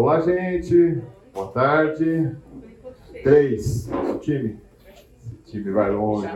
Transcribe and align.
Olá, 0.00 0.20
gente. 0.20 1.02
Boa 1.34 1.48
tarde. 1.48 2.36
Três. 3.24 3.88
Nosso 3.88 4.20
time. 4.20 4.56
Esse 5.24 5.42
time 5.50 5.72
vai 5.72 5.90
longe. 5.90 6.28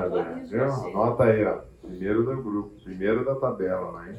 Viu? 0.50 0.64
Anota 0.64 1.23
aí, 1.23 1.44
ó. 1.44 1.60
Primeiro 1.80 2.25
do 2.25 2.42
grupo, 2.42 2.70
primeiro 2.83 3.25
da 3.25 3.36
tabela, 3.36 4.02
né? 4.02 4.17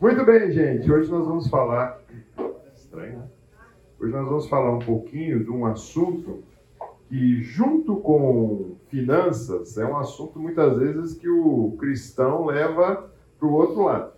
Muito 0.00 0.24
bem, 0.24 0.50
gente. 0.50 0.90
Hoje 0.90 1.10
nós 1.10 1.26
vamos 1.26 1.46
falar. 1.48 2.00
Estranho, 2.74 3.18
né? 3.18 3.26
Hoje 4.00 4.12
nós 4.14 4.26
vamos 4.26 4.48
falar 4.48 4.72
um 4.72 4.78
pouquinho 4.78 5.44
de 5.44 5.50
um 5.50 5.66
assunto 5.66 6.42
que, 7.06 7.42
junto 7.42 7.96
com 7.96 8.76
finanças, 8.88 9.76
é 9.76 9.84
um 9.84 9.98
assunto 9.98 10.38
muitas 10.38 10.74
vezes 10.78 11.12
que 11.12 11.28
o 11.28 11.76
cristão 11.78 12.46
leva 12.46 13.10
para 13.38 13.46
o 13.46 13.52
outro 13.52 13.82
lado. 13.82 14.12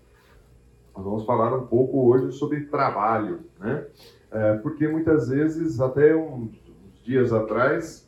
Nós 0.96 1.04
vamos 1.04 1.26
falar 1.26 1.52
um 1.52 1.66
pouco 1.66 2.08
hoje 2.08 2.30
sobre 2.30 2.66
trabalho, 2.66 3.40
né? 3.58 3.84
É, 4.30 4.54
porque 4.58 4.86
muitas 4.86 5.28
vezes, 5.28 5.80
até 5.80 6.14
uns, 6.14 6.50
dias 7.04 7.32
atrás, 7.32 8.06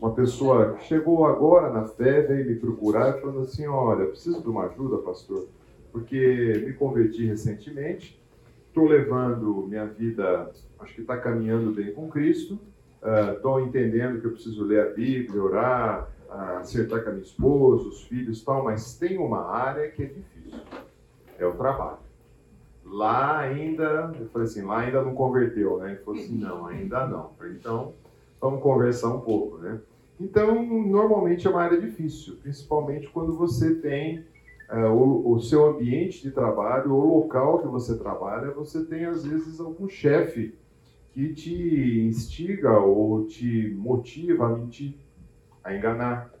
uma 0.00 0.12
pessoa 0.12 0.76
chegou 0.80 1.24
agora 1.24 1.72
na 1.72 1.84
fé, 1.84 2.22
veio 2.22 2.46
me 2.46 2.56
procurar 2.56 3.20
falando 3.20 3.40
assim, 3.40 3.66
olha, 3.66 4.06
preciso 4.06 4.42
de 4.42 4.48
uma 4.48 4.64
ajuda, 4.64 4.98
pastor, 4.98 5.46
porque 5.92 6.62
me 6.66 6.72
converti 6.72 7.26
recentemente, 7.26 8.20
estou 8.66 8.88
levando 8.88 9.66
minha 9.68 9.86
vida, 9.86 10.50
acho 10.80 10.94
que 10.94 11.02
está 11.02 11.16
caminhando 11.16 11.70
bem 11.70 11.92
com 11.92 12.08
Cristo, 12.08 12.58
estou 13.36 13.56
uh, 13.56 13.60
entendendo 13.60 14.20
que 14.20 14.26
eu 14.26 14.32
preciso 14.32 14.64
ler 14.64 14.88
a 14.88 14.90
Bíblia, 14.90 15.42
orar, 15.42 16.10
uh, 16.28 16.58
acertar 16.58 17.04
com 17.04 17.10
a 17.10 17.12
minha 17.12 17.24
esposa, 17.24 17.88
os 17.88 18.02
filhos 18.04 18.42
tal, 18.42 18.64
mas 18.64 18.98
tem 18.98 19.16
uma 19.16 19.46
área 19.46 19.88
que 19.90 20.02
é 20.02 20.06
difícil, 20.06 20.60
é 21.38 21.46
o 21.46 21.52
trabalho. 21.52 22.09
Lá 22.90 23.38
ainda, 23.38 24.12
eu 24.18 24.28
falei 24.30 24.48
assim, 24.48 24.62
lá 24.62 24.80
ainda 24.80 25.00
não 25.02 25.14
converteu, 25.14 25.78
né? 25.78 25.92
Ele 25.92 26.00
falou 26.00 26.20
assim, 26.20 26.36
não, 26.36 26.66
ainda 26.66 27.06
não. 27.06 27.30
Então, 27.52 27.92
vamos 28.40 28.60
conversar 28.60 29.14
um 29.14 29.20
pouco, 29.20 29.58
né? 29.58 29.80
Então, 30.18 30.60
normalmente 30.62 31.46
é 31.46 31.50
uma 31.50 31.62
área 31.62 31.80
difícil, 31.80 32.36
principalmente 32.42 33.08
quando 33.08 33.32
você 33.36 33.76
tem 33.76 34.24
uh, 34.68 34.92
o, 34.92 35.34
o, 35.34 35.40
seu 35.40 35.66
ambiente 35.66 36.20
de 36.20 36.32
trabalho, 36.32 36.92
o 36.92 37.18
local 37.20 37.60
que 37.60 37.68
você 37.68 37.96
trabalha, 37.96 38.50
você 38.50 38.84
tem 38.84 39.04
às 39.04 39.24
vezes 39.24 39.60
algum 39.60 39.88
chefe 39.88 40.52
que 41.12 41.32
te 41.32 42.00
instiga 42.00 42.76
ou 42.80 43.24
te 43.26 43.72
motiva 43.78 44.46
a 44.46 44.48
mentir, 44.48 44.96
a 45.62 45.74
enganar. 45.74 46.34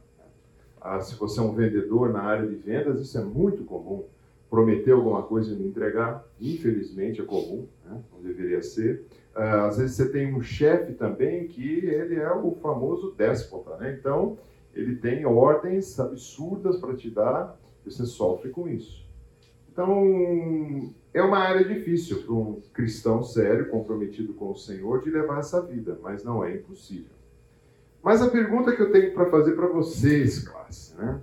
Ah, 0.80 1.00
se 1.00 1.14
você 1.14 1.38
é 1.38 1.42
um 1.42 1.54
vendedor 1.54 2.12
na 2.12 2.22
área 2.22 2.46
de 2.46 2.56
vendas, 2.56 3.00
isso 3.00 3.16
é 3.16 3.22
muito 3.22 3.62
comum 3.64 4.04
prometer 4.50 4.90
alguma 4.90 5.22
coisa 5.22 5.54
e 5.54 5.56
não 5.56 5.66
entregar, 5.66 6.26
infelizmente 6.40 7.20
é 7.20 7.24
comum, 7.24 7.68
né? 7.84 8.02
não 8.12 8.20
deveria 8.20 8.60
ser. 8.60 9.06
Uh, 9.34 9.66
às 9.66 9.78
vezes 9.78 9.96
você 9.96 10.08
tem 10.08 10.34
um 10.34 10.42
chefe 10.42 10.92
também 10.94 11.46
que 11.46 11.86
ele 11.86 12.16
é 12.16 12.32
o 12.32 12.56
famoso 12.56 13.12
déspota, 13.16 13.76
né? 13.76 13.96
então 13.98 14.36
ele 14.74 14.96
tem 14.96 15.24
ordens 15.24 15.98
absurdas 16.00 16.76
para 16.78 16.96
te 16.96 17.08
dar 17.08 17.56
e 17.86 17.90
você 17.90 18.04
sofre 18.04 18.50
com 18.50 18.68
isso. 18.68 19.08
Então 19.72 20.92
é 21.14 21.22
uma 21.22 21.38
área 21.38 21.64
difícil 21.64 22.22
para 22.22 22.34
um 22.34 22.60
cristão 22.72 23.22
sério, 23.22 23.68
comprometido 23.68 24.34
com 24.34 24.50
o 24.50 24.56
Senhor, 24.56 25.00
de 25.00 25.10
levar 25.10 25.38
essa 25.38 25.62
vida, 25.62 25.98
mas 26.02 26.24
não 26.24 26.44
é 26.44 26.56
impossível. 26.56 27.20
Mas 28.02 28.20
a 28.20 28.30
pergunta 28.30 28.74
que 28.74 28.82
eu 28.82 28.90
tenho 28.90 29.12
para 29.12 29.26
fazer 29.26 29.52
para 29.52 29.68
vocês, 29.68 30.40
classe, 30.40 30.96
né? 30.96 31.20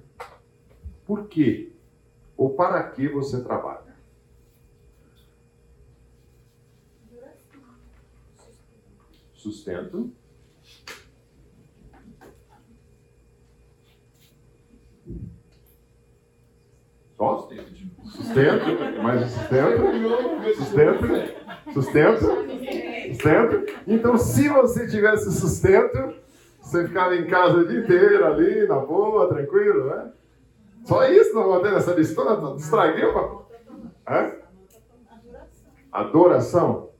Por 1.05 1.27
quê? 1.27 1.71
Ou 2.37 2.51
para 2.51 2.83
que 2.91 3.07
você 3.09 3.43
trabalha? 3.43 3.97
Sustento. 9.33 10.11
Só? 17.15 17.49
Sustento. 18.05 19.01
Mais 19.01 19.31
sustento. 19.31 19.83
Sustento. 20.55 21.73
Sustento. 21.73 22.25
Sustento. 23.13 23.73
Então, 23.87 24.17
se 24.17 24.47
você 24.49 24.87
tivesse 24.87 25.31
sustento, 25.31 26.13
você 26.61 26.87
ficava 26.87 27.15
em 27.15 27.25
casa 27.25 27.57
o 27.57 27.67
dia 27.67 27.79
inteiro 27.79 28.25
ali, 28.25 28.67
na 28.67 28.79
boa, 28.79 29.29
tranquilo, 29.29 29.85
né? 29.85 30.11
Só 30.87 31.05
isso 31.05 31.33
não 31.33 31.43
botei 31.43 31.71
nessa 31.71 31.93
listona? 31.93 32.55
Estraguei 32.55 33.03
uma. 33.03 33.45
Hã? 34.07 34.39
Adoração. 35.91 36.91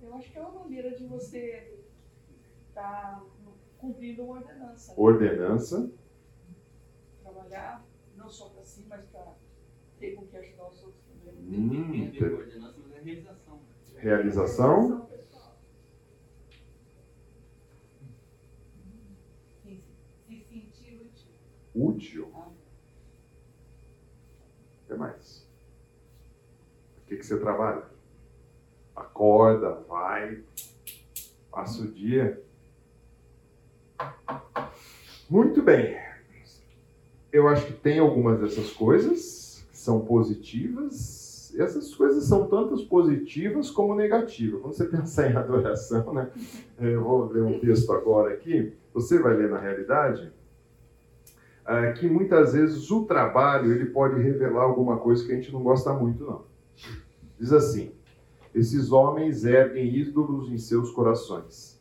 Eu 0.00 0.14
acho 0.14 0.30
que 0.30 0.38
é 0.38 0.40
uma 0.40 0.60
maneira 0.60 0.96
de 0.96 1.04
você 1.04 1.80
estar 2.68 2.82
tá 2.82 3.22
cumprindo 3.78 4.22
uma 4.22 4.34
ordenança. 4.34 4.92
Né? 4.92 4.94
Ordenança. 4.96 5.90
Trabalhar 7.22 7.84
não 8.16 8.30
só 8.30 8.50
para 8.50 8.64
si, 8.64 8.86
mas 8.88 9.04
para 9.06 9.34
ter 9.98 10.14
com 10.14 10.24
que 10.24 10.36
ajudar 10.36 10.68
os 10.68 10.84
outros 10.84 11.02
também. 11.08 11.34
Hum, 11.40 12.12
tem 12.12 12.22
ordenança, 12.22 12.78
mas 12.78 12.94
é 12.94 13.00
realização. 13.00 13.60
Realização. 13.96 15.08
Se 20.28 20.40
sentir 20.44 21.00
útil. 21.02 21.32
Útil 21.74 22.32
que 24.88 24.94
mais? 24.94 25.46
O 26.96 26.97
que, 27.08 27.16
que 27.16 27.26
você 27.26 27.38
trabalha? 27.38 27.82
Acorda, 28.94 29.78
vai, 29.88 30.40
passa 31.50 31.82
o 31.82 31.86
dia. 31.88 32.40
Muito 35.28 35.62
bem. 35.62 35.98
Eu 37.32 37.48
acho 37.48 37.66
que 37.66 37.72
tem 37.72 37.98
algumas 37.98 38.40
dessas 38.40 38.70
coisas 38.72 39.66
que 39.70 39.78
são 39.78 40.00
positivas. 40.00 41.54
Essas 41.58 41.94
coisas 41.94 42.24
são 42.24 42.46
tantas 42.46 42.82
positivas 42.82 43.70
como 43.70 43.94
negativas. 43.94 44.60
Quando 44.60 44.74
você 44.74 44.84
pensar 44.88 45.30
em 45.30 45.36
adoração, 45.36 46.12
né? 46.12 46.30
Eu 46.78 47.02
vou 47.02 47.26
ler 47.26 47.42
um 47.42 47.58
texto 47.58 47.92
agora 47.92 48.34
aqui. 48.34 48.74
Você 48.92 49.18
vai 49.18 49.34
ler 49.34 49.48
na 49.48 49.58
realidade 49.58 50.32
é, 51.66 51.92
que 51.92 52.08
muitas 52.08 52.54
vezes 52.54 52.90
o 52.90 53.04
trabalho 53.04 53.72
ele 53.72 53.86
pode 53.86 54.20
revelar 54.20 54.62
alguma 54.62 54.96
coisa 54.98 55.24
que 55.24 55.32
a 55.32 55.34
gente 55.34 55.52
não 55.52 55.62
gosta 55.62 55.92
muito, 55.92 56.24
não. 56.24 56.47
Diz 57.38 57.52
assim: 57.52 57.92
esses 58.54 58.90
homens 58.90 59.44
erguem 59.44 59.94
ídolos 59.94 60.50
em 60.50 60.58
seus 60.58 60.90
corações. 60.90 61.78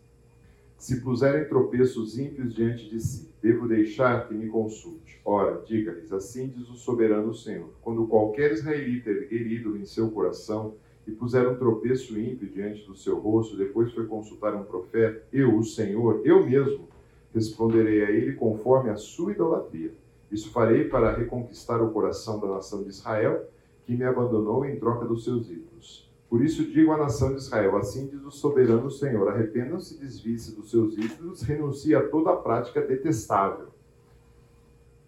Se 0.77 1.01
puserem 1.01 1.47
tropeços 1.47 2.19
ímpios 2.19 2.53
diante 2.53 2.87
de 2.87 2.99
si, 2.99 3.31
devo 3.41 3.67
deixar 3.67 4.27
que 4.27 4.33
me 4.35 4.47
consulte. 4.47 5.19
Ora, 5.25 5.63
diga-lhes: 5.65 6.13
assim 6.13 6.49
diz 6.49 6.69
o 6.69 6.75
soberano 6.75 7.33
Senhor: 7.33 7.69
quando 7.81 8.05
qualquer 8.05 8.51
israelita 8.51 9.09
erguer 9.09 9.47
ídolo 9.47 9.77
em 9.77 9.85
seu 9.85 10.11
coração 10.11 10.75
e 11.07 11.11
puser 11.11 11.47
um 11.47 11.57
tropeço 11.57 12.19
ímpio 12.19 12.47
diante 12.47 12.85
do 12.85 12.95
seu 12.95 13.17
rosto, 13.17 13.57
depois 13.57 13.91
foi 13.93 14.05
consultar 14.05 14.53
um 14.53 14.63
profeta, 14.63 15.23
eu, 15.33 15.57
o 15.57 15.63
Senhor, 15.63 16.21
eu 16.25 16.45
mesmo, 16.45 16.87
responderei 17.33 18.03
a 18.03 18.11
ele 18.11 18.33
conforme 18.33 18.89
a 18.89 18.97
sua 18.97 19.31
idolatria. 19.31 19.93
Isso 20.31 20.51
farei 20.51 20.83
para 20.83 21.15
reconquistar 21.15 21.81
o 21.81 21.91
coração 21.91 22.39
da 22.39 22.47
nação 22.47 22.83
de 22.83 22.89
Israel, 22.89 23.49
que 23.87 23.95
me 23.95 24.03
abandonou 24.03 24.65
em 24.65 24.77
troca 24.77 25.05
dos 25.05 25.23
seus 25.23 25.49
ídolos. 25.49 26.11
Por 26.29 26.43
isso 26.43 26.65
digo 26.65 26.91
à 26.91 26.97
nação 26.97 27.29
de 27.29 27.37
Israel: 27.37 27.77
assim 27.77 28.05
diz 28.07 28.21
o 28.21 28.29
soberano 28.29 28.91
Senhor: 28.91 29.29
arrependam-se, 29.29 29.97
desvie-se 29.97 30.53
dos 30.53 30.69
seus 30.69 30.97
ídolos, 30.97 31.41
renuncie 31.41 31.95
a 31.95 32.05
toda 32.05 32.31
a 32.31 32.35
prática 32.35 32.81
detestável. 32.81 33.69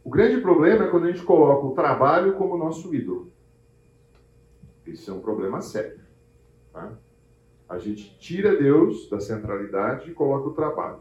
O 0.01 0.09
grande 0.09 0.39
problema 0.39 0.85
é 0.85 0.87
quando 0.87 1.07
a 1.07 1.11
gente 1.11 1.25
coloca 1.25 1.67
o 1.67 1.75
trabalho 1.75 2.35
como 2.35 2.57
nosso 2.57 2.95
ídolo. 2.95 3.29
Isso 4.87 5.11
é 5.11 5.13
um 5.13 5.19
problema 5.19 5.61
sério. 5.61 5.99
Tá? 6.71 6.93
A 7.67 7.77
gente 7.77 8.17
tira 8.17 8.55
Deus 8.55 9.09
da 9.09 9.19
centralidade 9.19 10.09
e 10.09 10.13
coloca 10.13 10.47
o 10.47 10.53
trabalho. 10.53 10.99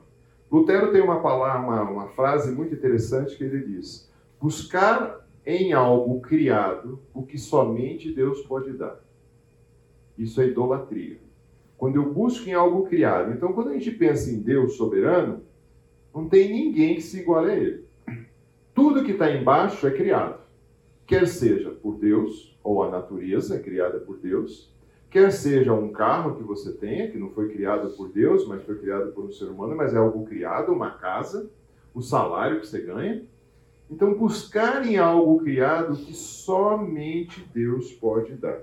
Lutero 0.50 0.90
tem 0.90 1.00
uma 1.00 1.20
palavra, 1.20 1.60
uma, 1.60 1.82
uma 1.82 2.08
frase 2.08 2.50
muito 2.50 2.74
interessante 2.74 3.36
que 3.36 3.44
ele 3.44 3.60
diz: 3.60 4.10
buscar 4.40 5.27
em 5.48 5.72
algo 5.72 6.20
criado 6.20 7.00
o 7.14 7.22
que 7.22 7.38
somente 7.38 8.12
Deus 8.12 8.42
pode 8.42 8.72
dar. 8.72 9.00
Isso 10.16 10.40
é 10.42 10.46
idolatria. 10.46 11.18
Quando 11.78 11.96
eu 11.96 12.12
busco 12.12 12.48
em 12.48 12.52
algo 12.52 12.86
criado. 12.86 13.32
Então, 13.32 13.52
quando 13.54 13.70
a 13.70 13.72
gente 13.72 13.90
pensa 13.92 14.30
em 14.30 14.40
Deus 14.40 14.74
soberano, 14.74 15.40
não 16.14 16.28
tem 16.28 16.52
ninguém 16.52 16.96
que 16.96 17.02
se 17.02 17.20
iguale 17.20 17.50
a 17.50 17.56
ele. 17.56 17.84
Tudo 18.74 19.02
que 19.02 19.12
está 19.12 19.30
embaixo 19.34 19.86
é 19.86 19.90
criado. 19.90 20.40
Quer 21.06 21.26
seja 21.26 21.70
por 21.70 21.96
Deus, 21.96 22.58
ou 22.62 22.82
a 22.82 22.90
natureza 22.90 23.56
é 23.56 23.58
criada 23.58 23.98
por 24.00 24.18
Deus, 24.18 24.70
Quer 25.10 25.32
seja 25.32 25.72
um 25.72 25.90
carro 25.90 26.36
que 26.36 26.42
você 26.42 26.70
tenha, 26.70 27.10
que 27.10 27.16
não 27.16 27.30
foi 27.30 27.48
criado 27.48 27.96
por 27.96 28.10
Deus, 28.10 28.46
mas 28.46 28.62
foi 28.64 28.78
criado 28.78 29.10
por 29.12 29.24
um 29.24 29.32
ser 29.32 29.46
humano, 29.46 29.74
mas 29.74 29.94
é 29.94 29.96
algo 29.96 30.26
criado, 30.26 30.70
uma 30.70 30.90
casa, 30.90 31.50
o 31.94 32.02
salário 32.02 32.60
que 32.60 32.66
você 32.66 32.82
ganha. 32.82 33.24
Então, 33.90 34.14
buscar 34.14 34.86
em 34.86 34.98
algo 34.98 35.40
criado 35.40 35.96
que 35.96 36.14
somente 36.14 37.48
Deus 37.54 37.92
pode 37.92 38.34
dar. 38.34 38.58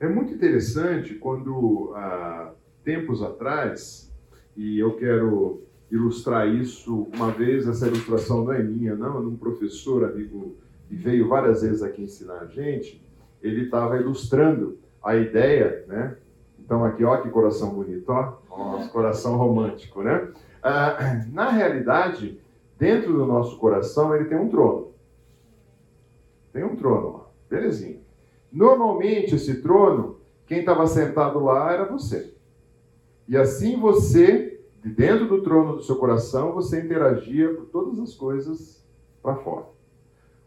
É 0.00 0.08
muito 0.08 0.34
interessante 0.34 1.14
quando 1.14 1.92
ah, 1.94 2.52
tempos 2.84 3.22
atrás, 3.22 4.12
e 4.56 4.78
eu 4.78 4.96
quero 4.96 5.62
ilustrar 5.90 6.48
isso 6.48 7.08
uma 7.14 7.30
vez, 7.30 7.68
essa 7.68 7.86
ilustração 7.86 8.44
não 8.44 8.52
é 8.52 8.62
minha, 8.62 8.96
não, 8.96 9.18
é 9.18 9.20
de 9.20 9.26
um 9.28 9.36
professor 9.36 10.04
amigo 10.04 10.56
que 10.88 10.94
veio 10.96 11.28
várias 11.28 11.62
vezes 11.62 11.82
aqui 11.82 12.02
ensinar 12.02 12.40
a 12.40 12.46
gente, 12.46 13.00
ele 13.42 13.64
estava 13.64 13.96
ilustrando 13.96 14.78
a 15.02 15.16
ideia, 15.16 15.84
né? 15.86 16.16
Então 16.58 16.84
aqui, 16.84 17.04
ó, 17.04 17.18
que 17.18 17.28
coração 17.28 17.70
bonito, 17.70 18.08
ó, 18.08 18.38
nosso 18.48 18.90
coração 18.90 19.36
romântico, 19.36 20.02
né? 20.02 20.28
Ah, 20.62 21.24
na 21.30 21.50
realidade, 21.50 22.40
dentro 22.84 23.14
do 23.14 23.24
nosso 23.24 23.56
coração, 23.56 24.14
ele 24.14 24.26
tem 24.26 24.36
um 24.36 24.50
trono. 24.50 24.92
Tem 26.52 26.62
um 26.62 26.76
trono, 26.76 27.06
ó, 27.06 27.26
belezinha. 27.48 27.98
Normalmente, 28.52 29.34
esse 29.34 29.62
trono, 29.62 30.18
quem 30.46 30.58
estava 30.58 30.86
sentado 30.86 31.38
lá 31.42 31.72
era 31.72 31.86
você. 31.86 32.34
E 33.26 33.38
assim 33.38 33.80
você, 33.80 34.60
de 34.82 34.90
dentro 34.90 35.26
do 35.26 35.42
trono 35.42 35.76
do 35.76 35.82
seu 35.82 35.96
coração, 35.96 36.52
você 36.52 36.78
interagia 36.78 37.54
por 37.54 37.64
todas 37.68 37.98
as 37.98 38.14
coisas 38.14 38.84
para 39.22 39.36
fora. 39.36 39.64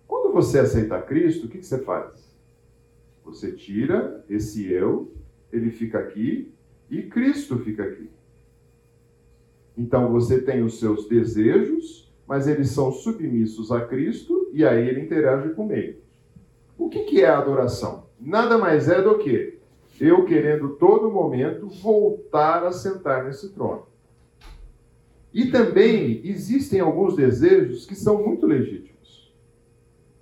Quando 0.08 0.32
você 0.32 0.60
aceita 0.60 1.02
Cristo, 1.02 1.48
o 1.48 1.50
que, 1.50 1.58
que 1.58 1.66
você 1.66 1.80
faz? 1.80 2.32
Você 3.26 3.52
tira 3.54 4.24
esse 4.30 4.72
eu, 4.72 5.12
ele 5.52 5.72
fica 5.72 5.98
aqui, 5.98 6.54
e 6.88 7.02
Cristo 7.02 7.58
fica 7.58 7.84
aqui. 7.84 8.12
Então 9.76 10.12
você 10.12 10.40
tem 10.40 10.64
os 10.64 10.80
seus 10.80 11.08
desejos, 11.08 12.07
mas 12.28 12.48
eles 12.48 12.70
são 12.72 12.92
submissos 12.92 13.72
a 13.72 13.82
Cristo 13.86 14.50
e 14.52 14.66
aí 14.66 14.88
ele 14.88 15.02
interage 15.02 15.50
com 15.54 15.72
ele. 15.72 16.02
O 16.78 16.90
que, 16.90 17.04
que 17.04 17.22
é 17.22 17.30
a 17.30 17.38
adoração? 17.38 18.06
Nada 18.20 18.58
mais 18.58 18.90
é 18.90 19.02
do 19.02 19.18
que 19.18 19.58
eu 20.00 20.26
querendo 20.26 20.76
todo 20.76 21.10
momento 21.10 21.68
voltar 21.68 22.64
a 22.64 22.72
sentar 22.72 23.24
nesse 23.24 23.50
trono. 23.50 23.88
E 25.34 25.52
também 25.52 26.22
existem 26.24 26.80
alguns 26.80 27.16
desejos 27.16 27.86
que 27.86 27.96
são 27.96 28.24
muito 28.24 28.46
legítimos. 28.46 29.34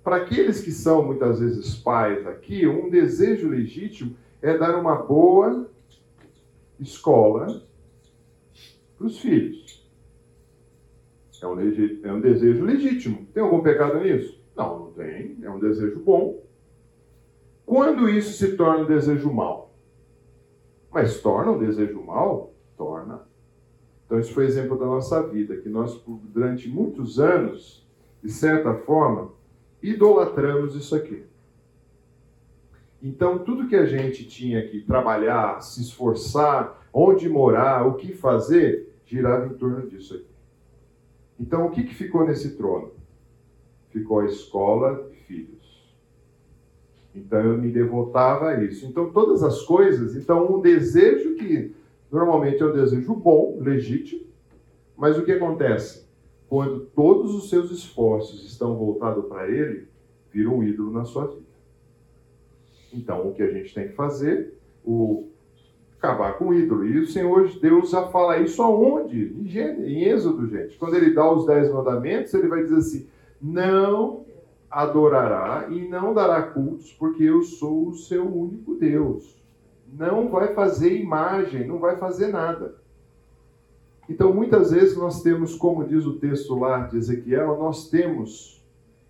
Para 0.02 0.16
aqueles 0.16 0.60
que 0.60 0.70
são 0.70 1.04
muitas 1.04 1.40
vezes 1.40 1.74
pais 1.74 2.26
aqui, 2.26 2.66
um 2.66 2.88
desejo 2.88 3.48
legítimo 3.48 4.16
é 4.40 4.56
dar 4.56 4.78
uma 4.78 4.94
boa 4.94 5.68
escola 6.78 7.62
para 8.96 9.06
os 9.06 9.18
filhos. 9.18 9.75
É 11.42 11.46
um, 11.46 11.58
é 11.60 12.12
um 12.12 12.20
desejo 12.20 12.64
legítimo. 12.64 13.26
Tem 13.32 13.42
algum 13.42 13.62
pecado 13.62 14.00
nisso? 14.00 14.40
Não, 14.56 14.78
não 14.78 14.92
tem. 14.92 15.36
É 15.42 15.50
um 15.50 15.58
desejo 15.58 16.00
bom. 16.00 16.42
Quando 17.64 18.08
isso 18.08 18.32
se 18.32 18.56
torna 18.56 18.84
um 18.84 18.86
desejo 18.86 19.32
mal? 19.32 19.74
Mas 20.90 21.20
torna 21.20 21.52
um 21.52 21.58
desejo 21.58 22.00
mal? 22.02 22.54
Torna. 22.76 23.26
Então, 24.06 24.20
isso 24.20 24.32
foi 24.32 24.44
exemplo 24.44 24.78
da 24.78 24.86
nossa 24.86 25.20
vida, 25.26 25.56
que 25.56 25.68
nós, 25.68 26.00
durante 26.06 26.68
muitos 26.68 27.18
anos, 27.18 27.84
de 28.22 28.30
certa 28.30 28.72
forma, 28.72 29.32
idolatramos 29.82 30.76
isso 30.76 30.94
aqui. 30.94 31.24
Então, 33.02 33.40
tudo 33.40 33.68
que 33.68 33.76
a 33.76 33.84
gente 33.84 34.26
tinha 34.26 34.66
que 34.66 34.80
trabalhar, 34.80 35.60
se 35.60 35.82
esforçar, 35.82 36.88
onde 36.92 37.28
morar, 37.28 37.86
o 37.86 37.94
que 37.94 38.14
fazer, 38.14 38.94
girava 39.04 39.46
em 39.46 39.56
torno 39.58 39.86
disso 39.88 40.14
aqui. 40.14 40.35
Então, 41.38 41.66
o 41.66 41.70
que, 41.70 41.84
que 41.84 41.94
ficou 41.94 42.26
nesse 42.26 42.56
trono? 42.56 42.92
Ficou 43.90 44.20
a 44.20 44.26
escola 44.26 45.08
de 45.10 45.16
filhos. 45.24 45.94
Então, 47.14 47.40
eu 47.40 47.58
me 47.58 47.70
devotava 47.70 48.48
a 48.48 48.64
isso. 48.64 48.86
Então, 48.86 49.10
todas 49.10 49.42
as 49.42 49.62
coisas. 49.62 50.16
Então, 50.16 50.56
um 50.56 50.60
desejo 50.60 51.34
que 51.34 51.74
normalmente 52.10 52.62
é 52.62 52.66
um 52.66 52.72
desejo 52.72 53.14
bom, 53.14 53.58
legítimo, 53.60 54.24
mas 54.96 55.18
o 55.18 55.24
que 55.24 55.32
acontece? 55.32 56.06
Quando 56.48 56.80
todos 56.80 57.34
os 57.34 57.50
seus 57.50 57.70
esforços 57.70 58.44
estão 58.46 58.76
voltados 58.76 59.26
para 59.26 59.48
ele, 59.48 59.88
vira 60.32 60.48
um 60.48 60.62
ídolo 60.62 60.90
na 60.90 61.04
sua 61.04 61.26
vida. 61.26 61.46
Então, 62.92 63.28
o 63.28 63.34
que 63.34 63.42
a 63.42 63.50
gente 63.50 63.74
tem 63.74 63.88
que 63.88 63.94
fazer? 63.94 64.58
O 64.84 65.28
acabar 65.98 66.34
com 66.38 66.48
o 66.48 66.54
ídolo. 66.54 66.86
E 66.86 67.00
o 67.00 67.06
Senhor 67.06 67.48
Deus 67.60 67.90
já 67.90 68.06
fala 68.08 68.38
isso 68.38 68.62
aonde? 68.62 69.34
Em, 69.34 70.04
Êxodo, 70.04 70.48
gente. 70.48 70.76
Quando 70.78 70.94
ele 70.94 71.14
dá 71.14 71.30
os 71.30 71.46
dez 71.46 71.72
mandamentos, 71.72 72.32
ele 72.34 72.48
vai 72.48 72.62
dizer 72.62 72.76
assim: 72.76 73.06
não 73.40 74.24
adorará 74.70 75.68
e 75.70 75.88
não 75.88 76.12
dará 76.12 76.42
cultos, 76.42 76.92
porque 76.92 77.22
eu 77.22 77.42
sou 77.42 77.88
o 77.88 77.94
seu 77.94 78.24
único 78.24 78.74
Deus. 78.74 79.36
Não 79.92 80.28
vai 80.28 80.52
fazer 80.52 80.96
imagem, 81.00 81.66
não 81.66 81.78
vai 81.78 81.96
fazer 81.96 82.28
nada. 82.28 82.74
Então, 84.08 84.32
muitas 84.32 84.70
vezes 84.70 84.96
nós 84.96 85.22
temos, 85.22 85.54
como 85.56 85.84
diz 85.84 86.04
o 86.04 86.18
texto 86.18 86.58
lá 86.58 86.86
de 86.86 86.96
Ezequiel, 86.96 87.56
nós 87.58 87.88
temos 87.88 88.64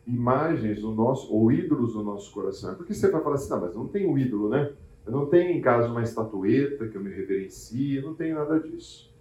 imagens 0.07 0.83
no 0.83 0.95
nosso, 0.95 1.33
ou 1.35 1.51
ídolos 1.51 1.95
no 1.95 2.03
nosso 2.03 2.33
coração. 2.33 2.75
Porque 2.75 2.95
você 2.95 3.11
vai 3.11 3.21
falar 3.23 3.35
assim, 3.35 3.51
não, 3.51 3.61
mas 3.61 3.75
não 3.75 3.89
tem 3.89 4.07
um 4.07 4.17
ídolo, 4.17 4.49
né? 4.49 4.73
Eu 5.07 5.13
não 5.13 5.27
tenho 5.27 5.53
em 5.53 5.61
casa 5.61 5.89
uma 5.89 6.03
estatueta 6.03 6.89
que 6.89 6.97
eu 6.97 7.01
me 7.01 7.11
reverencie, 7.11 8.03
não 8.03 8.13
tenho 8.13 8.35
nada 8.35 8.59
disso. 8.59 9.15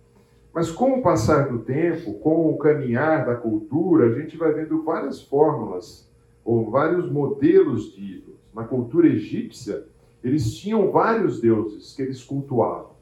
Mas 0.51 0.71
com 0.71 0.99
o 0.99 1.01
passar 1.03 1.49
do 1.49 1.59
tempo, 1.59 2.15
com 2.15 2.49
o 2.49 2.57
caminhar 2.57 3.25
da 3.25 3.35
cultura, 3.35 4.07
a 4.07 4.19
gente 4.19 4.35
vai 4.35 4.51
vendo 4.51 4.81
várias 4.83 5.21
fórmulas 5.21 6.09
ou 6.43 6.71
vários 6.71 7.11
modelos 7.11 7.93
de 7.93 8.15
ídolos. 8.15 8.39
Na 8.53 8.63
cultura 8.63 9.07
egípcia, 9.07 9.85
eles 10.23 10.55
tinham 10.55 10.89
vários 10.91 11.39
deuses 11.39 11.95
que 11.95 12.01
eles 12.01 12.23
cultuavam. 12.23 12.95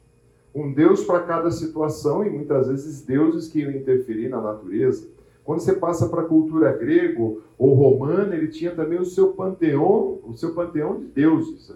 Um 0.54 0.74
deus 0.74 1.06
para 1.06 1.22
cada 1.22 1.52
situação 1.52 2.26
e 2.26 2.30
muitas 2.30 2.68
vezes 2.68 3.02
deuses 3.02 3.48
que 3.48 3.60
iam 3.60 3.72
interferir 3.72 4.28
na 4.28 4.42
natureza. 4.42 5.08
Quando 5.44 5.60
você 5.60 5.74
passa 5.74 6.10
para 6.10 6.24
a 6.24 6.26
cultura 6.26 6.76
grego 6.76 7.44
ou 7.58 7.74
romana, 7.76 8.36
ele 8.36 8.50
tinha 8.50 8.76
também 8.76 9.00
o 9.00 9.06
seu 9.06 9.32
panteão, 9.34 10.20
o 10.24 10.34
seu 10.36 10.54
panteão 10.54 11.00
de 11.00 11.06
deuses. 11.06 11.72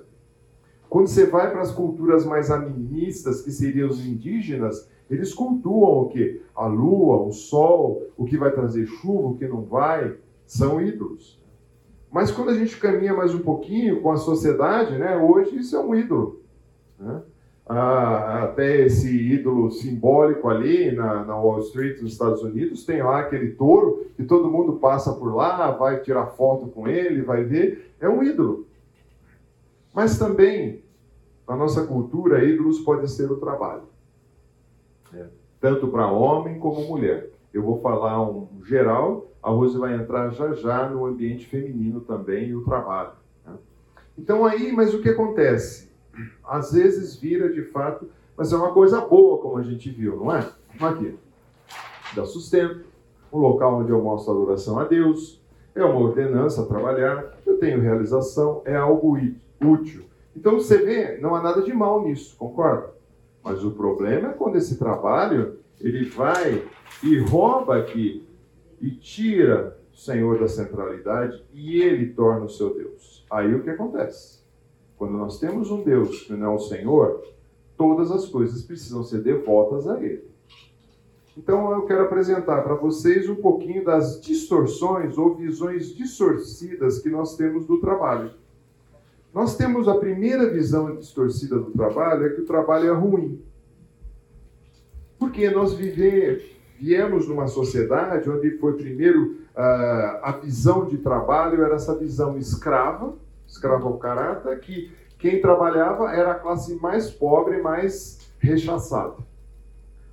Quando 0.90 1.08
você 1.08 1.26
vai 1.26 1.52
para 1.52 1.62
as 1.62 1.72
culturas 1.72 2.26
mais 2.26 2.50
animistas, 2.50 3.42
que 3.42 3.52
seriam 3.52 3.90
os 3.90 4.06
indígenas, 4.06 4.90
eles 5.10 5.34
cultuam 5.34 6.04
o 6.04 6.10
que? 6.10 6.42
A 6.56 6.66
lua, 6.68 7.22
o 7.22 7.32
sol, 7.32 8.04
o 8.18 8.26
que 8.26 8.38
vai 8.38 8.52
trazer 8.52 8.86
chuva, 8.86 9.30
o 9.30 9.38
que 9.38 9.48
não 9.48 9.64
vai, 9.64 10.16
são 10.46 10.82
ídolos. 10.82 11.42
Mas 12.12 12.32
quando 12.32 12.50
a 12.50 12.54
gente 12.54 12.78
caminha 12.78 13.14
mais 13.14 13.34
um 13.34 13.40
pouquinho 13.40 14.02
com 14.02 14.12
a 14.12 14.18
sociedade, 14.18 14.98
né, 14.98 15.18
hoje 15.18 15.58
isso 15.58 15.76
é 15.76 15.80
um 15.80 15.94
ídolo. 15.94 16.42
Né? 17.00 17.22
Ah, 17.70 18.46
até 18.46 18.86
esse 18.86 19.14
ídolo 19.14 19.70
simbólico 19.72 20.48
ali 20.48 20.92
na, 20.94 21.26
na, 21.26 21.36
Wall 21.36 21.60
Street, 21.60 22.02
nos 22.02 22.14
Estados 22.14 22.42
Unidos, 22.42 22.86
tem 22.86 23.04
lá 23.04 23.20
aquele 23.20 23.52
touro 23.52 24.06
que 24.16 24.24
todo 24.24 24.50
mundo 24.50 24.74
passa 24.74 25.12
por 25.12 25.36
lá, 25.36 25.72
vai 25.72 26.00
tirar 26.00 26.28
foto 26.28 26.68
com 26.68 26.88
ele, 26.88 27.22
vai 27.22 27.44
ver. 27.44 27.94
É 28.00 28.08
um 28.08 28.24
ídolo. 28.24 28.67
Mas 29.94 30.18
também, 30.18 30.84
na 31.48 31.56
nossa 31.56 31.86
cultura, 31.86 32.44
ídolos 32.44 32.80
pode 32.80 33.10
ser 33.10 33.32
o 33.32 33.38
trabalho. 33.38 33.84
É, 35.14 35.28
tanto 35.60 35.88
para 35.88 36.12
homem 36.12 36.60
como 36.60 36.88
mulher. 36.88 37.30
Eu 37.54 37.64
vou 37.64 37.80
falar 37.82 38.22
um 38.30 38.48
geral, 38.64 39.32
a 39.42 39.50
Rose 39.50 39.78
vai 39.78 39.96
entrar 39.96 40.30
já 40.30 40.54
já 40.54 40.90
no 40.90 41.06
ambiente 41.06 41.46
feminino 41.46 42.02
também 42.02 42.50
e 42.50 42.56
o 42.56 42.64
trabalho. 42.64 43.14
Né? 43.46 43.54
Então 44.18 44.46
aí, 44.46 44.72
mas 44.72 44.94
o 44.94 45.02
que 45.02 45.10
acontece? 45.10 45.88
às 46.44 46.72
vezes 46.72 47.16
vira 47.16 47.52
de 47.52 47.64
fato, 47.64 48.10
mas 48.36 48.52
é 48.52 48.56
uma 48.56 48.72
coisa 48.72 49.02
boa, 49.02 49.40
como 49.40 49.58
a 49.58 49.64
gente 49.64 49.90
viu, 49.90 50.18
não 50.18 50.36
é? 50.36 50.48
Aqui, 50.80 51.18
dá 52.16 52.26
sustento, 52.26 52.86
um 53.32 53.40
local 53.40 53.80
onde 53.80 53.92
eu 53.92 54.02
mostro 54.02 54.34
adoração 54.34 54.80
a 54.80 54.86
Deus, 54.86 55.42
é 55.76 55.84
uma 55.84 56.00
ordenança 56.00 56.66
trabalhar, 56.66 57.38
eu 57.46 57.58
tenho 57.58 57.82
realização, 57.82 58.62
é 58.66 58.76
algo 58.76 59.18
útil. 59.62 60.04
Então 60.36 60.54
você 60.54 60.78
vê, 60.78 61.18
não 61.18 61.36
há 61.36 61.42
nada 61.42 61.62
de 61.62 61.74
mal 61.74 62.04
nisso, 62.04 62.36
concorda? 62.38 62.94
Mas 63.44 63.64
o 63.64 63.72
problema 63.72 64.30
é 64.30 64.34
quando 64.34 64.58
esse 64.58 64.78
trabalho 64.78 65.60
ele 65.80 66.06
vai 66.10 66.64
e 67.04 67.20
rouba 67.20 67.78
aqui 67.78 68.28
e 68.82 68.92
tira 68.92 69.78
o 69.94 69.98
Senhor 69.98 70.40
da 70.40 70.48
centralidade 70.48 71.44
e 71.54 71.82
ele 71.82 72.14
torna 72.14 72.46
o 72.46 72.50
seu 72.50 72.74
Deus. 72.74 73.26
Aí 73.30 73.54
o 73.54 73.64
que 73.64 73.70
acontece? 73.70 74.42
Quando 74.98 75.14
nós 75.14 75.40
temos 75.40 75.72
um 75.72 75.84
Deus 75.84 76.22
que 76.22 76.34
não 76.34 76.54
é 76.54 76.56
o 76.56 76.60
Senhor, 76.60 77.24
todas 77.78 78.12
as 78.12 78.26
coisas 78.26 78.64
precisam 78.64 79.04
ser 79.04 79.22
devotas 79.22 79.88
a 79.88 80.00
Ele. 80.02 80.26
Então 81.38 81.72
eu 81.72 81.84
quero 81.84 82.02
apresentar 82.02 82.64
para 82.64 82.74
vocês 82.74 83.30
um 83.30 83.36
pouquinho 83.36 83.86
das 83.86 84.20
distorções 84.20 85.18
ou 85.18 85.36
visões 85.36 85.96
distorcidas 85.96 87.00
que 87.00 87.10
nós 87.10 87.36
temos 87.36 87.66
do 87.66 87.80
trabalho. 87.80 88.32
Nós 89.38 89.56
temos 89.56 89.88
a 89.88 89.94
primeira 89.94 90.50
visão 90.50 90.96
distorcida 90.96 91.60
do 91.60 91.70
trabalho 91.70 92.26
é 92.26 92.30
que 92.30 92.42
o 92.42 92.46
trabalho 92.46 92.90
é 92.90 92.92
ruim. 92.92 93.40
Porque 95.20 95.48
nós 95.52 95.76
viver, 95.76 96.58
viemos 96.80 97.28
numa 97.28 97.46
sociedade 97.46 98.28
onde 98.32 98.58
foi 98.58 98.74
primeiro 98.74 99.34
uh, 99.56 100.24
a 100.24 100.40
visão 100.44 100.86
de 100.86 100.98
trabalho 100.98 101.64
era 101.64 101.76
essa 101.76 101.96
visão 101.96 102.36
escrava, 102.36 103.14
escravocrata, 103.48 104.56
que 104.56 104.92
quem 105.20 105.40
trabalhava 105.40 106.12
era 106.12 106.32
a 106.32 106.40
classe 106.40 106.74
mais 106.82 107.12
pobre, 107.12 107.62
mais 107.62 108.18
rechaçado. 108.40 109.24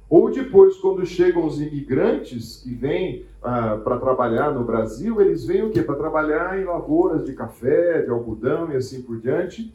Ou 0.09 0.31
depois, 0.31 0.77
quando 0.77 1.05
chegam 1.07 1.47
os 1.47 1.61
imigrantes 1.61 2.63
que 2.63 2.75
vêm 2.75 3.25
ah, 3.43 3.79
para 3.83 3.99
trabalhar 3.99 4.53
no 4.53 4.65
Brasil, 4.65 5.21
eles 5.21 5.45
vêm 5.45 5.63
o 5.63 5.71
quê? 5.71 5.83
Para 5.83 5.97
trabalhar 5.97 6.61
em 6.61 6.65
lavouras 6.65 7.25
de 7.25 7.33
café, 7.33 8.03
de 8.03 8.11
algodão 8.11 8.71
e 8.71 8.77
assim 8.77 9.03
por 9.03 9.19
diante. 9.19 9.73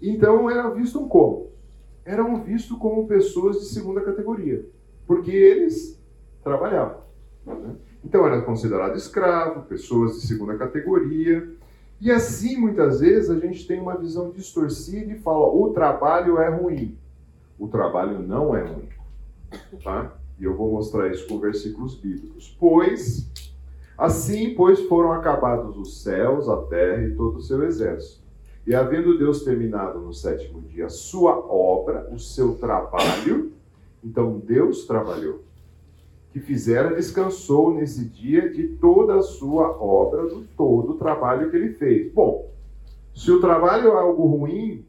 Então 0.00 0.50
eram 0.50 0.74
vistos 0.74 1.06
como? 1.08 1.48
Eram 2.04 2.42
vistos 2.42 2.76
como 2.78 3.06
pessoas 3.06 3.60
de 3.60 3.66
segunda 3.66 4.00
categoria, 4.00 4.64
porque 5.06 5.30
eles 5.30 6.00
trabalhavam. 6.42 6.98
Né? 7.46 7.76
Então 8.04 8.26
era 8.26 8.42
considerado 8.42 8.96
escravo, 8.96 9.62
pessoas 9.62 10.20
de 10.20 10.26
segunda 10.26 10.56
categoria. 10.56 11.48
E 12.00 12.10
assim, 12.10 12.56
muitas 12.56 12.98
vezes, 12.98 13.30
a 13.30 13.38
gente 13.38 13.66
tem 13.66 13.80
uma 13.80 13.96
visão 13.96 14.30
distorcida 14.30 15.12
e 15.12 15.18
fala: 15.20 15.46
o 15.46 15.70
trabalho 15.70 16.38
é 16.38 16.48
ruim. 16.48 16.98
O 17.58 17.68
trabalho 17.68 18.18
não 18.18 18.56
é 18.56 18.62
ruim. 18.62 18.88
Tá? 19.82 20.16
E 20.38 20.44
eu 20.44 20.56
vou 20.56 20.72
mostrar 20.72 21.08
isso 21.10 21.26
com 21.26 21.38
versículos 21.38 21.94
bíblicos. 21.94 22.56
Pois, 22.58 23.30
assim, 23.96 24.54
pois 24.54 24.80
foram 24.86 25.12
acabados 25.12 25.76
os 25.76 26.02
céus, 26.02 26.48
a 26.48 26.56
terra 26.62 27.02
e 27.04 27.14
todo 27.14 27.36
o 27.36 27.42
seu 27.42 27.62
exército. 27.64 28.22
E 28.66 28.74
havendo 28.74 29.18
Deus 29.18 29.42
terminado 29.42 30.00
no 30.00 30.12
sétimo 30.12 30.60
dia 30.62 30.86
a 30.86 30.90
sua 30.90 31.36
obra, 31.36 32.08
o 32.12 32.18
seu 32.18 32.54
trabalho, 32.54 33.52
então 34.02 34.38
Deus 34.38 34.84
trabalhou 34.86 35.40
que 36.32 36.40
fizera 36.40 36.94
descansou 36.94 37.74
nesse 37.74 38.06
dia 38.06 38.48
de 38.48 38.66
toda 38.68 39.16
a 39.16 39.22
sua 39.22 39.70
obra, 39.70 40.26
do 40.26 40.44
todo 40.56 40.92
o 40.92 40.96
trabalho 40.96 41.50
que 41.50 41.56
ele 41.56 41.74
fez. 41.74 42.10
Bom, 42.10 42.50
se 43.14 43.30
o 43.30 43.40
trabalho 43.40 43.88
é 43.88 44.00
algo 44.00 44.26
ruim, 44.26 44.82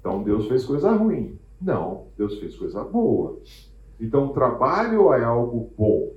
então 0.00 0.22
Deus 0.24 0.48
fez 0.48 0.64
coisa 0.64 0.90
ruim. 0.92 1.38
Não, 1.60 2.04
Deus 2.16 2.38
fez 2.38 2.56
coisa 2.56 2.84
boa. 2.84 3.38
Então 4.00 4.26
o 4.26 4.32
trabalho 4.32 5.12
é 5.12 5.24
algo 5.24 5.70
bom. 5.76 6.12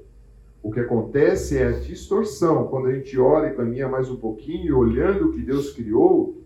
O 0.61 0.71
que 0.71 0.79
acontece 0.79 1.57
é 1.57 1.67
a 1.67 1.79
distorção. 1.79 2.67
Quando 2.67 2.87
a 2.87 2.93
gente 2.93 3.17
olha 3.17 3.47
e 3.47 3.55
caminha 3.55 3.87
mais 3.87 4.09
um 4.09 4.17
pouquinho, 4.17 4.77
olhando 4.77 5.29
o 5.29 5.31
que 5.31 5.41
Deus 5.41 5.71
criou, 5.71 6.43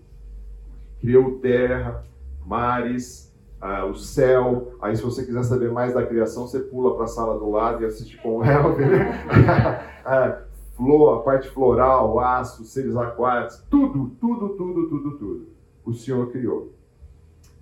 criou 1.01 1.39
terra, 1.39 2.03
mares, 2.45 3.33
ah, 3.59 3.85
o 3.85 3.95
céu. 3.95 4.73
Aí, 4.81 4.95
se 4.95 5.01
você 5.01 5.25
quiser 5.25 5.43
saber 5.43 5.71
mais 5.71 5.93
da 5.93 6.05
criação, 6.05 6.47
você 6.47 6.59
pula 6.59 6.95
para 6.95 7.05
a 7.05 7.07
sala 7.07 7.39
do 7.39 7.49
lado 7.49 7.81
e 7.81 7.85
assiste 7.85 8.17
com 8.17 8.37
o 8.37 8.43
Elvin. 8.43 8.83
ah, 10.05 10.43
flor, 10.75 11.19
a 11.19 11.21
parte 11.21 11.49
floral, 11.49 12.19
aço, 12.19 12.63
seres 12.65 12.95
aquáticos, 12.95 13.65
tudo, 13.69 14.11
tudo, 14.19 14.49
tudo, 14.49 14.89
tudo, 14.89 15.17
tudo. 15.17 15.47
O 15.85 15.93
Senhor 15.93 16.31
criou. 16.31 16.73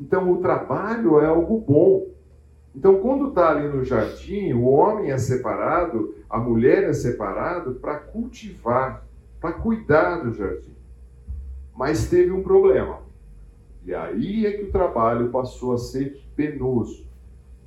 Então, 0.01 0.31
o 0.31 0.41
trabalho 0.41 1.19
é 1.19 1.27
algo 1.27 1.59
bom. 1.59 2.07
Então, 2.75 2.99
quando 2.99 3.29
está 3.29 3.51
ali 3.51 3.67
no 3.67 3.83
jardim, 3.83 4.51
o 4.53 4.63
homem 4.63 5.11
é 5.11 5.17
separado, 5.19 6.15
a 6.27 6.39
mulher 6.39 6.85
é 6.85 6.93
separado 6.93 7.75
para 7.75 7.99
cultivar, 7.99 9.05
para 9.39 9.53
cuidar 9.53 10.23
do 10.23 10.33
jardim. 10.33 10.75
Mas 11.75 12.09
teve 12.09 12.31
um 12.31 12.41
problema. 12.41 12.99
E 13.85 13.93
aí 13.93 14.45
é 14.47 14.53
que 14.53 14.63
o 14.63 14.71
trabalho 14.71 15.29
passou 15.29 15.73
a 15.73 15.77
ser 15.77 16.19
penoso, 16.35 17.05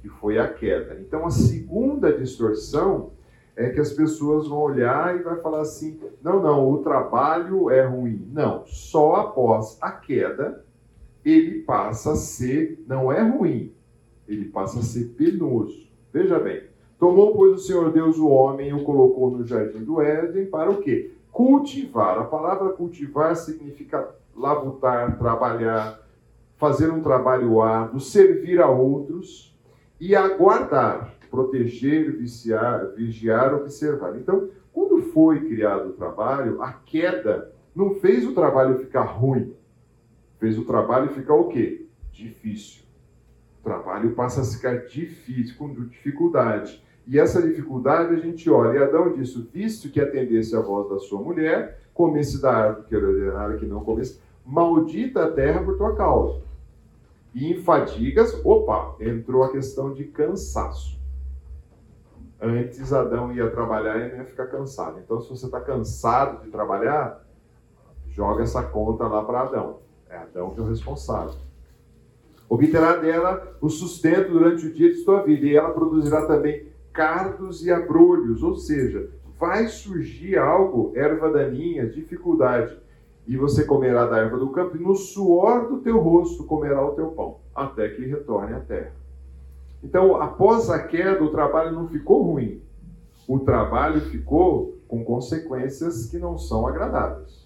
que 0.02 0.08
foi 0.08 0.38
a 0.38 0.48
queda. 0.48 0.98
Então 1.00 1.26
a 1.26 1.30
segunda 1.30 2.12
distorção 2.12 3.10
é 3.56 3.70
que 3.70 3.80
as 3.80 3.92
pessoas 3.92 4.48
vão 4.48 4.58
olhar 4.58 5.16
e 5.16 5.22
vai 5.22 5.40
falar 5.40 5.60
assim: 5.60 6.00
não, 6.22 6.42
não, 6.42 6.70
o 6.70 6.78
trabalho 6.78 7.70
é 7.70 7.84
ruim. 7.84 8.28
Não, 8.32 8.64
só 8.66 9.16
após 9.16 9.76
a 9.80 9.90
queda 9.90 10.63
ele 11.24 11.60
passa 11.62 12.12
a 12.12 12.16
ser, 12.16 12.84
não 12.86 13.10
é 13.10 13.22
ruim, 13.22 13.72
ele 14.28 14.46
passa 14.46 14.80
a 14.80 14.82
ser 14.82 15.14
penoso. 15.16 15.86
Veja 16.12 16.38
bem, 16.38 16.62
tomou 16.98 17.34
pois 17.34 17.54
o 17.54 17.58
Senhor 17.58 17.90
Deus 17.92 18.18
o 18.18 18.28
homem 18.28 18.68
e 18.68 18.74
o 18.74 18.84
colocou 18.84 19.30
no 19.30 19.44
jardim 19.44 19.82
do 19.82 20.00
Éden 20.00 20.46
para 20.46 20.70
o 20.70 20.78
quê? 20.78 21.12
Cultivar. 21.32 22.18
A 22.18 22.24
palavra 22.24 22.70
cultivar 22.70 23.34
significa 23.36 24.14
labutar, 24.36 25.18
trabalhar, 25.18 26.00
fazer 26.56 26.90
um 26.90 27.02
trabalho 27.02 27.60
árduo, 27.60 28.00
servir 28.00 28.60
a 28.60 28.68
outros 28.68 29.54
e 30.00 30.14
aguardar, 30.14 31.14
proteger, 31.30 32.16
viciar, 32.16 32.92
vigiar, 32.94 33.54
observar. 33.54 34.16
Então, 34.16 34.48
quando 34.72 35.02
foi 35.02 35.40
criado 35.46 35.90
o 35.90 35.92
trabalho, 35.92 36.62
a 36.62 36.72
queda 36.72 37.52
não 37.74 37.94
fez 37.96 38.26
o 38.26 38.34
trabalho 38.34 38.78
ficar 38.78 39.02
ruim, 39.02 39.52
fez 40.38 40.58
o 40.58 40.64
trabalho 40.64 41.10
ficar 41.10 41.34
o 41.34 41.48
quê? 41.48 41.86
Difícil. 42.12 42.82
O 43.60 43.64
trabalho 43.64 44.14
passa 44.14 44.42
a 44.42 44.44
ficar 44.44 44.86
difícil, 44.86 45.56
com 45.56 45.72
dificuldade. 45.72 46.82
E 47.06 47.18
essa 47.18 47.42
dificuldade 47.42 48.14
a 48.14 48.18
gente 48.18 48.48
olha, 48.48 48.78
e 48.78 48.82
Adão 48.82 49.12
disse, 49.12 49.40
visto 49.52 49.90
que 49.90 50.00
atendesse 50.00 50.56
a 50.56 50.60
voz 50.60 50.88
da 50.88 50.98
sua 50.98 51.20
mulher, 51.20 51.80
comesse 51.92 52.40
da 52.40 52.52
árvore 52.52 52.86
que 52.86 52.94
era 52.94 53.06
ordenada 53.06 53.56
que 53.56 53.66
não 53.66 53.84
comesse, 53.84 54.20
maldita 54.44 55.24
a 55.24 55.30
terra 55.30 55.62
por 55.62 55.76
tua 55.76 55.94
causa. 55.94 56.42
E 57.34 57.52
em 57.52 57.62
fadigas, 57.62 58.40
opa, 58.44 58.96
entrou 59.00 59.42
a 59.42 59.50
questão 59.50 59.92
de 59.92 60.04
cansaço. 60.04 60.98
Antes 62.40 62.92
Adão 62.92 63.32
ia 63.32 63.50
trabalhar 63.50 63.98
e 63.98 64.16
ia 64.16 64.24
ficar 64.24 64.46
cansado. 64.46 64.98
Então, 64.98 65.20
se 65.20 65.30
você 65.30 65.46
está 65.46 65.60
cansado 65.60 66.44
de 66.44 66.50
trabalhar, 66.50 67.24
joga 68.08 68.42
essa 68.42 68.62
conta 68.62 69.06
lá 69.06 69.24
para 69.24 69.40
Adão. 69.40 69.83
É 70.14 70.18
Adão 70.18 70.50
que 70.50 70.60
é 70.60 70.62
o 70.62 70.68
responsável. 70.68 71.34
Obterá 72.48 72.96
dela 72.96 73.56
o 73.60 73.68
sustento 73.68 74.30
durante 74.30 74.66
o 74.66 74.72
dia 74.72 74.92
de 74.92 74.98
sua 75.02 75.22
vida, 75.22 75.44
e 75.44 75.56
ela 75.56 75.70
produzirá 75.70 76.26
também 76.26 76.68
cardos 76.92 77.66
e 77.66 77.72
abrolhos, 77.72 78.42
ou 78.42 78.54
seja, 78.54 79.10
vai 79.38 79.66
surgir 79.66 80.38
algo, 80.38 80.92
erva 80.94 81.32
daninha, 81.32 81.88
dificuldade 81.88 82.78
e 83.26 83.36
você 83.36 83.64
comerá 83.64 84.06
da 84.06 84.18
erva 84.18 84.36
do 84.36 84.50
campo, 84.50 84.76
e 84.76 84.80
no 84.80 84.94
suor 84.94 85.66
do 85.68 85.78
teu 85.78 85.98
rosto 85.98 86.44
comerá 86.44 86.84
o 86.84 86.92
teu 86.92 87.08
pão, 87.08 87.38
até 87.54 87.88
que 87.88 88.04
retorne 88.04 88.54
à 88.54 88.60
terra. 88.60 88.92
Então, 89.82 90.20
após 90.20 90.70
a 90.70 90.82
queda, 90.82 91.22
o 91.24 91.30
trabalho 91.30 91.72
não 91.72 91.88
ficou 91.88 92.22
ruim. 92.22 92.62
O 93.26 93.38
trabalho 93.38 94.00
ficou 94.02 94.78
com 94.86 95.02
consequências 95.04 96.06
que 96.06 96.18
não 96.18 96.36
são 96.36 96.66
agradáveis. 96.66 97.43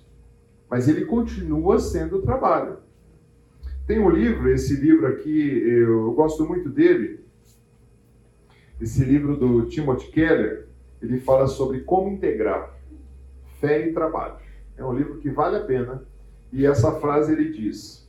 Mas 0.71 0.89
ele 0.89 1.05
continua 1.05 1.79
sendo 1.79 2.23
trabalho. 2.23 2.79
Tem 3.87 3.99
um 3.99 4.11
livro, 4.11 4.51
esse 4.51 4.75
livro 4.77 5.07
aqui, 5.07 5.63
eu 5.67 6.13
gosto 6.13 6.47
muito 6.47 6.69
dele. 6.69 7.25
Esse 8.81 9.03
livro 9.05 9.37
do 9.37 9.67
Timothy 9.67 10.11
Keller, 10.11 10.69
ele 11.01 11.19
fala 11.21 11.47
sobre 11.47 11.81
como 11.81 12.11
integrar 12.11 12.79
fé 13.61 13.89
e 13.89 13.93
trabalho. 13.93 14.37
É 14.77 14.85
um 14.85 14.93
livro 14.93 15.19
que 15.19 15.31
vale 15.31 15.57
a 15.57 15.65
pena. 15.65 16.05
E 16.53 16.65
essa 16.65 16.93
frase 17.01 17.33
ele 17.33 17.51
diz: 17.51 18.09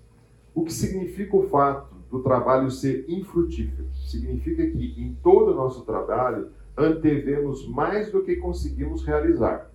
O 0.53 0.63
que 0.63 0.73
significa 0.73 1.35
o 1.35 1.47
fato 1.49 1.95
do 2.09 2.21
trabalho 2.21 2.69
ser 2.71 3.05
infrutífero? 3.07 3.87
Significa 3.93 4.65
que 4.67 5.01
em 5.01 5.17
todo 5.21 5.51
o 5.51 5.55
nosso 5.55 5.83
trabalho 5.85 6.49
antevemos 6.77 7.67
mais 7.67 8.11
do 8.11 8.23
que 8.23 8.37
conseguimos 8.37 9.05
realizar, 9.05 9.68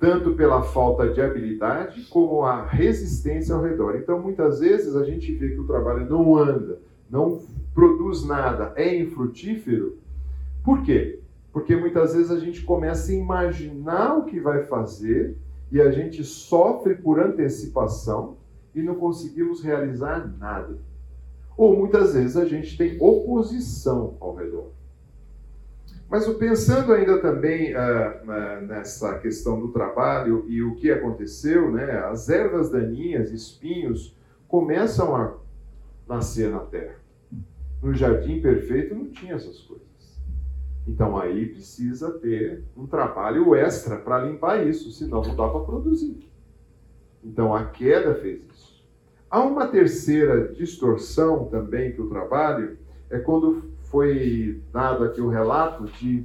tanto 0.00 0.32
pela 0.32 0.62
falta 0.62 1.10
de 1.10 1.20
habilidade 1.20 2.06
como 2.08 2.42
a 2.42 2.64
resistência 2.64 3.54
ao 3.54 3.62
redor. 3.62 3.96
Então, 3.96 4.18
muitas 4.18 4.60
vezes 4.60 4.96
a 4.96 5.04
gente 5.04 5.30
vê 5.34 5.50
que 5.50 5.60
o 5.60 5.66
trabalho 5.66 6.08
não 6.08 6.34
anda, 6.34 6.80
não 7.10 7.42
produz 7.74 8.24
nada, 8.24 8.72
é 8.76 8.96
infrutífero. 8.96 9.98
Por 10.64 10.82
quê? 10.82 11.20
Porque 11.52 11.76
muitas 11.76 12.14
vezes 12.14 12.30
a 12.30 12.38
gente 12.38 12.62
começa 12.64 13.12
a 13.12 13.14
imaginar 13.14 14.16
o 14.16 14.24
que 14.24 14.40
vai 14.40 14.62
fazer 14.62 15.36
e 15.70 15.78
a 15.78 15.90
gente 15.90 16.24
sofre 16.24 16.94
por 16.94 17.20
antecipação 17.20 18.38
e 18.74 18.80
não 18.80 18.94
conseguimos 18.94 19.62
realizar 19.62 20.34
nada. 20.38 20.78
Ou 21.58 21.76
muitas 21.76 22.14
vezes 22.14 22.38
a 22.38 22.46
gente 22.46 22.74
tem 22.78 22.96
oposição 22.98 24.16
ao 24.18 24.34
redor. 24.34 24.70
Mas 26.10 26.26
pensando 26.34 26.92
ainda 26.92 27.18
também 27.22 27.72
uh, 27.72 28.66
nessa 28.66 29.16
questão 29.20 29.60
do 29.60 29.68
trabalho 29.68 30.44
e 30.48 30.60
o 30.60 30.74
que 30.74 30.90
aconteceu, 30.90 31.70
né, 31.70 32.00
as 32.00 32.28
ervas 32.28 32.68
daninhas, 32.68 33.30
espinhos, 33.30 34.18
começam 34.48 35.14
a 35.14 35.36
nascer 36.08 36.50
na 36.50 36.58
terra. 36.58 36.96
No 37.80 37.94
jardim 37.94 38.42
perfeito 38.42 38.92
não 38.92 39.06
tinha 39.06 39.34
essas 39.34 39.60
coisas. 39.60 39.86
Então 40.84 41.16
aí 41.16 41.46
precisa 41.46 42.10
ter 42.18 42.64
um 42.76 42.88
trabalho 42.88 43.54
extra 43.54 43.96
para 43.96 44.24
limpar 44.24 44.66
isso, 44.66 44.90
senão 44.90 45.22
não 45.22 45.36
dá 45.36 45.48
para 45.48 45.60
produzir. 45.60 46.28
Então 47.22 47.54
a 47.54 47.66
queda 47.66 48.16
fez 48.16 48.42
isso. 48.52 48.84
Há 49.30 49.42
uma 49.42 49.68
terceira 49.68 50.52
distorção 50.54 51.44
também 51.44 51.92
que 51.92 52.00
o 52.00 52.08
trabalho 52.08 52.76
é 53.08 53.20
quando 53.20 53.69
foi 53.90 54.62
dado 54.72 55.04
aqui 55.04 55.20
o 55.20 55.28
relato 55.28 55.84
de 55.84 56.24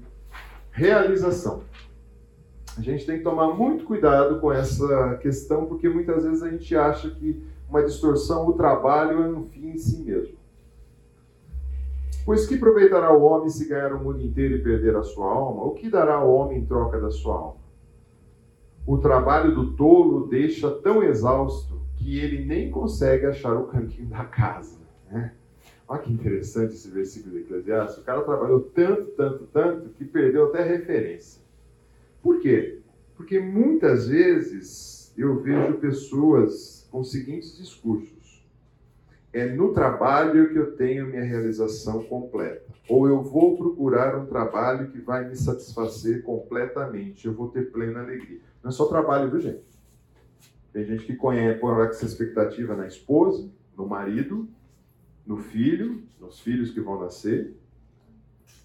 realização. 0.72 1.64
A 2.78 2.82
gente 2.82 3.06
tem 3.06 3.18
que 3.18 3.24
tomar 3.24 3.54
muito 3.54 3.86
cuidado 3.86 4.40
com 4.40 4.52
essa 4.52 5.16
questão, 5.22 5.66
porque 5.66 5.90
muitas 5.90 6.24
vezes 6.24 6.44
a 6.44 6.50
gente 6.50 6.76
acha 6.76 7.10
que 7.10 7.42
uma 7.70 7.84
distorção, 7.84 8.48
o 8.48 8.54
trabalho 8.54 9.24
é 9.24 9.28
um 9.28 9.44
fim 9.44 9.70
em 9.70 9.78
si 9.78 10.04
mesmo. 10.04 10.36
Pois 12.26 12.46
que 12.46 12.56
aproveitará 12.56 13.14
o 13.14 13.24
homem 13.24 13.50
se 13.50 13.68
ganhar 13.68 13.94
o 13.94 14.04
mundo 14.04 14.22
inteiro 14.22 14.56
e 14.56 14.62
perder 14.62 14.96
a 14.96 15.04
sua 15.04 15.32
alma? 15.32 15.64
O 15.64 15.72
que 15.72 15.90
dará 15.90 16.24
o 16.24 16.34
homem 16.34 16.60
em 16.60 16.66
troca 16.66 17.00
da 17.00 17.12
sua 17.12 17.36
alma? 17.36 17.66
O 18.86 18.98
trabalho 18.98 19.56
do 19.56 19.74
tolo 19.76 20.28
deixa 20.28 20.70
tão 20.70 21.02
exausto 21.02 21.80
que 21.96 22.20
ele 22.20 22.46
nem 22.46 22.70
consegue 22.70 23.26
achar 23.26 23.56
o 23.56 23.66
caminho 23.66 24.06
da 24.08 24.24
casa. 24.26 24.78
Né? 25.10 25.34
Olha 25.88 26.02
que 26.02 26.12
interessante 26.12 26.74
esse 26.74 26.90
versículo 26.90 27.36
de 27.36 27.42
Eclesiastes. 27.42 28.00
O 28.00 28.04
cara 28.04 28.22
trabalhou 28.24 28.62
tanto, 28.62 29.12
tanto, 29.12 29.48
tanto 29.54 29.90
que 29.90 30.06
perdeu 30.06 30.48
até 30.48 30.64
referência. 30.64 31.42
Por 32.22 32.40
quê? 32.40 32.80
Porque 33.16 33.40
muitas 33.40 34.08
vezes 34.08 35.14
eu 35.18 35.42
vejo 35.42 35.76
pessoas 35.76 36.88
com 36.92 37.02
os 37.02 37.12
seguintes 37.12 37.58
discursos 37.58 38.16
é 39.36 39.46
no 39.46 39.74
trabalho 39.74 40.50
que 40.54 40.58
eu 40.58 40.78
tenho 40.78 41.08
minha 41.08 41.26
realização 41.26 42.02
completa. 42.06 42.64
Ou 42.88 43.06
eu 43.06 43.22
vou 43.22 43.58
procurar 43.58 44.18
um 44.18 44.26
trabalho 44.26 44.88
que 44.92 45.02
vai 45.02 45.28
me 45.28 45.36
satisfazer 45.36 46.24
completamente, 46.24 47.28
eu 47.28 47.34
vou 47.34 47.50
ter 47.50 47.70
plena 47.70 48.00
alegria. 48.00 48.40
Não 48.64 48.70
é 48.70 48.72
só 48.72 48.86
trabalho, 48.86 49.30
viu, 49.30 49.42
gente? 49.42 49.66
Tem 50.72 50.86
gente 50.86 51.06
que 51.06 51.18
conhece, 51.18 51.60
põe 51.60 51.86
essa 51.86 52.06
expectativa 52.06 52.78
na 52.78 52.88
esposa, 52.88 53.50
no 53.78 53.86
marido, 53.86 54.48
no 55.26 55.38
filho, 55.38 56.04
nos 56.20 56.40
filhos 56.40 56.72
que 56.72 56.80
vão 56.80 57.00
nascer, 57.00 57.56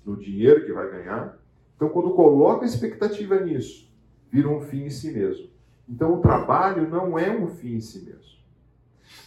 no 0.04 0.16
dinheiro 0.16 0.64
que 0.64 0.72
vai 0.72 0.90
ganhar. 0.90 1.38
Então, 1.76 1.88
quando 1.88 2.14
coloca 2.14 2.64
expectativa 2.64 3.40
nisso, 3.40 3.90
vira 4.30 4.48
um 4.48 4.60
fim 4.60 4.84
em 4.84 4.90
si 4.90 5.10
mesmo. 5.12 5.48
Então, 5.88 6.14
o 6.14 6.20
trabalho 6.20 6.88
não 6.88 7.18
é 7.18 7.30
um 7.30 7.48
fim 7.48 7.76
em 7.76 7.80
si 7.80 8.04
mesmo. 8.04 8.40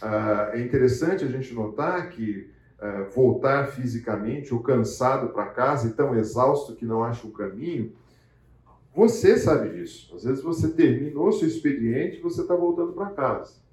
Ah, 0.00 0.50
é 0.52 0.60
interessante 0.60 1.24
a 1.24 1.28
gente 1.28 1.52
notar 1.52 2.08
que 2.10 2.50
ah, 2.78 3.08
voltar 3.14 3.66
fisicamente 3.68 4.52
ou 4.52 4.60
cansado 4.60 5.32
para 5.32 5.46
casa 5.46 5.88
e 5.88 5.92
tão 5.92 6.14
exausto 6.14 6.74
que 6.74 6.84
não 6.84 7.02
acha 7.02 7.26
o 7.26 7.32
caminho, 7.32 7.92
você 8.94 9.36
sabe 9.36 9.70
disso. 9.70 10.14
Às 10.14 10.24
vezes 10.24 10.42
você 10.42 10.68
terminou 10.68 11.32
seu 11.32 11.48
expediente 11.48 12.18
e 12.18 12.20
você 12.20 12.42
está 12.42 12.54
voltando 12.54 12.92
para 12.92 13.10
casa. 13.10 13.63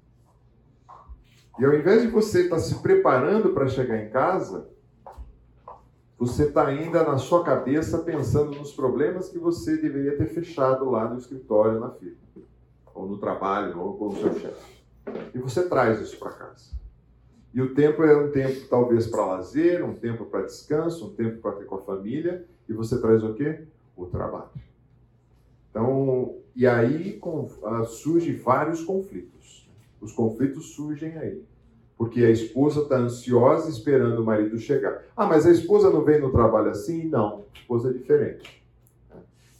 E 1.58 1.64
ao 1.64 1.74
invés 1.74 2.02
de 2.02 2.08
você 2.08 2.42
estar 2.42 2.56
tá 2.56 2.62
se 2.62 2.76
preparando 2.76 3.52
para 3.52 3.68
chegar 3.68 4.02
em 4.02 4.10
casa, 4.10 4.68
você 6.18 6.44
está 6.44 6.66
ainda 6.66 7.02
na 7.02 7.18
sua 7.18 7.42
cabeça 7.42 7.98
pensando 7.98 8.56
nos 8.56 8.72
problemas 8.72 9.28
que 9.28 9.38
você 9.38 9.76
deveria 9.76 10.16
ter 10.16 10.26
fechado 10.26 10.88
lá 10.88 11.08
no 11.08 11.18
escritório, 11.18 11.80
na 11.80 11.90
firma, 11.90 12.16
ou 12.94 13.06
no 13.06 13.18
trabalho, 13.18 13.78
ou 13.80 13.96
com 13.96 14.08
o 14.08 14.16
seu 14.16 14.32
chefe. 14.38 14.82
E 15.34 15.38
você 15.38 15.68
traz 15.68 16.00
isso 16.00 16.18
para 16.18 16.30
casa. 16.30 16.70
E 17.52 17.60
o 17.60 17.74
tempo 17.74 18.02
é 18.02 18.16
um 18.16 18.30
tempo 18.30 18.66
talvez 18.68 19.06
para 19.06 19.26
lazer, 19.26 19.84
um 19.84 19.94
tempo 19.94 20.24
para 20.24 20.42
descanso, 20.42 21.08
um 21.08 21.14
tempo 21.14 21.40
para 21.40 21.52
ter 21.52 21.64
com 21.64 21.74
a 21.74 21.82
família, 21.82 22.46
e 22.68 22.72
você 22.72 23.00
traz 23.00 23.22
o 23.22 23.34
quê? 23.34 23.64
O 23.96 24.06
trabalho. 24.06 24.50
Então, 25.70 26.36
e 26.54 26.66
aí 26.66 27.18
com, 27.18 27.46
uh, 27.46 27.84
surgem 27.84 28.36
vários 28.36 28.82
conflitos. 28.84 29.31
Os 30.02 30.12
conflitos 30.12 30.74
surgem 30.74 31.16
aí. 31.16 31.42
Porque 31.96 32.24
a 32.24 32.30
esposa 32.30 32.82
está 32.82 32.96
ansiosa 32.96 33.70
esperando 33.70 34.20
o 34.20 34.24
marido 34.24 34.58
chegar. 34.58 35.04
Ah, 35.16 35.26
mas 35.26 35.46
a 35.46 35.52
esposa 35.52 35.88
não 35.88 36.02
vem 36.02 36.20
no 36.20 36.32
trabalho 36.32 36.70
assim? 36.70 37.08
Não, 37.08 37.44
a 37.54 37.58
esposa 37.58 37.90
é 37.90 37.92
diferente. 37.92 38.62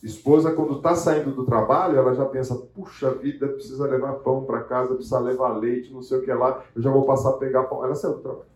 Esposa, 0.02 0.50
quando 0.50 0.78
está 0.78 0.96
saindo 0.96 1.30
do 1.30 1.46
trabalho, 1.46 1.96
ela 1.96 2.12
já 2.12 2.24
pensa: 2.24 2.56
puxa 2.74 3.12
vida, 3.12 3.46
precisa 3.46 3.86
levar 3.86 4.14
pão 4.14 4.44
para 4.44 4.64
casa, 4.64 4.94
precisa 4.94 5.20
levar 5.20 5.56
leite, 5.56 5.92
não 5.92 6.02
sei 6.02 6.18
o 6.18 6.22
que 6.22 6.32
lá, 6.32 6.64
eu 6.74 6.82
já 6.82 6.90
vou 6.90 7.04
passar 7.04 7.30
a 7.30 7.34
pegar 7.34 7.62
pão. 7.64 7.84
Ela 7.84 7.94
saiu 7.94 8.14
do 8.14 8.20
trabalho. 8.20 8.50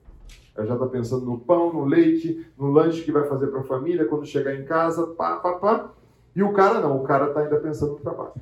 Ela 0.57 0.66
já 0.66 0.75
está 0.75 0.87
pensando 0.87 1.25
no 1.25 1.38
pão, 1.38 1.73
no 1.73 1.85
leite, 1.85 2.45
no 2.59 2.73
lanche 2.73 3.05
que 3.05 3.12
vai 3.12 3.28
fazer 3.28 3.47
para 3.47 3.61
a 3.61 3.64
família, 3.64 4.07
quando 4.07 4.26
chegar 4.26 4.57
em 4.57 4.64
casa, 4.64 5.07
pá, 5.09 5.37
pá, 5.37 5.52
pá. 5.52 5.91
E 6.34 6.43
o 6.43 6.52
cara 6.52 6.80
não, 6.80 6.97
o 6.97 7.04
cara 7.04 7.28
está 7.28 7.41
ainda 7.41 7.60
pensando 7.60 7.93
no 7.93 7.99
trabalho. 8.00 8.32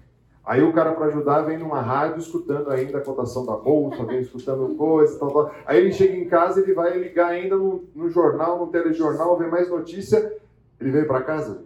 Aí 0.45 0.63
o 0.63 0.73
cara, 0.75 0.93
para 0.93 1.07
ajudar, 1.07 1.43
vem 1.43 1.59
numa 1.59 1.81
rádio 1.81 2.19
escutando 2.19 2.71
ainda 2.71 2.99
a 2.99 3.05
cotação 3.05 3.47
da 3.47 3.57
bolsa, 3.57 4.05
vem 4.05 4.21
escutando 4.21 4.75
coisas, 4.77 5.19
tal, 5.19 5.33
tal. 5.33 5.55
Aí 5.65 5.79
ele 5.79 5.93
chega 5.93 6.15
em 6.15 6.29
casa, 6.29 6.61
ele 6.61 6.75
vai 6.75 6.99
ligar 6.99 7.31
ainda 7.31 7.57
no, 7.57 7.85
no 7.95 8.11
jornal, 8.11 8.59
no 8.59 8.67
telejornal, 8.71 9.39
vê 9.39 9.47
mais 9.47 9.71
notícia. 9.71 10.39
Ele 10.79 10.91
veio 10.91 11.07
para 11.07 11.23
casa, 11.23 11.65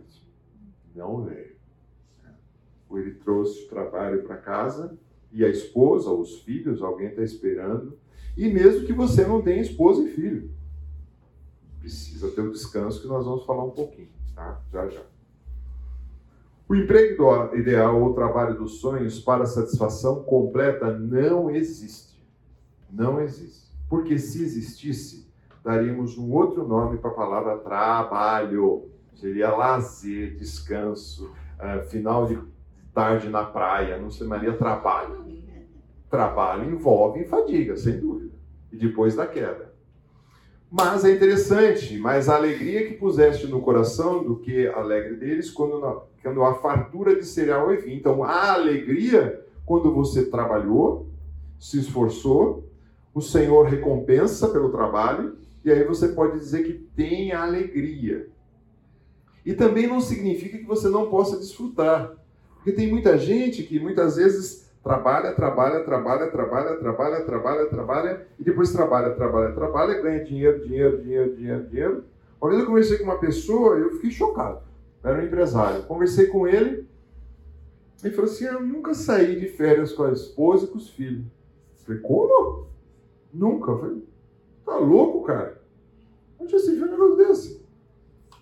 não 0.94 1.22
veio. 1.22 1.56
Ele 2.92 3.14
trouxe 3.14 3.64
o 3.64 3.68
trabalho 3.68 4.22
para 4.22 4.36
casa 4.36 4.96
e 5.32 5.44
a 5.44 5.48
esposa, 5.48 6.10
os 6.10 6.42
filhos, 6.42 6.80
alguém 6.80 7.08
está 7.08 7.22
esperando. 7.22 7.98
E 8.36 8.48
mesmo 8.48 8.86
que 8.86 8.92
você 8.92 9.26
não 9.26 9.42
tenha 9.42 9.60
esposa 9.60 10.02
e 10.02 10.08
filho, 10.08 10.50
precisa 11.80 12.30
ter 12.30 12.42
o 12.42 12.52
descanso 12.52 13.02
que 13.02 13.08
nós 13.08 13.24
vamos 13.24 13.44
falar 13.44 13.64
um 13.64 13.70
pouquinho, 13.70 14.08
tá? 14.34 14.60
Já 14.72 14.88
já. 14.88 15.02
O 16.68 16.74
emprego 16.74 17.54
ideal 17.54 17.98
ou 18.02 18.12
trabalho 18.12 18.58
dos 18.58 18.80
sonhos 18.80 19.18
para 19.20 19.46
satisfação 19.46 20.22
completa 20.22 20.92
não 20.92 21.50
existe. 21.50 22.22
Não 22.90 23.20
existe. 23.20 23.68
Porque 23.88 24.18
se 24.18 24.42
existisse, 24.42 25.32
daríamos 25.64 26.18
um 26.18 26.30
outro 26.30 26.68
nome 26.68 26.98
para 26.98 27.10
a 27.10 27.14
palavra 27.14 27.56
trabalho 27.56 28.90
seria 29.14 29.50
lazer, 29.50 30.36
descanso, 30.36 31.32
uh, 31.58 31.82
final 31.88 32.26
de 32.26 32.38
tarde 32.92 33.28
na 33.28 33.44
praia, 33.44 33.98
não 33.98 34.10
chamaria 34.10 34.52
trabalho. 34.52 35.26
Trabalho 36.10 36.70
envolve 36.70 37.24
fadiga, 37.24 37.76
sem 37.76 37.98
dúvida, 37.98 38.34
e 38.72 38.76
depois 38.76 39.14
da 39.14 39.26
queda. 39.26 39.67
Mas 40.70 41.04
é 41.04 41.12
interessante, 41.12 41.96
mas 41.96 42.28
a 42.28 42.36
alegria 42.36 42.86
que 42.86 42.94
puseste 42.94 43.46
no 43.46 43.62
coração 43.62 44.22
do 44.22 44.36
que 44.36 44.66
alegre 44.66 45.16
deles 45.16 45.50
quando, 45.50 46.02
quando 46.22 46.44
a 46.44 46.54
fartura 46.54 47.16
de 47.16 47.24
cereal 47.24 47.70
é 47.72 47.76
vir. 47.76 47.94
Então, 47.94 48.22
a 48.22 48.52
alegria 48.52 49.42
quando 49.64 49.92
você 49.92 50.24
trabalhou, 50.24 51.08
se 51.58 51.78
esforçou, 51.78 52.64
o 53.14 53.20
Senhor 53.20 53.66
recompensa 53.66 54.48
pelo 54.48 54.70
trabalho, 54.70 55.36
e 55.64 55.70
aí 55.70 55.84
você 55.84 56.08
pode 56.08 56.38
dizer 56.38 56.64
que 56.64 56.72
tem 56.72 57.32
alegria. 57.32 58.28
E 59.44 59.54
também 59.54 59.86
não 59.86 60.00
significa 60.00 60.56
que 60.56 60.64
você 60.64 60.88
não 60.88 61.10
possa 61.10 61.38
desfrutar. 61.38 62.14
Porque 62.54 62.72
tem 62.72 62.88
muita 62.88 63.18
gente 63.18 63.62
que 63.62 63.78
muitas 63.78 64.16
vezes 64.16 64.67
trabalha, 64.88 65.34
trabalha, 65.34 65.84
trabalha, 65.84 66.30
trabalha, 66.30 66.76
trabalha, 66.76 67.24
trabalha, 67.26 67.66
trabalha, 67.66 68.26
e 68.38 68.42
depois 68.42 68.72
trabalha, 68.72 69.14
trabalha, 69.14 69.52
trabalha, 69.52 70.00
ganha 70.00 70.24
dinheiro, 70.24 70.66
dinheiro, 70.66 71.02
dinheiro, 71.02 71.36
dinheiro, 71.36 71.64
dinheiro. 71.64 72.04
Uma 72.40 72.48
vez 72.48 72.62
eu 72.62 72.66
conversei 72.66 72.96
com 72.96 73.04
uma 73.04 73.18
pessoa, 73.18 73.76
eu 73.76 73.90
fiquei 73.96 74.10
chocado. 74.10 74.62
Era 75.04 75.20
um 75.20 75.26
empresário. 75.26 75.82
Conversei 75.82 76.28
com 76.28 76.48
ele, 76.48 76.88
ele 78.02 78.14
falou 78.14 78.30
assim: 78.30 78.46
Eu 78.46 78.62
nunca 78.62 78.94
saí 78.94 79.38
de 79.38 79.48
férias 79.48 79.92
com 79.92 80.04
a 80.04 80.12
esposa 80.12 80.64
e 80.64 80.68
com 80.68 80.78
os 80.78 80.88
filhos. 80.88 81.26
Eu 81.26 81.84
falei: 81.84 82.00
Como? 82.00 82.66
Nunca. 83.32 83.70
Eu 83.70 83.78
falei: 83.78 84.04
Tá 84.64 84.76
louco, 84.76 85.22
cara? 85.24 85.60
Onde 86.38 86.52
já 86.52 86.58
se 86.58 86.74
viu 86.74 86.86
um 86.86 86.90
negócio 86.90 87.16
desse? 87.16 87.62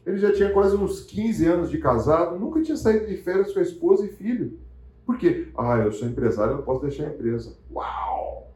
Ele 0.06 0.18
já 0.18 0.32
tinha 0.32 0.52
quase 0.52 0.76
uns 0.76 1.00
15 1.00 1.46
anos 1.46 1.70
de 1.70 1.78
casado, 1.78 2.38
nunca 2.38 2.62
tinha 2.62 2.76
saído 2.76 3.06
de 3.06 3.16
férias 3.16 3.52
com 3.52 3.58
a 3.58 3.62
esposa 3.62 4.06
e 4.06 4.10
filho. 4.10 4.64
Por 5.06 5.16
quê? 5.16 5.48
Ah, 5.56 5.78
eu 5.78 5.92
sou 5.92 6.08
empresário, 6.08 6.54
eu 6.54 6.62
posso 6.62 6.82
deixar 6.82 7.04
a 7.04 7.14
empresa. 7.14 7.56
Uau! 7.72 8.52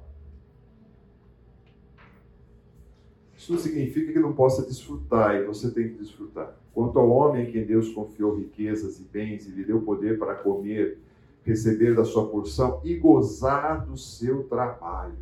Isso 3.36 3.52
não 3.52 3.58
significa 3.58 4.12
que 4.12 4.18
não 4.18 4.34
possa 4.34 4.66
desfrutar, 4.66 5.36
e 5.36 5.44
você 5.44 5.70
tem 5.70 5.88
que 5.88 5.94
desfrutar. 5.94 6.54
Quanto 6.74 6.98
ao 6.98 7.08
homem 7.08 7.46
em 7.46 7.52
quem 7.52 7.64
Deus 7.64 7.88
confiou 7.92 8.36
riquezas 8.36 8.98
e 9.00 9.04
bens 9.04 9.46
e 9.46 9.50
lhe 9.50 9.64
deu 9.64 9.80
poder 9.80 10.18
para 10.18 10.34
comer, 10.34 10.98
receber 11.42 11.94
da 11.94 12.04
sua 12.04 12.28
porção 12.28 12.80
e 12.84 12.96
gozar 12.96 13.86
do 13.86 13.96
seu 13.96 14.44
trabalho. 14.44 15.16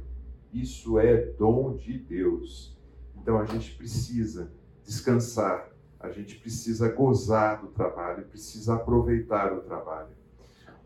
Isso 0.52 0.98
é 0.98 1.16
dom 1.38 1.76
de 1.76 1.96
Deus. 1.96 2.76
Então 3.14 3.38
a 3.38 3.44
gente 3.44 3.76
precisa 3.76 4.50
descansar 4.82 5.70
a 6.00 6.10
gente 6.10 6.36
precisa 6.36 6.92
gozar 6.92 7.60
do 7.60 7.68
trabalho, 7.68 8.24
precisa 8.26 8.74
aproveitar 8.74 9.52
o 9.52 9.60
trabalho. 9.62 10.17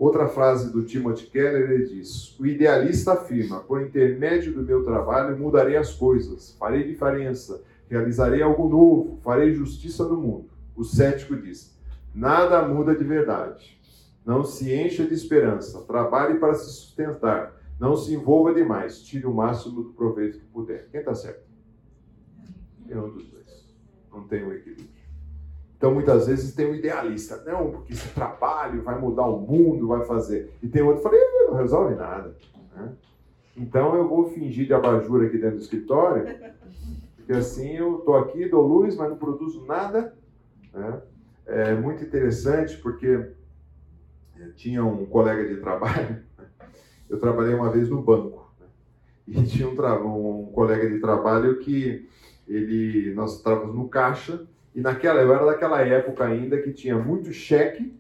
Outra 0.03 0.27
frase 0.27 0.73
do 0.73 0.83
Timothy 0.83 1.29
Keller 1.29 1.71
ele 1.71 1.85
diz: 1.85 2.37
O 2.37 2.45
idealista 2.45 3.13
afirma, 3.13 3.61
por 3.61 3.81
intermédio 3.81 4.53
do 4.53 4.61
meu 4.61 4.83
trabalho 4.83 5.39
mudarei 5.39 5.77
as 5.77 5.95
coisas, 5.95 6.57
farei 6.59 6.83
diferença, 6.83 7.63
realizarei 7.89 8.43
algo 8.43 8.69
novo, 8.69 9.21
farei 9.23 9.55
justiça 9.55 10.05
no 10.09 10.17
mundo. 10.17 10.51
O 10.75 10.83
cético 10.83 11.37
diz: 11.37 11.79
Nada 12.13 12.67
muda 12.67 12.97
de 12.97 13.05
verdade. 13.05 13.81
Não 14.27 14.43
se 14.43 14.75
encha 14.75 15.07
de 15.07 15.15
esperança, 15.15 15.83
trabalhe 15.83 16.41
para 16.41 16.55
se 16.55 16.73
sustentar, 16.73 17.55
não 17.79 17.97
se 17.97 18.13
envolva 18.13 18.53
demais, 18.53 19.05
tire 19.05 19.25
o 19.25 19.33
máximo 19.33 19.85
do 19.85 19.91
proveito 19.91 20.41
que 20.41 20.47
puder. 20.47 20.89
Quem 20.91 20.99
está 20.99 21.15
certo? 21.15 21.45
É 22.89 22.99
um 22.99 23.09
dos 23.09 23.25
dois. 23.29 23.73
Não 24.11 24.27
tem 24.27 24.43
um 24.43 24.53
equilíbrio. 24.53 24.92
Então, 25.83 25.93
muitas 25.93 26.29
vezes 26.29 26.55
tem 26.55 26.71
um 26.71 26.77
idealista, 26.77 27.43
não, 27.45 27.73
porque 27.73 27.93
esse 27.93 28.09
trabalho 28.11 28.85
vai 28.85 28.97
mudar 29.01 29.27
o 29.27 29.41
mundo, 29.41 29.89
vai 29.89 30.05
fazer. 30.07 30.53
E 30.63 30.69
tem 30.69 30.81
outro 30.81 31.03
que 31.03 31.09
fala, 31.09 31.21
não 31.49 31.57
resolve 31.57 31.97
nada. 31.97 32.37
Né? 32.73 32.93
Então, 33.57 33.97
eu 33.97 34.09
vou 34.09 34.31
fingir 34.31 34.65
de 34.65 34.73
abajur 34.73 35.27
aqui 35.27 35.39
dentro 35.39 35.57
do 35.57 35.63
escritório, 35.63 36.23
Porque 37.17 37.33
assim 37.33 37.77
eu 37.77 37.99
estou 37.99 38.17
aqui, 38.17 38.49
dou 38.49 38.65
luz, 38.65 38.95
mas 38.95 39.11
não 39.11 39.17
produzo 39.17 39.67
nada. 39.67 40.15
Né? 40.73 41.03
É 41.47 41.75
muito 41.75 42.05
interessante 42.05 42.77
porque 42.77 43.33
tinha 44.55 44.85
um 44.85 45.05
colega 45.05 45.53
de 45.53 45.61
trabalho, 45.61 46.23
eu 47.11 47.19
trabalhei 47.19 47.57
uma 47.57 47.73
vez 47.73 47.89
no 47.89 48.01
banco, 48.01 48.55
né? 48.61 48.67
e 49.27 49.43
tinha 49.43 49.69
um, 49.69 50.43
um, 50.43 50.47
colega 50.53 50.89
de 50.89 51.01
trabalho 51.01 51.59
que 51.59 52.09
ele, 52.47 53.13
nós 53.15 53.39
estávamos 53.39 53.75
no 53.75 53.89
caixa, 53.89 54.47
e 54.75 54.81
naquela, 54.81 55.21
eu 55.21 55.33
era 55.33 55.45
daquela 55.45 55.81
época 55.83 56.25
ainda 56.25 56.61
que 56.61 56.73
tinha 56.73 56.97
muito 56.99 57.33
cheque 57.33 57.95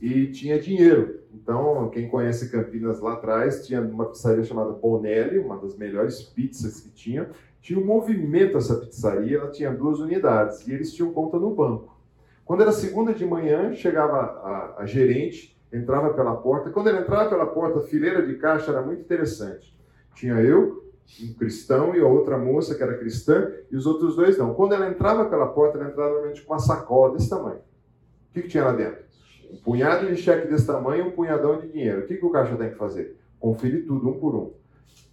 e 0.00 0.26
tinha 0.28 0.58
dinheiro. 0.58 1.20
Então, 1.34 1.88
quem 1.90 2.08
conhece 2.08 2.50
Campinas 2.50 3.00
lá 3.00 3.14
atrás, 3.14 3.66
tinha 3.66 3.80
uma 3.80 4.06
pizzaria 4.06 4.44
chamada 4.44 4.72
Bonelli, 4.72 5.38
uma 5.38 5.58
das 5.58 5.76
melhores 5.76 6.22
pizzas 6.22 6.80
que 6.80 6.90
tinha. 6.90 7.30
Tinha 7.60 7.78
um 7.78 7.84
movimento 7.84 8.56
essa 8.56 8.76
pizzaria, 8.76 9.38
ela 9.38 9.50
tinha 9.50 9.70
duas 9.72 10.00
unidades 10.00 10.66
e 10.66 10.72
eles 10.72 10.92
tinham 10.92 11.12
conta 11.12 11.38
no 11.38 11.54
banco. 11.54 11.96
Quando 12.44 12.62
era 12.62 12.72
segunda 12.72 13.14
de 13.14 13.24
manhã, 13.24 13.72
chegava 13.72 14.16
a, 14.16 14.82
a 14.82 14.86
gerente, 14.86 15.56
entrava 15.72 16.12
pela 16.12 16.34
porta. 16.36 16.70
Quando 16.70 16.88
ele 16.88 16.98
entrava 16.98 17.30
pela 17.30 17.46
porta, 17.46 17.78
a 17.78 17.82
fileira 17.82 18.26
de 18.26 18.34
caixa 18.34 18.72
era 18.72 18.82
muito 18.82 19.00
interessante. 19.00 19.74
Tinha 20.14 20.34
eu, 20.34 20.81
um 21.22 21.34
cristão, 21.34 21.94
e 21.94 22.00
a 22.00 22.06
outra 22.06 22.38
moça 22.38 22.74
que 22.74 22.82
era 22.82 22.96
cristã, 22.96 23.50
e 23.70 23.76
os 23.76 23.86
outros 23.86 24.16
dois 24.16 24.38
não. 24.38 24.54
Quando 24.54 24.74
ela 24.74 24.88
entrava 24.88 25.26
pela 25.26 25.46
porta, 25.46 25.78
ela 25.78 25.88
entrava 25.88 26.10
normalmente 26.10 26.42
com 26.42 26.52
uma 26.52 26.58
sacola 26.58 27.12
desse 27.12 27.28
tamanho. 27.28 27.58
O 27.58 28.32
que, 28.32 28.42
que 28.42 28.48
tinha 28.48 28.64
lá 28.64 28.72
dentro? 28.72 29.02
Um 29.50 29.56
punhado 29.56 30.06
de 30.06 30.16
cheque 30.16 30.48
desse 30.48 30.66
tamanho 30.66 31.04
e 31.04 31.08
um 31.08 31.10
punhadão 31.10 31.60
de 31.60 31.68
dinheiro. 31.68 32.00
O 32.00 32.06
que, 32.06 32.16
que 32.16 32.24
o 32.24 32.30
caixa 32.30 32.56
tem 32.56 32.70
que 32.70 32.76
fazer? 32.76 33.18
Conferir 33.38 33.86
tudo, 33.86 34.08
um 34.08 34.18
por 34.18 34.34
um. 34.34 34.52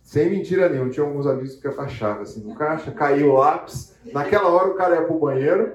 Sem 0.01 0.29
mentira 0.29 0.69
nenhuma, 0.69 0.89
tinha 0.89 1.05
alguns 1.05 1.27
amigos 1.27 1.55
que 1.57 1.67
abaixavam 1.67 2.23
assim 2.23 2.41
no 2.41 2.55
caixa, 2.55 2.91
caiu 2.91 3.31
o 3.31 3.37
lápis. 3.37 3.95
Naquela 4.11 4.47
hora 4.47 4.69
o 4.69 4.75
cara 4.75 4.95
ia 4.95 5.03
pro 5.03 5.19
banheiro 5.19 5.73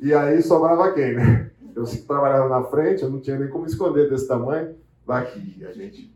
e 0.00 0.14
aí 0.14 0.40
sobrava 0.40 0.92
quem, 0.92 1.14
né? 1.14 1.50
Eu 1.74 1.84
trabalhava 2.06 2.48
na 2.48 2.62
frente, 2.62 3.02
eu 3.02 3.10
não 3.10 3.20
tinha 3.20 3.38
nem 3.38 3.50
como 3.50 3.66
esconder 3.66 4.08
desse 4.08 4.26
tamanho. 4.26 4.74
Daqui, 5.06 5.62
a 5.64 5.72
gente 5.72 6.15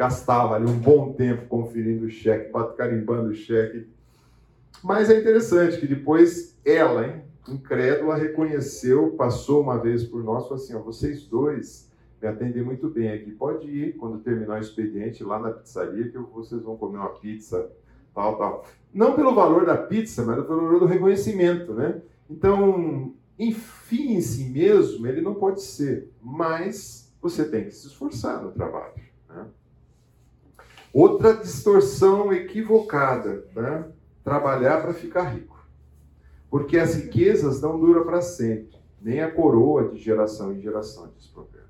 gastava 0.00 0.54
ali 0.54 0.64
um 0.64 0.78
bom 0.78 1.12
tempo 1.12 1.46
conferindo 1.46 2.06
o 2.06 2.08
cheque, 2.08 2.50
carimbando 2.74 3.32
o 3.32 3.34
cheque. 3.34 3.86
Mas 4.82 5.10
é 5.10 5.20
interessante 5.20 5.78
que 5.78 5.86
depois 5.86 6.58
ela, 6.64 7.06
hein, 7.06 7.22
incrédula, 7.46 8.16
reconheceu, 8.16 9.10
passou 9.10 9.60
uma 9.60 9.76
vez 9.76 10.02
por 10.02 10.24
nós, 10.24 10.44
falou 10.44 10.54
assim: 10.54 10.74
ó, 10.74 10.78
vocês 10.78 11.26
dois 11.26 11.92
me 12.18 12.26
atendem 12.26 12.62
muito 12.62 12.88
bem 12.88 13.12
aqui. 13.12 13.30
Pode 13.30 13.68
ir 13.68 13.98
quando 13.98 14.20
terminar 14.20 14.58
o 14.58 14.62
expediente 14.62 15.22
lá 15.22 15.38
na 15.38 15.50
pizzaria 15.50 16.08
que 16.08 16.16
vocês 16.16 16.62
vão 16.62 16.78
comer 16.78 16.96
uma 16.96 17.10
pizza, 17.10 17.70
tal, 18.14 18.38
tal. 18.38 18.64
Não 18.94 19.14
pelo 19.14 19.34
valor 19.34 19.66
da 19.66 19.76
pizza, 19.76 20.24
mas 20.24 20.36
pelo 20.46 20.62
valor 20.62 20.80
do 20.80 20.86
reconhecimento, 20.86 21.74
né? 21.74 22.00
Então, 22.30 23.12
enfim 23.38 24.14
em 24.14 24.22
si 24.22 24.48
mesmo, 24.48 25.06
ele 25.06 25.20
não 25.20 25.34
pode 25.34 25.60
ser, 25.60 26.10
mas 26.22 27.12
você 27.20 27.44
tem 27.44 27.66
que 27.66 27.72
se 27.72 27.88
esforçar 27.88 28.42
no 28.42 28.50
trabalho. 28.50 29.09
Outra 30.92 31.34
distorção 31.34 32.32
equivocada, 32.32 33.44
né? 33.54 33.84
trabalhar 34.24 34.82
para 34.82 34.92
ficar 34.92 35.22
rico. 35.22 35.58
Porque 36.50 36.76
as 36.76 36.94
riquezas 36.96 37.60
não 37.60 37.78
duram 37.78 38.04
para 38.04 38.20
sempre, 38.20 38.76
nem 39.00 39.20
a 39.20 39.30
coroa 39.30 39.88
de 39.88 39.98
geração 39.98 40.52
em 40.52 40.60
geração, 40.60 41.08
diz 41.16 41.28
Provérbios. 41.28 41.60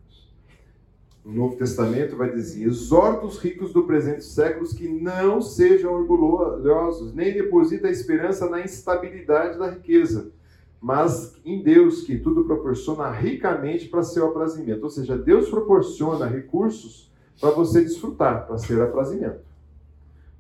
No 1.23 1.33
Novo 1.35 1.57
Testamento 1.57 2.17
vai 2.17 2.33
dizer: 2.33 2.65
exorta 2.65 3.27
os 3.27 3.39
ricos 3.39 3.75
do 3.75 3.83
presente 3.83 4.25
séculos 4.25 4.73
que 4.73 4.89
não 4.89 5.43
sejam 5.43 5.93
orgulhosos, 5.93 7.13
nem 7.15 7.35
deposita 7.35 7.89
a 7.89 7.91
esperança 7.91 8.49
na 8.49 8.63
instabilidade 8.63 9.59
da 9.59 9.69
riqueza, 9.69 10.33
mas 10.81 11.37
em 11.45 11.63
Deus, 11.63 12.05
que 12.05 12.19
tudo 12.19 12.45
proporciona 12.45 13.11
ricamente 13.11 13.87
para 13.87 14.03
seu 14.03 14.27
aprazimento. 14.27 14.83
Ou 14.83 14.91
seja, 14.91 15.19
Deus 15.19 15.51
proporciona 15.51 16.25
recursos 16.25 17.10
para 17.41 17.51
você 17.51 17.83
desfrutar, 17.83 18.47
para 18.47 18.59
ser 18.59 18.81
aprazimento. 18.83 19.41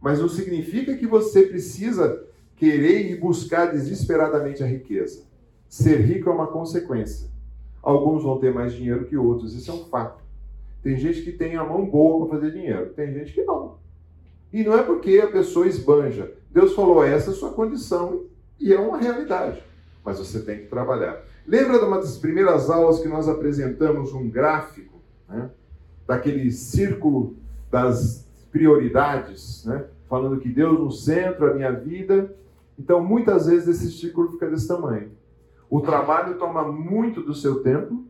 Mas 0.01 0.19
não 0.19 0.29
significa 0.29 0.97
que 0.97 1.07
você 1.07 1.43
precisa 1.43 2.25
querer 2.57 3.11
e 3.11 3.17
buscar 3.17 3.73
desesperadamente 3.73 4.63
a 4.63 4.67
riqueza. 4.67 5.23
Ser 5.69 6.01
rico 6.01 6.29
é 6.29 6.33
uma 6.33 6.49
consequência. 6.49 7.29
Alguns 7.83 8.23
vão 8.23 8.39
ter 8.39 8.53
mais 8.53 8.75
dinheiro 8.75 9.07
que 9.07 9.17
outros, 9.17 9.55
isso 9.55 9.71
é 9.71 9.75
um 9.75 9.85
fato. 9.87 10.23
Tem 10.83 10.97
gente 10.97 11.23
que 11.23 11.33
tem 11.33 11.57
a 11.57 11.65
mão 11.65 11.87
boa 11.87 12.27
para 12.27 12.37
fazer 12.37 12.53
dinheiro, 12.53 12.91
tem 12.91 13.13
gente 13.13 13.33
que 13.33 13.45
não. 13.45 13.79
E 14.53 14.63
não 14.63 14.77
é 14.77 14.83
porque 14.83 15.19
a 15.21 15.31
pessoa 15.31 15.67
esbanja. 15.67 16.33
Deus 16.51 16.75
falou, 16.75 17.05
essa 17.05 17.31
é 17.31 17.33
a 17.33 17.37
sua 17.37 17.53
condição 17.53 18.25
e 18.59 18.73
é 18.73 18.79
uma 18.79 18.99
realidade. 18.99 19.63
Mas 20.05 20.19
você 20.19 20.41
tem 20.41 20.59
que 20.59 20.67
trabalhar. 20.67 21.23
Lembra 21.47 21.79
de 21.79 21.85
uma 21.85 21.99
das 21.99 22.19
primeiras 22.19 22.69
aulas 22.69 23.01
que 23.01 23.09
nós 23.09 23.29
apresentamos 23.29 24.13
um 24.13 24.29
gráfico, 24.29 25.01
né? 25.29 25.51
Daquele 26.07 26.51
círculo 26.51 27.37
das 27.71 28.27
prioridades, 28.51 29.65
né? 29.65 29.85
falando 30.09 30.41
que 30.41 30.49
Deus 30.49 30.79
no 30.79 30.91
centro, 30.91 31.51
a 31.51 31.55
minha 31.55 31.71
vida, 31.71 32.35
então, 32.81 33.05
muitas 33.05 33.45
vezes 33.45 33.69
esse 33.69 33.93
círculo 33.93 34.33
fica 34.33 34.49
desse 34.49 34.67
tamanho. 34.67 35.11
O 35.69 35.83
trabalho 35.83 36.39
toma 36.39 36.65
muito 36.65 37.23
do 37.23 37.35
seu 37.35 37.63
tempo, 37.63 38.07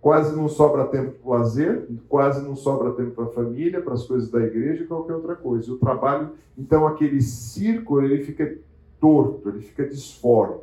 quase 0.00 0.34
não 0.34 0.48
sobra 0.48 0.84
tempo 0.88 1.12
para 1.12 1.28
o 1.30 1.32
lazer, 1.32 1.88
quase 2.08 2.42
não 2.42 2.56
sobra 2.56 2.92
tempo 2.92 3.12
para 3.12 3.26
a 3.26 3.28
família, 3.28 3.80
para 3.80 3.94
as 3.94 4.04
coisas 4.04 4.28
da 4.30 4.40
igreja 4.40 4.82
e 4.82 4.86
qualquer 4.88 5.14
outra 5.14 5.36
coisa. 5.36 5.72
O 5.72 5.78
trabalho, 5.78 6.32
então, 6.58 6.88
aquele 6.88 7.22
círculo, 7.22 8.04
ele 8.04 8.24
fica 8.24 8.58
torto, 8.98 9.48
ele 9.48 9.60
fica 9.60 9.86
disforme. 9.86 10.58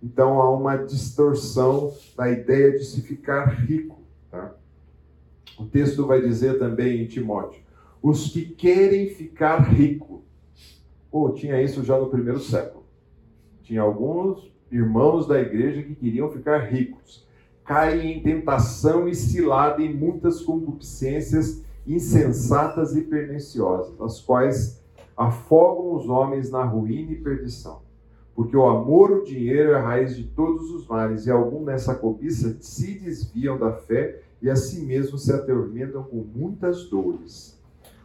Então, 0.00 0.40
há 0.40 0.48
uma 0.48 0.76
distorção 0.76 1.92
da 2.16 2.30
ideia 2.30 2.70
de 2.70 2.84
se 2.84 3.00
ficar 3.00 3.46
rico. 3.46 3.98
Tá? 4.30 4.54
O 5.58 5.64
texto 5.64 6.06
vai 6.06 6.20
dizer 6.20 6.58
também 6.58 7.02
em 7.02 7.06
Timóteo: 7.06 7.62
os 8.02 8.30
que 8.30 8.44
querem 8.44 9.08
ficar 9.08 9.58
rico 9.58 10.16
Pô, 11.16 11.30
tinha 11.30 11.62
isso 11.62 11.82
já 11.82 11.98
no 11.98 12.10
primeiro 12.10 12.38
século. 12.38 12.84
Tinha 13.62 13.80
alguns 13.80 14.52
irmãos 14.70 15.26
da 15.26 15.40
igreja 15.40 15.82
que 15.82 15.94
queriam 15.94 16.28
ficar 16.28 16.58
ricos. 16.58 17.26
Caem 17.64 18.18
em 18.18 18.22
tentação 18.22 19.08
e 19.08 19.14
cilada 19.14 19.82
em 19.82 19.94
muitas 19.94 20.42
concupiscências 20.42 21.64
insensatas 21.86 22.94
e 22.94 23.00
perniciosas, 23.00 23.98
as 23.98 24.20
quais 24.20 24.84
afogam 25.16 25.94
os 25.94 26.06
homens 26.06 26.50
na 26.50 26.62
ruína 26.64 27.12
e 27.12 27.16
perdição. 27.16 27.80
Porque 28.34 28.54
o 28.54 28.66
amor, 28.66 29.10
o 29.12 29.24
dinheiro 29.24 29.70
é 29.70 29.76
a 29.76 29.82
raiz 29.82 30.14
de 30.14 30.24
todos 30.24 30.70
os 30.70 30.86
males, 30.86 31.24
e 31.24 31.30
alguns 31.30 31.64
nessa 31.64 31.94
cobiça 31.94 32.58
se 32.60 32.98
desviam 32.98 33.56
da 33.56 33.72
fé 33.72 34.20
e 34.46 34.50
a 34.50 34.54
si 34.54 34.80
mesmos 34.82 35.24
se 35.24 35.32
atormentam 35.32 36.04
com 36.04 36.18
muitas 36.18 36.88
dores. 36.88 37.60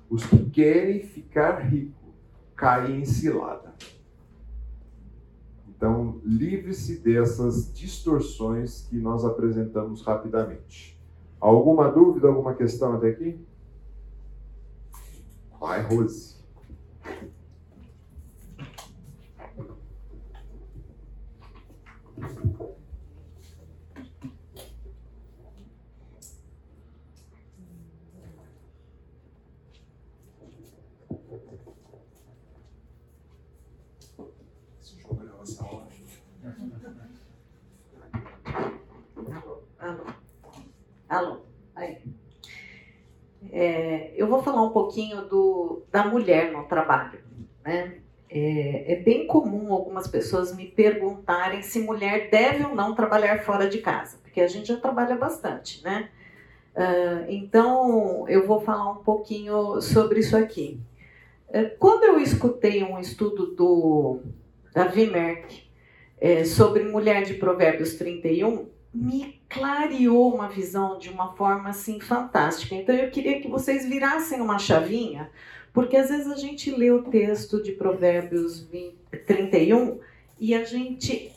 Os 0.09 0.25
que 0.25 0.49
querem 0.49 1.03
ficar 1.03 1.59
ricos 1.59 2.15
cair 2.55 2.99
em 2.99 3.05
cilada. 3.05 3.75
Então, 5.69 6.19
livre-se 6.25 6.97
dessas 6.97 7.71
distorções 7.71 8.87
que 8.89 8.97
nós 8.97 9.23
apresentamos 9.23 10.01
rapidamente. 10.01 10.99
Alguma 11.39 11.91
dúvida, 11.91 12.27
alguma 12.27 12.55
questão 12.55 12.95
até 12.95 13.09
aqui? 13.09 13.39
Vai, 15.59 15.83
Rose. 15.83 16.41
Alô, 41.11 41.41
aí. 41.75 42.01
É, 43.61 44.11
eu 44.15 44.25
vou 44.25 44.41
falar 44.41 44.63
um 44.63 44.71
pouquinho 44.71 45.21
do, 45.27 45.83
da 45.91 46.03
mulher 46.03 46.51
no 46.51 46.63
trabalho. 46.63 47.19
Né? 47.63 47.99
É, 48.27 48.93
é, 48.93 48.95
bem 48.95 49.27
comum 49.27 49.71
algumas 49.71 50.07
pessoas 50.07 50.55
me 50.55 50.65
perguntarem 50.65 51.61
se 51.61 51.79
mulher 51.79 52.31
deve 52.31 52.63
ou 52.63 52.73
não 52.73 52.95
trabalhar 52.95 53.43
fora 53.43 53.69
de 53.69 53.77
casa, 53.77 54.17
porque 54.23 54.41
a 54.41 54.47
gente 54.47 54.69
já 54.69 54.77
trabalha 54.77 55.15
bastante, 55.15 55.83
né? 55.83 56.09
Uh, 56.73 57.29
então, 57.29 58.27
eu 58.27 58.47
vou 58.47 58.61
falar 58.61 58.89
um 58.89 59.03
pouquinho 59.03 59.79
sobre 59.79 60.21
isso 60.21 60.35
aqui. 60.35 60.79
Uh, 61.49 61.69
quando 61.77 62.05
eu 62.05 62.19
escutei 62.19 62.83
um 62.83 62.97
estudo 62.97 63.53
do 63.53 64.21
Davi 64.73 65.11
é, 66.19 66.45
sobre 66.45 66.83
mulher 66.83 67.25
de 67.25 67.35
Provérbios 67.35 67.93
31, 67.93 68.69
me 68.93 69.41
clareou 69.47 70.33
uma 70.33 70.49
visão 70.49 70.97
de 70.97 71.09
uma 71.09 71.33
forma 71.33 71.69
assim 71.69 71.99
fantástica. 71.99 72.75
Então 72.75 72.93
eu 72.93 73.09
queria 73.09 73.39
que 73.41 73.47
vocês 73.47 73.85
virassem 73.85 74.41
uma 74.41 74.59
chavinha, 74.59 75.29
porque 75.73 75.95
às 75.95 76.09
vezes 76.09 76.27
a 76.27 76.35
gente 76.35 76.71
lê 76.71 76.91
o 76.91 77.03
texto 77.03 77.61
de 77.63 77.71
Provérbios 77.71 78.61
20, 78.63 78.95
31 79.25 79.99
e 80.39 80.53
a 80.53 80.63
gente 80.63 81.31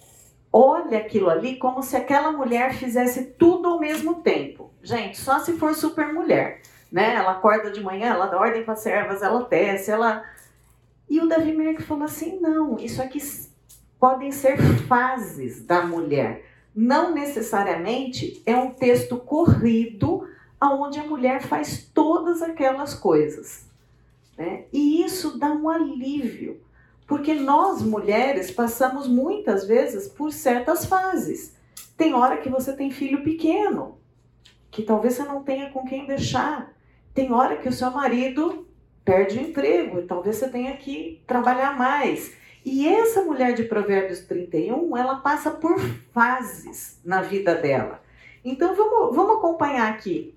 olha 0.53 0.99
aquilo 0.99 1.29
ali 1.29 1.57
como 1.57 1.83
se 1.83 1.97
aquela 1.97 2.33
mulher 2.33 2.75
fizesse 2.75 3.25
tudo 3.39 3.69
ao 3.69 3.81
mesmo 3.81 4.17
tempo. 4.23 4.73
Gente, 4.83 5.19
só 5.19 5.39
se 5.39 5.53
for 5.55 5.75
super 5.75 6.13
mulher, 6.13 6.61
né? 6.91 7.15
Ela 7.15 7.33
acorda 7.33 7.71
de 7.71 7.81
manhã, 7.81 8.09
ela 8.09 8.27
dá 8.27 8.39
ordem 8.39 8.65
para 8.65 8.77
servas, 8.77 9.23
ela 9.23 9.45
tece, 9.45 9.91
ela 9.91 10.25
e 11.09 11.21
o 11.21 11.29
Davi 11.29 11.53
Merck 11.53 11.83
falou 11.83 12.05
assim: 12.05 12.41
não, 12.41 12.79
isso 12.79 13.03
aqui 13.03 13.19
podem 13.99 14.33
ser 14.33 14.59
fases 14.89 15.65
da 15.65 15.85
mulher. 15.85 16.45
Não 16.75 17.15
necessariamente 17.15 18.43
é 18.45 18.57
um 18.57 18.71
texto 18.71 19.17
corrido 19.17 20.29
aonde 20.61 20.99
a 20.99 21.07
mulher 21.07 21.43
faz 21.43 21.89
todas 21.93 22.43
aquelas 22.43 22.95
coisas. 22.95 23.69
Né? 24.37 24.65
E 24.73 25.03
isso 25.05 25.39
dá 25.39 25.53
um 25.53 25.69
alívio, 25.69 26.61
porque 27.07 27.35
nós 27.35 27.83
mulheres 27.83 28.51
passamos 28.51 29.07
muitas 29.07 29.67
vezes 29.67 30.09
por 30.09 30.33
certas 30.33 30.87
fases. 30.87 31.55
Tem 31.97 32.15
hora 32.15 32.39
que 32.39 32.49
você 32.49 32.73
tem 32.73 32.91
filho 32.91 33.23
pequeno, 33.23 33.99
que 34.71 34.83
talvez 34.83 35.15
você 35.15 35.23
não 35.23 35.43
tenha 35.43 35.71
com 35.71 35.85
quem 35.85 36.07
deixar. 36.07 36.75
Tem 37.15 37.33
hora 37.33 37.57
que 37.57 37.69
o 37.69 37.73
seu 37.73 37.91
marido 37.91 38.67
perde 39.05 39.39
o 39.39 39.43
emprego 39.43 40.01
e 40.01 40.07
talvez 40.07 40.37
você 40.37 40.49
tenha 40.49 40.77
que 40.77 41.23
trabalhar 41.27 41.77
mais. 41.77 42.35
E 42.65 42.89
essa 42.89 43.23
mulher 43.23 43.53
de 43.55 43.65
Provérbios 43.65 44.21
31, 44.21 44.97
ela 44.97 45.17
passa 45.17 45.51
por 45.51 45.79
fases 46.13 46.99
na 47.05 47.21
vida 47.21 47.55
dela. 47.55 48.01
Então 48.43 48.75
vamos, 48.75 49.15
vamos 49.15 49.37
acompanhar 49.37 49.93
aqui. 49.93 50.35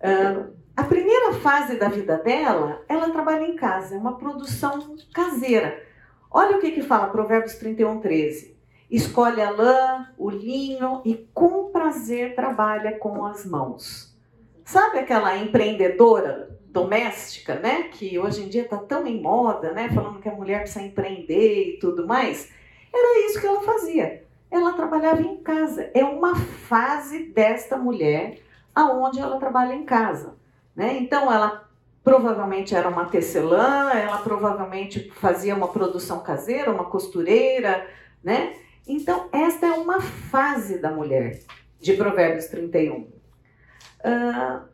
Uh, 0.00 0.52
a 0.74 0.84
primeira 0.84 1.34
fase 1.34 1.76
da 1.76 1.88
vida 1.88 2.16
dela, 2.18 2.82
ela 2.88 3.10
trabalha 3.10 3.44
em 3.44 3.56
casa, 3.56 3.94
é 3.94 3.98
uma 3.98 4.16
produção 4.16 4.96
caseira. 5.12 5.82
Olha 6.30 6.56
o 6.56 6.60
que, 6.60 6.70
que 6.70 6.82
fala 6.82 7.08
Provérbios 7.08 7.56
31, 7.56 8.00
13. 8.00 8.56
Escolhe 8.90 9.42
a 9.42 9.50
lã, 9.50 10.08
o 10.16 10.30
linho 10.30 11.02
e 11.04 11.28
com 11.34 11.70
prazer 11.70 12.34
trabalha 12.34 12.98
com 12.98 13.26
as 13.26 13.44
mãos. 13.44 14.16
Sabe 14.64 14.98
aquela 14.98 15.36
empreendedora 15.36 16.57
doméstica, 16.70 17.54
né? 17.56 17.84
Que 17.84 18.18
hoje 18.18 18.42
em 18.42 18.48
dia 18.48 18.62
está 18.62 18.76
tão 18.76 19.06
em 19.06 19.20
moda, 19.20 19.72
né? 19.72 19.88
Falando 19.90 20.20
que 20.20 20.28
a 20.28 20.34
mulher 20.34 20.60
precisa 20.60 20.84
empreender 20.84 21.74
e 21.74 21.78
tudo 21.78 22.06
mais. 22.06 22.50
Era 22.92 23.26
isso 23.26 23.40
que 23.40 23.46
ela 23.46 23.62
fazia. 23.62 24.24
Ela 24.50 24.72
trabalhava 24.72 25.22
em 25.22 25.36
casa. 25.38 25.90
É 25.94 26.04
uma 26.04 26.34
fase 26.36 27.24
desta 27.24 27.76
mulher 27.76 28.38
aonde 28.74 29.18
ela 29.18 29.38
trabalha 29.38 29.74
em 29.74 29.84
casa, 29.84 30.36
né? 30.74 30.96
Então 30.98 31.32
ela 31.32 31.68
provavelmente 32.04 32.74
era 32.74 32.88
uma 32.88 33.06
tecelã, 33.06 33.90
ela 33.90 34.18
provavelmente 34.18 35.10
fazia 35.16 35.54
uma 35.54 35.68
produção 35.68 36.20
caseira, 36.20 36.70
uma 36.70 36.84
costureira, 36.84 37.86
né? 38.22 38.54
Então 38.86 39.28
esta 39.32 39.66
é 39.66 39.72
uma 39.72 40.00
fase 40.00 40.78
da 40.78 40.90
mulher 40.90 41.40
de 41.80 41.92
Provérbios 41.94 42.46
31. 42.46 43.00
Uh, 43.00 44.68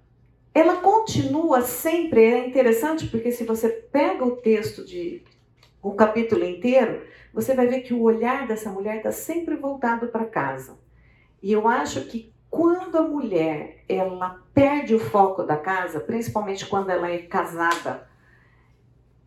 ela 0.55 0.77
continua 0.77 1.62
sempre, 1.62 2.25
é 2.25 2.47
interessante 2.47 3.09
porque 3.09 3.33
se 3.33 3.45
você 3.45 3.69
pega 3.69 4.25
o 4.25 4.37
texto 4.37 4.85
de 4.85 5.25
o 5.83 5.93
capítulo 5.93 6.45
inteiro, 6.45 7.03
você 7.33 7.55
vai 7.55 7.67
ver 7.67 7.81
que 7.81 7.93
o 7.93 8.03
olhar 8.03 8.47
dessa 8.47 8.71
mulher 8.71 8.99
está 8.99 9.11
sempre 9.11 9.57
voltado 9.57 10.07
para 10.09 10.25
casa. 10.25 10.79
E 11.43 11.53
eu 11.53 11.67
acho 11.67 12.07
que 12.07 12.33
quando 12.49 12.97
a 12.97 13.03
mulher 13.03 13.85
ela 13.88 14.40
perde 14.55 14.95
o 14.95 15.01
foco 15.01 15.43
da 15.43 15.57
casa, 15.57 15.99
principalmente 15.99 16.64
quando 16.64 16.88
ela 16.88 17.11
é 17.11 17.19
casada, 17.19 18.09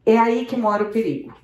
é 0.06 0.18
aí 0.18 0.46
que 0.46 0.56
mora 0.56 0.86
o 0.86 0.92
perigo. 0.92 1.36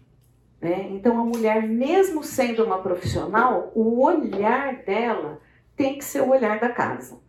Né? 0.62 0.88
Então 0.92 1.20
a 1.20 1.26
mulher, 1.26 1.68
mesmo 1.68 2.24
sendo 2.24 2.64
uma 2.64 2.82
profissional, 2.82 3.70
o 3.76 4.02
olhar 4.02 4.78
dela 4.84 5.42
tem 5.76 5.98
que 5.98 6.06
ser 6.06 6.22
o 6.22 6.30
olhar 6.30 6.58
da 6.58 6.70
casa. 6.70 7.20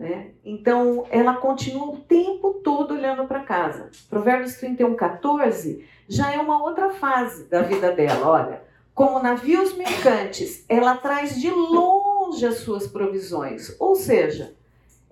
Né? 0.00 0.30
Então, 0.42 1.04
ela 1.10 1.34
continua 1.34 1.90
o 1.90 1.98
tempo 1.98 2.54
todo 2.64 2.94
olhando 2.94 3.26
para 3.26 3.40
casa. 3.40 3.90
Provérbios 4.08 4.54
31, 4.54 4.96
14 4.96 5.84
já 6.08 6.32
é 6.32 6.38
uma 6.38 6.62
outra 6.62 6.88
fase 6.88 7.44
da 7.50 7.60
vida 7.60 7.92
dela. 7.92 8.26
Olha, 8.26 8.62
como 8.94 9.22
navios 9.22 9.76
mercantes, 9.76 10.64
ela 10.70 10.96
traz 10.96 11.38
de 11.38 11.50
longe 11.50 12.46
as 12.46 12.60
suas 12.60 12.86
provisões. 12.86 13.76
Ou 13.78 13.94
seja, 13.94 14.54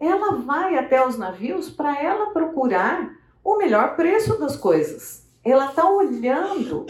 ela 0.00 0.36
vai 0.36 0.78
até 0.78 1.06
os 1.06 1.18
navios 1.18 1.68
para 1.68 2.02
ela 2.02 2.30
procurar 2.30 3.14
o 3.44 3.58
melhor 3.58 3.94
preço 3.94 4.38
das 4.38 4.56
coisas. 4.56 5.22
Ela 5.44 5.66
está 5.66 5.86
olhando 5.86 6.86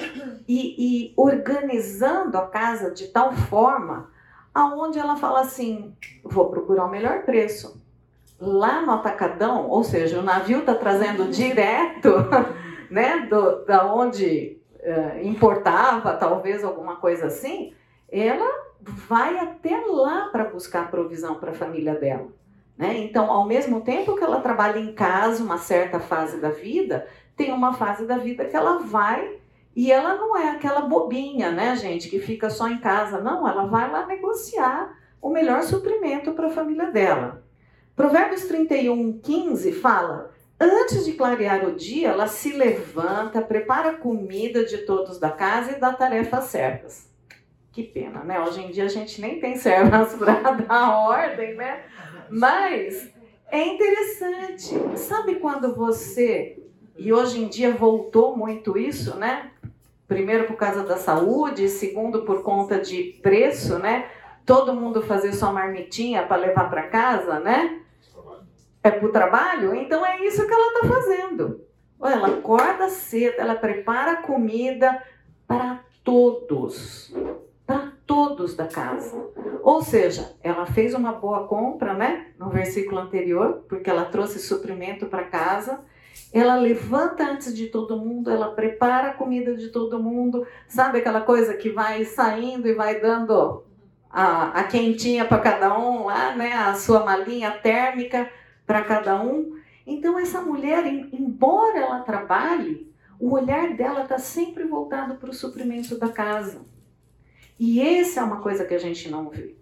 e, 0.46 1.08
e 1.08 1.12
organizando 1.16 2.38
a 2.38 2.46
casa 2.46 2.92
de 2.92 3.08
tal 3.08 3.32
forma 3.32 4.08
aonde 4.54 5.00
ela 5.00 5.16
fala 5.16 5.40
assim: 5.40 5.96
vou 6.22 6.48
procurar 6.48 6.84
o 6.84 6.90
melhor 6.90 7.24
preço 7.24 7.77
lá 8.40 8.82
no 8.82 8.92
atacadão, 8.92 9.68
ou 9.68 9.82
seja, 9.82 10.18
o 10.18 10.22
navio 10.22 10.60
está 10.60 10.74
trazendo 10.74 11.30
direto, 11.30 12.14
né, 12.90 13.26
do, 13.28 13.64
da 13.64 13.92
onde 13.92 14.58
uh, 14.80 15.26
importava, 15.26 16.14
talvez 16.14 16.62
alguma 16.62 16.96
coisa 16.96 17.26
assim, 17.26 17.74
ela 18.10 18.48
vai 18.80 19.38
até 19.38 19.76
lá 19.86 20.28
para 20.30 20.44
buscar 20.44 20.90
provisão 20.90 21.34
para 21.34 21.50
a 21.50 21.54
família 21.54 21.94
dela. 21.94 22.28
Né? 22.76 22.96
Então, 22.98 23.30
ao 23.30 23.44
mesmo 23.44 23.80
tempo 23.80 24.14
que 24.14 24.22
ela 24.22 24.40
trabalha 24.40 24.78
em 24.78 24.94
casa, 24.94 25.42
uma 25.42 25.58
certa 25.58 25.98
fase 25.98 26.40
da 26.40 26.50
vida, 26.50 27.06
tem 27.36 27.52
uma 27.52 27.72
fase 27.72 28.06
da 28.06 28.16
vida 28.18 28.44
que 28.44 28.56
ela 28.56 28.78
vai 28.78 29.36
e 29.74 29.90
ela 29.92 30.14
não 30.14 30.36
é 30.36 30.50
aquela 30.50 30.82
bobinha, 30.82 31.50
né, 31.50 31.76
gente, 31.76 32.08
que 32.08 32.18
fica 32.18 32.48
só 32.50 32.68
em 32.68 32.78
casa. 32.78 33.20
Não, 33.20 33.46
ela 33.46 33.66
vai 33.66 33.90
lá 33.90 34.06
negociar 34.06 34.96
o 35.20 35.28
melhor 35.28 35.62
suprimento 35.62 36.32
para 36.32 36.46
a 36.46 36.50
família 36.50 36.90
dela. 36.90 37.44
Provérbios 37.98 38.44
31, 38.44 39.18
15 39.18 39.72
fala: 39.72 40.30
Antes 40.60 41.04
de 41.04 41.14
clarear 41.14 41.66
o 41.66 41.74
dia, 41.74 42.10
ela 42.10 42.28
se 42.28 42.52
levanta, 42.52 43.42
prepara 43.42 43.90
a 43.90 43.94
comida 43.94 44.64
de 44.64 44.78
todos 44.78 45.18
da 45.18 45.32
casa 45.32 45.72
e 45.72 45.80
dá 45.80 45.92
tarefas 45.92 46.44
certas. 46.44 47.10
Que 47.72 47.82
pena, 47.82 48.22
né? 48.22 48.40
Hoje 48.40 48.62
em 48.62 48.70
dia 48.70 48.84
a 48.84 48.88
gente 48.88 49.20
nem 49.20 49.40
tem 49.40 49.56
servas 49.56 50.14
para 50.16 50.52
dar 50.52 51.08
ordem, 51.08 51.56
né? 51.56 51.82
Mas 52.30 53.12
é 53.50 53.66
interessante. 53.66 54.96
Sabe 54.96 55.34
quando 55.34 55.74
você, 55.74 56.56
e 56.96 57.12
hoje 57.12 57.40
em 57.40 57.48
dia 57.48 57.74
voltou 57.74 58.36
muito 58.36 58.78
isso, 58.78 59.16
né? 59.16 59.50
Primeiro 60.06 60.44
por 60.44 60.54
causa 60.54 60.84
da 60.84 60.98
saúde, 60.98 61.68
segundo 61.68 62.22
por 62.22 62.44
conta 62.44 62.78
de 62.78 63.18
preço, 63.20 63.76
né? 63.80 64.08
Todo 64.46 64.72
mundo 64.72 65.02
fazer 65.02 65.32
sua 65.32 65.52
marmitinha 65.52 66.22
para 66.22 66.36
levar 66.36 66.70
para 66.70 66.84
casa, 66.84 67.40
né? 67.40 67.80
É 68.88 68.90
para 68.90 69.08
o 69.08 69.12
trabalho, 69.12 69.74
então 69.74 70.04
é 70.04 70.24
isso 70.24 70.46
que 70.46 70.52
ela 70.52 70.72
está 70.72 70.88
fazendo. 70.88 71.64
Ela 72.00 72.28
acorda 72.28 72.88
cedo, 72.88 73.34
ela 73.38 73.54
prepara 73.54 74.16
comida 74.16 75.02
para 75.46 75.80
todos, 76.04 77.12
para 77.66 77.92
todos 78.06 78.54
da 78.54 78.66
casa. 78.66 79.16
Ou 79.62 79.82
seja, 79.82 80.34
ela 80.42 80.64
fez 80.64 80.94
uma 80.94 81.12
boa 81.12 81.46
compra, 81.46 81.92
né? 81.94 82.28
No 82.38 82.48
versículo 82.48 83.00
anterior, 83.00 83.64
porque 83.68 83.90
ela 83.90 84.04
trouxe 84.04 84.38
suprimento 84.38 85.06
para 85.06 85.24
casa. 85.24 85.80
Ela 86.32 86.56
levanta 86.56 87.24
antes 87.24 87.54
de 87.54 87.66
todo 87.66 87.96
mundo, 87.96 88.30
ela 88.30 88.52
prepara 88.52 89.08
a 89.08 89.14
comida 89.14 89.54
de 89.54 89.68
todo 89.68 90.02
mundo. 90.02 90.46
Sabe 90.68 90.98
aquela 90.98 91.20
coisa 91.20 91.54
que 91.54 91.70
vai 91.70 92.04
saindo 92.04 92.68
e 92.68 92.74
vai 92.74 93.00
dando 93.00 93.64
a, 94.10 94.60
a 94.60 94.64
quentinha 94.64 95.24
para 95.24 95.38
cada 95.38 95.76
um 95.76 96.06
lá, 96.06 96.34
né? 96.34 96.52
A 96.52 96.74
sua 96.74 97.04
malinha 97.04 97.50
térmica 97.50 98.30
para 98.68 98.84
cada 98.84 99.20
um. 99.20 99.58
Então, 99.86 100.18
essa 100.18 100.42
mulher, 100.42 100.86
embora 100.86 101.78
ela 101.78 102.00
trabalhe, 102.00 102.92
o 103.18 103.32
olhar 103.32 103.74
dela 103.74 104.02
está 104.02 104.18
sempre 104.18 104.64
voltado 104.64 105.14
para 105.14 105.30
o 105.30 105.34
suprimento 105.34 105.98
da 105.98 106.10
casa. 106.10 106.60
E 107.58 107.80
essa 107.80 108.20
é 108.20 108.22
uma 108.22 108.42
coisa 108.42 108.66
que 108.66 108.74
a 108.74 108.78
gente 108.78 109.10
não 109.10 109.30
vê. 109.30 109.56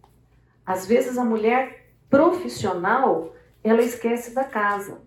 Às 0.67 0.87
vezes, 0.87 1.17
a 1.17 1.25
mulher 1.25 1.87
profissional, 2.11 3.33
ela 3.63 3.81
esquece 3.81 4.35
da 4.35 4.43
casa. 4.43 5.01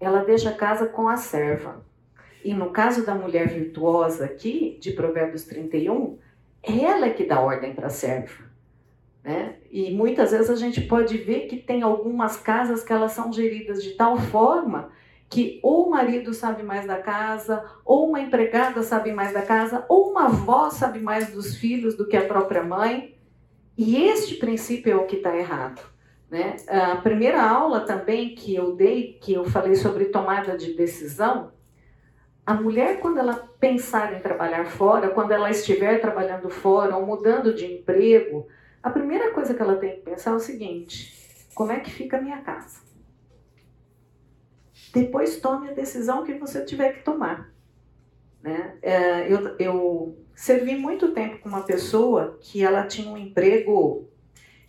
Ela 0.00 0.24
deixa 0.24 0.48
a 0.48 0.56
casa 0.56 0.86
com 0.86 1.06
a 1.06 1.18
serva. 1.18 1.84
E 2.42 2.54
no 2.54 2.70
caso 2.70 3.04
da 3.04 3.14
mulher 3.14 3.48
virtuosa 3.48 4.24
aqui, 4.24 4.78
de 4.80 4.92
Provérbios 4.92 5.44
31, 5.44 6.18
ela 6.62 7.06
é 7.06 7.10
que 7.10 7.24
dá 7.24 7.38
ordem 7.38 7.74
para 7.74 7.88
a 7.88 7.90
serva. 7.90 8.45
Né? 9.26 9.56
E 9.72 9.90
muitas 9.90 10.30
vezes 10.30 10.48
a 10.48 10.54
gente 10.54 10.80
pode 10.82 11.18
ver 11.18 11.48
que 11.48 11.56
tem 11.56 11.82
algumas 11.82 12.36
casas 12.36 12.84
que 12.84 12.92
elas 12.92 13.10
são 13.10 13.32
geridas 13.32 13.82
de 13.82 13.90
tal 13.90 14.16
forma 14.16 14.92
que 15.28 15.58
ou 15.64 15.88
o 15.88 15.90
marido 15.90 16.32
sabe 16.32 16.62
mais 16.62 16.86
da 16.86 16.98
casa, 16.98 17.64
ou 17.84 18.08
uma 18.08 18.20
empregada 18.20 18.84
sabe 18.84 19.12
mais 19.12 19.32
da 19.32 19.42
casa, 19.42 19.84
ou 19.88 20.12
uma 20.12 20.26
avó 20.26 20.70
sabe 20.70 21.00
mais 21.00 21.32
dos 21.32 21.56
filhos 21.56 21.96
do 21.96 22.06
que 22.06 22.16
a 22.16 22.24
própria 22.24 22.62
mãe. 22.62 23.18
E 23.76 23.96
este 23.96 24.36
princípio 24.36 24.92
é 24.92 24.94
o 24.96 25.06
que 25.06 25.16
está 25.16 25.36
errado. 25.36 25.82
Né? 26.30 26.54
A 26.68 26.94
primeira 26.94 27.42
aula 27.42 27.80
também 27.80 28.32
que 28.36 28.54
eu 28.54 28.76
dei, 28.76 29.18
que 29.20 29.32
eu 29.32 29.44
falei 29.44 29.74
sobre 29.74 30.04
tomada 30.04 30.56
de 30.56 30.74
decisão, 30.74 31.50
a 32.46 32.54
mulher, 32.54 33.00
quando 33.00 33.18
ela 33.18 33.34
pensar 33.58 34.14
em 34.14 34.20
trabalhar 34.20 34.66
fora, 34.66 35.10
quando 35.10 35.32
ela 35.32 35.50
estiver 35.50 36.00
trabalhando 36.00 36.48
fora 36.48 36.96
ou 36.96 37.04
mudando 37.04 37.52
de 37.52 37.66
emprego, 37.66 38.46
a 38.86 38.90
primeira 38.90 39.32
coisa 39.32 39.52
que 39.52 39.60
ela 39.60 39.74
tem 39.74 39.96
que 39.96 40.02
pensar 40.02 40.30
é 40.30 40.34
o 40.34 40.38
seguinte: 40.38 41.12
como 41.56 41.72
é 41.72 41.80
que 41.80 41.90
fica 41.90 42.18
a 42.18 42.20
minha 42.20 42.40
casa? 42.40 42.78
Depois 44.94 45.40
tome 45.40 45.68
a 45.68 45.72
decisão 45.72 46.22
que 46.22 46.34
você 46.34 46.64
tiver 46.64 46.92
que 46.92 47.02
tomar. 47.02 47.52
Né? 48.40 48.78
É, 48.80 49.32
eu, 49.32 49.56
eu 49.58 50.16
servi 50.36 50.76
muito 50.76 51.10
tempo 51.10 51.40
com 51.40 51.48
uma 51.48 51.64
pessoa 51.64 52.38
que 52.40 52.62
ela 52.62 52.86
tinha 52.86 53.10
um 53.10 53.18
emprego 53.18 54.08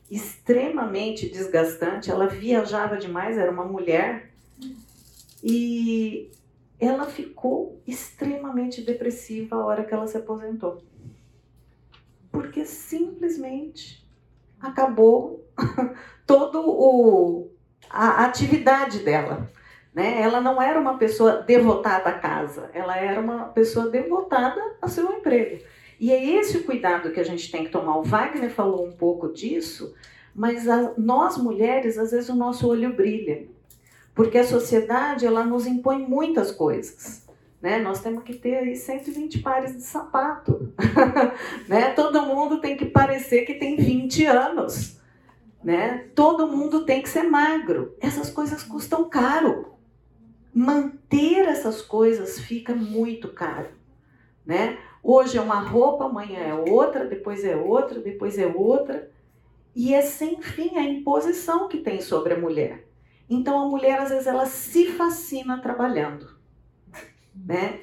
extremamente 0.09 1.29
desgastante, 1.29 2.09
ela 2.09 2.25
viajava 2.25 2.97
demais, 2.97 3.37
era 3.37 3.51
uma 3.51 3.65
mulher, 3.65 4.31
e 5.43 6.31
ela 6.79 7.05
ficou 7.05 7.79
extremamente 7.85 8.81
depressiva 8.81 9.57
a 9.57 9.63
hora 9.63 9.83
que 9.83 9.93
ela 9.93 10.07
se 10.07 10.17
aposentou. 10.17 10.81
Porque 12.31 12.65
simplesmente 12.65 14.06
acabou 14.61 15.45
todo 16.25 16.61
o 16.61 17.51
a 17.89 18.25
atividade 18.25 18.99
dela. 18.99 19.49
Né? 19.93 20.21
Ela 20.21 20.39
não 20.41 20.61
era 20.61 20.79
uma 20.79 20.97
pessoa 20.97 21.41
devotada 21.41 22.09
à 22.09 22.19
casa, 22.19 22.69
ela 22.73 22.97
era 22.97 23.19
uma 23.19 23.45
pessoa 23.45 23.89
devotada 23.89 24.61
ao 24.81 24.89
seu 24.89 25.11
emprego. 25.11 25.63
E 25.99 26.11
é 26.11 26.23
esse 26.23 26.57
o 26.57 26.63
cuidado 26.63 27.11
que 27.11 27.19
a 27.19 27.23
gente 27.23 27.51
tem 27.51 27.63
que 27.63 27.71
tomar. 27.71 27.97
O 27.97 28.03
Wagner 28.03 28.51
falou 28.51 28.85
um 28.85 28.91
pouco 28.91 29.33
disso, 29.33 29.95
mas 30.35 30.67
a, 30.67 30.93
nós 30.97 31.37
mulheres, 31.37 31.97
às 31.97 32.11
vezes 32.11 32.29
o 32.29 32.35
nosso 32.35 32.67
olho 32.67 32.95
brilha. 32.95 33.47
Porque 34.13 34.37
a 34.37 34.43
sociedade, 34.43 35.25
ela 35.25 35.43
nos 35.43 35.65
impõe 35.65 35.99
muitas 35.99 36.51
coisas. 36.51 37.26
Né? 37.61 37.79
Nós 37.79 38.01
temos 38.01 38.23
que 38.23 38.33
ter 38.33 38.55
aí 38.57 38.75
120 38.75 39.39
pares 39.39 39.75
de 39.75 39.81
sapato. 39.81 40.73
né? 41.67 41.91
Todo 41.91 42.21
mundo 42.21 42.61
tem 42.61 42.77
que 42.77 42.85
parecer 42.85 43.45
que 43.45 43.55
tem 43.55 43.75
20 43.75 44.25
anos. 44.25 44.99
Né? 45.63 46.09
Todo 46.13 46.47
mundo 46.47 46.85
tem 46.85 47.01
que 47.01 47.09
ser 47.09 47.23
magro. 47.23 47.95
Essas 47.99 48.29
coisas 48.29 48.63
custam 48.63 49.09
caro. 49.09 49.73
Manter 50.53 51.47
essas 51.47 51.81
coisas 51.81 52.39
fica 52.39 52.75
muito 52.75 53.29
caro. 53.29 53.69
Né? 54.45 54.77
Hoje 55.03 55.37
é 55.37 55.41
uma 55.41 55.59
roupa, 55.59 56.05
amanhã 56.05 56.39
é 56.39 56.53
outra, 56.53 57.05
depois 57.05 57.43
é 57.43 57.55
outra, 57.55 57.99
depois 57.99 58.37
é 58.37 58.47
outra. 58.47 59.09
E 59.75 59.93
é 59.93 60.01
sem 60.01 60.41
fim 60.41 60.77
a 60.77 60.83
imposição 60.83 61.67
que 61.67 61.77
tem 61.77 62.01
sobre 62.01 62.33
a 62.33 62.39
mulher. 62.39 62.87
Então 63.29 63.59
a 63.59 63.67
mulher 63.67 63.99
às 63.99 64.09
vezes 64.09 64.27
ela 64.27 64.45
se 64.45 64.87
fascina 64.93 65.61
trabalhando, 65.61 66.36
né? 67.45 67.81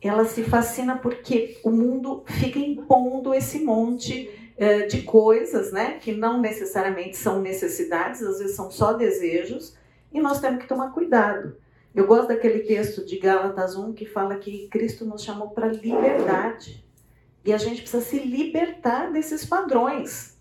Ela 0.00 0.24
se 0.24 0.42
fascina 0.42 0.98
porque 0.98 1.58
o 1.64 1.70
mundo 1.70 2.24
fica 2.26 2.58
impondo 2.58 3.32
esse 3.32 3.64
monte 3.64 4.30
uh, 4.58 4.86
de 4.86 5.02
coisas, 5.02 5.72
né? 5.72 5.98
Que 5.98 6.12
não 6.12 6.40
necessariamente 6.40 7.16
são 7.16 7.40
necessidades, 7.40 8.22
às 8.22 8.38
vezes 8.38 8.54
são 8.54 8.70
só 8.70 8.92
desejos, 8.92 9.76
e 10.12 10.20
nós 10.20 10.40
temos 10.40 10.60
que 10.60 10.68
tomar 10.68 10.92
cuidado. 10.92 11.56
Eu 11.94 12.06
gosto 12.06 12.28
daquele 12.28 12.60
texto 12.60 13.04
de 13.04 13.18
Gálatas 13.18 13.76
1 13.76 13.92
que 13.92 14.04
fala 14.04 14.36
que 14.36 14.68
Cristo 14.68 15.04
nos 15.04 15.22
chamou 15.22 15.50
para 15.50 15.68
liberdade. 15.68 16.84
E 17.44 17.52
a 17.52 17.58
gente 17.58 17.82
precisa 17.82 18.02
se 18.02 18.18
libertar 18.18 19.12
desses 19.12 19.44
padrões. 19.44 20.33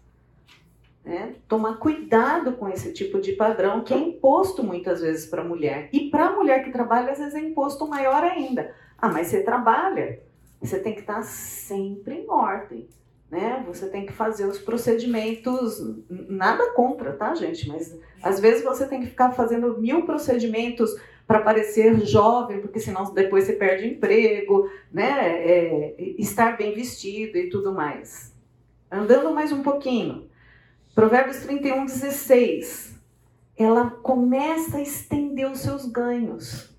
Né? 1.04 1.36
Tomar 1.48 1.80
cuidado 1.80 2.54
com 2.54 2.70
esse 2.70 2.94
tipo 2.94 3.20
de 3.20 3.34
padrão 3.34 3.84
que 3.84 3.94
é 3.94 3.98
imposto 3.98 4.63
muitas 4.63 5.02
vezes 5.02 5.26
para 5.26 5.42
a 5.42 5.46
mulher. 5.46 5.89
E 5.92 6.10
para 6.10 6.28
a 6.28 6.36
mulher 6.36 6.63
que 6.63 6.72
trabalha, 6.72 7.12
às 7.12 7.20
vezes 7.20 7.36
é 7.36 7.39
imposto 7.39 7.88
maior 7.88 8.24
ainda. 8.24 8.74
Ah, 8.98 9.10
mas 9.10 9.28
você 9.28 9.44
trabalha, 9.44 10.22
você 10.62 10.80
tem 10.80 10.94
que 10.94 11.02
estar 11.02 11.16
tá 11.16 11.24
sempre 11.24 12.16
em 12.16 12.30
ordem. 12.30 12.88
Né? 13.30 13.63
Você 13.68 13.89
tem 13.89 14.06
que 14.06 14.13
fazer 14.13 14.46
os 14.46 14.60
procedimentos, 14.60 15.82
nada 16.08 16.72
contra, 16.72 17.13
tá, 17.13 17.34
gente? 17.34 17.68
Mas 17.68 17.98
às 18.22 18.39
vezes 18.39 18.63
você 18.63 18.88
tem 18.88 19.02
que 19.02 19.08
ficar 19.08 19.32
fazendo 19.32 19.78
mil 19.80 20.06
procedimentos 20.06 20.96
para 21.28 21.42
parecer 21.42 22.06
jovem, 22.06 22.62
porque 22.62 22.80
senão 22.80 23.13
depois 23.13 23.46
você 23.46 23.54
perde 23.54 23.88
emprego, 23.88 24.70
né? 24.92 25.44
É, 25.44 25.96
estar 26.18 26.56
bem 26.56 26.76
vestido 26.76 27.38
e 27.38 27.50
tudo 27.50 27.74
mais. 27.74 28.34
Andando 28.92 29.34
mais 29.34 29.52
um 29.52 29.63
pouquinho. 29.63 30.30
Provérbios 30.95 31.38
31, 31.38 31.86
16. 31.86 32.99
Ela 33.58 33.89
começa 33.89 34.77
a 34.77 34.82
estender 34.82 35.49
os 35.49 35.62
seus 35.62 35.88
ganhos. 35.88 36.71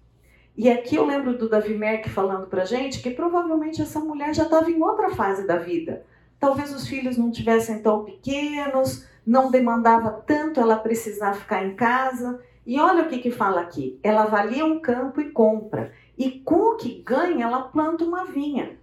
E 0.56 0.70
aqui 0.70 0.94
eu 0.94 1.04
lembro 1.04 1.36
do 1.36 1.48
Davi 1.48 1.76
Merck 1.76 2.08
falando 2.08 2.46
pra 2.46 2.64
gente 2.64 3.02
que 3.02 3.10
provavelmente 3.10 3.82
essa 3.82 3.98
mulher 3.98 4.32
já 4.32 4.44
estava 4.44 4.70
em 4.70 4.80
outra 4.80 5.10
fase 5.10 5.44
da 5.48 5.56
vida. 5.56 6.06
Talvez 6.38 6.72
os 6.72 6.86
filhos 6.86 7.16
não 7.16 7.32
tivessem 7.32 7.82
tão 7.82 8.04
pequenos, 8.04 9.04
não 9.26 9.50
demandava 9.50 10.22
tanto 10.24 10.60
ela 10.60 10.76
precisar 10.76 11.34
ficar 11.34 11.66
em 11.66 11.74
casa. 11.74 12.40
E 12.64 12.78
olha 12.78 13.02
o 13.02 13.08
que, 13.08 13.18
que 13.18 13.32
fala 13.32 13.62
aqui: 13.62 13.98
ela 14.00 14.22
avalia 14.22 14.64
um 14.64 14.78
campo 14.78 15.20
e 15.20 15.32
compra. 15.32 15.90
E 16.16 16.30
com 16.30 16.74
o 16.74 16.76
que 16.76 17.02
ganha, 17.02 17.46
ela 17.46 17.62
planta 17.62 18.04
uma 18.04 18.26
vinha. 18.26 18.78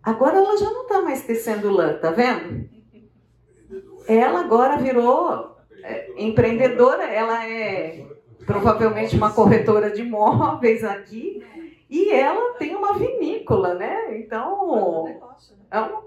Agora 0.00 0.36
ela 0.36 0.56
já 0.56 0.70
não 0.70 0.82
está 0.82 1.02
mais 1.02 1.24
tecendo 1.24 1.72
lã, 1.72 1.94
tá 1.94 2.12
vendo? 2.12 2.79
Ela 4.10 4.40
agora 4.40 4.76
virou 4.76 5.56
é, 5.84 6.10
empreendedora, 6.16 7.04
ela 7.04 7.46
é 7.46 8.04
provavelmente 8.44 9.16
uma 9.16 9.32
corretora 9.32 9.88
de 9.90 10.02
imóveis 10.02 10.82
aqui. 10.82 11.44
E 11.88 12.10
ela 12.10 12.54
tem 12.54 12.74
uma 12.74 12.94
vinícola, 12.94 13.74
né? 13.74 14.18
Então. 14.18 15.06
É 15.70 15.80
um, 15.80 16.02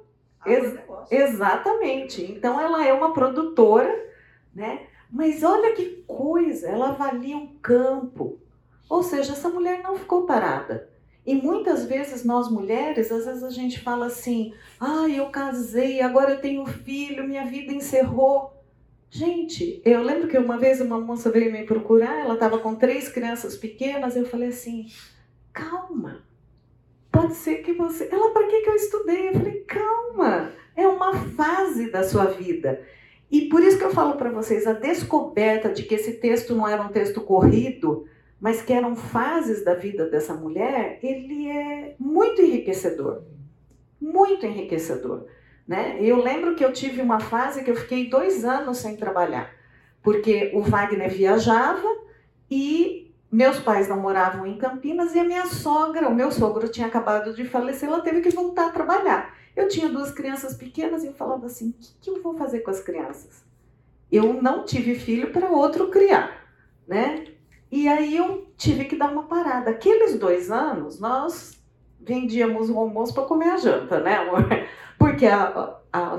ex 0.45 0.77
exatamente. 1.09 2.29
Então 2.29 2.59
ela 2.59 2.85
é 2.85 2.91
uma 2.91 3.13
produtora, 3.13 3.93
né? 4.53 4.81
Mas 5.09 5.41
olha 5.41 5.73
que 5.73 6.03
coisa, 6.05 6.67
ela 6.67 6.89
avalia 6.89 7.37
um 7.37 7.47
campo. 7.61 8.37
Ou 8.89 9.01
seja, 9.01 9.31
essa 9.31 9.47
mulher 9.47 9.81
não 9.81 9.95
ficou 9.95 10.25
parada. 10.25 10.89
E 11.25 11.35
muitas 11.35 11.85
vezes 11.85 12.25
nós 12.25 12.49
mulheres, 12.51 13.11
às 13.11 13.25
vezes 13.25 13.43
a 13.43 13.49
gente 13.49 13.79
fala 13.79 14.07
assim: 14.07 14.53
ah, 14.79 15.07
eu 15.07 15.27
casei, 15.27 16.01
agora 16.01 16.31
eu 16.31 16.41
tenho 16.41 16.65
filho, 16.65 17.27
minha 17.27 17.45
vida 17.45 17.73
encerrou. 17.73 18.53
Gente, 19.09 19.81
eu 19.85 20.01
lembro 20.01 20.27
que 20.27 20.37
uma 20.37 20.57
vez 20.57 20.81
uma 20.81 20.99
moça 20.99 21.29
veio 21.29 21.51
me 21.51 21.63
procurar, 21.65 22.19
ela 22.19 22.33
estava 22.33 22.57
com 22.57 22.75
três 22.75 23.07
crianças 23.07 23.55
pequenas, 23.55 24.15
eu 24.15 24.25
falei 24.25 24.49
assim: 24.49 24.87
calma, 25.53 26.23
pode 27.11 27.35
ser 27.35 27.57
que 27.57 27.73
você. 27.73 28.09
Ela, 28.11 28.33
para 28.33 28.47
que, 28.47 28.61
que 28.61 28.69
eu 28.69 28.75
estudei? 28.75 29.29
Eu 29.29 29.33
falei: 29.33 29.59
calma, 29.61 30.51
é 30.75 30.85
uma 30.85 31.13
fase 31.13 31.89
da 31.89 32.03
sua 32.03 32.25
vida. 32.25 32.81
E 33.31 33.47
por 33.49 33.63
isso 33.63 33.77
que 33.77 33.83
eu 33.83 33.91
falo 33.91 34.15
para 34.15 34.29
vocês, 34.29 34.67
a 34.67 34.73
descoberta 34.73 35.69
de 35.69 35.83
que 35.83 35.95
esse 35.95 36.13
texto 36.13 36.53
não 36.53 36.67
era 36.67 36.83
um 36.83 36.89
texto 36.89 37.21
corrido, 37.21 38.05
mas 38.43 38.61
que 38.61 38.73
eram 38.73 38.93
fases 38.93 39.63
da 39.63 39.73
vida 39.73 40.09
dessa 40.09 40.33
mulher, 40.33 40.99
ele 41.01 41.47
é 41.47 41.95
muito 41.97 42.41
enriquecedor. 42.41 43.23
Muito 44.01 44.45
enriquecedor. 44.45 45.27
Né? 45.65 45.97
Eu 46.01 46.21
lembro 46.21 46.53
que 46.53 46.65
eu 46.65 46.73
tive 46.73 47.01
uma 47.01 47.21
fase 47.21 47.63
que 47.63 47.71
eu 47.71 47.75
fiquei 47.77 48.09
dois 48.09 48.43
anos 48.43 48.79
sem 48.79 48.97
trabalhar, 48.97 49.49
porque 50.01 50.51
o 50.53 50.61
Wagner 50.61 51.09
viajava 51.09 51.87
e 52.51 53.15
meus 53.31 53.59
pais 53.59 53.87
não 53.87 54.01
moravam 54.01 54.45
em 54.45 54.57
Campinas 54.57 55.15
e 55.15 55.19
a 55.19 55.23
minha 55.23 55.45
sogra, 55.45 56.09
o 56.09 56.13
meu 56.13 56.29
sogro 56.29 56.67
tinha 56.67 56.87
acabado 56.87 57.33
de 57.33 57.45
falecer, 57.45 57.87
ela 57.87 58.01
teve 58.01 58.19
que 58.19 58.29
voltar 58.29 58.67
a 58.67 58.71
trabalhar. 58.71 59.37
Eu 59.55 59.69
tinha 59.69 59.87
duas 59.87 60.11
crianças 60.11 60.53
pequenas 60.53 61.01
e 61.05 61.07
eu 61.07 61.13
falava 61.13 61.45
assim: 61.45 61.69
o 61.69 61.73
que, 61.79 61.93
que 62.01 62.09
eu 62.09 62.21
vou 62.21 62.37
fazer 62.37 62.59
com 62.59 62.71
as 62.71 62.81
crianças? 62.81 63.45
Eu 64.11 64.33
não 64.33 64.65
tive 64.65 64.95
filho 64.95 65.31
para 65.31 65.49
outro 65.49 65.89
criar, 65.89 66.45
né? 66.85 67.32
E 67.75 67.87
aí 67.87 68.15
eu 68.15 68.45
tive 68.55 68.85
que 68.85 68.95
dar 68.95 69.11
uma 69.11 69.23
parada. 69.23 69.71
Aqueles 69.71 70.19
dois 70.19 70.51
anos, 70.51 70.99
nós 70.99 71.59
vendíamos 71.99 72.69
o 72.69 72.77
almoço 72.77 73.15
para 73.15 73.25
comer 73.25 73.49
a 73.49 73.57
janta, 73.57 73.99
né, 73.99 74.17
amor? 74.17 74.47
Porque 74.95 75.25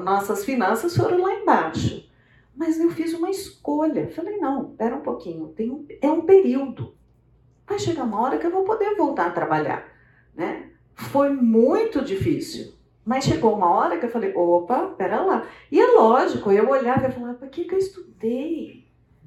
nossas 0.02 0.44
finanças 0.44 0.96
foram 0.96 1.22
lá 1.22 1.32
embaixo. 1.32 2.10
Mas 2.56 2.80
eu 2.80 2.90
fiz 2.90 3.14
uma 3.14 3.30
escolha. 3.30 4.10
Falei, 4.10 4.36
não, 4.38 4.70
espera 4.72 4.96
um 4.96 5.00
pouquinho, 5.00 5.46
tem 5.46 5.70
um, 5.70 5.86
é 6.02 6.10
um 6.10 6.22
período. 6.22 6.92
Vai 7.68 7.78
chegar 7.78 8.02
uma 8.02 8.20
hora 8.20 8.36
que 8.36 8.46
eu 8.48 8.50
vou 8.50 8.64
poder 8.64 8.96
voltar 8.96 9.26
a 9.26 9.30
trabalhar, 9.30 9.86
né? 10.34 10.70
Foi 10.96 11.30
muito 11.30 12.04
difícil. 12.04 12.74
Mas 13.04 13.26
chegou 13.26 13.54
uma 13.54 13.70
hora 13.70 13.96
que 13.96 14.06
eu 14.06 14.10
falei, 14.10 14.34
opa, 14.34 14.88
pera 14.98 15.22
lá. 15.22 15.46
E 15.70 15.80
é 15.80 15.86
lógico, 15.86 16.50
eu 16.50 16.68
olhava 16.68 17.06
e 17.06 17.12
falava, 17.12 17.34
para 17.34 17.46
que, 17.46 17.62
que 17.62 17.76
eu 17.76 17.78
estudei? 17.78 18.83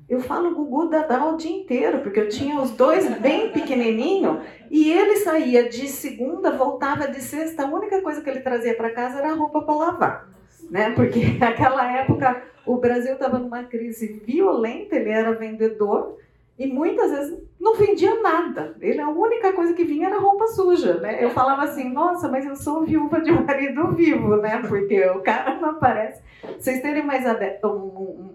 Eu 0.10 0.22
falo 0.22 0.56
Gugu 0.56 0.90
Dadá 0.90 1.26
o 1.26 1.36
dia 1.36 1.52
inteiro, 1.52 2.00
porque 2.00 2.22
eu 2.22 2.30
tinha 2.30 2.62
os 2.62 2.72
dois 2.72 3.10
bem 3.20 3.52
pequenininho 3.52 4.42
e 4.72 4.90
ele 4.90 5.18
saía 5.18 5.68
de 5.68 5.86
segunda, 5.88 6.52
voltava 6.52 7.10
de 7.10 7.22
sexta, 7.22 7.64
a 7.64 7.70
única 7.70 8.02
coisa 8.02 8.22
que 8.22 8.30
ele 8.30 8.40
trazia 8.40 8.74
para 8.74 8.94
casa 8.94 9.20
era 9.20 9.34
roupa 9.34 9.62
para 9.62 9.76
lavar. 9.76 10.30
Né? 10.72 10.92
Porque 10.92 11.20
naquela 11.38 11.92
época 11.92 12.42
o 12.66 12.78
Brasil 12.78 13.14
estava 13.14 13.38
numa 13.38 13.64
crise 13.64 14.22
violenta, 14.26 14.96
ele 14.96 15.10
era 15.10 15.34
vendedor 15.34 16.18
E 16.58 16.66
muitas 16.66 17.12
vezes 17.12 17.38
não 17.60 17.76
vendia 17.76 18.20
nada. 18.22 18.76
Ele, 18.82 19.00
a 19.00 19.10
única 19.10 19.54
coisa 19.54 19.74
que 19.74 19.84
vinha 19.84 20.08
era 20.08 20.20
roupa 20.20 20.48
suja, 20.48 20.96
né? 20.96 21.24
Eu 21.24 21.30
falava 21.30 21.64
assim, 21.64 21.92
nossa, 21.94 22.28
mas 22.28 22.46
eu 22.46 22.56
sou 22.56 22.84
viúva 22.84 23.22
de 23.22 23.32
um 23.32 23.46
marido 23.46 23.92
vivo, 23.92 24.38
né? 24.38 24.62
Porque 24.68 25.06
o 25.10 25.22
cara 25.22 25.60
não 25.60 25.70
aparece. 25.70 26.22
Vocês 26.58 26.82
terem 26.82 27.06
mais 27.06 27.24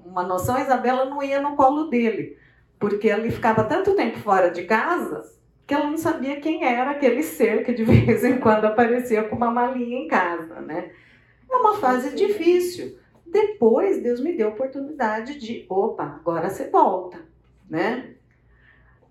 uma 0.07 0.23
noção, 0.23 0.55
a 0.55 0.61
Isabela 0.61 1.05
não 1.07 1.23
ia 1.23 1.41
no 1.41 1.57
colo 1.57 1.89
dele. 1.89 2.37
Porque 2.79 3.09
ele 3.09 3.31
ficava 3.31 3.65
tanto 3.65 3.95
tempo 3.95 4.19
fora 4.19 4.51
de 4.51 4.65
casa 4.65 5.33
que 5.67 5.75
ela 5.75 5.89
não 5.89 5.97
sabia 5.97 6.41
quem 6.41 6.65
era 6.65 6.91
aquele 6.91 7.23
ser 7.23 7.65
que 7.65 7.73
de 7.73 7.83
vez 7.85 8.25
em 8.25 8.39
quando 8.39 8.67
aparecia 8.67 9.25
com 9.25 9.37
uma 9.37 9.51
malinha 9.51 9.99
em 9.99 10.07
casa, 10.07 10.61
né? 10.61 10.91
É 11.51 11.57
uma 11.57 11.77
fase 11.77 12.15
difícil. 12.15 12.99
Depois, 13.27 14.03
Deus 14.03 14.21
me 14.21 14.37
deu 14.37 14.49
a 14.49 14.51
oportunidade 14.51 15.39
de, 15.39 15.65
opa, 15.69 16.05
agora 16.05 16.51
você 16.51 16.69
volta, 16.69 17.19
né? 17.73 18.15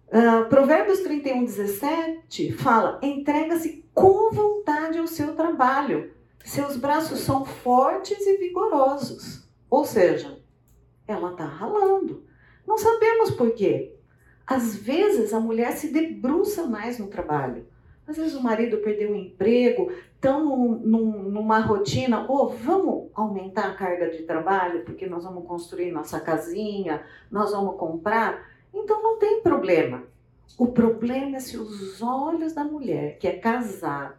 Uh, 0.08 0.48
Provérbios 0.50 1.00
31, 1.00 1.46
17 1.46 2.52
fala: 2.54 3.00
entrega-se 3.02 3.84
com 3.92 4.32
vontade 4.32 5.00
ao 5.00 5.08
seu 5.08 5.36
trabalho, 5.36 6.12
seus 6.44 6.78
braços 6.78 7.22
são 7.22 7.44
fortes 7.44 8.20
e 8.28 8.38
vigorosos. 8.38 9.50
Ou 9.68 9.84
seja, 9.84 10.38
ela 11.08 11.32
está 11.32 11.46
ralando. 11.46 12.24
Não 12.68 12.78
sabemos 12.78 13.32
por 13.32 13.52
quê. 13.52 13.96
Às 14.46 14.76
vezes 14.76 15.34
a 15.34 15.40
mulher 15.40 15.72
se 15.72 15.92
debruça 15.92 16.68
mais 16.68 17.00
no 17.00 17.08
trabalho. 17.08 17.66
Às 18.08 18.18
vezes 18.18 18.36
o 18.36 18.44
marido 18.44 18.78
perdeu 18.80 19.12
o 19.12 19.16
emprego, 19.16 19.92
estão 20.14 20.44
num, 20.44 20.80
num, 20.80 21.24
numa 21.30 21.60
rotina, 21.60 22.26
ou 22.28 22.46
oh, 22.46 22.50
vamos 22.50 23.10
aumentar 23.14 23.68
a 23.68 23.74
carga 23.74 24.10
de 24.10 24.24
trabalho, 24.24 24.84
porque 24.84 25.08
nós 25.08 25.24
vamos 25.24 25.48
construir 25.48 25.92
nossa 25.92 26.20
casinha, 26.20 27.04
nós 27.32 27.52
vamos 27.52 27.78
comprar. 27.78 28.51
Então 28.74 29.02
não 29.02 29.18
tem 29.20 29.42
problema. 29.42 30.04
O 30.58 30.68
problema 30.68 31.38
é 31.38 31.40
se 31.40 31.58
os 31.58 32.02
olhos 32.02 32.54
da 32.54 32.64
mulher 32.64 33.18
que 33.18 33.28
é 33.28 33.38
casada, 33.38 34.18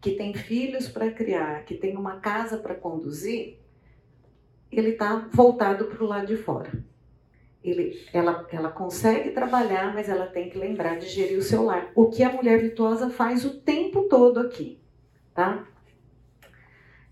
que 0.00 0.12
tem 0.12 0.32
filhos 0.32 0.88
para 0.88 1.10
criar, 1.10 1.64
que 1.64 1.74
tem 1.74 1.96
uma 1.96 2.20
casa 2.20 2.56
para 2.56 2.74
conduzir, 2.74 3.58
ele 4.70 4.90
está 4.90 5.28
voltado 5.32 5.86
para 5.86 6.02
o 6.02 6.06
lado 6.06 6.26
de 6.26 6.36
fora. 6.36 6.72
Ele, 7.62 8.00
ela, 8.12 8.46
ela 8.50 8.70
consegue 8.70 9.32
trabalhar, 9.32 9.92
mas 9.92 10.08
ela 10.08 10.26
tem 10.26 10.48
que 10.48 10.56
lembrar 10.56 10.98
de 10.98 11.06
gerir 11.06 11.38
o 11.38 11.42
seu 11.42 11.64
lar. 11.64 11.90
O 11.94 12.08
que 12.08 12.22
a 12.22 12.32
mulher 12.32 12.58
virtuosa 12.58 13.10
faz 13.10 13.44
o 13.44 13.60
tempo 13.60 14.04
todo 14.04 14.40
aqui, 14.40 14.80
tá? 15.34 15.66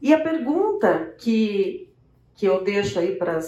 E 0.01 0.14
a 0.14 0.20
pergunta 0.20 1.14
que, 1.18 1.93
que 2.34 2.47
eu 2.47 2.62
deixo 2.62 2.99
aí 2.99 3.16
para 3.16 3.41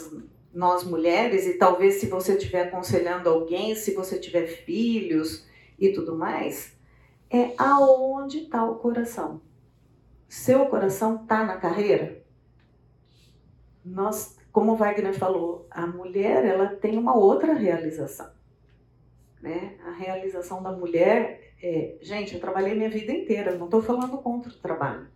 nós 0.52 0.84
mulheres, 0.84 1.46
e 1.46 1.54
talvez 1.58 1.94
se 1.94 2.06
você 2.06 2.34
estiver 2.34 2.68
aconselhando 2.68 3.28
alguém, 3.28 3.74
se 3.74 3.94
você 3.94 4.18
tiver 4.18 4.46
filhos 4.46 5.46
e 5.78 5.92
tudo 5.92 6.16
mais, 6.16 6.76
é 7.30 7.52
aonde 7.56 8.44
está 8.44 8.64
o 8.64 8.76
coração. 8.76 9.40
Seu 10.28 10.66
coração 10.66 11.22
está 11.22 11.44
na 11.44 11.56
carreira? 11.56 12.24
Nós 13.84 14.38
como 14.52 14.72
o 14.72 14.76
Wagner 14.76 15.14
falou, 15.14 15.66
a 15.70 15.86
mulher 15.86 16.44
ela 16.44 16.66
tem 16.66 16.98
uma 16.98 17.16
outra 17.16 17.54
realização. 17.54 18.28
Né? 19.40 19.76
A 19.84 19.92
realização 19.92 20.60
da 20.60 20.72
mulher 20.72 21.50
é, 21.62 21.96
gente, 22.00 22.34
eu 22.34 22.40
trabalhei 22.40 22.74
minha 22.74 22.88
vida 22.88 23.12
inteira, 23.12 23.56
não 23.56 23.66
estou 23.66 23.82
falando 23.82 24.16
contra 24.18 24.50
o 24.50 24.56
trabalho. 24.56 25.06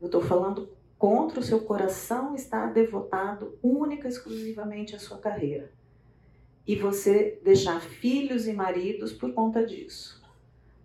Eu 0.00 0.06
estou 0.06 0.22
falando 0.22 0.70
contra 1.02 1.40
o 1.40 1.42
seu 1.42 1.58
coração 1.58 2.32
estar 2.32 2.72
devotado 2.72 3.58
única 3.60 4.06
e 4.06 4.08
exclusivamente 4.08 4.94
à 4.94 5.00
sua 5.00 5.18
carreira. 5.18 5.72
E 6.64 6.76
você 6.76 7.40
deixar 7.42 7.80
filhos 7.80 8.46
e 8.46 8.52
maridos 8.52 9.12
por 9.12 9.34
conta 9.34 9.66
disso. 9.66 10.22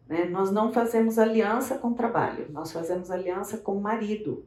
Né? 0.09 0.25
Nós 0.25 0.51
não 0.51 0.73
fazemos 0.73 1.19
aliança 1.19 1.77
com 1.77 1.93
trabalho, 1.93 2.47
nós 2.49 2.71
fazemos 2.71 3.11
aliança 3.11 3.59
com 3.59 3.75
marido. 3.75 4.43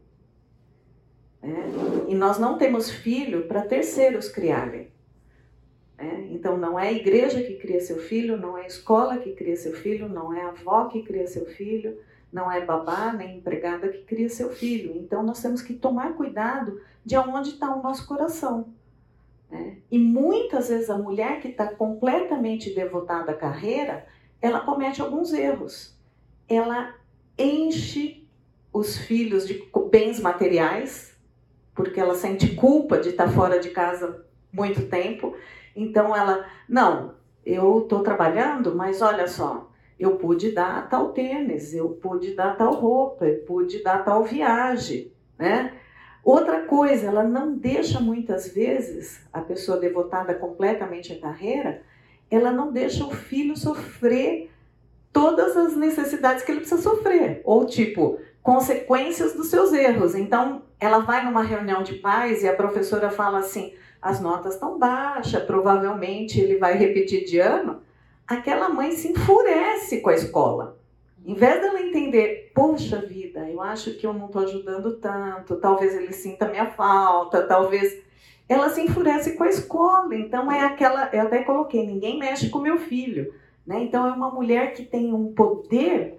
Né? 1.40 1.70
E 2.08 2.16
nós 2.16 2.36
não 2.36 2.58
temos 2.58 2.90
filho 2.90 3.46
para 3.46 3.62
terceiros 3.62 4.28
criarem. 4.28 4.90
Né? 5.96 6.30
Então, 6.32 6.56
não 6.56 6.80
é 6.80 6.88
a 6.88 6.92
igreja 6.92 7.44
que 7.44 7.54
cria 7.54 7.78
seu 7.78 7.98
filho, 7.98 8.36
não 8.36 8.58
é 8.58 8.64
a 8.64 8.66
escola 8.66 9.18
que 9.18 9.34
cria 9.34 9.54
seu 9.54 9.72
filho, 9.72 10.08
não 10.08 10.32
é 10.32 10.42
a 10.42 10.48
avó 10.48 10.86
que 10.86 11.04
cria 11.04 11.28
seu 11.28 11.46
filho, 11.46 11.96
não 12.32 12.50
é 12.50 12.64
babá 12.64 13.12
nem 13.12 13.38
empregada 13.38 13.88
que 13.88 14.02
cria 14.02 14.28
seu 14.28 14.50
filho. 14.50 14.96
Então, 14.96 15.22
nós 15.22 15.40
temos 15.40 15.62
que 15.62 15.74
tomar 15.74 16.14
cuidado 16.14 16.80
de 17.04 17.16
onde 17.16 17.50
está 17.50 17.74
o 17.74 17.82
nosso 17.82 18.06
coração. 18.06 18.72
Né? 19.50 19.78
E 19.90 19.98
muitas 19.98 20.68
vezes 20.68 20.88
a 20.88 20.96
mulher 20.96 21.40
que 21.40 21.48
está 21.48 21.66
completamente 21.66 22.72
devotada 22.74 23.32
à 23.32 23.36
carreira, 23.36 24.06
ela 24.40 24.60
comete 24.60 25.00
alguns 25.00 25.32
erros. 25.32 25.96
Ela 26.48 26.94
enche 27.36 28.28
os 28.72 28.96
filhos 28.96 29.46
de 29.46 29.68
bens 29.90 30.20
materiais, 30.20 31.16
porque 31.74 31.98
ela 31.98 32.14
sente 32.14 32.54
culpa 32.54 32.98
de 32.98 33.10
estar 33.10 33.28
fora 33.28 33.58
de 33.58 33.70
casa 33.70 34.24
muito 34.52 34.86
tempo. 34.86 35.34
Então 35.74 36.14
ela, 36.14 36.46
não, 36.68 37.14
eu 37.44 37.80
estou 37.82 38.02
trabalhando, 38.02 38.74
mas 38.74 39.02
olha 39.02 39.26
só, 39.26 39.69
eu 40.00 40.16
pude 40.16 40.52
dar 40.52 40.88
tal 40.88 41.12
tênis, 41.12 41.74
eu 41.74 41.90
pude 41.90 42.34
dar 42.34 42.56
tal 42.56 42.74
roupa, 42.74 43.26
eu 43.26 43.44
pude 43.44 43.82
dar 43.82 44.02
tal 44.02 44.24
viagem, 44.24 45.12
né? 45.38 45.74
Outra 46.24 46.62
coisa, 46.62 47.06
ela 47.06 47.22
não 47.22 47.54
deixa 47.54 48.00
muitas 48.00 48.48
vezes 48.48 49.20
a 49.32 49.40
pessoa 49.40 49.78
devotada 49.78 50.34
completamente 50.34 51.12
à 51.12 51.20
carreira, 51.20 51.82
ela 52.30 52.50
não 52.50 52.72
deixa 52.72 53.04
o 53.04 53.10
filho 53.10 53.56
sofrer 53.56 54.50
todas 55.12 55.56
as 55.56 55.76
necessidades 55.76 56.44
que 56.44 56.50
ele 56.50 56.60
precisa 56.60 56.80
sofrer. 56.80 57.42
Ou 57.44 57.66
tipo, 57.66 58.18
consequências 58.42 59.34
dos 59.34 59.48
seus 59.48 59.72
erros. 59.72 60.14
Então, 60.14 60.62
ela 60.78 61.00
vai 61.00 61.24
numa 61.24 61.42
reunião 61.42 61.82
de 61.82 61.94
pais 61.94 62.42
e 62.42 62.48
a 62.48 62.56
professora 62.56 63.10
fala 63.10 63.38
assim: 63.38 63.74
as 64.00 64.20
notas 64.20 64.54
estão 64.54 64.78
baixas, 64.78 65.42
provavelmente 65.44 66.40
ele 66.40 66.56
vai 66.56 66.74
repetir 66.76 67.24
de 67.24 67.38
ano. 67.38 67.82
Aquela 68.30 68.68
mãe 68.68 68.92
se 68.92 69.10
enfurece 69.10 70.00
com 70.00 70.08
a 70.08 70.14
escola. 70.14 70.78
Em 71.26 71.34
vez 71.34 71.60
dela 71.60 71.82
entender, 71.82 72.52
poxa 72.54 72.98
vida, 72.98 73.50
eu 73.50 73.60
acho 73.60 73.98
que 73.98 74.06
eu 74.06 74.12
não 74.12 74.26
estou 74.26 74.42
ajudando 74.42 74.98
tanto, 74.98 75.56
talvez 75.56 75.96
ele 75.96 76.12
sinta 76.12 76.46
minha 76.48 76.66
falta, 76.66 77.42
talvez. 77.42 78.00
Ela 78.48 78.68
se 78.68 78.82
enfurece 78.82 79.32
com 79.32 79.42
a 79.42 79.48
escola. 79.48 80.14
Então 80.14 80.50
é 80.50 80.60
aquela. 80.60 81.10
Eu 81.12 81.22
até 81.22 81.42
coloquei: 81.42 81.84
ninguém 81.84 82.20
mexe 82.20 82.50
com 82.50 82.60
meu 82.60 82.78
filho. 82.78 83.34
Né? 83.66 83.82
Então 83.82 84.06
é 84.06 84.12
uma 84.12 84.30
mulher 84.30 84.74
que 84.74 84.84
tem 84.84 85.12
um 85.12 85.32
poder 85.34 86.16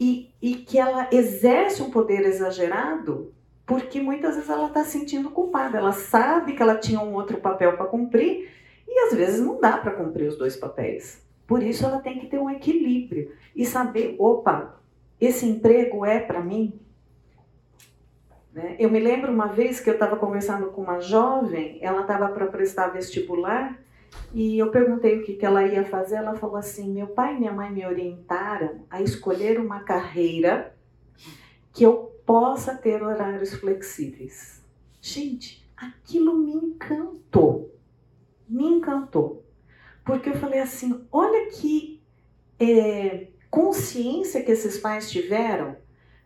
e, 0.00 0.30
e 0.40 0.54
que 0.54 0.78
ela 0.78 1.08
exerce 1.12 1.82
um 1.82 1.90
poder 1.90 2.24
exagerado 2.24 3.34
porque 3.66 4.00
muitas 4.00 4.34
vezes 4.34 4.48
ela 4.48 4.68
está 4.68 4.82
se 4.82 4.92
sentindo 4.92 5.28
culpada. 5.28 5.76
Ela 5.76 5.92
sabe 5.92 6.54
que 6.54 6.62
ela 6.62 6.76
tinha 6.76 7.00
um 7.00 7.12
outro 7.12 7.36
papel 7.36 7.76
para 7.76 7.84
cumprir 7.84 8.48
e 8.88 9.06
às 9.06 9.14
vezes 9.14 9.40
não 9.40 9.60
dá 9.60 9.76
para 9.76 9.92
cumprir 9.92 10.28
os 10.28 10.38
dois 10.38 10.56
papéis. 10.56 11.22
Por 11.46 11.62
isso 11.62 11.84
ela 11.84 12.00
tem 12.00 12.18
que 12.18 12.26
ter 12.26 12.38
um 12.38 12.50
equilíbrio 12.50 13.32
e 13.54 13.64
saber, 13.64 14.16
opa, 14.18 14.80
esse 15.20 15.46
emprego 15.46 16.04
é 16.04 16.18
para 16.18 16.40
mim? 16.40 16.80
Né? 18.52 18.76
Eu 18.78 18.90
me 18.90 18.98
lembro 18.98 19.30
uma 19.30 19.46
vez 19.46 19.78
que 19.80 19.88
eu 19.88 19.94
estava 19.94 20.16
conversando 20.16 20.68
com 20.68 20.82
uma 20.82 21.00
jovem, 21.00 21.78
ela 21.80 22.02
estava 22.02 22.28
para 22.28 22.46
prestar 22.46 22.88
vestibular 22.88 23.78
e 24.32 24.58
eu 24.58 24.70
perguntei 24.70 25.18
o 25.18 25.24
que, 25.24 25.34
que 25.34 25.46
ela 25.46 25.64
ia 25.64 25.84
fazer. 25.84 26.16
Ela 26.16 26.34
falou 26.34 26.56
assim: 26.56 26.92
meu 26.92 27.08
pai 27.08 27.34
e 27.34 27.38
minha 27.38 27.52
mãe 27.52 27.70
me 27.70 27.86
orientaram 27.86 28.84
a 28.90 29.00
escolher 29.00 29.60
uma 29.60 29.80
carreira 29.80 30.74
que 31.72 31.84
eu 31.84 32.12
possa 32.26 32.74
ter 32.74 33.02
horários 33.02 33.54
flexíveis. 33.54 34.62
Gente, 35.00 35.66
aquilo 35.76 36.36
me 36.36 36.52
encantou. 36.52 37.74
Me 38.48 38.64
encantou. 38.64 39.44
Porque 40.04 40.30
eu 40.30 40.36
falei 40.36 40.60
assim: 40.60 41.06
olha 41.12 41.50
que 41.50 42.02
é, 42.58 43.28
consciência 43.50 44.42
que 44.42 44.52
esses 44.52 44.78
pais 44.78 45.10
tiveram 45.10 45.76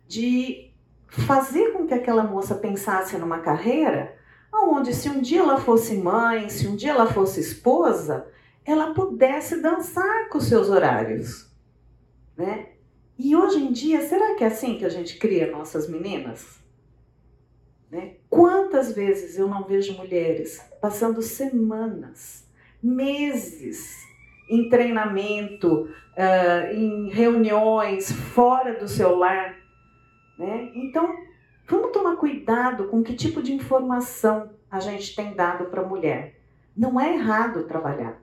de 0.07 0.71
fazer 1.07 1.73
com 1.73 1.85
que 1.85 1.93
aquela 1.93 2.23
moça 2.23 2.55
pensasse 2.55 3.17
numa 3.17 3.39
carreira 3.39 4.17
onde 4.53 4.93
se 4.93 5.09
um 5.09 5.21
dia 5.21 5.39
ela 5.39 5.59
fosse 5.59 5.95
mãe, 5.95 6.49
se 6.49 6.67
um 6.67 6.75
dia 6.75 6.91
ela 6.91 7.07
fosse 7.07 7.39
esposa, 7.39 8.27
ela 8.65 8.93
pudesse 8.93 9.61
dançar 9.61 10.29
com 10.29 10.39
seus 10.39 10.69
horários, 10.69 11.51
né? 12.37 12.69
E 13.17 13.35
hoje 13.35 13.59
em 13.59 13.71
dia, 13.71 14.01
será 14.07 14.35
que 14.35 14.43
é 14.43 14.47
assim 14.47 14.77
que 14.77 14.85
a 14.85 14.89
gente 14.89 15.17
cria 15.17 15.51
nossas 15.51 15.87
meninas? 15.87 16.62
Né? 17.93 18.15
Quantas 18.27 18.91
vezes 18.91 19.37
eu 19.37 19.47
não 19.47 19.65
vejo 19.65 19.95
mulheres 19.95 20.59
passando 20.81 21.21
semanas, 21.21 22.43
meses 22.81 23.95
em 24.49 24.67
treinamento, 24.67 25.83
uh, 25.83 26.73
em 26.73 27.11
reuniões 27.11 28.11
fora 28.11 28.79
do 28.79 28.87
seu 28.87 29.15
lar? 29.15 29.55
Né? 30.39 30.71
Então, 30.73 31.15
vamos 31.67 31.91
tomar 31.91 32.15
cuidado 32.15 32.87
com 32.87 33.03
que 33.03 33.13
tipo 33.13 33.43
de 33.43 33.53
informação 33.53 34.49
a 34.71 34.79
gente 34.79 35.15
tem 35.15 35.35
dado 35.35 35.65
para 35.65 35.83
a 35.83 35.87
mulher. 35.87 36.39
Não 36.75 36.99
é 36.99 37.13
errado 37.13 37.67
trabalhar. 37.67 38.19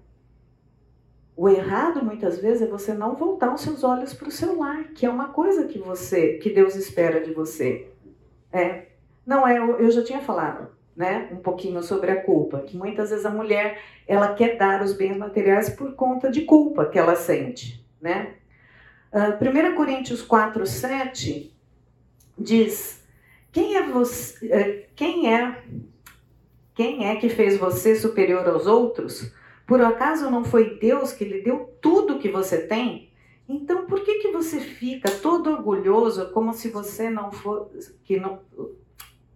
O 1.37 1.49
errado 1.49 2.05
muitas 2.05 2.41
vezes 2.41 2.63
é 2.63 2.67
você 2.67 2.93
não 2.93 3.15
voltar 3.15 3.55
os 3.55 3.61
seus 3.61 3.85
olhos 3.85 4.13
para 4.15 4.27
o 4.27 4.33
celular, 4.33 4.89
que 4.97 5.07
é 5.07 5.09
uma 5.09 5.29
coisa 5.29 5.69
que 5.69 5.79
você, 5.79 6.39
que 6.39 6.51
Deus 6.51 6.75
espera 6.75 7.21
de 7.21 7.33
você. 7.33 7.89
É, 8.53 8.90
não 9.27 9.47
é, 9.47 9.59
eu 9.59 9.91
já 9.91 10.03
tinha 10.03 10.21
falado, 10.21 10.69
né, 10.97 11.29
um 11.33 11.37
pouquinho 11.37 11.83
sobre 11.83 12.11
a 12.11 12.23
culpa, 12.23 12.61
que 12.61 12.77
muitas 12.77 13.11
vezes 13.11 13.25
a 13.25 13.31
mulher 13.31 13.81
ela 14.07 14.35
quer 14.35 14.57
dar 14.57 14.83
os 14.83 14.93
bens 14.93 15.17
materiais 15.17 15.71
por 15.71 15.95
conta 15.95 16.31
de 16.31 16.43
culpa 16.43 16.87
que 16.87 16.99
ela 16.99 17.15
sente, 17.15 17.85
né? 18.01 18.35
Uh, 19.13 19.73
1 19.73 19.75
Coríntios 19.75 20.23
4, 20.23 20.65
7 20.65 21.53
diz: 22.39 23.01
quem 23.53 23.77
é 23.77 23.87
você, 23.87 24.47
eh, 24.53 24.89
quem 24.95 25.35
é 25.35 25.65
quem 26.75 27.09
é 27.09 27.17
que 27.17 27.29
fez 27.29 27.59
você 27.59 27.97
superior 27.97 28.49
aos 28.49 28.67
outros? 28.67 29.33
Por 29.67 29.81
acaso 29.83 30.31
não 30.31 30.45
foi 30.45 30.79
Deus 30.79 31.13
que 31.13 31.25
lhe 31.25 31.43
deu 31.43 31.75
tudo 31.81 32.19
que 32.19 32.29
você 32.31 32.59
tem? 32.59 33.11
Então 33.49 33.87
por 33.87 34.03
que 34.03 34.21
que 34.21 34.31
você 34.31 34.61
fica 34.61 35.11
todo 35.11 35.51
orgulhoso 35.51 36.31
como 36.33 36.55
se 36.55 36.69
você 36.69 37.11
não 37.11 37.33
fosse 37.33 37.93
que 38.05 38.19
não 38.19 38.41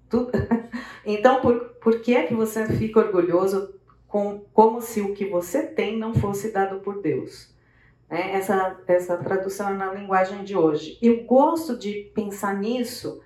tu, 0.08 0.30
Então 1.04 1.40
por, 1.40 1.60
por 1.80 2.00
que 2.00 2.14
é 2.14 2.26
que 2.26 2.34
você 2.34 2.66
fica 2.66 3.00
orgulhoso 3.00 3.74
com, 4.06 4.44
como 4.52 4.80
se 4.80 5.00
o 5.00 5.14
que 5.14 5.26
você 5.26 5.62
tem 5.62 5.98
não 5.98 6.14
fosse 6.14 6.50
dado 6.50 6.80
por 6.80 7.02
Deus? 7.02 7.52
É, 8.08 8.36
essa, 8.36 8.80
essa 8.86 9.16
tradução 9.16 9.70
é 9.70 9.74
na 9.74 9.92
linguagem 9.92 10.44
de 10.44 10.56
hoje. 10.56 10.98
Eu 11.02 11.24
gosto 11.24 11.76
de 11.76 12.10
pensar 12.14 12.56
nisso 12.56 13.20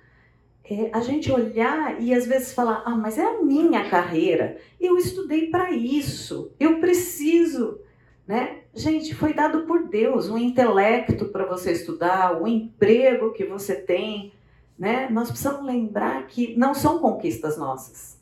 é, 0.69 0.89
a 0.93 1.01
gente 1.01 1.31
olhar 1.31 1.99
e 2.01 2.13
às 2.13 2.27
vezes 2.27 2.53
falar: 2.53 2.83
ah, 2.85 2.95
mas 2.95 3.17
é 3.17 3.25
a 3.25 3.41
minha 3.41 3.89
carreira, 3.89 4.57
eu 4.79 4.97
estudei 4.97 5.47
para 5.49 5.71
isso, 5.71 6.53
eu 6.59 6.79
preciso. 6.79 7.79
Né? 8.27 8.59
Gente, 8.75 9.15
foi 9.15 9.33
dado 9.33 9.65
por 9.65 9.87
Deus 9.87 10.29
um 10.29 10.37
intelecto 10.37 11.25
para 11.25 11.45
você 11.45 11.71
estudar, 11.71 12.39
o 12.39 12.43
um 12.43 12.47
emprego 12.47 13.33
que 13.33 13.43
você 13.43 13.75
tem. 13.75 14.31
Né? 14.79 15.09
Nós 15.09 15.27
precisamos 15.27 15.65
lembrar 15.65 16.25
que 16.27 16.55
não 16.55 16.73
são 16.73 16.99
conquistas 16.99 17.57
nossas, 17.57 18.17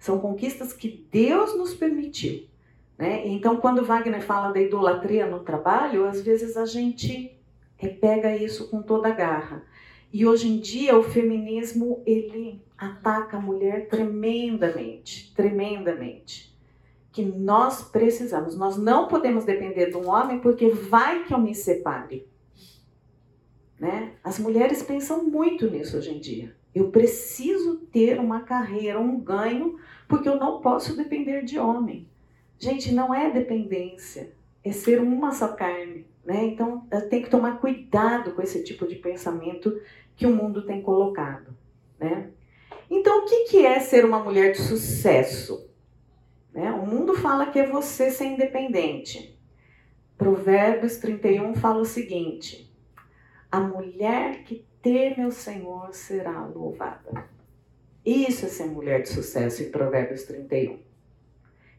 são 0.00 0.18
conquistas 0.18 0.72
que 0.72 1.06
Deus 1.12 1.56
nos 1.56 1.74
permitiu. 1.74 2.44
Né? 2.98 3.26
Então, 3.28 3.56
quando 3.58 3.84
Wagner 3.84 4.20
fala 4.20 4.52
da 4.52 4.60
idolatria 4.60 5.26
no 5.26 5.40
trabalho, 5.40 6.04
às 6.04 6.20
vezes 6.20 6.56
a 6.56 6.66
gente 6.66 7.38
pega 8.00 8.36
isso 8.36 8.68
com 8.68 8.82
toda 8.82 9.08
a 9.08 9.12
garra. 9.12 9.62
E 10.12 10.26
hoje 10.26 10.48
em 10.48 10.58
dia 10.58 10.98
o 10.98 11.02
feminismo 11.02 12.02
ele 12.04 12.60
ataca 12.76 13.36
a 13.36 13.40
mulher 13.40 13.88
tremendamente, 13.88 15.32
tremendamente. 15.34 16.52
Que 17.12 17.24
nós 17.24 17.82
precisamos, 17.82 18.56
nós 18.56 18.76
não 18.76 19.06
podemos 19.06 19.44
depender 19.44 19.90
de 19.90 19.96
um 19.96 20.08
homem 20.10 20.40
porque 20.40 20.68
vai 20.68 21.24
que 21.24 21.32
eu 21.32 21.38
me 21.38 21.54
separe. 21.54 22.26
Né? 23.82 24.12
As 24.22 24.38
mulheres 24.38 24.80
pensam 24.80 25.24
muito 25.24 25.68
nisso 25.68 25.96
hoje 25.96 26.14
em 26.14 26.20
dia. 26.20 26.54
Eu 26.72 26.92
preciso 26.92 27.78
ter 27.90 28.20
uma 28.20 28.42
carreira, 28.42 29.00
um 29.00 29.18
ganho, 29.18 29.76
porque 30.06 30.28
eu 30.28 30.36
não 30.36 30.60
posso 30.60 30.96
depender 30.96 31.42
de 31.42 31.58
homem. 31.58 32.08
Gente, 32.60 32.94
não 32.94 33.12
é 33.12 33.28
dependência, 33.28 34.34
é 34.62 34.70
ser 34.70 35.00
uma 35.00 35.32
só 35.32 35.48
carne. 35.48 36.06
Né? 36.24 36.44
Então, 36.44 36.86
tem 37.10 37.22
que 37.22 37.28
tomar 37.28 37.58
cuidado 37.58 38.30
com 38.30 38.40
esse 38.40 38.62
tipo 38.62 38.86
de 38.86 38.94
pensamento 38.94 39.76
que 40.14 40.26
o 40.26 40.32
mundo 40.32 40.64
tem 40.64 40.80
colocado. 40.80 41.52
Né? 41.98 42.30
Então, 42.88 43.22
o 43.22 43.24
que, 43.24 43.46
que 43.46 43.66
é 43.66 43.80
ser 43.80 44.04
uma 44.04 44.20
mulher 44.20 44.52
de 44.52 44.58
sucesso? 44.58 45.68
Né? 46.54 46.70
O 46.70 46.86
mundo 46.86 47.16
fala 47.16 47.46
que 47.46 47.58
é 47.58 47.66
você 47.66 48.12
ser 48.12 48.26
independente. 48.26 49.36
Provérbios 50.16 50.98
31 50.98 51.56
fala 51.56 51.80
o 51.80 51.84
seguinte: 51.84 52.61
a 53.52 53.60
mulher 53.60 54.44
que 54.44 54.66
teme 54.80 55.26
o 55.26 55.30
Senhor 55.30 55.92
será 55.92 56.46
louvada. 56.46 57.26
Isso 58.04 58.46
é 58.46 58.48
ser 58.48 58.64
mulher 58.64 59.02
de 59.02 59.10
sucesso 59.10 59.62
em 59.62 59.70
Provérbios 59.70 60.22
31. 60.22 60.80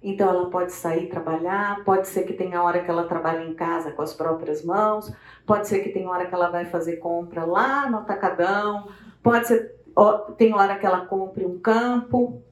Então 0.04 0.30
ela 0.30 0.50
pode 0.52 0.72
sair 0.72 1.10
trabalhar, 1.10 1.84
pode 1.84 2.08
ser 2.08 2.24
que 2.24 2.34
tenha 2.34 2.62
hora 2.62 2.84
que 2.84 2.92
ela 2.92 3.08
trabalhe 3.08 3.50
em 3.50 3.56
casa 3.56 3.92
com 3.92 4.04
as 4.04 4.14
próprias 4.14 4.64
mãos, 4.64 5.12
pode 5.48 5.68
ser 5.68 5.80
que 5.80 5.90
tenha 5.90 6.10
hora 6.10 6.28
que 6.28 6.36
ela 6.36 6.52
vai 6.52 6.66
fazer 6.66 6.98
compra 6.98 7.44
lá 7.44 7.90
no 7.90 7.98
atacadão, 7.98 8.88
pode 9.24 9.48
ser 9.48 9.74
tem 10.38 10.54
hora 10.54 10.78
que 10.78 10.86
ela 10.86 11.06
compre 11.06 11.46
um 11.46 11.60
campo. 11.60 12.44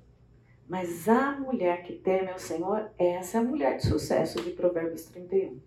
Mas 0.68 1.08
a 1.08 1.34
mulher 1.34 1.84
que 1.84 1.94
teme 1.94 2.32
ao 2.32 2.40
Senhor, 2.40 2.90
essa 2.98 3.38
é 3.38 3.42
a 3.42 3.44
mulher 3.44 3.78
de 3.78 3.86
sucesso 3.86 4.42
de 4.42 4.52
Provérbios 4.52 5.06
31. 5.06 5.60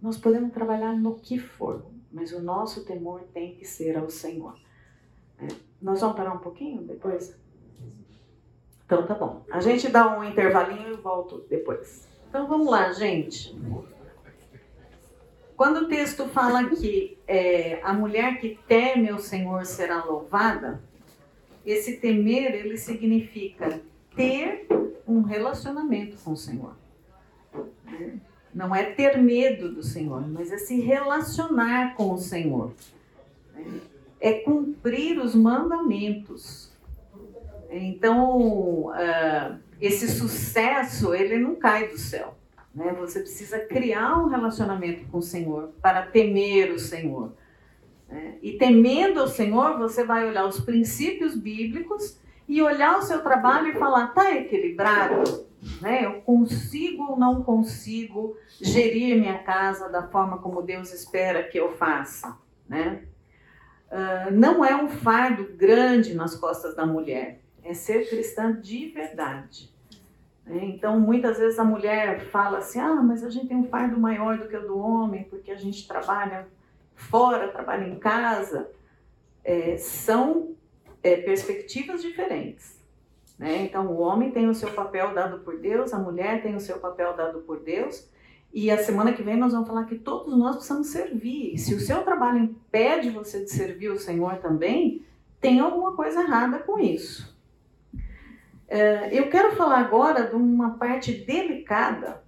Nós 0.00 0.16
podemos 0.16 0.52
trabalhar 0.52 0.94
no 0.94 1.16
que 1.16 1.38
for, 1.38 1.84
mas 2.16 2.32
o 2.32 2.40
nosso 2.40 2.82
temor 2.86 3.24
tem 3.34 3.54
que 3.54 3.66
ser 3.66 3.94
ao 3.98 4.08
Senhor. 4.08 4.58
É. 5.38 5.48
Nós 5.82 6.00
vamos 6.00 6.16
parar 6.16 6.32
um 6.32 6.38
pouquinho 6.38 6.80
depois? 6.80 7.36
Então 8.86 9.06
tá 9.06 9.12
bom. 9.14 9.44
A 9.50 9.60
gente 9.60 9.90
dá 9.90 10.18
um 10.18 10.24
intervalinho 10.24 10.94
e 10.94 10.96
volto 10.96 11.44
depois. 11.50 12.08
Então 12.26 12.46
vamos 12.46 12.70
lá, 12.70 12.90
gente. 12.90 13.54
Quando 15.54 15.80
o 15.80 15.88
texto 15.88 16.26
fala 16.28 16.64
que 16.70 17.18
é, 17.28 17.82
a 17.82 17.92
mulher 17.92 18.40
que 18.40 18.58
teme 18.66 19.12
o 19.12 19.18
Senhor 19.18 19.66
será 19.66 20.02
louvada, 20.02 20.82
esse 21.66 21.98
temer 21.98 22.54
ele 22.54 22.78
significa 22.78 23.78
ter 24.14 24.66
um 25.06 25.20
relacionamento 25.20 26.16
com 26.24 26.32
o 26.32 26.36
Senhor. 26.36 26.74
Não 28.56 28.74
é 28.74 28.84
ter 28.84 29.18
medo 29.18 29.70
do 29.70 29.82
Senhor, 29.82 30.26
mas 30.26 30.50
é 30.50 30.56
se 30.56 30.80
relacionar 30.80 31.94
com 31.94 32.14
o 32.14 32.18
Senhor. 32.18 32.72
É 34.18 34.32
cumprir 34.32 35.18
os 35.18 35.34
mandamentos. 35.34 36.72
Então, 37.70 38.86
uh, 38.86 39.58
esse 39.78 40.08
sucesso, 40.08 41.12
ele 41.12 41.38
não 41.38 41.56
cai 41.56 41.88
do 41.88 41.98
céu. 41.98 42.34
Né? 42.74 42.96
Você 42.98 43.20
precisa 43.20 43.58
criar 43.60 44.18
um 44.24 44.28
relacionamento 44.28 45.04
com 45.10 45.18
o 45.18 45.22
Senhor 45.22 45.74
para 45.82 46.06
temer 46.06 46.72
o 46.72 46.78
Senhor. 46.78 47.34
Né? 48.08 48.38
E 48.40 48.52
temendo 48.52 49.22
o 49.22 49.28
Senhor, 49.28 49.76
você 49.76 50.02
vai 50.02 50.26
olhar 50.26 50.46
os 50.46 50.60
princípios 50.60 51.36
bíblicos 51.36 52.18
e 52.48 52.62
olhar 52.62 52.96
o 52.96 53.02
seu 53.02 53.20
trabalho 53.20 53.68
e 53.68 53.74
falar, 53.74 54.14
tá 54.14 54.34
equilibrado? 54.34 55.44
Né? 55.80 56.04
Eu 56.04 56.20
consigo 56.22 57.12
ou 57.12 57.18
não 57.18 57.42
consigo 57.42 58.36
gerir 58.60 59.18
minha 59.18 59.38
casa 59.38 59.88
da 59.88 60.06
forma 60.08 60.38
como 60.38 60.62
Deus 60.62 60.92
espera 60.92 61.42
que 61.42 61.58
eu 61.58 61.76
faça? 61.76 62.36
Né? 62.68 63.02
Uh, 63.90 64.32
não 64.32 64.64
é 64.64 64.74
um 64.74 64.88
fardo 64.88 65.44
grande 65.56 66.14
nas 66.14 66.34
costas 66.34 66.74
da 66.74 66.84
mulher 66.84 67.40
é 67.66 67.74
ser 67.74 68.08
cristã 68.08 68.52
de 68.52 68.88
verdade. 68.88 69.74
É, 70.48 70.64
então, 70.64 71.00
muitas 71.00 71.38
vezes 71.38 71.58
a 71.58 71.64
mulher 71.64 72.20
fala 72.26 72.58
assim: 72.58 72.78
ah, 72.78 73.02
mas 73.02 73.24
a 73.24 73.30
gente 73.30 73.48
tem 73.48 73.56
um 73.56 73.68
fardo 73.68 73.98
maior 73.98 74.38
do 74.38 74.48
que 74.48 74.56
o 74.56 74.66
do 74.66 74.78
homem, 74.78 75.24
porque 75.24 75.50
a 75.50 75.56
gente 75.56 75.86
trabalha 75.86 76.46
fora, 76.94 77.48
trabalha 77.48 77.86
em 77.86 77.98
casa. 77.98 78.70
É, 79.44 79.76
são 79.76 80.54
é, 81.02 81.16
perspectivas 81.16 82.02
diferentes. 82.02 82.75
Né? 83.38 83.64
Então, 83.64 83.86
o 83.86 83.98
homem 83.98 84.30
tem 84.30 84.48
o 84.48 84.54
seu 84.54 84.70
papel 84.70 85.14
dado 85.14 85.40
por 85.40 85.58
Deus, 85.58 85.92
a 85.92 85.98
mulher 85.98 86.42
tem 86.42 86.54
o 86.54 86.60
seu 86.60 86.78
papel 86.78 87.14
dado 87.14 87.40
por 87.40 87.60
Deus. 87.60 88.08
E 88.52 88.70
a 88.70 88.78
semana 88.78 89.12
que 89.12 89.22
vem 89.22 89.36
nós 89.36 89.52
vamos 89.52 89.68
falar 89.68 89.84
que 89.84 89.98
todos 89.98 90.36
nós 90.36 90.56
precisamos 90.56 90.86
servir. 90.86 91.54
E 91.54 91.58
se 91.58 91.74
o 91.74 91.80
seu 91.80 92.02
trabalho 92.02 92.38
impede 92.38 93.10
você 93.10 93.44
de 93.44 93.50
servir 93.50 93.90
o 93.90 93.98
Senhor 93.98 94.36
também, 94.36 95.04
tem 95.40 95.60
alguma 95.60 95.94
coisa 95.94 96.22
errada 96.22 96.60
com 96.60 96.78
isso. 96.78 97.36
É, 98.68 99.16
eu 99.16 99.28
quero 99.28 99.54
falar 99.54 99.78
agora 99.78 100.26
de 100.26 100.34
uma 100.34 100.70
parte 100.70 101.12
delicada, 101.12 102.24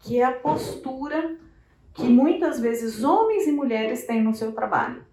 que 0.00 0.18
é 0.18 0.24
a 0.24 0.32
postura 0.32 1.36
que 1.92 2.04
muitas 2.04 2.60
vezes 2.60 3.04
homens 3.04 3.46
e 3.46 3.52
mulheres 3.52 4.06
têm 4.06 4.22
no 4.22 4.34
seu 4.34 4.52
trabalho. 4.52 5.04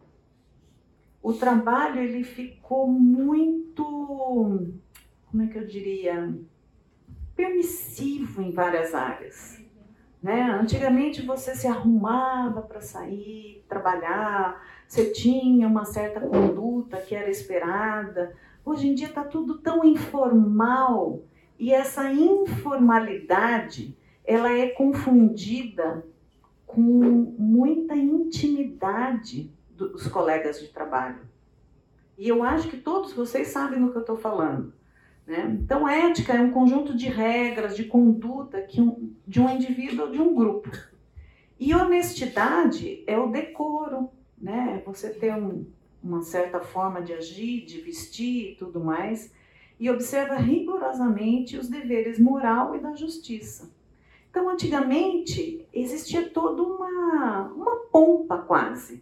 O 1.22 1.34
trabalho 1.34 2.02
ele 2.02 2.24
ficou 2.24 2.88
muito, 2.88 4.74
como 5.34 5.44
é 5.44 5.48
que 5.48 5.58
eu 5.58 5.66
diria, 5.66 6.32
permissivo 7.36 8.40
em 8.40 8.52
várias 8.52 8.94
áreas. 8.94 9.60
Né? 10.22 10.44
Antigamente 10.44 11.26
você 11.26 11.56
se 11.56 11.68
arrumava 11.68 12.62
para 12.62 12.80
sair, 12.80 13.66
trabalhar, 13.68 14.64
você 14.88 15.12
tinha 15.12 15.68
uma 15.68 15.86
certa 15.86 16.22
conduta 16.22 17.02
que 17.02 17.16
era 17.16 17.30
esperada, 17.30 18.34
Hoje 18.66 18.88
em 18.88 18.96
dia 18.96 19.08
está 19.08 19.26
tudo 19.26 19.58
tão 19.58 19.84
informal 19.84 21.22
e 21.60 21.74
essa 21.74 22.10
informalidade 22.14 23.98
ela 24.24 24.50
é 24.50 24.70
confundida 24.70 26.06
com 26.66 26.80
muita 26.80 27.94
intimidade 27.94 29.52
dos 29.70 30.08
colegas 30.08 30.62
de 30.62 30.70
trabalho. 30.70 31.28
E 32.18 32.30
eu 32.30 32.42
acho 32.42 32.70
que 32.70 32.78
todos 32.78 33.12
vocês 33.12 33.50
sabem 33.50 33.82
do 33.82 33.92
que 33.92 33.98
eu 33.98 34.02
estou 34.02 34.16
falando. 34.16 34.72
Né? 35.26 35.58
Então, 35.62 35.88
ética 35.88 36.34
é 36.34 36.42
um 36.42 36.52
conjunto 36.52 36.96
de 36.96 37.08
regras, 37.08 37.76
de 37.76 37.86
conduta 37.86 38.62
que 38.62 38.82
um, 38.82 39.14
de 39.26 39.40
um 39.40 39.50
indivíduo 39.50 40.06
ou 40.06 40.12
de 40.12 40.22
um 40.22 40.36
grupo. 40.36 40.70
E 41.60 41.74
honestidade 41.74 43.04
é 43.08 43.18
o 43.18 43.32
decoro, 43.32 44.10
né? 44.38 44.82
Você 44.86 45.10
ter 45.12 45.34
um, 45.34 45.66
uma 46.04 46.22
certa 46.22 46.60
forma 46.60 47.02
de 47.02 47.14
agir, 47.14 47.66
de 47.66 47.80
vestir 47.80 48.52
e 48.52 48.56
tudo 48.56 48.84
mais, 48.84 49.34
e 49.80 49.90
observa 49.90 50.36
rigorosamente 50.36 51.58
os 51.58 51.70
deveres 51.70 52.20
moral 52.20 52.76
e 52.76 52.80
da 52.80 52.94
justiça. 52.94 53.72
Então, 54.30 54.50
antigamente, 54.50 55.66
existia 55.72 56.30
toda 56.30 56.62
uma, 56.64 57.54
uma 57.56 57.76
pompa 57.92 58.40
quase. 58.40 59.02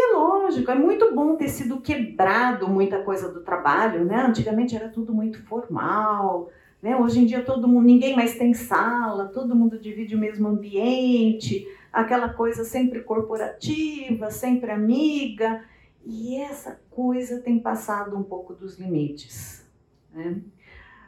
E 0.00 0.02
é 0.02 0.16
lógico, 0.16 0.70
é 0.70 0.74
muito 0.74 1.14
bom 1.14 1.36
ter 1.36 1.50
sido 1.50 1.78
quebrado 1.78 2.66
muita 2.66 3.02
coisa 3.02 3.30
do 3.30 3.42
trabalho, 3.42 4.02
né? 4.02 4.24
Antigamente 4.24 4.74
era 4.74 4.88
tudo 4.88 5.12
muito 5.12 5.44
formal, 5.44 6.48
né? 6.80 6.96
Hoje 6.96 7.20
em 7.20 7.26
dia 7.26 7.44
todo 7.44 7.68
mundo, 7.68 7.84
ninguém 7.84 8.16
mais 8.16 8.38
tem 8.38 8.54
sala, 8.54 9.28
todo 9.28 9.54
mundo 9.54 9.78
divide 9.78 10.14
o 10.14 10.18
mesmo 10.18 10.48
ambiente, 10.48 11.68
aquela 11.92 12.30
coisa 12.30 12.64
sempre 12.64 13.02
corporativa, 13.02 14.30
sempre 14.30 14.70
amiga. 14.70 15.62
E 16.02 16.34
essa 16.36 16.80
coisa 16.90 17.42
tem 17.42 17.58
passado 17.58 18.16
um 18.16 18.22
pouco 18.22 18.54
dos 18.54 18.78
limites. 18.78 19.68
Né? 20.14 20.40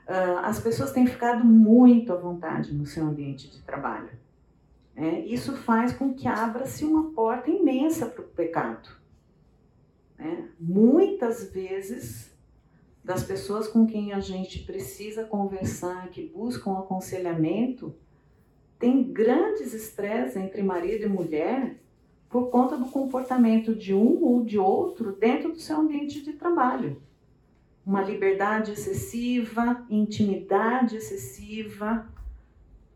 Uh, 0.06 0.38
as 0.42 0.60
pessoas 0.60 0.92
têm 0.92 1.06
ficado 1.06 1.42
muito 1.46 2.12
à 2.12 2.16
vontade 2.16 2.74
no 2.74 2.84
seu 2.84 3.04
ambiente 3.04 3.50
de 3.50 3.62
trabalho. 3.62 4.10
Né? 4.94 5.24
Isso 5.26 5.56
faz 5.56 5.92
com 5.92 6.14
que 6.14 6.28
abra-se 6.28 6.84
uma 6.84 7.10
porta 7.12 7.50
imensa 7.50 8.06
para 8.06 8.22
o 8.22 8.28
pecado. 8.28 8.88
Né? 10.18 10.48
Muitas 10.58 11.50
vezes, 11.52 12.32
das 13.02 13.24
pessoas 13.24 13.66
com 13.66 13.86
quem 13.86 14.12
a 14.12 14.20
gente 14.20 14.60
precisa 14.60 15.24
conversar, 15.24 16.08
que 16.10 16.28
buscam 16.28 16.78
aconselhamento, 16.78 17.94
tem 18.78 19.02
grandes 19.12 19.74
estresses 19.74 20.36
entre 20.36 20.62
marido 20.62 21.04
e 21.04 21.08
mulher 21.08 21.80
por 22.28 22.50
conta 22.50 22.76
do 22.76 22.86
comportamento 22.86 23.74
de 23.74 23.94
um 23.94 24.24
ou 24.24 24.44
de 24.44 24.58
outro 24.58 25.12
dentro 25.12 25.52
do 25.52 25.58
seu 25.58 25.76
ambiente 25.76 26.22
de 26.22 26.32
trabalho. 26.32 27.00
Uma 27.84 28.00
liberdade 28.00 28.72
excessiva, 28.72 29.84
intimidade 29.90 30.96
excessiva, 30.96 32.08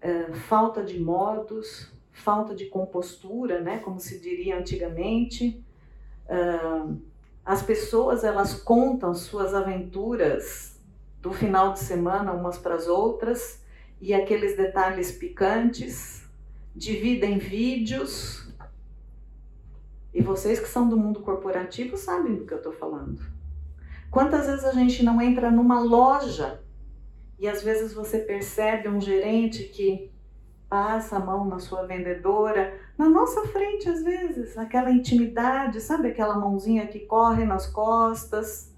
é, 0.00 0.32
falta 0.32 0.82
de 0.82 0.98
modos, 1.00 1.92
falta 2.12 2.54
de 2.54 2.66
compostura, 2.66 3.60
né, 3.60 3.78
como 3.78 4.00
se 4.00 4.18
diria 4.18 4.58
antigamente. 4.58 5.62
É, 6.28 6.58
as 7.44 7.62
pessoas 7.62 8.24
elas 8.24 8.54
contam 8.54 9.14
suas 9.14 9.54
aventuras 9.54 10.80
do 11.20 11.32
final 11.32 11.72
de 11.72 11.78
semana 11.78 12.32
umas 12.32 12.58
para 12.58 12.74
as 12.74 12.86
outras 12.86 13.62
e 14.00 14.12
aqueles 14.12 14.56
detalhes 14.56 15.12
picantes, 15.12 16.24
dividem 16.74 17.38
vídeos 17.38 18.46
e 20.12 20.22
vocês 20.22 20.58
que 20.58 20.68
são 20.68 20.88
do 20.88 20.96
mundo 20.96 21.20
corporativo 21.20 21.96
sabem 21.96 22.34
do 22.34 22.46
que 22.46 22.52
eu 22.52 22.58
estou 22.58 22.72
falando. 22.72 23.20
Quantas 24.10 24.46
vezes 24.46 24.64
a 24.64 24.72
gente 24.72 25.04
não 25.04 25.20
entra 25.20 25.50
numa 25.50 25.78
loja 25.80 26.60
e 27.38 27.48
às 27.48 27.62
vezes 27.62 27.92
você 27.92 28.18
percebe 28.18 28.88
um 28.88 29.00
gerente 29.00 29.64
que 29.64 30.10
passa 30.68 31.16
a 31.16 31.20
mão 31.20 31.44
na 31.44 31.58
sua 31.58 31.86
vendedora, 31.86 32.78
na 32.98 33.08
nossa 33.08 33.46
frente 33.48 33.88
às 33.88 34.02
vezes, 34.02 34.56
aquela 34.56 34.90
intimidade, 34.90 35.80
sabe 35.80 36.08
aquela 36.08 36.38
mãozinha 36.38 36.86
que 36.86 37.00
corre 37.00 37.44
nas 37.44 37.66
costas. 37.66 38.74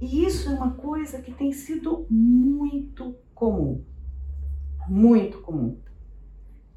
E 0.00 0.24
isso 0.24 0.50
é 0.50 0.54
uma 0.54 0.72
coisa 0.72 1.22
que 1.22 1.32
tem 1.32 1.52
sido 1.52 2.06
muito 2.10 3.16
comum. 3.34 3.84
Muito 4.88 5.40
comum. 5.40 5.78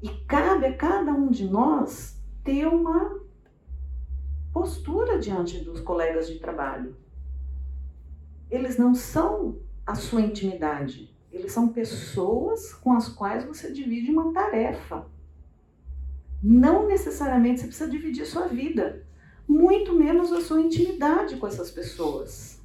E 0.02 0.08
cabe 0.26 0.66
a 0.66 0.76
cada 0.76 1.12
um 1.12 1.28
de 1.28 1.48
nós 1.48 2.22
ter 2.44 2.66
uma 2.66 3.20
postura 4.52 5.18
diante 5.18 5.58
dos 5.64 5.80
colegas 5.80 6.28
de 6.28 6.38
trabalho. 6.38 6.96
Eles 8.48 8.78
não 8.78 8.94
são 8.94 9.58
a 9.86 9.94
sua 9.94 10.20
intimidade, 10.20 11.14
eles 11.30 11.52
são 11.52 11.68
pessoas 11.68 12.74
com 12.74 12.92
as 12.92 13.08
quais 13.08 13.44
você 13.44 13.70
divide 13.70 14.10
uma 14.10 14.32
tarefa. 14.32 15.06
Não 16.42 16.86
necessariamente 16.88 17.60
você 17.60 17.66
precisa 17.66 17.90
dividir 17.90 18.26
sua 18.26 18.46
vida, 18.48 19.06
muito 19.46 19.92
menos 19.94 20.32
a 20.32 20.40
sua 20.40 20.60
intimidade 20.60 21.36
com 21.36 21.46
essas 21.46 21.70
pessoas. 21.70 22.60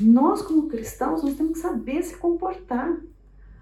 Nós, 0.00 0.42
como 0.42 0.68
cristãos, 0.68 1.22
nós 1.22 1.34
temos 1.34 1.52
que 1.52 1.58
saber 1.58 2.02
se 2.02 2.16
comportar. 2.16 2.96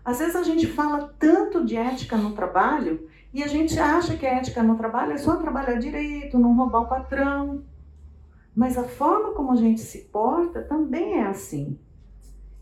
Às 0.05 0.19
vezes 0.19 0.37
a 0.37 0.43
gente 0.43 0.67
fala 0.67 1.15
tanto 1.19 1.65
de 1.65 1.77
ética 1.77 2.17
no 2.17 2.35
trabalho 2.35 3.09
e 3.33 3.43
a 3.43 3.47
gente 3.47 3.79
acha 3.79 4.17
que 4.17 4.27
a 4.27 4.35
ética 4.35 4.63
no 4.63 4.77
trabalho 4.77 5.13
é 5.13 5.19
só 5.19 5.37
trabalhar 5.37 5.79
direito, 5.79 6.39
não 6.39 6.55
roubar 6.55 6.83
o 6.83 6.89
patrão. 6.89 7.65
Mas 8.55 8.79
a 8.79 8.85
forma 8.85 9.33
como 9.33 9.53
a 9.53 9.57
gente 9.57 9.81
se 9.81 9.99
porta 10.05 10.63
também 10.63 11.15
é 11.15 11.27
assim. 11.27 11.79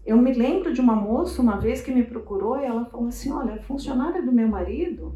Eu 0.04 0.16
me 0.16 0.32
lembro 0.32 0.72
de 0.72 0.80
uma 0.80 0.96
moça 0.96 1.40
uma 1.40 1.58
vez 1.58 1.80
que 1.80 1.92
me 1.92 2.02
procurou 2.02 2.58
e 2.58 2.64
ela 2.64 2.84
falou 2.86 3.08
assim: 3.08 3.30
Olha, 3.32 3.54
a 3.54 3.62
funcionária 3.62 4.22
do 4.22 4.32
meu 4.32 4.48
marido 4.48 5.14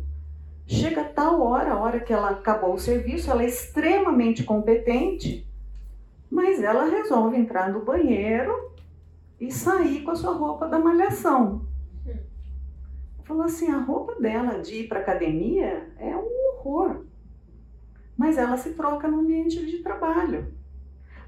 chega 0.67 1.01
a 1.01 1.09
tal 1.09 1.41
hora, 1.41 1.73
a 1.73 1.79
hora 1.79 2.01
que 2.01 2.13
ela 2.13 2.31
acabou 2.31 2.75
o 2.75 2.79
serviço, 2.79 3.31
ela 3.31 3.43
é 3.43 3.47
extremamente 3.47 4.45
competente, 4.45 5.49
mas 6.31 6.63
ela 6.63 6.85
resolve 6.85 7.37
entrar 7.37 7.73
no 7.73 7.85
banheiro 7.85 8.53
e 9.41 9.51
sair 9.51 10.03
com 10.03 10.11
a 10.11 10.17
sua 10.17 10.35
roupa 10.35 10.69
da 10.69 10.79
malhação 10.79 11.67
falou 13.27 13.43
assim: 13.43 13.71
a 13.71 13.79
roupa 13.79 14.15
dela 14.15 14.61
de 14.61 14.83
ir 14.83 14.89
para 14.89 15.01
academia 15.01 15.93
é 15.99 16.17
um 16.17 16.29
horror. 16.49 17.05
Mas 18.17 18.39
ela 18.39 18.57
se 18.57 18.73
troca 18.73 19.09
no 19.09 19.21
ambiente 19.21 19.65
de 19.67 19.83
trabalho. 19.83 20.55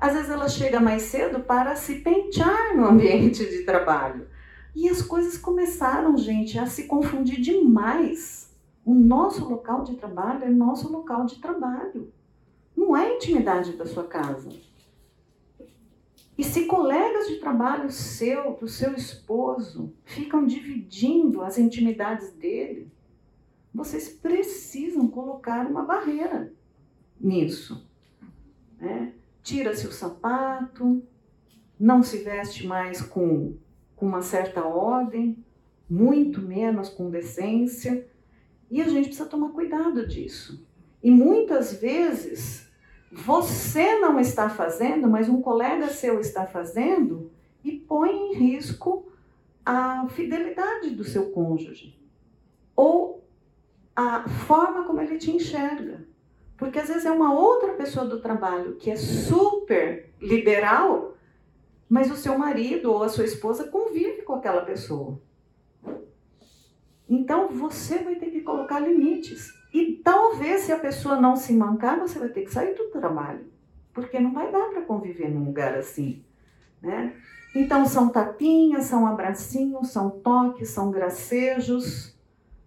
Às 0.00 0.14
vezes 0.14 0.30
ela 0.30 0.48
chega 0.48 0.78
mais 0.78 1.02
cedo 1.02 1.40
para 1.40 1.74
se 1.74 1.96
pentear 1.96 2.76
no 2.76 2.86
ambiente 2.86 3.44
de 3.44 3.64
trabalho. 3.64 4.28
E 4.74 4.88
as 4.88 5.02
coisas 5.02 5.36
começaram, 5.36 6.16
gente, 6.16 6.58
a 6.58 6.66
se 6.66 6.84
confundir 6.84 7.40
demais. 7.40 8.56
O 8.84 8.94
nosso 8.94 9.48
local 9.48 9.82
de 9.82 9.96
trabalho 9.96 10.44
é 10.44 10.48
nosso 10.48 10.90
local 10.90 11.26
de 11.26 11.40
trabalho. 11.40 12.12
Não 12.76 12.96
é 12.96 13.06
a 13.06 13.14
intimidade 13.16 13.72
da 13.72 13.84
sua 13.84 14.04
casa. 14.04 14.50
E 16.38 16.44
se 16.44 16.66
colegas 16.66 17.26
de 17.26 17.40
trabalho 17.40 17.90
seu, 17.90 18.54
do 18.54 18.68
seu 18.68 18.94
esposo, 18.94 19.92
ficam 20.04 20.46
dividindo 20.46 21.42
as 21.42 21.58
intimidades 21.58 22.30
dele, 22.30 22.88
vocês 23.74 24.08
precisam 24.08 25.08
colocar 25.08 25.66
uma 25.66 25.82
barreira 25.82 26.52
nisso. 27.20 27.84
Né? 28.78 29.12
Tira-se 29.48 29.86
o 29.86 29.92
sapato, 29.92 31.02
não 31.80 32.02
se 32.02 32.18
veste 32.18 32.66
mais 32.66 33.00
com, 33.00 33.56
com 33.96 34.04
uma 34.04 34.20
certa 34.20 34.62
ordem, 34.62 35.42
muito 35.88 36.42
menos 36.42 36.90
com 36.90 37.08
decência, 37.08 38.06
e 38.70 38.82
a 38.82 38.84
gente 38.86 39.06
precisa 39.06 39.26
tomar 39.26 39.48
cuidado 39.52 40.06
disso. 40.06 40.68
E 41.02 41.10
muitas 41.10 41.72
vezes 41.72 42.70
você 43.10 43.98
não 44.00 44.20
está 44.20 44.50
fazendo, 44.50 45.08
mas 45.08 45.30
um 45.30 45.40
colega 45.40 45.88
seu 45.88 46.20
está 46.20 46.44
fazendo 46.44 47.32
e 47.64 47.72
põe 47.72 48.10
em 48.10 48.34
risco 48.34 49.10
a 49.64 50.06
fidelidade 50.10 50.90
do 50.90 51.04
seu 51.04 51.30
cônjuge 51.30 51.98
ou 52.76 53.26
a 53.96 54.28
forma 54.28 54.84
como 54.84 55.00
ele 55.00 55.16
te 55.16 55.30
enxerga. 55.30 56.06
Porque 56.58 56.80
às 56.80 56.88
vezes 56.88 57.06
é 57.06 57.10
uma 57.10 57.32
outra 57.32 57.72
pessoa 57.74 58.04
do 58.04 58.20
trabalho 58.20 58.74
que 58.74 58.90
é 58.90 58.96
super 58.96 60.12
liberal, 60.20 61.14
mas 61.88 62.10
o 62.10 62.16
seu 62.16 62.36
marido 62.36 62.92
ou 62.92 63.04
a 63.04 63.08
sua 63.08 63.24
esposa 63.24 63.68
convive 63.68 64.22
com 64.22 64.34
aquela 64.34 64.62
pessoa. 64.62 65.20
Então 67.08 67.48
você 67.48 67.98
vai 67.98 68.16
ter 68.16 68.30
que 68.30 68.42
colocar 68.42 68.80
limites. 68.80 69.54
E 69.72 70.00
talvez 70.04 70.62
se 70.62 70.72
a 70.72 70.78
pessoa 70.78 71.20
não 71.20 71.36
se 71.36 71.52
mancar, 71.52 71.98
você 71.98 72.18
vai 72.18 72.28
ter 72.28 72.42
que 72.42 72.52
sair 72.52 72.74
do 72.74 72.90
trabalho, 72.90 73.46
porque 73.94 74.18
não 74.18 74.32
vai 74.32 74.50
dar 74.50 74.68
para 74.70 74.82
conviver 74.82 75.30
num 75.30 75.44
lugar 75.44 75.76
assim, 75.76 76.24
né? 76.82 77.14
Então 77.54 77.86
são 77.86 78.08
tapinhas, 78.08 78.84
são 78.84 79.06
abracinhos, 79.06 79.90
são 79.90 80.10
toques, 80.10 80.70
são 80.70 80.90
gracejos, 80.90 82.17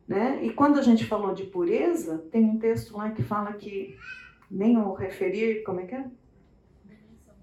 né? 0.08 0.44
E 0.44 0.52
quando 0.52 0.80
a 0.80 0.82
gente 0.82 1.06
falou 1.06 1.34
de 1.34 1.44
pureza, 1.44 2.18
tem 2.32 2.44
um 2.46 2.60
texto 2.60 2.98
lá 2.98 3.12
que 3.12 3.24
fala 3.24 3.54
que 3.54 3.98
nem 4.50 4.78
o 4.78 4.94
referir, 4.94 5.64
como 5.64 5.80
é 5.80 5.86
que 5.86 5.96
é? 5.96 6.06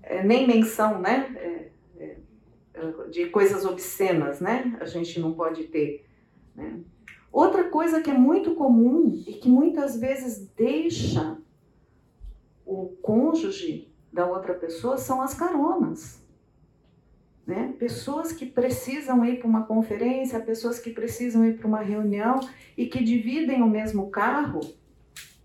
é 0.02 0.22
nem 0.22 0.46
menção, 0.46 1.00
né? 1.00 1.34
É, 1.36 1.70
é, 2.74 3.08
de 3.10 3.26
coisas 3.26 3.64
obscenas, 3.64 4.40
né? 4.40 4.76
A 4.80 4.84
gente 4.84 5.18
não 5.18 5.32
pode 5.32 5.64
ter, 5.64 6.06
né? 6.54 6.80
Outra 7.32 7.64
coisa 7.64 8.00
que 8.00 8.10
é 8.10 8.14
muito 8.14 8.54
comum 8.54 9.22
e 9.26 9.34
que 9.34 9.48
muitas 9.48 9.98
vezes 9.98 10.48
deixa 10.56 11.38
o 12.64 12.88
cônjuge 13.02 13.92
da 14.12 14.26
outra 14.26 14.54
pessoa 14.54 14.98
são 14.98 15.22
as 15.22 15.34
caronas. 15.34 16.22
Né? 17.48 17.74
Pessoas 17.78 18.30
que 18.30 18.44
precisam 18.44 19.24
ir 19.24 19.38
para 19.38 19.48
uma 19.48 19.64
conferência, 19.64 20.38
pessoas 20.38 20.78
que 20.78 20.90
precisam 20.90 21.46
ir 21.46 21.56
para 21.56 21.66
uma 21.66 21.80
reunião 21.80 22.38
e 22.76 22.84
que 22.84 23.02
dividem 23.02 23.62
o 23.62 23.66
mesmo 23.66 24.10
carro, 24.10 24.60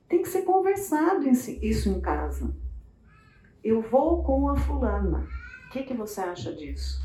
tem 0.09 0.21
que 0.21 0.27
ser 0.27 0.41
conversado 0.41 1.25
isso 1.25 1.87
em 1.87 2.01
casa. 2.01 2.53
Eu 3.63 3.81
vou 3.81 4.21
com 4.21 4.49
a 4.49 4.57
fulana. 4.57 5.25
O 5.65 5.69
que, 5.69 5.83
que 5.83 5.93
você 5.93 6.19
acha 6.19 6.51
disso? 6.51 7.01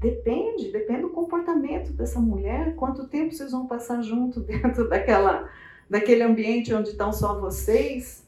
Depende, 0.00 0.72
depende 0.72 1.02
do 1.02 1.10
comportamento 1.10 1.92
dessa 1.92 2.18
mulher, 2.18 2.74
quanto 2.74 3.06
tempo 3.06 3.32
vocês 3.32 3.52
vão 3.52 3.68
passar 3.68 4.02
junto 4.02 4.40
dentro 4.42 4.88
daquela, 4.88 5.48
daquele 5.88 6.24
ambiente 6.24 6.74
onde 6.74 6.88
estão 6.88 7.12
só 7.12 7.38
vocês. 7.38 8.26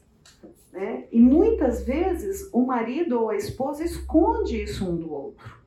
Né? 0.71 1.03
E 1.11 1.19
muitas 1.19 1.83
vezes 1.83 2.49
o 2.53 2.65
marido 2.65 3.19
ou 3.19 3.29
a 3.29 3.35
esposa 3.35 3.83
esconde 3.83 4.63
isso 4.63 4.89
um 4.89 4.95
do 4.95 5.11
outro. 5.11 5.62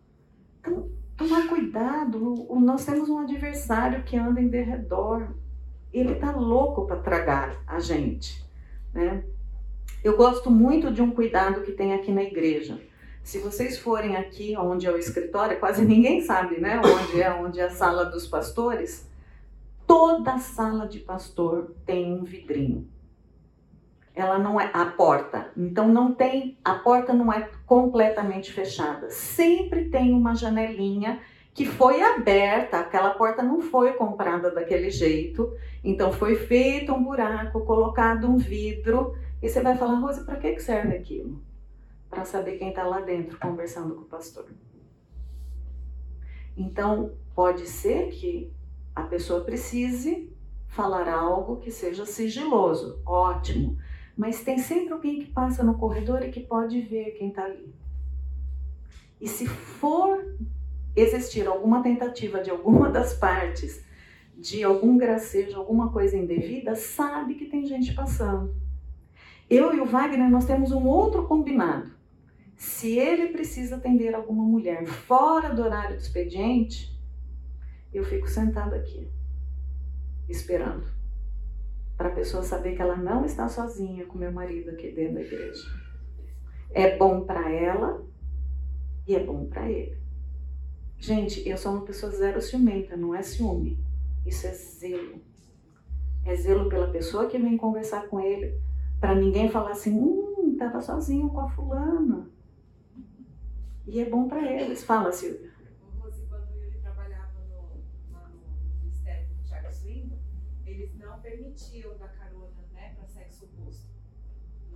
Então, 0.66 0.88
tomar 1.16 1.48
cuidado. 1.48 2.46
Nós 2.60 2.84
temos 2.84 3.08
um 3.08 3.18
adversário 3.18 4.02
que 4.02 4.16
anda 4.16 4.40
em 4.40 4.48
derredor. 4.48 5.28
Ele 5.92 6.12
está 6.12 6.32
louco 6.32 6.86
para 6.86 6.96
tragar 6.96 7.56
a 7.66 7.78
gente. 7.78 8.44
Né? 8.92 9.24
Eu 10.02 10.16
gosto 10.16 10.50
muito 10.50 10.92
de 10.92 11.00
um 11.00 11.10
cuidado 11.10 11.62
que 11.62 11.72
tem 11.72 11.94
aqui 11.94 12.12
na 12.12 12.22
igreja. 12.22 12.80
Se 13.22 13.38
vocês 13.38 13.78
forem 13.78 14.16
aqui, 14.16 14.56
onde 14.56 14.86
é 14.86 14.92
o 14.92 14.98
escritório, 14.98 15.58
quase 15.58 15.84
ninguém 15.84 16.20
sabe, 16.20 16.60
né? 16.60 16.80
Onde 16.80 17.20
é, 17.20 17.32
onde 17.32 17.58
é 17.58 17.64
a 17.64 17.70
sala 17.70 18.04
dos 18.04 18.26
pastores. 18.26 19.08
Toda 19.84 20.38
sala 20.38 20.86
de 20.86 21.00
pastor 21.00 21.74
tem 21.84 22.12
um 22.12 22.22
vidrinho. 22.22 22.86
Ela 24.16 24.38
não 24.38 24.60
é 24.60 24.68
a 24.72 24.86
porta. 24.86 25.52
Então 25.56 25.86
não 25.86 26.12
tem, 26.12 26.58
a 26.64 26.74
porta 26.74 27.12
não 27.12 27.32
é 27.32 27.48
completamente 27.64 28.52
fechada. 28.52 29.10
Sempre 29.10 29.88
tem 29.90 30.12
uma 30.12 30.34
janelinha 30.34 31.20
que 31.54 31.64
foi 31.64 32.02
aberta, 32.02 32.80
aquela 32.80 33.10
porta 33.10 33.42
não 33.42 33.60
foi 33.60 33.92
comprada 33.92 34.50
daquele 34.50 34.90
jeito. 34.90 35.54
Então 35.84 36.10
foi 36.10 36.34
feito 36.34 36.92
um 36.92 37.04
buraco, 37.04 37.64
colocado 37.64 38.26
um 38.28 38.36
vidro, 38.36 39.14
e 39.40 39.48
você 39.48 39.60
vai 39.60 39.76
falar, 39.76 40.00
Rose, 40.00 40.24
para 40.24 40.36
que 40.36 40.58
serve 40.58 40.96
aquilo? 40.96 41.40
para 42.16 42.24
saber 42.24 42.58
quem 42.58 42.70
está 42.70 42.84
lá 42.84 43.00
dentro 43.00 43.38
conversando 43.38 43.94
com 43.94 44.02
o 44.02 44.06
pastor. 44.06 44.46
Então, 46.56 47.12
pode 47.34 47.66
ser 47.66 48.08
que 48.08 48.50
a 48.94 49.02
pessoa 49.02 49.44
precise 49.44 50.32
falar 50.66 51.08
algo 51.08 51.58
que 51.58 51.70
seja 51.70 52.06
sigiloso, 52.06 53.00
ótimo, 53.04 53.76
mas 54.16 54.42
tem 54.42 54.58
sempre 54.58 54.92
alguém 54.92 55.20
que 55.20 55.26
passa 55.26 55.62
no 55.62 55.76
corredor 55.76 56.22
e 56.22 56.30
que 56.30 56.40
pode 56.40 56.80
ver 56.80 57.12
quem 57.18 57.28
está 57.28 57.44
ali. 57.44 57.74
E 59.20 59.28
se 59.28 59.46
for 59.46 60.24
existir 60.94 61.46
alguma 61.46 61.82
tentativa 61.82 62.42
de 62.42 62.50
alguma 62.50 62.90
das 62.90 63.12
partes, 63.12 63.84
de 64.36 64.62
algum 64.62 64.96
gracejo, 64.96 65.56
alguma 65.56 65.92
coisa 65.92 66.16
indevida, 66.16 66.74
sabe 66.74 67.34
que 67.34 67.46
tem 67.46 67.66
gente 67.66 67.94
passando. 67.94 68.54
Eu 69.48 69.74
e 69.74 69.80
o 69.80 69.86
Wagner, 69.86 70.30
nós 70.30 70.46
temos 70.46 70.72
um 70.72 70.86
outro 70.86 71.26
combinado. 71.26 71.90
Se 72.56 72.98
ele 72.98 73.28
precisa 73.28 73.76
atender 73.76 74.14
alguma 74.14 74.42
mulher 74.42 74.86
fora 74.86 75.54
do 75.54 75.62
horário 75.62 75.96
do 75.96 76.02
expediente, 76.02 76.98
eu 77.92 78.02
fico 78.04 78.28
sentada 78.28 78.76
aqui, 78.76 79.08
esperando, 80.28 80.86
para 81.96 82.08
a 82.08 82.12
pessoa 82.12 82.42
saber 82.42 82.76
que 82.76 82.82
ela 82.82 82.96
não 82.96 83.24
está 83.24 83.48
sozinha 83.48 84.04
com 84.06 84.18
meu 84.18 84.30
marido 84.30 84.70
aqui 84.70 84.90
dentro 84.92 85.14
da 85.14 85.22
igreja. 85.22 85.66
É 86.70 86.96
bom 86.96 87.24
para 87.24 87.50
ela 87.50 88.04
e 89.06 89.14
é 89.14 89.24
bom 89.24 89.46
para 89.46 89.70
ele. 89.70 89.96
Gente, 90.98 91.46
eu 91.48 91.56
sou 91.56 91.72
uma 91.72 91.84
pessoa 91.84 92.12
zero 92.12 92.40
ciumenta, 92.40 92.96
não 92.96 93.14
é 93.14 93.22
ciúme. 93.22 93.78
Isso 94.26 94.46
é 94.46 94.52
zelo. 94.52 95.20
É 96.24 96.34
zelo 96.34 96.68
pela 96.68 96.88
pessoa 96.88 97.28
que 97.28 97.38
vem 97.38 97.56
conversar 97.56 98.08
com 98.08 98.20
ele, 98.20 98.60
para 99.00 99.14
ninguém 99.14 99.48
falar 99.48 99.70
assim, 99.70 99.96
hum, 99.96 100.50
estava 100.52 100.80
sozinho 100.80 101.28
com 101.28 101.40
a 101.40 101.48
fulana. 101.48 102.28
E 103.86 104.00
é 104.00 104.04
bom 104.04 104.26
para 104.26 104.50
eles. 104.50 104.82
Fala, 104.82 105.12
Silvia. 105.12 105.55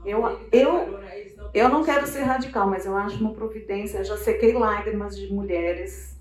Eu, 0.04 0.40
eu, 0.50 0.98
eu 1.52 1.68
não 1.68 1.84
quero 1.84 2.06
ser 2.06 2.22
radical, 2.22 2.68
mas 2.68 2.86
eu 2.86 2.96
acho 2.96 3.20
uma 3.20 3.32
providência. 3.32 3.98
Eu 3.98 4.04
já 4.04 4.16
sequei 4.16 4.52
lágrimas 4.52 5.16
de 5.16 5.32
mulheres 5.32 6.18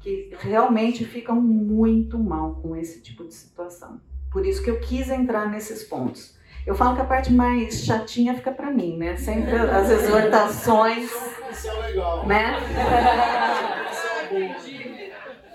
que 0.00 0.30
realmente 0.38 1.04
ficam 1.04 1.40
muito 1.40 2.18
mal 2.18 2.56
com 2.62 2.76
esse 2.76 3.00
tipo 3.00 3.24
de 3.24 3.34
situação. 3.34 4.00
Por 4.30 4.46
isso 4.46 4.62
que 4.62 4.70
eu 4.70 4.80
quis 4.80 5.10
entrar 5.10 5.50
nesses 5.50 5.82
pontos. 5.82 6.36
Eu 6.66 6.74
falo 6.74 6.94
que 6.94 7.02
a 7.02 7.06
parte 7.06 7.32
mais 7.32 7.84
chatinha 7.84 8.34
fica 8.34 8.52
para 8.52 8.70
mim, 8.70 8.96
né? 8.96 9.16
Sempre 9.16 9.56
as 9.56 9.90
exortações. 9.90 11.10
Isso 11.50 11.68
é 11.68 11.86
legal. 11.86 12.26
Né? 12.26 12.56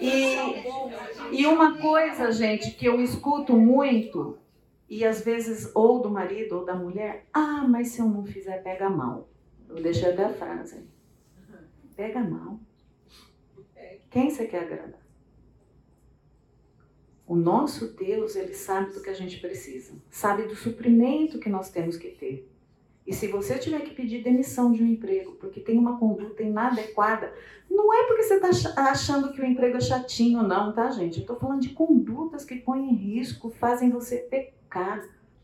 E, 0.01 0.65
e 1.32 1.45
uma 1.45 1.78
coisa, 1.78 2.32
gente, 2.32 2.71
que 2.71 2.86
eu 2.86 2.99
escuto 2.99 3.53
muito, 3.53 4.38
e 4.93 5.03
às 5.03 5.21
vezes 5.21 5.71
ou 5.73 6.01
do 6.01 6.09
marido 6.09 6.57
ou 6.57 6.65
da 6.65 6.75
mulher, 6.75 7.27
ah, 7.33 7.65
mas 7.67 7.89
se 7.89 7.99
eu 7.99 8.05
não 8.05 8.23
fizer, 8.23 8.61
pega 8.61 8.89
mal. 8.89 9.27
Eu 9.67 9.81
deixei 9.81 10.11
até 10.11 10.25
a 10.25 10.33
frase. 10.33 10.85
Pega 11.95 12.19
mal. 12.19 12.59
Quem 14.11 14.29
você 14.29 14.45
quer 14.45 14.65
agradar? 14.65 15.01
O 17.25 17.35
nosso 17.35 17.95
Deus, 17.95 18.35
ele 18.35 18.53
sabe 18.53 18.93
do 18.93 19.01
que 19.01 19.09
a 19.09 19.15
gente 19.15 19.39
precisa, 19.39 19.93
sabe 20.11 20.43
do 20.43 20.55
suprimento 20.55 21.39
que 21.39 21.49
nós 21.49 21.71
temos 21.71 21.97
que 21.97 22.09
ter. 22.09 22.47
E 23.07 23.13
se 23.13 23.27
você 23.27 23.57
tiver 23.57 23.81
que 23.81 23.95
pedir 23.95 24.23
demissão 24.23 24.71
de 24.71 24.83
um 24.83 24.87
emprego 24.87 25.31
porque 25.33 25.59
tem 25.59 25.79
uma 25.79 25.97
conduta 25.97 26.43
inadequada, 26.43 27.33
não 27.69 27.91
é 27.91 28.05
porque 28.05 28.23
você 28.23 28.35
está 28.35 28.91
achando 28.91 29.33
que 29.33 29.41
o 29.41 29.45
emprego 29.45 29.77
é 29.77 29.81
chatinho, 29.81 30.43
não, 30.43 30.71
tá, 30.71 30.91
gente? 30.91 31.17
Eu 31.17 31.21
estou 31.21 31.35
falando 31.35 31.61
de 31.61 31.69
condutas 31.69 32.45
que 32.45 32.57
põem 32.57 32.91
em 32.91 32.95
risco, 32.95 33.49
fazem 33.49 33.89
você 33.89 34.17
pecar, 34.17 34.62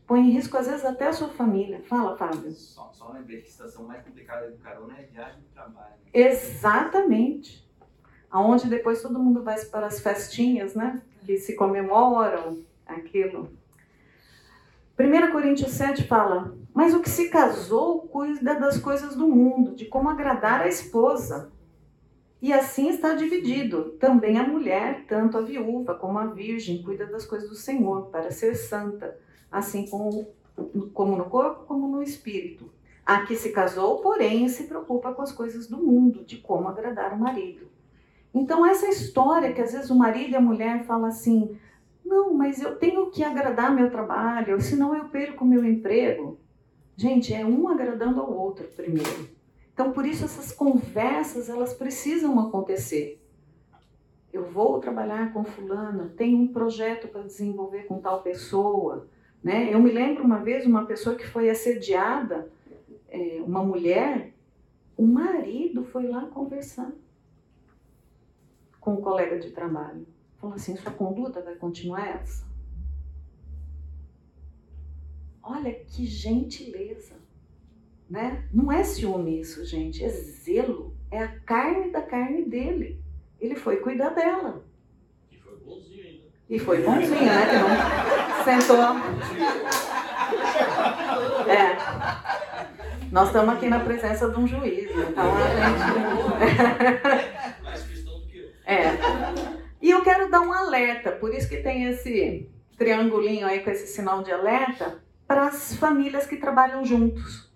põem 0.06 0.28
em 0.28 0.30
risco, 0.32 0.56
às 0.56 0.66
vezes, 0.66 0.84
até 0.84 1.06
a 1.06 1.12
sua 1.12 1.28
família. 1.28 1.82
Fala, 1.88 2.16
Fábio. 2.16 2.50
Só, 2.50 2.90
só 2.92 3.12
lembrei 3.12 3.40
que 3.40 3.48
a 3.48 3.50
situação 3.50 3.84
mais 3.84 4.02
complicada 4.02 4.50
do 4.50 4.58
carona 4.58 4.94
é 4.98 5.04
a 5.04 5.06
viagem 5.06 5.40
do 5.40 5.48
trabalho. 5.54 5.90
Né? 5.90 6.10
Exatamente. 6.12 7.68
Aonde 8.30 8.68
depois 8.68 9.02
todo 9.02 9.18
mundo 9.18 9.42
vai 9.42 9.60
para 9.66 9.86
as 9.86 10.00
festinhas, 10.00 10.74
né? 10.74 11.00
que 11.24 11.36
se 11.38 11.54
comemoram 11.54 12.58
aquilo. 12.86 13.50
1 14.98 15.32
Coríntios 15.32 15.70
7 15.72 16.06
fala: 16.06 16.54
Mas 16.74 16.92
o 16.92 17.00
que 17.00 17.08
se 17.08 17.28
casou 17.28 18.02
cuida 18.08 18.54
das 18.54 18.78
coisas 18.78 19.14
do 19.14 19.28
mundo, 19.28 19.74
de 19.74 19.86
como 19.86 20.08
agradar 20.08 20.60
a 20.62 20.68
esposa. 20.68 21.50
E 22.40 22.52
assim 22.52 22.88
está 22.88 23.14
dividido. 23.14 23.90
Também 23.98 24.38
a 24.38 24.46
mulher, 24.46 25.04
tanto 25.06 25.36
a 25.36 25.42
viúva 25.42 25.94
como 25.94 26.18
a 26.18 26.26
virgem, 26.26 26.82
cuida 26.82 27.06
das 27.06 27.26
coisas 27.26 27.48
do 27.48 27.54
Senhor, 27.54 28.06
para 28.06 28.30
ser 28.30 28.54
santa, 28.54 29.18
assim 29.50 29.86
como, 29.86 30.26
como 30.94 31.16
no 31.16 31.26
corpo, 31.26 31.64
como 31.66 31.86
no 31.88 32.02
espírito. 32.02 32.70
A 33.04 33.26
que 33.26 33.36
se 33.36 33.50
casou, 33.50 33.98
porém, 33.98 34.48
se 34.48 34.64
preocupa 34.64 35.12
com 35.12 35.22
as 35.22 35.32
coisas 35.32 35.66
do 35.66 35.76
mundo, 35.76 36.24
de 36.24 36.38
como 36.38 36.68
agradar 36.68 37.12
o 37.12 37.18
marido. 37.18 37.68
Então, 38.32 38.64
essa 38.64 38.88
história 38.88 39.52
que 39.52 39.60
às 39.60 39.72
vezes 39.72 39.90
o 39.90 39.94
marido 39.94 40.30
e 40.30 40.36
a 40.36 40.40
mulher 40.40 40.84
falam 40.84 41.06
assim: 41.06 41.58
não, 42.04 42.32
mas 42.32 42.62
eu 42.62 42.76
tenho 42.76 43.10
que 43.10 43.22
agradar 43.22 43.74
meu 43.74 43.90
trabalho, 43.90 44.60
senão 44.60 44.94
eu 44.96 45.06
perco 45.06 45.44
meu 45.44 45.64
emprego. 45.64 46.38
Gente, 46.96 47.34
é 47.34 47.44
um 47.44 47.68
agradando 47.68 48.20
ao 48.20 48.32
outro 48.32 48.66
primeiro. 48.68 49.39
Então, 49.80 49.92
por 49.92 50.04
isso 50.04 50.26
essas 50.26 50.52
conversas, 50.52 51.48
elas 51.48 51.72
precisam 51.72 52.38
acontecer. 52.38 53.18
Eu 54.30 54.44
vou 54.44 54.78
trabalhar 54.78 55.32
com 55.32 55.42
fulana, 55.42 56.12
tenho 56.18 56.36
um 56.36 56.48
projeto 56.48 57.08
para 57.08 57.22
desenvolver 57.22 57.84
com 57.84 57.98
tal 57.98 58.20
pessoa. 58.20 59.08
Né? 59.42 59.72
Eu 59.72 59.80
me 59.80 59.90
lembro 59.90 60.22
uma 60.22 60.36
vez 60.36 60.66
uma 60.66 60.84
pessoa 60.84 61.16
que 61.16 61.26
foi 61.26 61.48
assediada, 61.48 62.52
é, 63.08 63.40
uma 63.42 63.64
mulher, 63.64 64.34
o 64.98 65.06
marido 65.06 65.82
foi 65.82 66.06
lá 66.08 66.26
conversar 66.26 66.92
com 68.78 68.92
o 68.92 69.00
colega 69.00 69.38
de 69.38 69.50
trabalho. 69.50 70.06
Falou 70.36 70.56
assim: 70.56 70.76
sua 70.76 70.92
conduta 70.92 71.40
vai 71.40 71.54
continuar 71.54 72.06
essa? 72.06 72.46
Olha 75.42 75.72
que 75.72 76.04
gentileza, 76.04 77.14
né? 78.10 78.44
Não 78.52 78.70
é 78.72 78.82
ciúme 78.82 79.40
isso, 79.40 79.64
gente, 79.64 80.04
é 80.04 80.08
zelo, 80.08 80.94
é 81.10 81.22
a 81.22 81.28
carne 81.28 81.90
da 81.90 82.02
carne 82.02 82.44
dele. 82.44 83.00
Ele 83.40 83.54
foi 83.54 83.76
cuidar 83.76 84.10
dela. 84.10 84.64
E 85.30 85.38
foi 85.38 85.56
bonzinho 85.64 86.04
ainda. 86.04 86.24
E 86.50 86.58
foi 86.58 86.82
bonzinho, 86.82 87.24
né? 87.24 87.46
Que 87.46 87.56
não 87.56 88.44
sentou. 88.44 88.76
É. 91.48 91.76
Nós 93.10 93.28
estamos 93.28 93.54
aqui 93.54 93.68
na 93.68 93.80
presença 93.80 94.28
de 94.28 94.38
um 94.38 94.46
juiz, 94.46 94.90
então 94.90 95.32
a 95.36 95.40
gente. 97.16 97.30
dar 100.30 100.40
um 100.40 100.52
alerta, 100.52 101.10
por 101.12 101.34
isso 101.34 101.48
que 101.48 101.58
tem 101.58 101.86
esse 101.86 102.48
triangulinho 102.78 103.46
aí 103.46 103.60
com 103.60 103.70
esse 103.70 103.88
sinal 103.88 104.22
de 104.22 104.32
alerta 104.32 105.02
para 105.26 105.48
as 105.48 105.74
famílias 105.74 106.26
que 106.26 106.36
trabalham 106.36 106.84
juntos. 106.84 107.49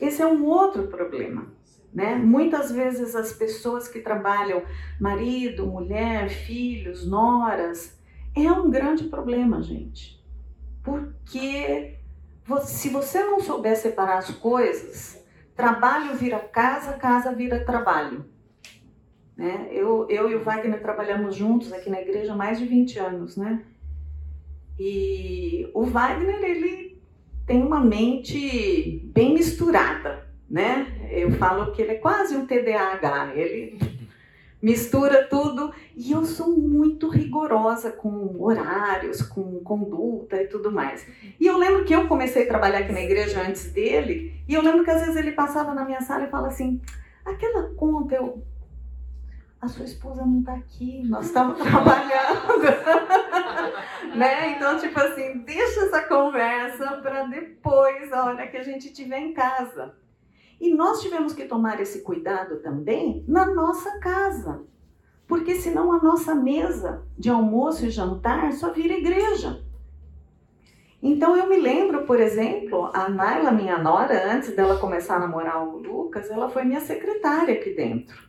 Esse 0.00 0.22
é 0.22 0.26
um 0.26 0.44
outro 0.44 0.86
problema. 0.88 1.46
Né? 1.92 2.14
Muitas 2.14 2.70
vezes 2.70 3.14
as 3.14 3.32
pessoas 3.32 3.88
que 3.88 4.00
trabalham, 4.00 4.62
marido, 5.00 5.66
mulher, 5.66 6.28
filhos, 6.28 7.06
noras, 7.06 7.98
é 8.34 8.52
um 8.52 8.70
grande 8.70 9.04
problema, 9.04 9.62
gente. 9.62 10.22
Porque 10.84 11.96
se 12.64 12.90
você 12.90 13.24
não 13.24 13.40
souber 13.40 13.76
separar 13.76 14.18
as 14.18 14.30
coisas, 14.30 15.24
trabalho 15.56 16.14
vira 16.14 16.38
casa, 16.38 16.92
casa 16.92 17.34
vira 17.34 17.64
trabalho. 17.64 18.26
Né? 19.36 19.68
Eu, 19.70 20.06
eu 20.08 20.30
e 20.30 20.34
o 20.34 20.44
Wagner 20.44 20.80
trabalhamos 20.80 21.34
juntos 21.34 21.72
aqui 21.72 21.90
na 21.90 22.00
igreja 22.00 22.34
há 22.34 22.36
mais 22.36 22.58
de 22.58 22.66
20 22.66 22.98
anos, 22.98 23.36
né? 23.36 23.64
E 24.78 25.70
o 25.74 25.84
Wagner, 25.84 26.42
ele 26.44 26.85
tem 27.46 27.62
uma 27.62 27.80
mente 27.80 29.08
bem 29.14 29.32
misturada, 29.32 30.26
né? 30.50 31.08
Eu 31.10 31.30
falo 31.32 31.72
que 31.72 31.80
ele 31.80 31.92
é 31.92 31.96
quase 31.96 32.36
um 32.36 32.44
TDAH, 32.44 33.34
ele 33.36 33.78
mistura 34.60 35.24
tudo 35.28 35.72
e 35.96 36.10
eu 36.10 36.24
sou 36.24 36.56
muito 36.58 37.08
rigorosa 37.08 37.92
com 37.92 38.42
horários, 38.42 39.22
com 39.22 39.60
conduta 39.60 40.42
e 40.42 40.48
tudo 40.48 40.72
mais. 40.72 41.06
E 41.38 41.46
eu 41.46 41.56
lembro 41.56 41.84
que 41.84 41.94
eu 41.94 42.08
comecei 42.08 42.42
a 42.42 42.48
trabalhar 42.48 42.78
aqui 42.78 42.92
na 42.92 43.02
igreja 43.02 43.40
antes 43.40 43.72
dele 43.72 44.34
e 44.48 44.54
eu 44.54 44.62
lembro 44.62 44.82
que 44.82 44.90
às 44.90 45.02
vezes 45.02 45.16
ele 45.16 45.32
passava 45.32 45.72
na 45.72 45.84
minha 45.84 46.00
sala 46.00 46.24
e 46.24 46.30
falava 46.30 46.48
assim: 46.48 46.80
aquela 47.24 47.70
conta 47.74 48.16
eu 48.16 48.42
a 49.60 49.68
sua 49.68 49.84
esposa 49.84 50.24
não 50.24 50.40
está 50.40 50.54
aqui, 50.54 51.02
nós 51.08 51.26
estamos 51.26 51.58
trabalhando. 51.62 52.66
né? 54.14 54.56
Então, 54.56 54.78
tipo 54.78 54.98
assim, 54.98 55.38
deixa 55.38 55.80
essa 55.80 56.02
conversa 56.02 56.98
para 57.02 57.24
depois, 57.24 58.12
a 58.12 58.24
hora 58.24 58.46
que 58.46 58.56
a 58.56 58.62
gente 58.62 58.86
estiver 58.88 59.18
em 59.18 59.32
casa. 59.32 59.94
E 60.60 60.74
nós 60.74 61.02
tivemos 61.02 61.34
que 61.34 61.44
tomar 61.44 61.80
esse 61.80 62.02
cuidado 62.02 62.60
também 62.60 63.24
na 63.28 63.46
nossa 63.46 63.98
casa. 64.00 64.64
Porque 65.26 65.56
senão 65.56 65.92
a 65.92 66.02
nossa 66.02 66.34
mesa 66.34 67.02
de 67.18 67.28
almoço 67.28 67.84
e 67.84 67.90
jantar 67.90 68.52
só 68.52 68.72
vira 68.72 68.94
igreja. 68.94 69.62
Então 71.02 71.36
eu 71.36 71.48
me 71.48 71.56
lembro, 71.58 72.04
por 72.04 72.18
exemplo, 72.20 72.90
a 72.94 73.08
Naila, 73.08 73.52
minha 73.52 73.78
nora, 73.78 74.32
antes 74.32 74.54
dela 74.56 74.78
começar 74.78 75.16
a 75.16 75.20
namorar 75.20 75.62
o 75.62 75.78
Lucas, 75.78 76.30
ela 76.30 76.48
foi 76.48 76.64
minha 76.64 76.80
secretária 76.80 77.54
aqui 77.54 77.70
dentro. 77.70 78.26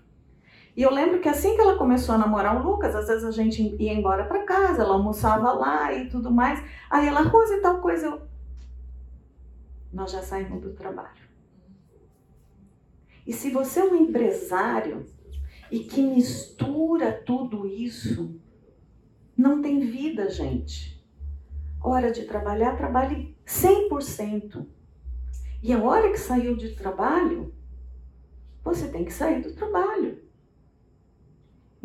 E 0.78 0.84
eu 0.84 0.94
lembro 0.94 1.20
que 1.20 1.28
assim 1.28 1.56
que 1.56 1.62
ela 1.62 1.76
começou 1.76 2.14
a 2.14 2.20
namorar 2.20 2.56
o 2.56 2.70
Lucas, 2.72 2.96
às 2.96 3.08
vezes 3.08 3.24
a 3.24 3.32
gente 3.32 3.64
ia 3.82 3.92
embora 3.92 4.26
para 4.26 4.46
casa, 4.46 4.84
ela 4.84 4.94
almoçava 4.94 5.52
lá 5.52 5.92
e 5.92 6.08
tudo 6.08 6.30
mais. 6.30 6.64
Aí 6.88 7.08
ela, 7.08 7.22
Rose 7.22 7.56
e 7.56 7.62
tal 7.62 7.82
coisa, 7.82 8.06
eu... 8.06 8.22
Nós 9.92 10.12
já 10.12 10.22
saímos 10.22 10.62
do 10.62 10.74
trabalho. 10.76 11.28
E 13.26 13.34
se 13.34 13.50
você 13.50 13.80
é 13.80 13.86
um 13.86 13.96
empresário 13.96 15.04
e 15.72 15.80
que 15.80 16.00
mistura 16.00 17.12
tudo 17.12 17.66
isso, 17.66 18.40
não 19.36 19.64
tem 19.64 19.80
vida, 19.80 20.30
gente. 20.30 21.04
Hora 21.82 22.12
de 22.12 22.26
trabalhar, 22.26 22.78
trabalhe 22.78 23.36
100%. 23.48 24.64
E 25.64 25.74
a 25.74 25.82
hora 25.82 26.12
que 26.12 26.20
saiu 26.20 26.56
de 26.56 26.76
trabalho, 26.76 27.52
você 28.64 28.88
tem 28.90 29.04
que 29.04 29.12
sair 29.12 29.42
do 29.42 29.56
trabalho. 29.56 30.27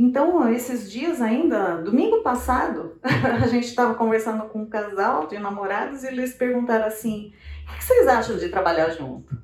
Então, 0.03 0.53
esses 0.53 0.91
dias 0.91 1.23
ainda, 1.23 1.77
domingo 1.77 2.23
passado, 2.23 2.99
a 3.41 3.47
gente 3.47 3.69
estava 3.69 3.95
conversando 3.95 4.49
com 4.49 4.63
um 4.63 4.67
casal 4.67 5.29
de 5.29 5.39
namorados 5.39 6.03
e 6.03 6.09
eles 6.09 6.35
perguntaram 6.35 6.87
assim: 6.87 7.33
o 7.73 7.77
que 7.79 7.85
vocês 7.85 8.09
acham 8.09 8.37
de 8.37 8.49
trabalhar 8.49 8.91
junto? 8.91 9.41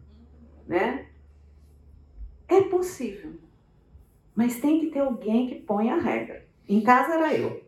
Né? 0.67 1.07
É 2.49 2.63
possível, 2.63 3.35
mas 4.35 4.59
tem 4.61 4.81
que 4.81 4.87
ter 4.87 4.99
alguém 4.99 5.47
que 5.47 5.55
ponha 5.55 5.95
a 5.95 6.01
regra. 6.01 6.45
Em 6.69 6.81
casa 6.81 7.15
era 7.15 7.33
eu. 7.35 7.63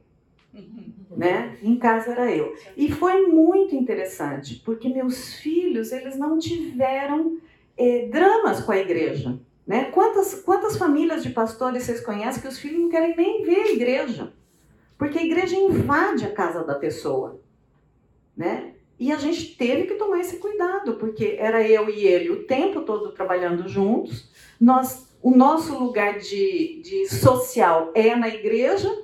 Né? 1.16 1.58
Em 1.62 1.78
casa 1.78 2.10
era 2.10 2.34
eu. 2.34 2.56
E 2.76 2.90
foi 2.90 3.28
muito 3.28 3.72
interessante, 3.72 4.56
porque 4.64 4.88
meus 4.88 5.34
filhos, 5.34 5.92
eles 5.92 6.18
não 6.18 6.40
tiveram 6.40 7.38
eh, 7.76 8.08
dramas 8.10 8.60
com 8.60 8.72
a 8.72 8.78
igreja. 8.78 9.38
Né? 9.66 9.90
Quantas, 9.92 10.34
quantas 10.34 10.76
famílias 10.76 11.22
de 11.22 11.30
pastores 11.30 11.84
vocês 11.84 12.00
conhecem 12.00 12.42
que 12.42 12.48
os 12.48 12.58
filhos 12.58 12.80
não 12.80 12.88
querem 12.88 13.16
nem 13.16 13.44
ver 13.44 13.60
a 13.60 13.72
igreja? 13.72 14.32
Porque 14.98 15.18
a 15.18 15.24
igreja 15.24 15.56
invade 15.56 16.24
a 16.24 16.32
casa 16.32 16.64
da 16.64 16.74
pessoa. 16.74 17.40
Né? 18.36 18.74
E 18.98 19.10
a 19.12 19.16
gente 19.16 19.56
teve 19.56 19.84
que 19.84 19.94
tomar 19.94 20.20
esse 20.20 20.36
cuidado, 20.36 20.96
porque 20.96 21.36
era 21.38 21.66
eu 21.66 21.88
e 21.88 22.06
ele 22.06 22.30
o 22.30 22.44
tempo 22.44 22.82
todo 22.82 23.12
trabalhando 23.12 23.66
juntos. 23.66 24.30
Nós, 24.60 25.08
o 25.22 25.30
nosso 25.30 25.78
lugar 25.78 26.18
de, 26.18 26.82
de 26.82 27.08
social 27.08 27.92
é 27.94 28.14
na 28.14 28.28
igreja, 28.28 28.94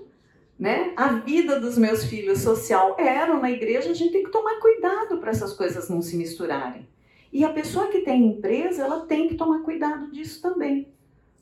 né? 0.58 0.92
A 0.96 1.08
vida 1.08 1.58
dos 1.58 1.78
meus 1.78 2.04
filhos 2.04 2.40
social 2.40 2.96
era 2.98 3.38
na 3.38 3.50
igreja. 3.50 3.90
A 3.90 3.94
gente 3.94 4.12
tem 4.12 4.22
que 4.22 4.30
tomar 4.30 4.58
cuidado 4.60 5.18
para 5.18 5.30
essas 5.30 5.54
coisas 5.54 5.88
não 5.88 6.02
se 6.02 6.16
misturarem. 6.16 6.86
E 7.32 7.44
a 7.44 7.52
pessoa 7.52 7.88
que 7.88 8.00
tem 8.00 8.26
empresa, 8.26 8.82
ela 8.82 9.06
tem 9.06 9.28
que 9.28 9.34
tomar 9.34 9.62
cuidado 9.62 10.10
disso 10.10 10.40
também. 10.40 10.88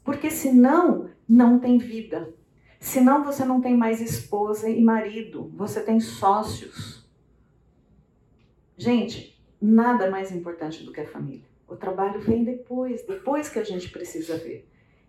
Porque 0.03 0.31
senão, 0.31 1.11
não 1.29 1.59
tem 1.59 1.79
vida. 1.79 2.33
Senão 2.79 3.25
você 3.25 3.45
não 3.45 3.61
tem 3.61 3.77
mais 3.77 4.01
esposa 4.01 4.69
e 4.69 4.83
marido, 4.83 5.51
você 5.55 5.81
tem 5.81 5.99
sócios. 6.01 7.09
Gente, 8.77 9.41
nada 9.61 10.11
mais 10.11 10.31
importante 10.31 10.85
do 10.85 10.93
que 10.93 11.01
a 11.01 11.09
família. 11.09 11.47
O 11.67 11.77
trabalho 11.77 12.21
vem 12.21 12.45
depois, 12.45 13.07
depois 13.07 13.49
que 13.49 13.59
a 13.59 13.65
gente 13.65 13.89
precisa 13.89 14.37
ver. 14.37 14.69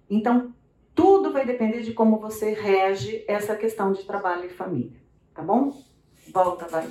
Então, 0.10 0.54
tudo 0.94 1.34
vai 1.34 1.46
depender 1.46 1.82
de 1.82 1.94
como 1.94 2.18
você 2.18 2.54
rege 2.54 3.26
essa 3.28 3.56
questão 3.56 3.92
de 3.92 4.06
trabalho 4.06 4.46
e 4.46 4.50
família. 4.50 4.98
Tá 5.34 5.42
bom? 5.42 5.84
Volta, 6.32 6.66
vai. 6.70 6.88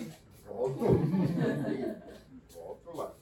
Volto 0.46 0.84
lá. 2.94 3.14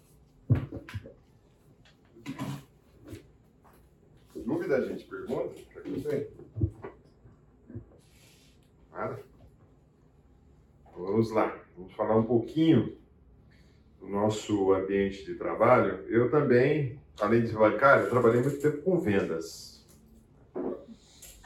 Dúvida, 4.53 4.86
gente? 4.86 5.07
Pergunta? 5.07 5.55
Perguntei. 5.72 6.30
Nada? 8.92 9.18
Vamos 10.94 11.30
lá. 11.30 11.59
Vamos 11.74 11.94
falar 11.94 12.18
um 12.18 12.24
pouquinho 12.24 12.98
do 13.98 14.09
nosso 14.09 14.74
ambiente 14.74 15.24
de 15.24 15.36
trabalho. 15.36 16.07
Eu 16.07 16.30
também, 16.30 17.00
além 17.18 17.42
de 17.42 17.53
bancário, 17.55 18.11
trabalhei 18.11 18.42
muito 18.42 18.61
tempo 18.61 18.82
com 18.82 19.00
vendas. 19.00 19.86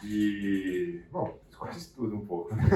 E, 0.03 1.01
bom, 1.13 1.39
quase 1.57 1.95
tudo 1.95 2.17
um 2.17 2.27
pouco, 2.27 2.57
né? 2.57 2.67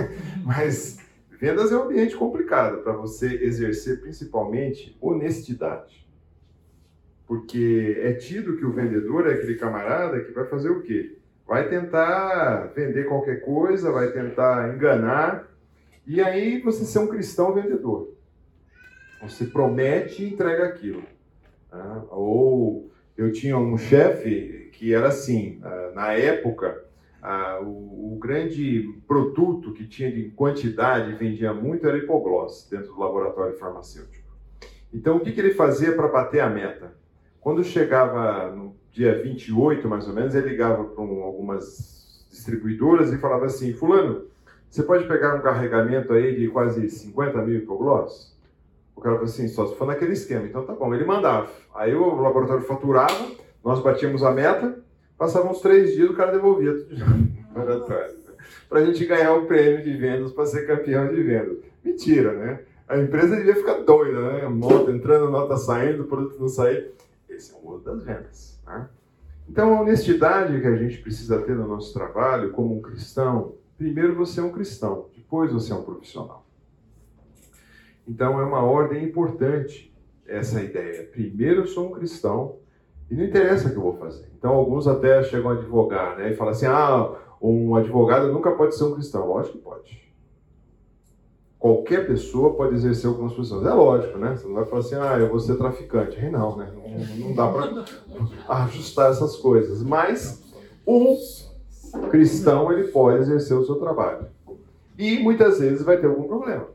Mas 0.47 0.99
vendas 1.29 1.73
é 1.73 1.77
um 1.77 1.83
ambiente 1.83 2.17
complicado 2.17 2.85
para 2.85 2.93
você 2.93 3.27
exercer 3.27 4.01
principalmente 4.01 4.97
honestidade. 5.01 6.00
Porque 7.31 7.97
é 8.03 8.13
tido 8.15 8.57
que 8.57 8.67
o 8.67 8.73
vendedor 8.73 9.29
é 9.29 9.35
aquele 9.35 9.55
camarada 9.55 10.19
que 10.19 10.33
vai 10.33 10.47
fazer 10.47 10.69
o 10.69 10.83
quê? 10.83 11.17
Vai 11.47 11.69
tentar 11.69 12.73
vender 12.75 13.07
qualquer 13.07 13.37
coisa, 13.37 13.93
vai 13.93 14.11
tentar 14.11 14.75
enganar, 14.75 15.49
e 16.05 16.21
aí 16.21 16.61
você 16.61 16.85
ser 16.85 16.99
um 16.99 17.07
cristão 17.07 17.55
vendedor. 17.55 18.13
Você 19.23 19.45
promete 19.45 20.25
e 20.25 20.33
entrega 20.33 20.65
aquilo. 20.65 21.05
Tá? 21.71 22.03
Ou 22.11 22.91
eu 23.17 23.31
tinha 23.31 23.57
um 23.57 23.79
chefe 23.79 24.69
que 24.73 24.93
era 24.93 25.07
assim, 25.07 25.61
ah, 25.63 25.93
na 25.95 26.13
época, 26.15 26.85
ah, 27.23 27.61
o, 27.63 28.19
grande 28.21 28.93
produto 29.07 29.73
que 29.73 29.87
tinha 29.87 30.11
de 30.11 30.31
quantidade 30.31 31.15
vendia 31.15 31.55
muito 31.55 31.87
era 31.87 31.97
hipogloss 31.97 32.67
dentro 32.69 32.89
do 32.89 32.99
laboratório 32.99 33.57
farmacêutico. 33.57 34.29
Então, 34.93 35.19
o 35.19 35.21
que 35.21 35.39
ele 35.39 35.55
fazia 35.55 35.93
para 35.93 36.09
bater 36.09 36.41
a 36.41 36.51
meta? 36.51 36.99
Quando 37.41 37.65
chegava 37.65 38.51
no 38.51 38.75
dia 38.93 39.23
28, 39.23 39.89
mais 39.89 40.07
ou 40.07 40.15
menos, 40.15 40.35
ele 40.35 40.51
ligava 40.51 40.85
para 40.85 41.03
um, 41.03 41.23
algumas 41.23 42.27
distribuidoras 42.31 43.13
e 43.13 43.19
falava 43.19 43.47
assim: 43.47 43.73
Fulano, 43.73 44.27
você 44.69 44.83
pode 44.83 45.07
pegar 45.07 45.35
um 45.35 45.41
carregamento 45.41 46.13
aí 46.13 46.37
de 46.37 46.49
quase 46.49 46.89
50 46.89 47.39
mil 47.43 47.57
hipogloss? 47.57 48.37
O 48.95 49.01
cara 49.01 49.17
falou 49.17 49.31
assim: 49.31 49.49
só 49.49 49.67
se 49.67 49.75
for 49.77 49.87
naquele 49.87 50.13
esquema. 50.13 50.47
Então 50.47 50.65
tá 50.65 50.75
bom, 50.75 50.95
ele 50.95 51.05
mandava. 51.05 51.49
Aí 51.75 51.95
o 51.95 52.21
laboratório 52.21 52.63
faturava, 52.65 53.31
nós 53.65 53.83
batíamos 53.83 54.23
a 54.23 54.31
meta, 54.31 54.79
passavam 55.17 55.53
uns 55.53 55.61
três 55.61 55.95
dias, 55.95 56.11
o 56.11 56.15
cara 56.15 56.33
devolvia 56.33 56.75
tudo 56.75 56.95
laboratório. 57.55 58.21
Para 58.69 58.81
a 58.81 58.85
gente 58.85 59.05
ganhar 59.07 59.35
o 59.35 59.47
prêmio 59.47 59.83
de 59.83 59.97
vendas 59.97 60.33
para 60.33 60.47
ser 60.47 60.67
campeão 60.67 61.09
de 61.09 61.23
vendas. 61.23 61.59
Mentira, 61.83 62.33
né? 62.33 62.61
A 62.89 62.99
empresa 62.99 63.37
devia 63.37 63.55
ficar 63.55 63.79
doida, 63.83 64.21
né? 64.21 64.49
Nota 64.49 64.91
entrando, 64.91 65.31
nota 65.31 65.57
saindo, 65.57 66.05
produto 66.05 66.39
não 66.39 66.49
sair. 66.49 66.91
Esse 67.31 67.55
é 67.55 67.59
o 67.59 67.63
mundo 67.63 67.85
das 67.85 68.05
vendas. 68.05 68.61
Né? 68.67 68.89
Então, 69.49 69.77
a 69.77 69.81
honestidade 69.81 70.61
que 70.61 70.67
a 70.67 70.77
gente 70.77 70.99
precisa 70.99 71.41
ter 71.43 71.57
no 71.57 71.67
nosso 71.67 71.93
trabalho, 71.93 72.53
como 72.53 72.77
um 72.77 72.83
cristão, 72.83 73.55
Primeiro 73.81 74.15
você 74.15 74.41
é 74.41 74.43
um 74.43 74.53
cristão, 74.53 75.07
depois 75.17 75.51
você 75.51 75.73
é 75.73 75.75
um 75.75 75.83
profissional. 75.83 76.45
Então 78.07 78.39
é 78.39 78.45
uma 78.45 78.63
ordem 78.63 79.03
importante 79.03 79.91
essa 80.27 80.63
ideia. 80.63 81.05
Primeiro 81.05 81.63
eu 81.63 81.67
sou 81.67 81.89
um 81.89 81.93
cristão 81.93 82.57
e 83.11 83.15
não 83.15 83.25
interessa 83.25 83.69
o 83.69 83.71
que 83.71 83.79
eu 83.79 83.83
vou 83.83 83.97
fazer. 83.97 84.29
Então 84.37 84.53
alguns 84.53 84.87
até 84.87 85.23
chegam 85.23 85.53
a 85.53 85.55
advogar, 85.55 86.19
né? 86.19 86.31
E 86.31 86.37
falam 86.37 86.53
assim: 86.53 86.67
ah, 86.67 87.17
um 87.41 87.75
advogado 87.75 88.31
nunca 88.31 88.51
pode 88.51 88.77
ser 88.77 88.85
um 88.85 88.93
cristão. 88.93 89.27
Lógico 89.27 89.57
que 89.57 89.65
pode. 89.65 90.00
Qualquer 91.61 92.07
pessoa 92.07 92.55
pode 92.55 92.75
exercer 92.75 93.07
algumas 93.07 93.35
funções. 93.35 93.67
É 93.67 93.75
lógico, 93.75 94.19
né? 94.19 94.35
Você 94.35 94.49
não 94.49 94.55
vai 94.55 94.65
falar 94.65 94.81
assim, 94.81 94.95
ah, 94.95 95.19
eu 95.19 95.29
vou 95.29 95.39
ser 95.39 95.57
traficante. 95.57 96.17
Aí 96.19 96.31
não, 96.31 96.57
né? 96.57 96.73
Não, 96.75 97.29
não 97.29 97.35
dá 97.35 97.49
para 97.49 97.85
ajustar 98.65 99.11
essas 99.11 99.37
coisas. 99.37 99.83
Mas 99.83 100.43
o 100.87 101.19
cristão, 102.09 102.73
ele 102.73 102.89
pode 102.89 103.19
exercer 103.19 103.55
o 103.55 103.65
seu 103.67 103.75
trabalho. 103.75 104.27
E 104.99 105.19
muitas 105.19 105.61
vezes 105.61 105.83
vai 105.83 105.99
ter 105.99 106.07
algum 106.07 106.23
problema. 106.23 106.67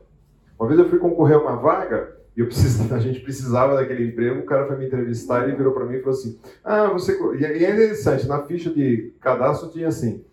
Uma 0.56 0.68
vez 0.68 0.78
eu 0.78 0.88
fui 0.88 1.00
concorrer 1.00 1.36
a 1.36 1.40
uma 1.40 1.56
vaga 1.56 2.16
e 2.36 2.44
precis... 2.44 2.80
a 2.92 2.98
gente 3.00 3.18
precisava 3.18 3.74
daquele 3.74 4.06
emprego, 4.08 4.38
o 4.38 4.46
cara 4.46 4.68
foi 4.68 4.76
me 4.76 4.86
entrevistar 4.86 5.40
e 5.40 5.48
ele 5.48 5.56
virou 5.56 5.72
para 5.72 5.84
mim 5.84 5.96
e 5.96 6.00
falou 6.00 6.16
assim: 6.16 6.38
Ah, 6.62 6.86
você. 6.90 7.18
E 7.40 7.44
é 7.44 7.72
interessante, 7.72 8.28
na 8.28 8.42
ficha 8.42 8.70
de 8.70 9.12
cadastro 9.20 9.68
tinha 9.68 9.88
assim: 9.88 10.24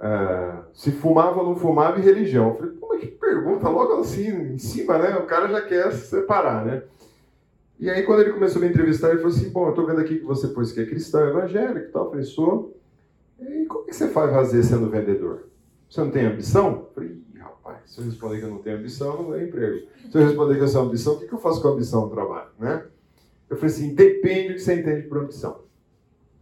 uh, 0.00 0.64
se 0.72 0.90
fumava 0.90 1.40
ou 1.40 1.46
não 1.46 1.56
fumava 1.56 1.98
e 1.98 2.02
religião. 2.02 2.48
Eu 2.48 2.54
falei, 2.54 2.72
que 2.98 3.06
pergunta, 3.06 3.68
logo 3.68 4.00
assim, 4.00 4.28
em 4.28 4.58
cima, 4.58 4.98
né? 4.98 5.16
O 5.16 5.26
cara 5.26 5.48
já 5.48 5.62
quer 5.62 5.92
se 5.92 6.08
separar, 6.08 6.64
né? 6.64 6.82
E 7.78 7.90
aí, 7.90 8.02
quando 8.04 8.22
ele 8.22 8.32
começou 8.32 8.60
a 8.60 8.64
me 8.64 8.70
entrevistar, 8.70 9.10
ele 9.10 9.18
falou 9.18 9.36
assim: 9.36 9.50
Bom, 9.50 9.68
eu 9.68 9.74
tô 9.74 9.84
vendo 9.84 10.00
aqui 10.00 10.18
que 10.18 10.24
você 10.24 10.48
pôs 10.48 10.72
que 10.72 10.80
é 10.80 10.86
cristão, 10.86 11.28
evangélico 11.28 11.88
e 11.88 11.92
tal. 11.92 12.04
Eu 12.04 12.10
falei: 12.10 12.24
Sou. 12.24 12.76
E 13.38 13.66
como 13.66 13.84
é 13.84 13.86
que 13.88 13.96
você 13.96 14.08
faz 14.08 14.30
fazer 14.30 14.62
sendo 14.62 14.88
vendedor? 14.88 15.48
Você 15.88 16.00
não 16.00 16.10
tem 16.10 16.26
ambição? 16.26 16.68
Eu 16.68 16.90
falei: 16.94 17.22
rapaz, 17.38 17.78
se 17.86 18.00
eu 18.00 18.04
responder 18.04 18.38
que 18.38 18.44
eu 18.44 18.50
não 18.50 18.58
tenho 18.58 18.78
ambição, 18.78 19.22
não 19.22 19.30
ganho 19.30 19.48
emprego. 19.48 19.86
Se 20.10 20.16
eu 20.16 20.26
responder 20.26 20.56
que 20.56 20.62
eu 20.62 20.68
sou 20.68 20.82
ambição, 20.82 21.14
o 21.14 21.18
que, 21.18 21.26
que 21.26 21.34
eu 21.34 21.38
faço 21.38 21.60
com 21.60 21.68
a 21.68 21.72
ambição 21.72 22.02
no 22.02 22.10
trabalho? 22.10 22.48
Né? 22.58 22.84
Eu 23.50 23.56
falei 23.56 23.74
assim: 23.74 23.94
depende 23.94 24.48
do 24.48 24.54
que 24.54 24.60
você 24.60 24.74
entende 24.74 25.06
por 25.06 25.18
ambição. 25.18 25.60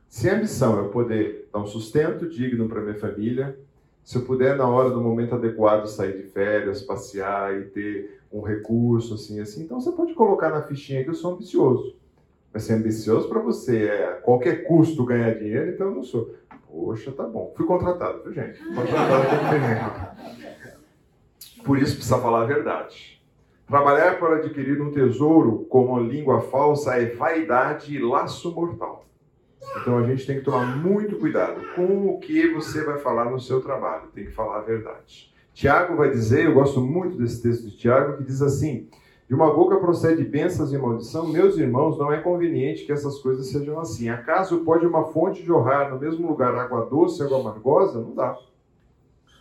Se 0.08 0.30
a 0.30 0.36
ambição 0.36 0.78
é 0.78 0.80
eu 0.82 0.90
poder 0.90 1.48
dar 1.52 1.58
um 1.58 1.66
sustento 1.66 2.28
digno 2.28 2.68
para 2.68 2.80
minha 2.80 2.94
família, 2.94 3.58
se 4.04 4.18
eu 4.18 4.22
puder, 4.22 4.56
na 4.56 4.68
hora, 4.68 4.90
do 4.90 5.00
momento 5.00 5.34
adequado, 5.34 5.86
sair 5.86 6.18
de 6.18 6.24
férias, 6.24 6.82
passear 6.82 7.58
e 7.58 7.64
ter 7.64 8.20
um 8.30 8.42
recurso, 8.42 9.14
assim, 9.14 9.40
assim, 9.40 9.62
então 9.62 9.80
você 9.80 9.90
pode 9.92 10.12
colocar 10.12 10.50
na 10.50 10.60
fichinha 10.60 11.02
que 11.02 11.08
eu 11.08 11.14
sou 11.14 11.32
ambicioso. 11.32 11.96
Mas 12.52 12.64
ser 12.64 12.74
ambicioso 12.74 13.28
para 13.28 13.40
você 13.40 13.86
é 13.86 14.04
a 14.04 14.12
qualquer 14.16 14.64
custo 14.64 15.04
ganhar 15.04 15.34
dinheiro, 15.34 15.70
então 15.70 15.88
eu 15.88 15.94
não 15.94 16.02
sou. 16.02 16.34
Poxa, 16.70 17.12
tá 17.12 17.24
bom. 17.24 17.52
Fui 17.56 17.64
contratado, 17.66 18.22
viu, 18.22 18.32
gente? 18.32 18.58
Contratado 18.74 20.16
Por 21.64 21.78
isso 21.78 21.94
precisa 21.94 22.18
falar 22.18 22.42
a 22.42 22.46
verdade. 22.46 23.22
Trabalhar 23.66 24.18
para 24.18 24.36
adquirir 24.36 24.82
um 24.82 24.90
tesouro 24.90 25.64
como 25.70 25.98
língua 25.98 26.42
falsa 26.42 26.96
é 26.96 27.06
vaidade 27.06 27.96
e 27.96 27.98
laço 27.98 28.54
mortal. 28.54 29.06
Então 29.80 29.98
a 29.98 30.02
gente 30.04 30.26
tem 30.26 30.38
que 30.38 30.44
tomar 30.44 30.76
muito 30.76 31.16
cuidado 31.16 31.60
com 31.74 32.08
o 32.08 32.18
que 32.18 32.48
você 32.52 32.84
vai 32.84 32.98
falar 32.98 33.30
no 33.30 33.40
seu 33.40 33.60
trabalho. 33.60 34.08
Tem 34.14 34.24
que 34.24 34.30
falar 34.30 34.58
a 34.58 34.62
verdade. 34.62 35.32
Tiago 35.52 35.96
vai 35.96 36.10
dizer, 36.10 36.46
eu 36.46 36.54
gosto 36.54 36.80
muito 36.80 37.16
desse 37.16 37.42
texto 37.42 37.68
de 37.68 37.76
Tiago, 37.76 38.16
que 38.16 38.24
diz 38.24 38.42
assim: 38.42 38.88
De 39.28 39.34
uma 39.34 39.52
boca 39.54 39.76
procede 39.76 40.24
bênçãos 40.24 40.72
e 40.72 40.78
maldição, 40.78 41.28
meus 41.28 41.56
irmãos, 41.56 41.96
não 41.96 42.12
é 42.12 42.20
conveniente 42.20 42.84
que 42.84 42.92
essas 42.92 43.18
coisas 43.20 43.48
sejam 43.48 43.78
assim. 43.78 44.08
Acaso 44.08 44.64
pode 44.64 44.84
uma 44.84 45.04
fonte 45.04 45.44
jorrar 45.44 45.90
no 45.90 46.00
mesmo 46.00 46.26
lugar 46.26 46.54
água 46.54 46.86
doce 46.86 47.22
e 47.22 47.24
água 47.24 47.40
amargosa? 47.40 48.00
Não 48.00 48.14
dá. 48.14 48.36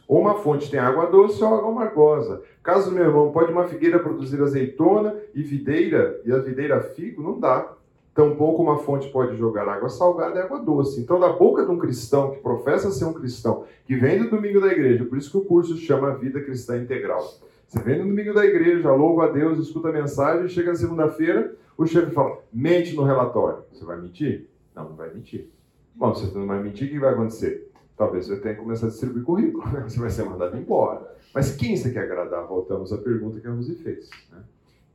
Ou 0.07 0.19
uma 0.19 0.35
fonte 0.35 0.69
tem 0.69 0.79
água 0.79 1.07
doce 1.07 1.43
ou 1.43 1.55
água 1.55 1.71
amargosa. 1.71 2.43
Caso 2.61 2.91
meu 2.91 3.05
irmão 3.05 3.31
pode 3.31 3.51
uma 3.51 3.67
figueira 3.67 3.97
produzir 3.97 4.41
azeitona 4.41 5.15
e 5.33 5.41
videira 5.41 6.21
e 6.25 6.31
a 6.31 6.37
videira 6.37 6.79
figo, 6.81 7.23
não 7.23 7.39
dá. 7.39 7.73
Tampouco 8.13 8.61
uma 8.61 8.77
fonte 8.77 9.09
pode 9.09 9.35
jogar 9.37 9.67
água 9.67 9.89
salgada 9.89 10.37
e 10.37 10.41
água 10.41 10.59
doce. 10.59 11.01
Então, 11.01 11.19
da 11.19 11.29
boca 11.29 11.65
de 11.65 11.71
um 11.71 11.79
cristão 11.79 12.31
que 12.31 12.41
professa 12.41 12.91
ser 12.91 13.05
um 13.05 13.13
cristão, 13.13 13.65
que 13.85 13.95
vem 13.95 14.19
do 14.19 14.29
domingo 14.29 14.61
da 14.61 14.67
igreja, 14.67 15.03
por 15.03 15.17
isso 15.17 15.31
que 15.31 15.37
o 15.37 15.45
curso 15.45 15.75
chama 15.77 16.15
Vida 16.15 16.39
Cristã 16.41 16.77
Integral. 16.77 17.27
Você 17.67 17.79
vem 17.79 17.97
no 17.97 18.07
domingo 18.07 18.33
da 18.33 18.45
igreja, 18.45 18.91
louva 18.91 19.25
a 19.25 19.31
Deus, 19.31 19.57
escuta 19.57 19.89
a 19.89 19.91
mensagem, 19.91 20.47
chega 20.47 20.69
na 20.69 20.77
segunda-feira, 20.77 21.55
o 21.75 21.87
chefe 21.87 22.11
fala, 22.11 22.37
mente 22.53 22.95
no 22.95 23.03
relatório. 23.03 23.63
Você 23.71 23.83
vai 23.83 23.99
mentir? 23.99 24.47
Não, 24.75 24.89
não 24.89 24.95
vai 24.95 25.11
mentir. 25.11 25.49
Bom, 25.95 26.13
se 26.13 26.27
você 26.27 26.37
não 26.37 26.45
vai 26.45 26.61
mentir, 26.61 26.87
o 26.87 26.91
que 26.91 26.99
vai 26.99 27.13
acontecer? 27.13 27.71
Talvez 27.97 28.27
você 28.27 28.37
tenha 28.37 28.53
que 28.53 28.61
começar 28.61 28.87
a 28.87 28.89
distribuir 28.89 29.23
currículo, 29.23 29.65
né? 29.73 29.83
você 29.87 29.99
vai 29.99 30.11
ser 30.11 30.23
mandado 30.23 30.55
embora. 30.55 31.15
Mas 31.33 31.55
quem 31.55 31.75
você 31.75 31.91
quer 31.91 32.03
agradar? 32.03 32.45
Voltamos 32.45 32.93
à 32.93 32.97
pergunta 32.97 33.39
que 33.39 33.47
a 33.47 33.51
Rose 33.51 33.75
fez. 33.75 34.07
Né? 34.31 34.37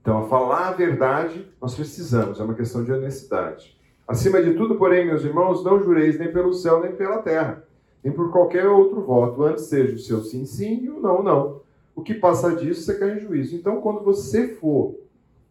Então, 0.01 0.18
a 0.18 0.28
falar 0.28 0.68
a 0.68 0.72
verdade, 0.72 1.49
nós 1.61 1.74
precisamos, 1.74 2.40
é 2.40 2.42
uma 2.42 2.55
questão 2.55 2.84
de 2.84 2.92
honestidade. 2.92 3.76
Acima 4.07 4.42
de 4.42 4.55
tudo, 4.55 4.76
porém, 4.76 5.07
meus 5.07 5.24
irmãos, 5.24 5.62
não 5.64 5.82
jureis 5.82 6.18
nem 6.18 6.32
pelo 6.32 6.53
céu, 6.53 6.80
nem 6.80 6.94
pela 6.94 7.18
terra, 7.18 7.64
nem 8.03 8.12
por 8.12 8.30
qualquer 8.30 8.66
outro 8.66 9.03
voto, 9.03 9.42
antes 9.42 9.64
seja 9.64 9.94
o 9.94 9.99
seu 9.99 10.22
sim, 10.22 10.46
sim 10.46 10.84
e 10.84 10.88
o 10.88 11.01
não, 11.01 11.22
não. 11.22 11.61
O 11.94 12.03
que 12.03 12.14
passa 12.14 12.55
disso, 12.55 12.82
você 12.82 12.99
cai 12.99 13.16
em 13.16 13.20
juízo. 13.20 13.55
Então, 13.55 13.80
quando 13.80 14.03
você 14.03 14.49
for 14.49 14.94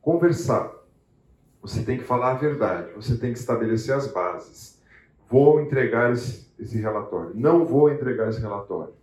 conversar, 0.02 0.74
você 1.62 1.84
tem 1.84 1.98
que 1.98 2.04
falar 2.04 2.32
a 2.32 2.36
verdade, 2.36 2.94
você 2.96 3.18
tem 3.18 3.34
que 3.34 3.40
estabelecer 3.40 3.94
as 3.94 4.12
bases. 4.12 4.82
Vou 5.30 5.60
entregar 5.62 6.14
esse 6.14 6.48
esse 6.60 6.78
relatório. 6.78 7.32
Não 7.36 7.66
vou 7.66 7.92
entregar 7.92 8.30
esse 8.30 8.42
relatório. 8.42 8.94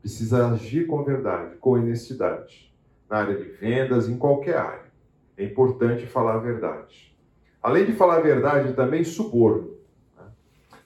Precisa 0.00 0.48
agir 0.48 0.86
com 0.86 1.02
verdade, 1.02 1.56
com 1.56 1.72
honestidade. 1.72 2.69
Na 3.10 3.18
área 3.18 3.36
de 3.36 3.44
vendas, 3.44 4.08
em 4.08 4.16
qualquer 4.16 4.56
área. 4.56 4.90
É 5.36 5.44
importante 5.44 6.06
falar 6.06 6.36
a 6.36 6.38
verdade. 6.38 7.14
Além 7.62 7.84
de 7.84 7.92
falar 7.92 8.18
a 8.18 8.20
verdade, 8.20 8.72
também 8.72 9.02
suborno. 9.02 9.74
Né? 10.16 10.24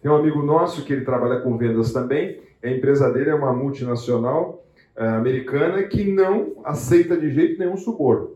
Tem 0.03 0.11
um 0.11 0.17
amigo 0.17 0.43
nosso 0.43 0.85
que 0.85 0.93
ele 0.93 1.05
trabalha 1.05 1.41
com 1.41 1.57
vendas 1.59 1.93
também. 1.93 2.41
A 2.63 2.69
empresa 2.69 3.13
dele 3.13 3.31
é 3.31 3.35
uma 3.35 3.53
multinacional 3.53 4.65
é, 4.97 5.07
americana 5.07 5.83
que 5.83 6.11
não 6.11 6.55
aceita 6.65 7.17
de 7.17 7.31
jeito 7.31 7.59
nenhum 7.59 7.77
suborno. 7.77 8.35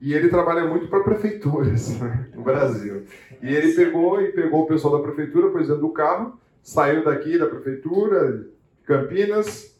E 0.00 0.14
ele 0.14 0.28
trabalha 0.28 0.64
muito 0.64 0.88
para 0.88 1.04
prefeituras 1.04 1.98
né, 2.00 2.28
no 2.34 2.42
Brasil. 2.42 3.04
E 3.42 3.54
ele 3.54 3.74
pegou 3.74 4.20
e 4.20 4.32
pegou 4.32 4.62
o 4.62 4.66
pessoal 4.66 4.96
da 4.96 5.02
prefeitura, 5.02 5.50
pôs 5.50 5.68
dentro 5.68 5.82
do 5.82 5.90
carro 5.90 6.38
saiu 6.64 7.04
daqui 7.04 7.38
da 7.38 7.46
prefeitura, 7.46 8.46
Campinas, 8.84 9.73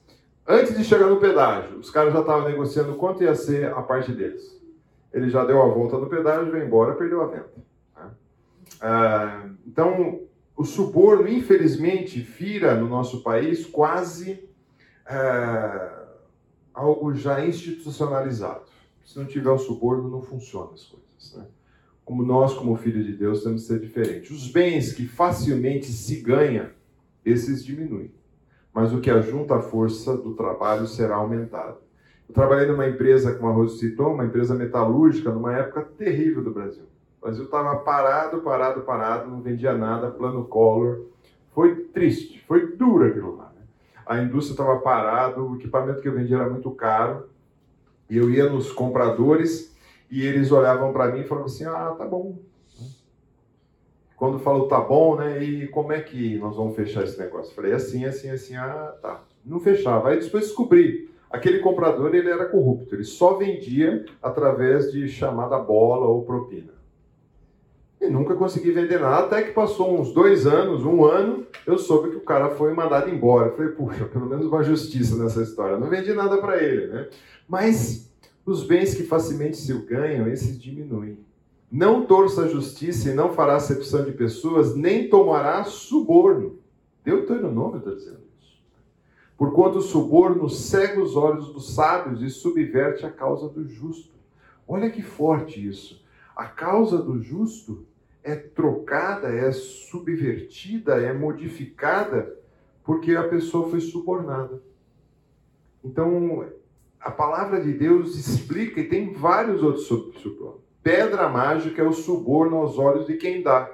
antes 0.47 0.77
de 0.77 0.85
chegar 0.85 1.07
no 1.07 1.21
pedágio, 1.21 1.79
os 1.79 1.91
caras 1.91 2.13
já 2.13 2.21
estavam 2.21 2.49
negociando 2.49 2.95
quanto 2.95 3.23
ia 3.23 3.35
ser 3.35 3.73
a 3.73 3.83
parte 3.83 4.13
deles. 4.13 4.61
Ele 5.13 5.31
já 5.31 5.45
deu 5.45 5.63
a 5.63 5.69
volta 5.69 5.99
no 5.99 6.09
pedágio, 6.09 6.51
veio 6.51 6.65
embora, 6.65 6.95
perdeu 6.95 7.23
a 7.23 7.27
venda. 7.27 7.53
Né? 7.97 8.11
Ah, 8.81 9.49
então, 9.67 10.21
o 10.57 10.65
suborno, 10.65 11.29
infelizmente, 11.29 12.21
vira 12.21 12.75
no 12.75 12.89
nosso 12.89 13.23
país 13.23 13.65
quase 13.67 14.49
ah, 15.07 16.07
algo 16.73 17.15
já 17.15 17.45
institucionalizado. 17.45 18.65
Se 19.05 19.19
não 19.19 19.27
tiver 19.27 19.51
o 19.51 19.59
suborno, 19.59 20.09
não 20.09 20.23
funcionam 20.23 20.73
as 20.73 20.85
coisas. 20.85 21.35
Né? 21.37 21.45
como 22.05 22.23
nós, 22.23 22.53
como 22.53 22.77
filhos 22.77 23.07
de 23.07 23.13
Deus, 23.13 23.43
temos 23.43 23.63
que 23.63 23.69
ser 23.69 23.81
diferentes. 23.81 24.31
Os 24.31 24.49
bens 24.49 24.93
que 24.93 25.07
facilmente 25.07 25.87
se 25.87 26.21
ganha, 26.21 26.73
esses 27.25 27.65
diminuem. 27.65 28.13
Mas 28.75 28.93
o 28.93 29.01
que 29.01 29.09
ajunta 29.09 29.55
a 29.55 29.63
força 29.63 30.17
do 30.17 30.35
trabalho 30.35 30.87
será 30.89 31.15
aumentado. 31.15 31.77
Eu 32.29 32.35
trabalhei 32.35 32.67
numa 32.67 32.89
empresa, 32.89 33.33
como 33.33 33.49
a 33.49 33.53
Rose 33.53 33.79
citou, 33.79 34.13
uma 34.13 34.25
empresa 34.25 34.55
metalúrgica, 34.55 35.31
numa 35.31 35.57
época 35.57 35.83
terrível 35.97 36.43
do 36.43 36.51
Brasil. 36.51 36.83
O 37.21 37.27
Brasil 37.27 37.45
estava 37.45 37.77
parado, 37.77 38.41
parado, 38.41 38.81
parado, 38.81 39.31
não 39.31 39.41
vendia 39.41 39.73
nada, 39.75 40.11
plano 40.11 40.45
Collor. 40.45 41.03
Foi 41.55 41.85
triste, 41.85 42.45
foi 42.49 42.77
duro 42.77 43.07
aquilo 43.07 43.37
lá. 43.37 43.53
Né? 43.55 43.63
A 44.05 44.19
indústria 44.19 44.55
estava 44.55 44.81
parada, 44.81 45.41
o 45.41 45.55
equipamento 45.55 46.03
que 46.03 46.09
eu 46.09 46.15
vendia 46.15 46.37
era 46.37 46.51
muito 46.51 46.71
caro. 46.73 47.29
E 48.11 48.17
eu 48.17 48.29
ia 48.29 48.51
nos 48.51 48.73
compradores 48.73 49.75
e 50.11 50.27
eles 50.27 50.51
olhavam 50.51 50.93
para 50.93 51.13
mim 51.13 51.21
e 51.21 51.25
falavam 51.25 51.47
assim: 51.47 51.65
ah, 51.65 51.95
tá 51.97 52.05
bom. 52.05 52.39
Quando 54.25 54.39
falou 54.39 54.67
tá 54.69 54.81
bom, 54.81 55.17
né? 55.17 55.45
E 55.45 55.69
como 55.69 55.93
é 55.93 56.01
que 56.01 56.39
nós 56.39 56.57
vamos 56.57 56.75
fechar 56.75 57.05
esse 57.05 57.19
negócio? 57.19 57.55
Falei 57.55 57.73
assim, 57.75 58.07
assim, 58.07 58.31
assim, 58.31 58.57
ah, 58.57 58.95
tá. 59.03 59.23
Não 59.45 59.61
fechava. 59.61 60.09
Aí 60.09 60.19
depois 60.19 60.47
descobri. 60.47 61.11
Aquele 61.31 61.59
comprador 61.59 62.15
ele 62.15 62.31
era 62.31 62.47
corrupto, 62.47 62.95
ele 62.95 63.05
só 63.05 63.35
vendia 63.35 64.03
através 64.23 64.91
de 64.91 65.07
chamada 65.09 65.59
bola 65.59 66.07
ou 66.07 66.25
propina. 66.25 66.73
E 68.01 68.09
nunca 68.09 68.35
consegui 68.35 68.71
vender 68.71 68.99
nada, 68.99 69.27
até 69.27 69.43
que 69.43 69.53
passou 69.53 70.01
uns 70.01 70.15
dois 70.15 70.47
anos, 70.47 70.87
um 70.87 71.05
ano, 71.05 71.47
eu 71.67 71.77
soube 71.77 72.09
que 72.09 72.17
o 72.17 72.25
cara 72.25 72.49
foi 72.49 72.73
mandado 72.73 73.11
embora. 73.11 73.49
Eu 73.49 73.57
falei, 73.57 73.73
puxa, 73.73 74.07
pelo 74.07 74.25
menos 74.25 74.47
uma 74.47 74.63
justiça 74.63 75.23
nessa 75.23 75.43
história. 75.43 75.77
Não 75.79 75.91
vendi 75.91 76.15
nada 76.15 76.39
para 76.39 76.63
ele, 76.63 76.87
né? 76.87 77.09
Mas 77.47 78.11
os 78.47 78.67
bens 78.67 78.95
que 78.95 79.03
facilmente 79.03 79.59
se 79.59 79.75
ganham, 79.81 80.27
esses 80.29 80.59
diminuem. 80.59 81.19
Não 81.75 82.07
torça 82.07 82.43
a 82.43 82.47
justiça 82.49 83.11
e 83.11 83.15
não 83.15 83.33
fará 83.33 83.57
acepção 83.57 84.05
de 84.05 84.13
pessoas, 84.13 84.77
nem 84.77 85.09
tomará 85.09 85.65
suborno. 85.65 86.61
Deuteronômio 87.03 87.79
está 87.79 87.91
dizendo 87.91 88.23
isso. 88.41 88.63
Porquanto 89.37 89.79
o 89.79 89.83
suborno 89.83 90.49
cega 90.49 91.03
os 91.03 91.17
olhos 91.17 91.53
dos 91.53 91.75
sábios 91.75 92.23
e 92.23 92.31
subverte 92.31 93.05
a 93.05 93.11
causa 93.11 93.49
do 93.49 93.67
justo. 93.67 94.15
Olha 94.69 94.89
que 94.89 95.03
forte 95.03 95.67
isso. 95.69 96.01
A 96.37 96.45
causa 96.45 96.99
do 96.99 97.21
justo 97.21 97.85
é 98.23 98.37
trocada, 98.37 99.27
é 99.35 99.51
subvertida, 99.51 101.03
é 101.03 101.13
modificada 101.13 102.39
porque 102.85 103.17
a 103.17 103.27
pessoa 103.27 103.69
foi 103.69 103.81
subornada. 103.81 104.63
Então, 105.83 106.47
a 107.01 107.11
palavra 107.11 107.61
de 107.61 107.73
Deus 107.73 108.17
explica 108.17 108.81
e 108.81 108.89
tem 108.89 109.13
vários 109.13 109.61
outros 109.61 109.87
subornos. 109.87 110.64
Pedra 110.85 111.31
mágica 111.31 111.81
é 111.81 111.89
o 111.89 111.95
suborno 111.95 112.59
aos 112.59 112.79
olhos 112.79 113.07
de 113.07 113.15
quem 113.15 113.43
dá. 113.43 113.73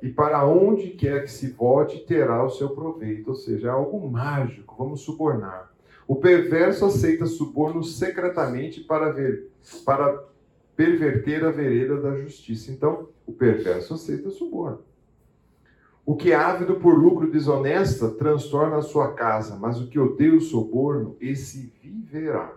E 0.00 0.08
para 0.08 0.46
onde 0.46 0.90
quer 0.90 1.24
que 1.24 1.30
se 1.30 1.50
volte, 1.50 2.06
terá 2.06 2.44
o 2.44 2.50
seu 2.50 2.70
proveito. 2.70 3.30
Ou 3.30 3.34
seja, 3.34 3.66
é 3.66 3.70
algo 3.70 4.08
mágico, 4.08 4.76
vamos 4.78 5.00
subornar. 5.00 5.72
O 6.06 6.14
perverso 6.14 6.84
aceita 6.84 7.26
suborno 7.26 7.82
secretamente 7.82 8.80
para, 8.80 9.10
ver, 9.10 9.50
para 9.84 10.22
perverter 10.76 11.44
a 11.44 11.50
vereda 11.50 12.00
da 12.00 12.14
justiça. 12.14 12.70
Então, 12.70 13.08
o 13.26 13.32
perverso 13.32 13.94
aceita 13.94 14.30
suborno. 14.30 14.82
O 16.06 16.14
que 16.14 16.30
é 16.30 16.36
ávido 16.36 16.76
por 16.76 16.96
lucro 16.96 17.28
desonesta 17.28 18.08
transtorna 18.10 18.76
a 18.76 18.82
sua 18.82 19.14
casa, 19.14 19.56
mas 19.56 19.80
o 19.80 19.88
que 19.88 19.98
odeia 19.98 20.34
o 20.34 20.40
suborno, 20.40 21.16
esse 21.20 21.72
viverá. 21.82 22.56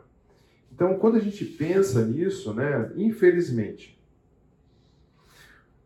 Então, 0.71 0.99
quando 0.99 1.15
a 1.15 1.19
gente 1.19 1.43
pensa 1.45 2.05
nisso, 2.05 2.53
né, 2.53 2.91
infelizmente, 2.95 3.94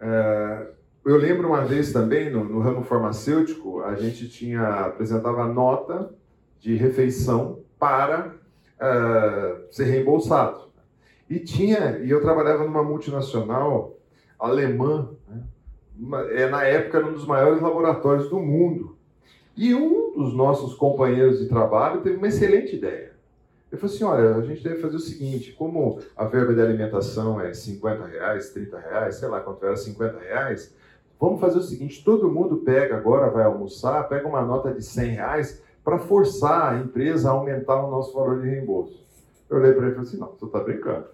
é, 0.02 0.68
eu 1.06 1.18
lembro 1.18 1.48
uma 1.48 1.66
vez 1.66 1.92
também 1.92 2.30
no, 2.30 2.44
no, 2.44 2.60
ramo 2.60 2.84
farmacêutico, 2.84 3.82
a 3.82 3.96
gente 3.96 4.30
tinha 4.30 4.86
apresentava 4.86 5.48
nota 5.48 6.14
de 6.60 6.76
refeição 6.76 7.60
para 7.78 8.36
é, 8.80 9.56
ser 9.72 9.86
reembolsado. 9.86 10.70
E 11.30 11.40
tinha, 11.40 12.00
e 12.00 12.10
eu 12.10 12.22
trabalhava 12.22 12.64
numa 12.64 12.84
multinacional 12.84 13.98
alemã, 14.40 15.10
né, 15.28 15.44
é, 16.32 16.50
na 16.50 16.64
época, 16.64 17.06
um 17.06 17.14
dos 17.14 17.26
maiores 17.26 17.62
laboratórios 17.62 18.30
do 18.30 18.40
mundo. 18.40 18.98
E 19.56 19.76
um 19.76 20.14
dos 20.14 20.34
nossos 20.34 20.74
companheiros 20.76 21.40
de 21.40 21.48
trabalho 21.48 22.02
teve 22.02 22.16
uma 22.16 22.28
excelente 22.28 22.76
ideia. 22.76 23.09
Ele 23.72 23.80
falou 23.80 23.96
assim: 23.96 24.04
olha, 24.04 24.36
a 24.36 24.42
gente 24.42 24.64
deve 24.64 24.82
fazer 24.82 24.96
o 24.96 25.00
seguinte: 25.00 25.54
como 25.54 26.00
a 26.16 26.26
verba 26.26 26.54
de 26.54 26.62
alimentação 26.62 27.40
é 27.40 27.54
50 27.54 28.06
reais, 28.06 28.50
30 28.50 28.80
reais, 28.80 29.16
sei 29.16 29.28
lá 29.28 29.40
quanto 29.42 29.66
era, 29.66 29.76
50 29.76 30.20
reais, 30.20 30.76
vamos 31.20 31.40
fazer 31.40 31.60
o 31.60 31.64
seguinte: 31.64 32.04
todo 32.04 32.32
mundo 32.32 32.58
pega 32.58 32.98
agora, 32.98 33.30
vai 33.30 33.44
almoçar, 33.44 34.08
pega 34.10 34.28
uma 34.28 34.44
nota 34.44 34.74
de 34.74 34.84
100 34.84 35.10
reais 35.12 35.62
para 35.84 36.00
forçar 36.00 36.74
a 36.74 36.80
empresa 36.80 37.30
a 37.30 37.34
aumentar 37.34 37.84
o 37.84 37.92
nosso 37.92 38.14
valor 38.14 38.42
de 38.42 38.50
reembolso. 38.50 39.08
Eu 39.50 39.58
olhei 39.58 39.74
para 39.74 39.84
ele 39.84 39.92
e 39.92 39.96
falei 39.96 40.10
assim: 40.10 40.20
não, 40.20 40.32
você 40.32 40.46
está 40.46 40.60
brincando. 40.60 41.06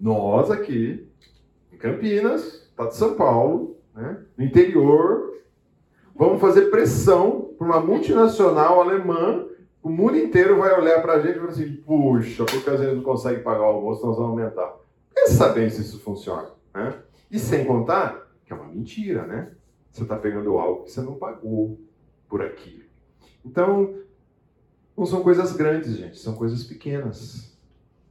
Nós 0.00 0.50
aqui, 0.50 1.06
em 1.72 1.76
Campinas, 1.76 2.42
está 2.70 2.86
de 2.86 2.96
São 2.96 3.14
Paulo, 3.14 3.76
né, 3.94 4.18
no 4.36 4.44
interior, 4.44 5.34
vamos 6.14 6.40
fazer 6.40 6.70
pressão 6.70 7.50
para 7.58 7.66
uma 7.66 7.80
multinacional 7.80 8.80
alemã, 8.80 9.46
o 9.82 9.88
mundo 9.88 10.16
inteiro 10.16 10.58
vai 10.58 10.78
olhar 10.78 11.00
para 11.00 11.14
a 11.14 11.20
gente 11.20 11.36
e 11.36 11.38
falar 11.38 11.50
assim, 11.50 11.76
puxa, 11.76 12.44
porque 12.44 12.70
a 12.70 12.76
gente 12.76 12.96
não 12.96 13.02
consegue 13.02 13.40
pagar 13.40 13.62
o 13.62 13.76
almoço, 13.76 14.06
nós 14.06 14.16
vamos 14.16 14.32
aumentar. 14.32 14.76
Pensa 15.14 15.48
bem 15.48 15.70
se 15.70 15.82
isso 15.82 16.00
funciona. 16.00 16.50
Né? 16.74 16.94
E 17.30 17.38
sem 17.38 17.64
contar 17.64 18.30
que 18.50 18.52
é 18.52 18.56
uma 18.56 18.66
mentira, 18.66 19.24
né? 19.26 19.52
Você 19.92 20.02
está 20.02 20.16
pegando 20.16 20.58
algo 20.58 20.82
que 20.82 20.90
você 20.90 21.00
não 21.00 21.14
pagou 21.14 21.78
por 22.28 22.42
aquilo. 22.42 22.82
Então, 23.44 23.94
não 24.96 25.06
são 25.06 25.22
coisas 25.22 25.52
grandes, 25.52 25.96
gente, 25.96 26.18
são 26.18 26.34
coisas 26.34 26.64
pequenas. 26.64 27.56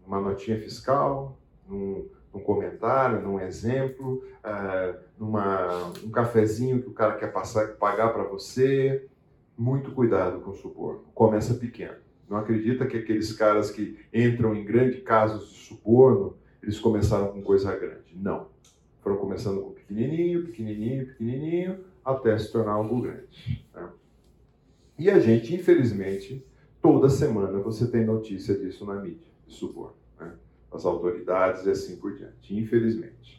Uma 0.07 0.21
notinha 0.21 0.57
fiscal, 0.59 1.37
um, 1.69 2.07
num 2.33 2.39
comentário, 2.39 3.21
num 3.21 3.39
exemplo, 3.39 4.23
uh, 4.43 4.97
numa, 5.19 5.91
um 6.03 6.09
cafezinho 6.09 6.81
que 6.81 6.87
o 6.87 6.93
cara 6.93 7.17
quer 7.17 7.33
passar, 7.33 7.75
pagar 7.75 8.13
para 8.13 8.23
você. 8.23 9.05
Muito 9.59 9.91
cuidado 9.91 10.39
com 10.39 10.51
o 10.51 10.55
suborno. 10.55 11.01
Começa 11.13 11.53
pequeno. 11.53 11.97
Não 12.29 12.37
acredita 12.37 12.87
que 12.87 12.95
aqueles 12.95 13.33
caras 13.33 13.69
que 13.69 13.99
entram 14.13 14.55
em 14.55 14.63
grandes 14.63 15.03
casos 15.03 15.49
de 15.49 15.57
suborno, 15.57 16.37
eles 16.63 16.79
começaram 16.79 17.33
com 17.33 17.41
coisa 17.41 17.75
grande. 17.75 18.15
Não. 18.15 18.47
Foram 19.01 19.17
começando 19.17 19.61
com 19.61 19.71
pequenininho, 19.71 20.45
pequenininho, 20.45 21.07
pequenininho, 21.07 21.83
até 22.05 22.37
se 22.37 22.49
tornar 22.51 22.71
algo 22.71 23.01
grande. 23.01 23.65
Né? 23.75 23.89
E 24.97 25.09
a 25.09 25.19
gente, 25.19 25.53
infelizmente, 25.53 26.45
toda 26.81 27.09
semana 27.09 27.59
você 27.59 27.85
tem 27.85 28.05
notícia 28.05 28.57
disso 28.57 28.85
na 28.85 28.95
mídia, 28.95 29.27
de 29.45 29.53
suborno 29.53 29.99
as 30.71 30.85
autoridades 30.85 31.65
e 31.65 31.71
assim 31.71 31.95
por 31.97 32.15
diante, 32.15 32.55
infelizmente. 32.55 33.38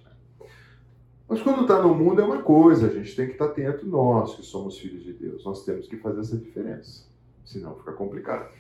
Mas 1.30 1.40
quando 1.42 1.62
está 1.62 1.80
no 1.80 1.94
mundo 1.94 2.20
é 2.20 2.24
uma 2.24 2.42
coisa, 2.42 2.88
a 2.88 2.90
gente 2.90 3.14
tem 3.14 3.26
que 3.26 3.34
estar 3.34 3.46
tá 3.46 3.52
atento, 3.52 3.86
nós 3.86 4.34
que 4.34 4.42
somos 4.42 4.76
filhos 4.76 5.04
de 5.04 5.12
Deus, 5.12 5.44
nós 5.44 5.64
temos 5.64 5.86
que 5.86 5.96
fazer 5.96 6.22
essa 6.22 6.36
diferença, 6.36 7.06
senão 7.44 7.76
fica 7.76 7.92
complicado. 7.92 8.52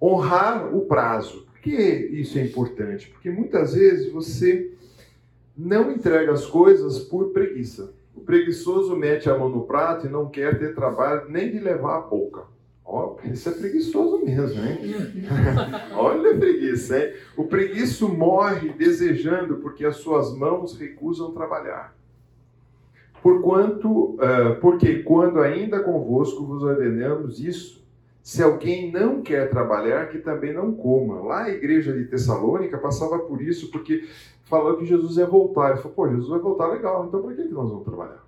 Honrar 0.00 0.74
o 0.74 0.86
prazo. 0.86 1.42
Por 1.42 1.60
que 1.60 1.76
isso 1.76 2.38
é 2.38 2.42
importante? 2.42 3.10
Porque 3.10 3.30
muitas 3.30 3.74
vezes 3.74 4.10
você 4.10 4.72
não 5.54 5.92
entrega 5.92 6.32
as 6.32 6.46
coisas 6.46 7.00
por 7.00 7.34
preguiça. 7.34 7.92
O 8.16 8.20
preguiçoso 8.20 8.96
mete 8.96 9.28
a 9.28 9.36
mão 9.36 9.50
no 9.50 9.66
prato 9.66 10.06
e 10.06 10.10
não 10.10 10.26
quer 10.26 10.58
ter 10.58 10.74
trabalho 10.74 11.28
nem 11.28 11.50
de 11.50 11.58
levar 11.58 11.98
a 11.98 12.00
boca. 12.00 12.44
Ó, 12.90 13.16
isso 13.22 13.50
é 13.50 13.52
preguiçoso 13.52 14.24
mesmo, 14.24 14.64
hein? 14.64 14.78
Olha 15.94 16.34
a 16.34 16.38
preguiça, 16.38 16.98
hein? 16.98 17.12
O 17.36 17.44
preguiço 17.44 18.08
morre 18.08 18.70
desejando 18.70 19.56
porque 19.56 19.84
as 19.84 19.96
suas 19.96 20.34
mãos 20.34 20.78
recusam 20.78 21.32
trabalhar. 21.32 21.94
Porquanto, 23.22 24.14
uh, 24.14 24.58
porque 24.62 25.02
quando 25.02 25.40
ainda 25.40 25.80
convosco 25.80 26.46
vos 26.46 26.62
ordenamos 26.62 27.38
isso, 27.40 27.86
se 28.22 28.42
alguém 28.42 28.90
não 28.90 29.20
quer 29.20 29.50
trabalhar, 29.50 30.08
que 30.08 30.18
também 30.18 30.54
não 30.54 30.72
coma. 30.72 31.20
Lá 31.20 31.44
a 31.44 31.50
igreja 31.50 31.92
de 31.92 32.06
Tessalônica 32.06 32.78
passava 32.78 33.18
por 33.18 33.42
isso, 33.42 33.70
porque 33.70 34.08
falou 34.44 34.78
que 34.78 34.86
Jesus 34.86 35.18
ia 35.18 35.26
voltar. 35.26 35.72
Ele 35.72 35.78
falou, 35.78 35.94
pô, 35.94 36.08
Jesus 36.08 36.28
vai 36.30 36.38
voltar, 36.38 36.68
legal, 36.68 37.04
então 37.06 37.20
para 37.20 37.34
que 37.34 37.42
nós 37.44 37.68
vamos 37.68 37.84
trabalhar? 37.84 38.27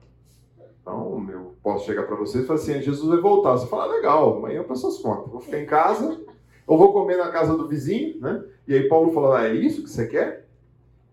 Então, 0.81 1.29
eu 1.31 1.55
posso 1.63 1.87
chegar 1.87 2.05
para 2.05 2.17
vocês 2.17 2.45
e 2.45 2.47
falar 2.47 2.59
assim: 2.59 2.81
Jesus 2.81 3.09
vai 3.09 3.21
voltar. 3.21 3.53
Você 3.53 3.67
fala, 3.67 3.85
ah, 3.85 3.97
legal, 3.97 4.37
amanhã 4.37 4.59
eu 4.59 4.65
peço 4.65 4.87
as 4.87 4.99
contas. 4.99 5.31
Vou 5.31 5.41
ficar 5.41 5.59
em 5.59 5.67
casa, 5.67 6.21
ou 6.67 6.79
vou 6.79 6.93
comer 6.93 7.17
na 7.17 7.31
casa 7.31 7.57
do 7.57 7.69
vizinho, 7.69 8.21
né? 8.21 8.45
E 8.67 8.75
aí 8.75 8.89
Paulo 8.89 9.13
falou: 9.13 9.33
ah, 9.33 9.47
é 9.47 9.55
isso 9.55 9.83
que 9.83 9.91
você 9.91 10.07
quer? 10.07 10.49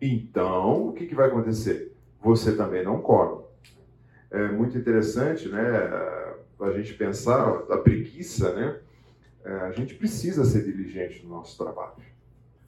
Então, 0.01 0.89
o 0.89 0.93
que, 0.93 1.05
que 1.05 1.15
vai 1.15 1.27
acontecer? 1.27 1.93
Você 2.21 2.55
também 2.55 2.83
não 2.83 3.01
come. 3.01 3.43
É 4.31 4.47
muito 4.49 4.77
interessante, 4.77 5.47
né? 5.49 5.59
A 6.59 6.71
gente 6.71 6.93
pensar 6.93 7.63
a 7.69 7.77
preguiça, 7.77 8.53
né? 8.53 8.79
É, 9.45 9.51
a 9.61 9.71
gente 9.71 9.95
precisa 9.95 10.43
ser 10.43 10.63
diligente 10.63 11.23
no 11.23 11.29
nosso 11.29 11.57
trabalho. 11.57 11.93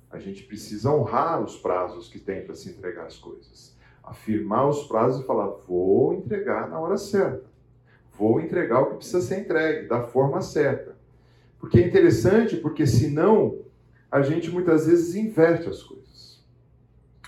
A 0.09 0.17
gente 0.17 0.43
precisa 0.43 0.91
honrar 0.91 1.43
os 1.43 1.57
prazos 1.57 2.07
que 2.07 2.19
tem 2.19 2.45
para 2.45 2.55
se 2.55 2.69
entregar 2.69 3.05
as 3.05 3.17
coisas 3.17 3.77
afirmar 4.09 4.67
os 4.67 4.83
prazos 4.87 5.21
e 5.21 5.27
falar: 5.27 5.47
vou 5.67 6.13
entregar 6.13 6.69
na 6.69 6.79
hora 6.79 6.97
certa, 6.97 7.45
vou 8.17 8.39
entregar 8.39 8.81
o 8.81 8.85
que 8.87 8.95
precisa 8.97 9.21
ser 9.21 9.39
entregue, 9.39 9.87
da 9.87 10.03
forma 10.03 10.41
certa. 10.41 10.95
Porque 11.59 11.79
é 11.79 11.87
interessante, 11.87 12.55
porque 12.55 12.87
senão 12.87 13.57
a 14.11 14.21
gente 14.21 14.49
muitas 14.49 14.87
vezes 14.87 15.15
inverte 15.15 15.69
as 15.69 15.83
coisas. 15.83 16.41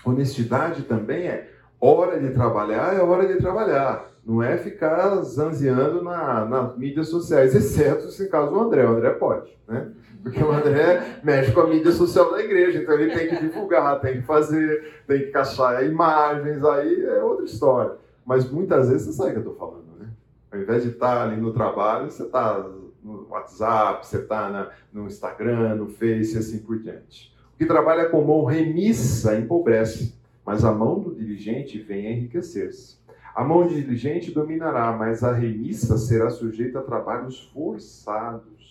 Honestidade 0.04 0.82
também 0.82 1.26
é 1.26 1.48
hora 1.80 2.18
de 2.18 2.30
trabalhar, 2.30 2.94
é 2.94 3.00
hora 3.00 3.26
de 3.26 3.38
trabalhar. 3.38 4.10
Não 4.24 4.42
é 4.42 4.56
ficar 4.56 5.16
zanzeando 5.22 6.02
na, 6.02 6.44
nas 6.44 6.76
mídias 6.76 7.08
sociais, 7.08 7.54
exceto 7.56 8.10
se 8.10 8.28
caso 8.28 8.54
o 8.54 8.60
André. 8.60 8.84
O 8.86 8.96
André 8.96 9.10
pode, 9.10 9.56
né? 9.68 9.92
Porque 10.22 10.42
o 10.42 10.52
André 10.52 11.18
mexe 11.22 11.50
com 11.52 11.60
a 11.60 11.66
mídia 11.66 11.90
social 11.90 12.30
da 12.30 12.40
igreja, 12.40 12.78
então 12.78 12.94
ele 12.94 13.12
tem 13.12 13.28
que 13.28 13.40
divulgar, 13.40 14.00
tem 14.00 14.20
que 14.20 14.22
fazer, 14.22 15.02
tem 15.06 15.20
que 15.20 15.30
caçar 15.30 15.84
imagens, 15.84 16.64
aí 16.64 17.04
é 17.04 17.22
outra 17.22 17.44
história. 17.44 17.92
Mas 18.24 18.48
muitas 18.48 18.88
vezes 18.88 19.08
você 19.08 19.12
sabe 19.12 19.30
o 19.30 19.32
que 19.32 19.38
eu 19.38 19.52
estou 19.52 19.56
falando, 19.56 19.98
né? 19.98 20.08
Ao 20.50 20.60
invés 20.60 20.84
de 20.84 20.90
estar 20.90 21.22
ali 21.22 21.40
no 21.40 21.52
trabalho, 21.52 22.08
você 22.08 22.22
está 22.22 22.64
no 23.02 23.26
WhatsApp, 23.28 24.06
você 24.06 24.18
está 24.18 24.72
no 24.92 25.06
Instagram, 25.06 25.74
no 25.74 25.88
Face 25.88 26.36
e 26.36 26.38
assim 26.38 26.58
por 26.58 26.78
diante. 26.78 27.34
O 27.54 27.58
que 27.58 27.66
trabalha 27.66 28.08
com 28.08 28.22
mão 28.22 28.44
remissa 28.44 29.36
empobrece, 29.36 30.14
mas 30.46 30.64
a 30.64 30.70
mão 30.70 31.00
do 31.00 31.12
dirigente 31.12 31.80
vem 31.80 32.06
a 32.06 32.12
enriquecer-se. 32.12 33.02
A 33.34 33.42
mão 33.42 33.66
diligente 33.66 34.30
dominará, 34.30 34.92
mas 34.92 35.24
a 35.24 35.32
remissa 35.32 35.96
será 35.96 36.30
sujeita 36.30 36.78
a 36.78 36.82
trabalhos 36.82 37.50
forçados. 37.52 38.61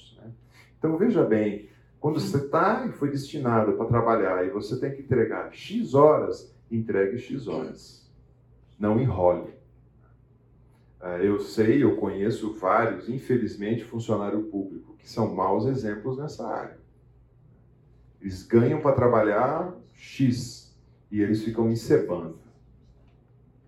Então 0.81 0.97
veja 0.97 1.23
bem, 1.23 1.69
quando 1.99 2.19
você 2.19 2.37
está 2.37 2.87
e 2.87 2.91
foi 2.91 3.11
destinado 3.11 3.73
para 3.73 3.85
trabalhar 3.85 4.43
e 4.43 4.49
você 4.49 4.79
tem 4.79 4.91
que 4.91 5.03
entregar 5.03 5.53
X 5.53 5.93
horas, 5.93 6.51
entregue 6.71 7.19
X 7.19 7.47
horas. 7.47 8.11
Não 8.79 8.99
enrole. 8.99 9.53
É, 10.99 11.23
eu 11.23 11.39
sei, 11.39 11.83
eu 11.83 11.97
conheço 11.97 12.53
vários, 12.53 13.07
infelizmente, 13.07 13.83
funcionário 13.83 14.41
público, 14.45 14.95
que 14.97 15.07
são 15.07 15.35
maus 15.35 15.67
exemplos 15.67 16.17
nessa 16.17 16.47
área. 16.47 16.79
Eles 18.19 18.41
ganham 18.41 18.81
para 18.81 18.95
trabalhar 18.95 19.71
X 19.93 20.75
e 21.11 21.21
eles 21.21 21.43
ficam 21.43 21.69
encebando. 21.69 22.39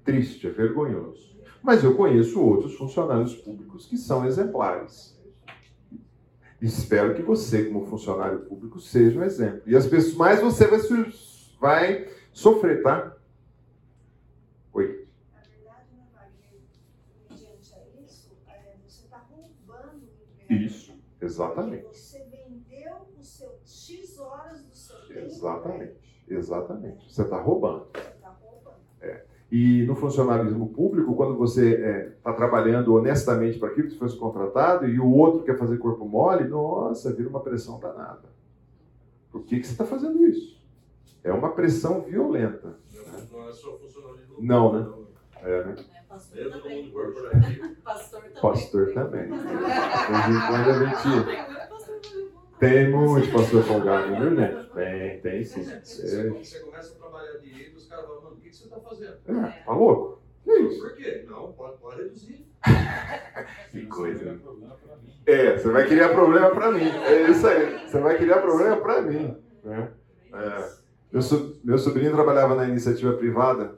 Triste, 0.03 0.47
é 0.47 0.49
vergonhoso. 0.49 1.37
Mas 1.61 1.83
eu 1.83 1.93
conheço 1.93 2.41
outros 2.41 2.73
funcionários 2.73 3.35
públicos 3.35 3.85
que 3.85 3.97
são 3.97 4.25
exemplares. 4.25 5.13
Espero 6.63 7.13
que 7.13 7.21
você, 7.21 7.65
como 7.65 7.85
funcionário 7.85 8.45
público, 8.45 8.79
seja 8.79 9.19
um 9.19 9.23
exemplo. 9.23 9.63
E 9.65 9.75
as 9.75 9.85
pessoas, 9.85 10.15
mais 10.15 10.39
você 10.39 10.65
vai, 10.65 10.79
vai 11.59 12.09
sofrer, 12.31 12.81
tá? 12.81 13.17
Oi. 14.71 15.05
Na 15.33 15.41
verdade, 15.41 15.89
né, 15.93 16.07
mediante 17.29 17.75
a 17.75 18.01
isso, 18.01 18.37
é, 18.47 18.77
você 18.87 19.03
está 19.03 19.17
roubando 19.17 20.07
o. 20.49 20.53
Isso, 20.53 20.97
exatamente. 21.19 21.83
Você 21.83 22.19
vendeu 22.31 23.09
o 23.19 23.21
seu 23.21 23.59
X 23.65 24.17
horas 24.17 24.63
do 24.63 24.73
seu 24.73 24.95
tempo. 25.05 25.19
Exatamente, 25.19 26.23
exatamente. 26.29 27.13
Você 27.13 27.23
está 27.23 27.41
roubando. 27.41 27.89
Você 27.93 28.07
está 28.07 28.29
roubando. 28.29 29.32
E 29.55 29.83
no 29.83 29.93
funcionalismo 29.95 30.69
público, 30.69 31.15
quando 31.15 31.37
você 31.37 32.07
está 32.17 32.33
trabalhando 32.33 32.91
honestamente 32.95 33.59
para 33.59 33.69
aquilo 33.69 33.87
que 33.87 33.93
você 33.93 34.17
foi 34.17 34.31
contratado 34.31 34.87
e 34.87 34.99
o 34.99 35.07
outro 35.07 35.43
quer 35.43 35.55
fazer 35.59 35.77
corpo 35.77 36.05
mole, 36.05 36.45
nossa, 36.45 37.13
vira 37.13 37.29
uma 37.29 37.39
pressão 37.39 37.79
danada. 37.79 38.23
Por 39.31 39.43
que, 39.43 39.59
que 39.59 39.67
você 39.67 39.73
está 39.73 39.85
fazendo 39.85 40.25
isso? 40.25 40.59
É 41.23 41.31
uma 41.31 41.51
pressão 41.51 42.01
violenta. 42.01 42.79
Não 43.31 43.47
é 43.47 43.51
só 43.51 43.77
funcionalismo. 43.77 44.37
Não, 44.39 44.73
né? 44.73 44.91
É, 45.43 45.63
né? 45.65 45.75
É, 45.77 46.01
pastor 46.09 46.49
também. 46.49 46.83
mundo 46.85 46.93
corporativo. 46.93 47.75
Pastor 47.83 48.21
também. 48.21 48.41
Pastor 48.41 48.93
também. 48.95 49.25
De 49.25 49.29
vez 49.29 50.27
em 50.29 50.47
quando 50.47 50.69
a 50.69 50.85
gente 50.85 51.03
Tem 51.13 51.31
muito 51.31 51.69
pastor 51.69 51.99
também. 52.01 52.31
tem 52.59 52.91
muito 52.91 53.31
pastor 53.31 53.63
folgado, 53.63 54.15
viu, 54.15 54.35
gente? 54.35 54.69
Tem, 54.73 55.19
tem 55.21 55.43
sim. 55.43 55.63
Você, 55.63 56.27
É, 56.27 56.29
você 56.29 56.59
começa 56.59 56.93
a 56.93 56.97
trabalhar 56.97 57.37
direito, 57.37 57.72
caras 57.93 58.05
falam, 58.07 58.23
mano, 58.23 58.35
o 58.35 58.39
que, 58.39 58.49
que 58.49 58.55
você 58.55 58.63
está 58.63 58.77
fazendo? 58.79 59.15
é, 59.27 59.51
tá 59.65 59.73
louco? 59.73 60.21
Que 60.43 60.51
isso? 60.51 60.81
Por 60.81 60.95
quê? 60.95 61.25
Não, 61.29 61.51
pode, 61.53 61.77
pode 61.77 62.01
reduzir. 62.03 62.45
Que 63.71 63.85
coisa. 63.87 64.39
É, 65.25 65.57
você 65.57 65.69
vai 65.71 65.87
criar 65.87 66.09
problema 66.09 66.51
para 66.51 66.71
mim. 66.71 66.85
É 66.85 67.29
isso 67.31 67.47
aí. 67.47 67.87
Você 67.87 67.99
vai 67.99 68.17
criar 68.17 68.41
problema 68.41 68.77
para 68.77 69.01
mim. 69.01 69.35
Né? 69.63 69.89
É. 70.33 70.69
Meu, 71.11 71.21
so- 71.21 71.59
meu 71.63 71.77
sobrinho 71.77 72.11
trabalhava 72.13 72.55
na 72.55 72.67
iniciativa 72.67 73.13
privada 73.13 73.75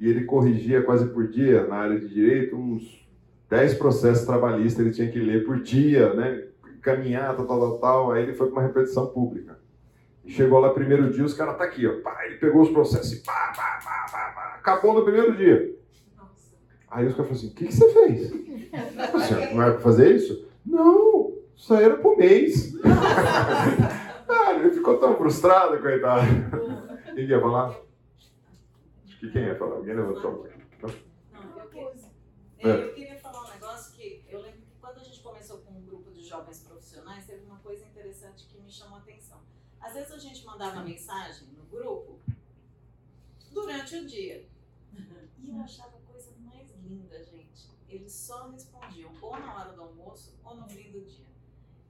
e 0.00 0.08
ele 0.08 0.24
corrigia 0.24 0.82
quase 0.82 1.06
por 1.06 1.26
dia, 1.28 1.66
na 1.66 1.76
área 1.76 1.98
de 2.00 2.08
direito, 2.08 2.56
uns 2.56 3.06
10 3.50 3.74
processos 3.74 4.24
trabalhistas 4.26 4.84
ele 4.84 4.94
tinha 4.94 5.10
que 5.10 5.18
ler 5.18 5.44
por 5.44 5.60
dia, 5.60 6.14
né? 6.14 6.44
Caminhar, 6.80 7.36
tal, 7.36 7.46
tal, 7.46 7.78
tal. 7.78 8.12
Aí 8.12 8.22
ele 8.22 8.34
foi 8.34 8.46
para 8.50 8.60
uma 8.60 8.66
repetição 8.66 9.06
pública. 9.08 9.58
Chegou 10.26 10.58
lá 10.58 10.72
primeiro 10.72 11.10
dia, 11.12 11.24
os 11.24 11.34
caras 11.34 11.56
tá 11.56 11.64
aqui, 11.64 11.86
ó. 11.86 12.00
Pá, 12.02 12.24
ele 12.26 12.36
pegou 12.36 12.62
os 12.62 12.70
processos 12.70 13.12
e 13.12 13.22
pá, 13.22 13.52
pá, 13.56 13.80
pá, 13.82 14.06
pá, 14.10 14.32
pá. 14.34 14.54
Acabou 14.56 14.94
no 14.94 15.04
primeiro 15.04 15.36
dia. 15.36 15.76
Aí 16.90 17.06
os 17.06 17.14
caras 17.14 17.28
falaram 17.28 17.32
assim: 17.32 17.48
o 17.48 17.54
que, 17.54 17.66
que 17.66 17.72
você 17.72 17.92
fez? 17.92 18.30
Você 19.12 19.54
não 19.54 19.62
era 19.62 19.72
pra 19.72 19.80
fazer 19.80 20.16
isso? 20.16 20.48
Não, 20.64 21.32
isso 21.56 21.74
aí 21.74 21.84
era 21.84 21.96
pro 21.96 22.16
mês. 22.16 22.74
ah, 24.28 24.52
ele 24.54 24.70
ficou 24.70 24.98
tão 24.98 25.16
frustrado, 25.16 25.78
coitado. 25.80 26.26
Quem 27.14 27.24
ia 27.24 27.40
falar? 27.40 27.76
Acho 29.04 29.20
que 29.20 29.30
quem 29.30 29.44
ia 29.44 29.56
falar? 29.56 29.76
Alguém 29.76 29.94
levantou 29.94 30.30
a 30.30 30.34
mão. 30.34 30.56
É. 32.58 32.68
é, 32.68 32.84
eu 32.84 32.94
queria 32.94 33.16
falar 33.16 33.44
um 33.44 33.50
negócio 33.50 33.94
que 33.94 34.24
eu 34.28 34.40
lembro 34.40 34.60
que 34.62 34.76
quando 34.80 34.98
a 34.98 35.04
gente 35.04 35.20
começou 35.20 35.58
com 35.58 35.72
um 35.72 35.82
grupo 35.82 36.10
de 36.10 36.22
jovens 36.22 36.60
profissionais, 36.66 37.26
teve 37.26 37.44
uma 37.44 37.58
coisa 37.58 37.84
interessante 37.84 38.46
que 38.46 38.60
me 38.60 38.70
chamou 38.70 38.96
a 38.96 39.00
atenção. 39.00 39.38
Às 39.78 39.84
vezes 39.96 40.12
a 40.12 40.18
gente 40.18 40.44
mandava 40.44 40.82
mensagem 40.82 41.48
no 41.48 41.64
grupo 41.64 42.20
durante 43.52 43.96
o 43.96 44.06
dia. 44.06 44.46
E 45.38 45.50
eu 45.50 45.60
achava 45.60 45.96
a 45.96 46.12
coisa 46.12 46.32
mais 46.40 46.74
linda, 46.82 47.22
gente. 47.22 47.70
Eles 47.88 48.10
só 48.12 48.48
respondiam 48.48 49.12
ou 49.20 49.38
na 49.38 49.54
hora 49.54 49.72
do 49.74 49.82
almoço 49.82 50.34
ou 50.42 50.56
no 50.56 50.68
fim 50.68 50.90
do 50.90 51.02
dia. 51.02 51.26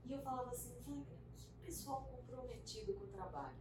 E 0.05 0.11
eu 0.11 0.19
falava 0.19 0.51
assim, 0.51 0.75
que 0.85 1.65
pessoal 1.65 2.07
comprometido 2.11 2.93
com 2.93 3.05
o 3.05 3.07
trabalho. 3.07 3.55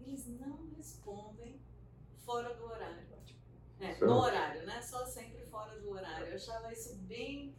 Eles 0.00 0.26
não 0.40 0.58
respondem 0.74 1.60
fora 2.24 2.54
do 2.54 2.64
horário. 2.64 3.04
É, 3.78 3.98
no 4.02 4.14
horário, 4.14 4.64
né? 4.64 4.80
Só 4.80 5.04
sempre 5.04 5.44
fora 5.46 5.78
do 5.78 5.90
horário. 5.90 6.26
Eu 6.28 6.36
achava 6.36 6.72
isso 6.72 6.96
bem. 7.00 7.54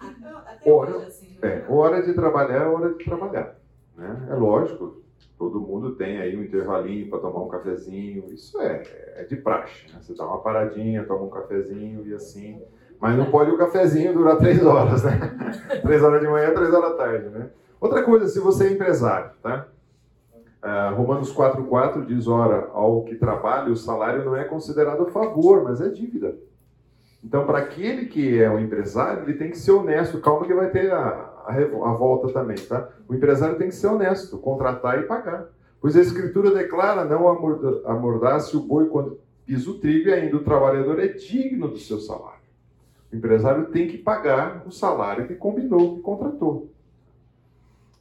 Até, 0.00 0.28
até 0.28 0.70
Hora- 0.72 0.96
hoje, 0.96 1.06
assim. 1.06 1.38
É, 1.42 1.64
hora 1.70 2.02
de 2.02 2.12
trabalhar 2.14 2.62
é 2.62 2.66
hora 2.66 2.92
de 2.94 3.04
trabalhar. 3.04 3.60
Né? 3.94 4.26
É 4.30 4.34
lógico, 4.34 5.04
todo 5.38 5.60
mundo 5.60 5.94
tem 5.94 6.18
aí 6.18 6.36
um 6.36 6.42
intervalinho 6.42 7.08
para 7.08 7.18
tomar 7.18 7.42
um 7.42 7.48
cafezinho. 7.48 8.24
Isso 8.32 8.60
é, 8.60 8.82
é 9.16 9.24
de 9.24 9.36
praxe. 9.36 9.86
Né? 9.92 9.98
Você 10.00 10.14
dá 10.14 10.26
uma 10.26 10.40
paradinha, 10.40 11.04
toma 11.04 11.24
um 11.24 11.30
cafezinho 11.30 12.06
e 12.06 12.14
assim. 12.14 12.60
Mas 13.00 13.16
não 13.16 13.30
pode 13.30 13.50
o 13.50 13.58
cafezinho 13.58 14.14
durar 14.14 14.38
três 14.38 14.64
horas, 14.64 15.04
né? 15.04 15.18
três 15.82 16.02
horas 16.02 16.20
de 16.20 16.28
manhã, 16.28 16.52
três 16.54 16.72
horas 16.72 16.90
da 16.90 16.96
tarde, 16.96 17.28
né? 17.28 17.50
Outra 17.78 18.02
coisa, 18.02 18.26
se 18.26 18.40
você 18.40 18.68
é 18.68 18.72
empresário, 18.72 19.30
tá? 19.42 19.68
Ah, 20.62 20.90
Romanos 20.90 21.32
4,4 21.34 22.06
diz: 22.06 22.26
Ora, 22.26 22.70
ao 22.72 23.04
que 23.04 23.14
trabalha, 23.14 23.70
o 23.70 23.76
salário 23.76 24.24
não 24.24 24.34
é 24.34 24.44
considerado 24.44 25.06
favor, 25.06 25.62
mas 25.62 25.80
é 25.80 25.88
dívida. 25.88 26.34
Então, 27.22 27.44
para 27.44 27.58
aquele 27.58 28.06
que 28.06 28.42
é 28.42 28.48
um 28.50 28.58
empresário, 28.58 29.24
ele 29.24 29.34
tem 29.34 29.50
que 29.50 29.58
ser 29.58 29.72
honesto. 29.72 30.20
Calma 30.20 30.46
que 30.46 30.54
vai 30.54 30.70
ter 30.70 30.92
a, 30.92 31.25
a, 31.46 31.90
a 31.90 31.92
volta 31.94 32.32
também, 32.32 32.56
tá? 32.56 32.88
O 33.08 33.14
empresário 33.14 33.56
tem 33.56 33.68
que 33.68 33.74
ser 33.74 33.86
honesto, 33.86 34.38
contratar 34.38 34.98
e 34.98 35.06
pagar. 35.06 35.46
Pois 35.80 35.96
a 35.96 36.00
Escritura 36.00 36.50
declara: 36.50 37.04
não 37.04 37.28
amorda- 37.28 37.82
amordace 37.86 38.56
o 38.56 38.60
boi 38.60 38.86
quando 38.86 39.18
pisa 39.44 39.70
o 39.70 39.78
trigo, 39.78 40.08
e 40.08 40.12
ainda 40.12 40.36
o 40.36 40.44
trabalhador 40.44 40.98
é 40.98 41.08
digno 41.08 41.68
do 41.68 41.78
seu 41.78 41.98
salário. 41.98 42.36
O 43.12 43.16
empresário 43.16 43.66
tem 43.66 43.86
que 43.86 43.96
pagar 43.96 44.64
o 44.66 44.72
salário 44.72 45.26
que 45.26 45.34
combinou, 45.34 45.96
que 45.96 46.02
contratou. 46.02 46.68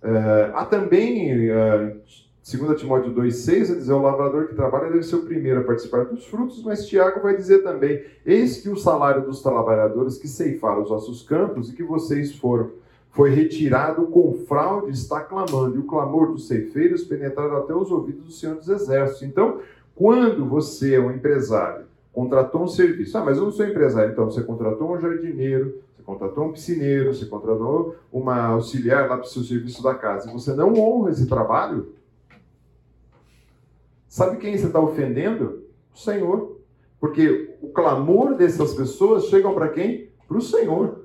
É, 0.01 0.51
há 0.53 0.65
também, 0.65 1.49
é, 1.49 1.95
2 2.43 2.79
Timóteo 2.79 3.13
2,6, 3.13 3.71
a 3.71 3.75
dizer: 3.75 3.93
o 3.93 4.01
lavrador 4.01 4.47
que 4.47 4.55
trabalha 4.55 4.91
deve 4.91 5.03
ser 5.03 5.15
o 5.15 5.25
primeiro 5.25 5.61
a 5.61 5.63
participar 5.63 6.05
dos 6.05 6.25
frutos, 6.25 6.63
mas 6.63 6.87
Tiago 6.87 7.21
vai 7.21 7.35
dizer 7.35 7.63
também: 7.63 8.03
eis 8.25 8.61
que 8.61 8.69
o 8.69 8.75
salário 8.75 9.25
dos 9.25 9.41
trabalhadores 9.41 10.17
que 10.17 10.27
ceifaram 10.27 10.83
os 10.83 10.89
vossos 10.89 11.23
campos 11.23 11.69
e 11.69 11.75
que 11.75 11.83
vocês 11.83 12.35
foram, 12.35 12.71
foi 13.15 13.29
retirado 13.29 14.07
com 14.07 14.33
fraude, 14.45 14.91
está 14.91 15.21
clamando, 15.21 15.77
e 15.77 15.79
o 15.79 15.85
clamor 15.85 16.33
dos 16.33 16.49
ceifeiros 16.49 17.05
penetraram 17.05 17.55
até 17.55 17.73
os 17.73 17.89
ouvidos 17.89 18.25
do 18.25 18.31
Senhor 18.31 18.57
dos 18.57 18.67
Exércitos. 18.67 19.23
Então, 19.23 19.61
quando 19.95 20.45
você 20.45 20.95
é 20.95 20.99
um 20.99 21.11
empresário, 21.11 21.85
contratou 22.11 22.63
um 22.63 22.67
serviço, 22.67 23.17
ah, 23.17 23.23
mas 23.23 23.37
eu 23.37 23.45
não 23.45 23.51
sou 23.53 23.65
empresário, 23.65 24.11
então 24.11 24.25
você 24.25 24.43
contratou 24.43 24.93
um 24.93 24.99
jardineiro, 24.99 25.81
você 25.95 26.03
contratou 26.03 26.43
um 26.43 26.51
piscineiro, 26.51 27.13
você 27.13 27.25
contratou 27.25 27.95
uma 28.11 28.47
auxiliar 28.47 29.07
lá 29.07 29.15
para 29.15 29.25
o 29.25 29.29
seu 29.29 29.43
serviço 29.43 29.81
da 29.81 29.95
casa, 29.95 30.29
e 30.29 30.33
você 30.33 30.53
não 30.53 30.73
honra 30.73 31.11
esse 31.11 31.25
trabalho, 31.25 31.93
sabe 34.09 34.35
quem 34.37 34.57
você 34.57 34.67
está 34.67 34.81
ofendendo? 34.81 35.63
O 35.93 35.97
Senhor. 35.97 36.57
Porque 36.99 37.55
o 37.61 37.69
clamor 37.69 38.35
dessas 38.35 38.73
pessoas 38.73 39.25
chegam 39.25 39.53
para 39.53 39.69
quem? 39.69 40.09
Para 40.27 40.37
o 40.37 40.41
Senhor. 40.41 41.04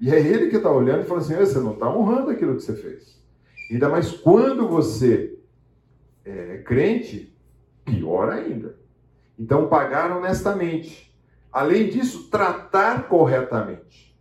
E 0.00 0.10
é 0.10 0.18
Ele 0.18 0.48
que 0.48 0.56
está 0.56 0.70
olhando 0.70 1.02
e 1.02 1.06
fala 1.06 1.20
assim: 1.20 1.34
"Ei, 1.34 1.44
você 1.44 1.58
não 1.58 1.74
está 1.74 1.88
honrando 1.88 2.30
aquilo 2.30 2.56
que 2.56 2.62
você 2.62 2.74
fez. 2.74 3.20
Ainda 3.70 3.88
mais 3.88 4.10
quando 4.10 4.66
você 4.66 5.38
é 6.24 6.58
crente, 6.58 7.36
pior 7.84 8.30
ainda. 8.30 8.76
Então, 9.38 9.68
pagar 9.68 10.14
honestamente. 10.16 11.10
Além 11.52 11.88
disso, 11.88 12.28
tratar 12.30 13.08
corretamente. 13.08 14.16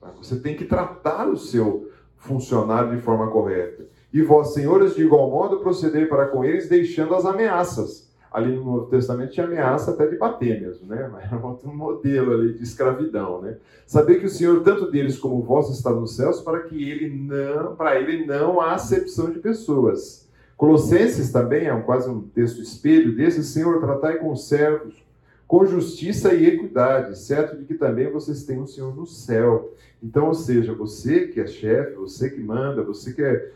Tá? 0.00 0.10
Você 0.16 0.40
tem 0.40 0.56
que 0.56 0.64
tratar 0.64 1.28
o 1.28 1.36
seu 1.36 1.90
funcionário 2.16 2.96
de 2.96 3.02
forma 3.02 3.30
correta. 3.30 3.86
E 4.12 4.22
vós, 4.22 4.54
senhores, 4.54 4.94
de 4.94 5.02
igual 5.02 5.30
modo, 5.30 5.60
proceder 5.60 6.08
para 6.08 6.28
com 6.28 6.44
eles, 6.44 6.68
deixando 6.68 7.14
as 7.14 7.24
ameaças. 7.24 8.10
Ali 8.34 8.54
no 8.54 8.64
Novo 8.64 8.86
Testamento 8.86 9.32
tinha 9.32 9.46
ameaça 9.46 9.92
até 9.92 10.06
de 10.06 10.18
bater 10.18 10.60
mesmo, 10.60 10.86
né? 10.88 11.08
Mas 11.10 11.24
era 11.24 11.46
outro 11.46 11.72
modelo 11.72 12.32
ali 12.32 12.52
de 12.54 12.64
escravidão, 12.64 13.40
né? 13.40 13.56
Saber 13.86 14.18
que 14.18 14.26
o 14.26 14.30
Senhor, 14.30 14.62
tanto 14.62 14.90
deles 14.90 15.16
como 15.16 15.40
vós, 15.40 15.70
está 15.70 15.90
nos 15.90 16.16
céus, 16.16 16.40
para 16.40 16.64
que 16.64 16.90
ele 16.90 17.08
não, 17.08 17.76
para 17.76 17.98
ele 18.00 18.26
não 18.26 18.60
há 18.60 18.74
acepção 18.74 19.30
de 19.30 19.38
pessoas. 19.38 20.28
Colossenses 20.56 21.30
também 21.30 21.66
é 21.66 21.74
um, 21.74 21.82
quase 21.82 22.10
um 22.10 22.22
texto 22.22 22.60
espelho 22.60 23.14
desse, 23.14 23.42
Senhor, 23.44 23.80
tratai 23.80 24.18
com 24.18 24.32
os 24.32 24.48
servos 24.48 25.04
com 25.46 25.64
justiça 25.66 26.34
e 26.34 26.46
equidade, 26.46 27.18
certo 27.18 27.56
de 27.56 27.64
que 27.64 27.74
também 27.74 28.10
vocês 28.10 28.44
têm 28.44 28.60
um 28.60 28.66
Senhor 28.66 28.94
no 28.94 29.06
céu. 29.06 29.74
Então, 30.02 30.26
ou 30.26 30.34
seja, 30.34 30.74
você 30.74 31.28
que 31.28 31.40
é 31.40 31.46
chefe, 31.46 31.94
você 31.94 32.30
que 32.30 32.40
manda, 32.40 32.82
você 32.82 33.12
que 33.12 33.22
é. 33.22 33.52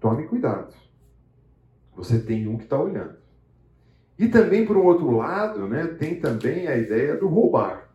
Tome 0.00 0.26
cuidado. 0.26 0.74
Você 1.94 2.18
tem 2.18 2.48
um 2.48 2.56
que 2.56 2.64
está 2.64 2.80
olhando. 2.80 3.19
E 4.20 4.28
também, 4.28 4.66
por 4.66 4.76
um 4.76 4.84
outro 4.84 5.10
lado, 5.16 5.66
né, 5.66 5.96
tem 5.98 6.20
também 6.20 6.68
a 6.68 6.76
ideia 6.76 7.16
do 7.16 7.26
roubar. 7.26 7.88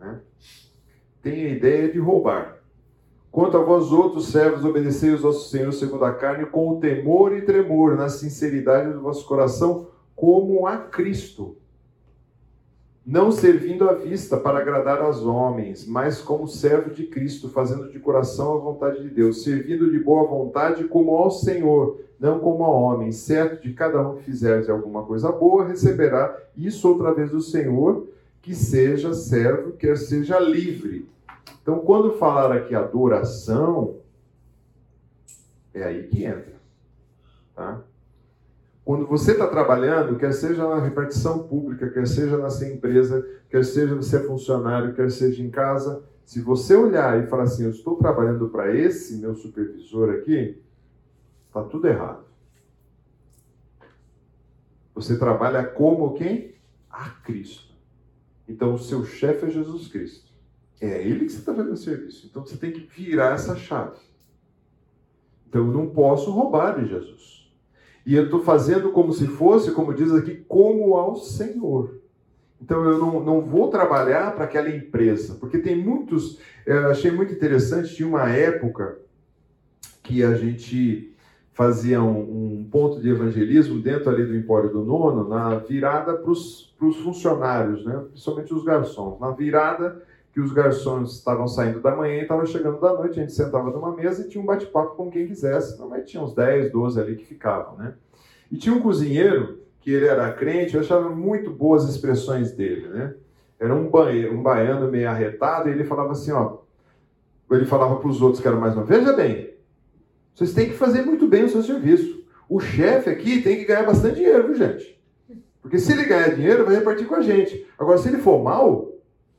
Né? 0.00 0.18
Tem 1.22 1.46
a 1.46 1.50
ideia 1.50 1.88
de 1.88 1.96
roubar. 2.00 2.56
Quanto 3.30 3.56
a 3.56 3.62
vós 3.62 3.92
outros 3.92 4.32
servos, 4.32 4.64
obedecei 4.64 5.10
os 5.10 5.20
vossos 5.20 5.48
senhores 5.48 5.76
segundo 5.76 6.04
a 6.04 6.12
carne, 6.12 6.44
com 6.44 6.70
o 6.70 6.80
temor 6.80 7.32
e 7.32 7.42
tremor, 7.42 7.96
na 7.96 8.08
sinceridade 8.08 8.92
do 8.92 9.00
vosso 9.00 9.24
coração, 9.24 9.86
como 10.16 10.66
a 10.66 10.76
Cristo. 10.76 11.56
Não 13.06 13.30
servindo 13.30 13.88
à 13.88 13.94
vista 13.94 14.36
para 14.36 14.58
agradar 14.58 15.00
aos 15.00 15.22
homens, 15.22 15.86
mas 15.86 16.20
como 16.20 16.48
servo 16.48 16.90
de 16.90 17.06
Cristo, 17.06 17.48
fazendo 17.48 17.88
de 17.92 18.00
coração 18.00 18.54
a 18.54 18.58
vontade 18.58 19.04
de 19.04 19.08
Deus, 19.08 19.44
servindo 19.44 19.88
de 19.88 20.00
boa 20.00 20.26
vontade 20.26 20.82
como 20.88 21.12
ao 21.14 21.30
Senhor, 21.30 22.00
não 22.20 22.38
como 22.38 22.62
ao 22.62 22.74
homem, 22.74 23.10
certo 23.10 23.62
de 23.62 23.72
cada 23.72 24.06
um 24.06 24.16
que 24.16 24.24
fizer 24.24 24.70
alguma 24.70 25.04
coisa 25.04 25.32
boa, 25.32 25.66
receberá 25.66 26.36
isso 26.54 26.86
outra 26.86 27.14
vez 27.14 27.30
do 27.30 27.40
Senhor, 27.40 28.06
que 28.42 28.54
seja 28.54 29.14
servo, 29.14 29.72
quer 29.72 29.96
seja 29.96 30.38
livre. 30.38 31.08
Então, 31.62 31.78
quando 31.78 32.12
falar 32.12 32.54
aqui 32.54 32.74
adoração, 32.74 33.96
é 35.72 35.82
aí 35.82 36.02
que 36.08 36.24
entra. 36.24 36.60
Tá? 37.54 37.80
Quando 38.84 39.06
você 39.06 39.32
está 39.32 39.46
trabalhando, 39.46 40.18
quer 40.18 40.32
seja 40.32 40.66
na 40.68 40.80
repartição 40.80 41.44
pública, 41.44 41.88
quer 41.88 42.06
seja 42.06 42.36
na 42.36 42.50
sua 42.50 42.68
empresa, 42.68 43.26
quer 43.48 43.64
seja 43.64 43.94
você 43.94 44.16
é 44.16 44.20
funcionário, 44.20 44.94
quer 44.94 45.10
seja 45.10 45.42
em 45.42 45.50
casa, 45.50 46.02
se 46.24 46.40
você 46.40 46.76
olhar 46.76 47.22
e 47.22 47.26
falar 47.26 47.44
assim, 47.44 47.64
eu 47.64 47.70
estou 47.70 47.96
trabalhando 47.96 48.48
para 48.50 48.74
esse 48.74 49.16
meu 49.16 49.34
supervisor 49.34 50.10
aqui, 50.10 50.60
está 51.50 51.64
tudo 51.64 51.88
errado. 51.88 52.24
Você 54.94 55.18
trabalha 55.18 55.64
como 55.64 56.14
quem? 56.14 56.54
A 56.88 57.10
Cristo. 57.10 57.74
Então 58.48 58.74
o 58.74 58.78
seu 58.78 59.04
chefe 59.04 59.46
é 59.46 59.50
Jesus 59.50 59.88
Cristo. 59.88 60.30
É 60.80 61.02
ele 61.02 61.26
que 61.26 61.32
você 61.32 61.38
está 61.38 61.54
fazendo 61.54 61.76
serviço. 61.76 62.26
Então 62.26 62.44
você 62.44 62.56
tem 62.56 62.72
que 62.72 62.80
virar 62.80 63.34
essa 63.34 63.56
chave. 63.56 63.98
Então 65.48 65.66
eu 65.66 65.72
não 65.72 65.88
posso 65.88 66.30
roubar 66.30 66.80
de 66.80 66.88
Jesus. 66.88 67.50
E 68.06 68.14
eu 68.14 68.24
estou 68.24 68.42
fazendo 68.42 68.92
como 68.92 69.12
se 69.12 69.26
fosse, 69.26 69.72
como 69.72 69.94
diz 69.94 70.12
aqui, 70.12 70.36
como 70.48 70.94
ao 70.94 71.16
Senhor. 71.16 72.00
Então 72.60 72.84
eu 72.84 72.98
não, 72.98 73.24
não 73.24 73.40
vou 73.40 73.68
trabalhar 73.68 74.34
para 74.34 74.44
aquela 74.44 74.70
empresa, 74.70 75.34
porque 75.34 75.58
tem 75.58 75.76
muitos. 75.76 76.38
Eu 76.64 76.90
achei 76.90 77.10
muito 77.10 77.32
interessante, 77.32 77.94
tinha 77.94 78.08
uma 78.08 78.28
época 78.28 79.00
que 80.02 80.22
a 80.22 80.34
gente 80.34 81.09
fazia 81.60 82.02
um, 82.02 82.66
ponto 82.70 83.02
de 83.02 83.10
evangelismo 83.10 83.82
dentro 83.82 84.08
ali 84.08 84.24
do 84.24 84.34
Empório 84.34 84.70
do 84.70 84.82
Nono, 84.82 85.28
na 85.28 85.56
virada 85.56 86.14
para 86.14 86.30
os 86.30 86.72
funcionários, 87.04 87.84
né? 87.84 88.02
principalmente 88.08 88.54
os 88.54 88.64
garçons. 88.64 89.20
Na 89.20 89.30
virada 89.32 90.00
que 90.32 90.40
os 90.40 90.54
garçons 90.54 91.16
estavam 91.16 91.46
saindo 91.46 91.78
da 91.78 91.94
manhã 91.94 92.14
e 92.14 92.22
estavam 92.22 92.46
chegando 92.46 92.80
da 92.80 92.94
noite, 92.94 93.20
a 93.20 93.22
gente 93.22 93.34
sentava 93.34 93.70
numa 93.70 93.94
mesa 93.94 94.22
e 94.22 94.28
tinha 94.30 94.42
um 94.42 94.46
bate-papo 94.46 94.94
com 94.94 95.10
quem 95.10 95.26
quisesse. 95.26 95.78
Normalmente 95.78 96.12
tinha 96.12 96.22
uns 96.22 96.34
10, 96.34 96.72
12 96.72 96.98
ali 96.98 97.16
que 97.16 97.26
ficavam, 97.26 97.76
né? 97.76 97.92
E 98.50 98.56
tinha 98.56 98.74
um 98.74 98.80
cozinheiro, 98.80 99.58
que 99.82 99.90
ele 99.90 100.06
era 100.06 100.32
crente, 100.32 100.76
eu 100.76 100.80
achava 100.80 101.10
muito 101.10 101.50
boas 101.50 101.86
expressões 101.86 102.52
dele, 102.52 102.88
né? 102.88 103.12
Era 103.58 103.74
um, 103.74 103.90
baiano, 103.90 104.38
um 104.38 104.42
baiano 104.42 104.90
meio 104.90 105.10
arretado 105.10 105.68
e 105.68 105.72
ele 105.72 105.84
falava 105.84 106.12
assim, 106.12 106.32
ó, 106.32 106.56
ele 107.50 107.66
falava 107.66 107.96
para 107.96 108.08
os 108.08 108.22
outros 108.22 108.40
que 108.40 108.48
eram 108.48 108.58
mais 108.58 108.74
novos, 108.74 108.88
veja 108.88 109.12
bem, 109.12 109.49
vocês 110.40 110.54
têm 110.54 110.70
que 110.70 110.76
fazer 110.76 111.02
muito 111.02 111.26
bem 111.26 111.44
o 111.44 111.50
seu 111.50 111.62
serviço. 111.62 112.24
O 112.48 112.58
chefe 112.58 113.10
aqui 113.10 113.42
tem 113.42 113.58
que 113.58 113.66
ganhar 113.66 113.82
bastante 113.82 114.14
dinheiro, 114.14 114.46
viu, 114.46 114.54
gente? 114.54 114.98
Porque 115.60 115.78
se 115.78 115.92
ele 115.92 116.06
ganhar 116.06 116.34
dinheiro, 116.34 116.64
vai 116.64 116.76
repartir 116.76 117.06
com 117.06 117.14
a 117.14 117.20
gente. 117.20 117.66
Agora, 117.78 117.98
se 117.98 118.08
ele 118.08 118.16
for 118.16 118.42
mal, 118.42 118.90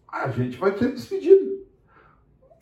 a 0.07 0.29
gente 0.29 0.59
vai 0.59 0.77
ser 0.77 0.91
despedido. 0.91 1.65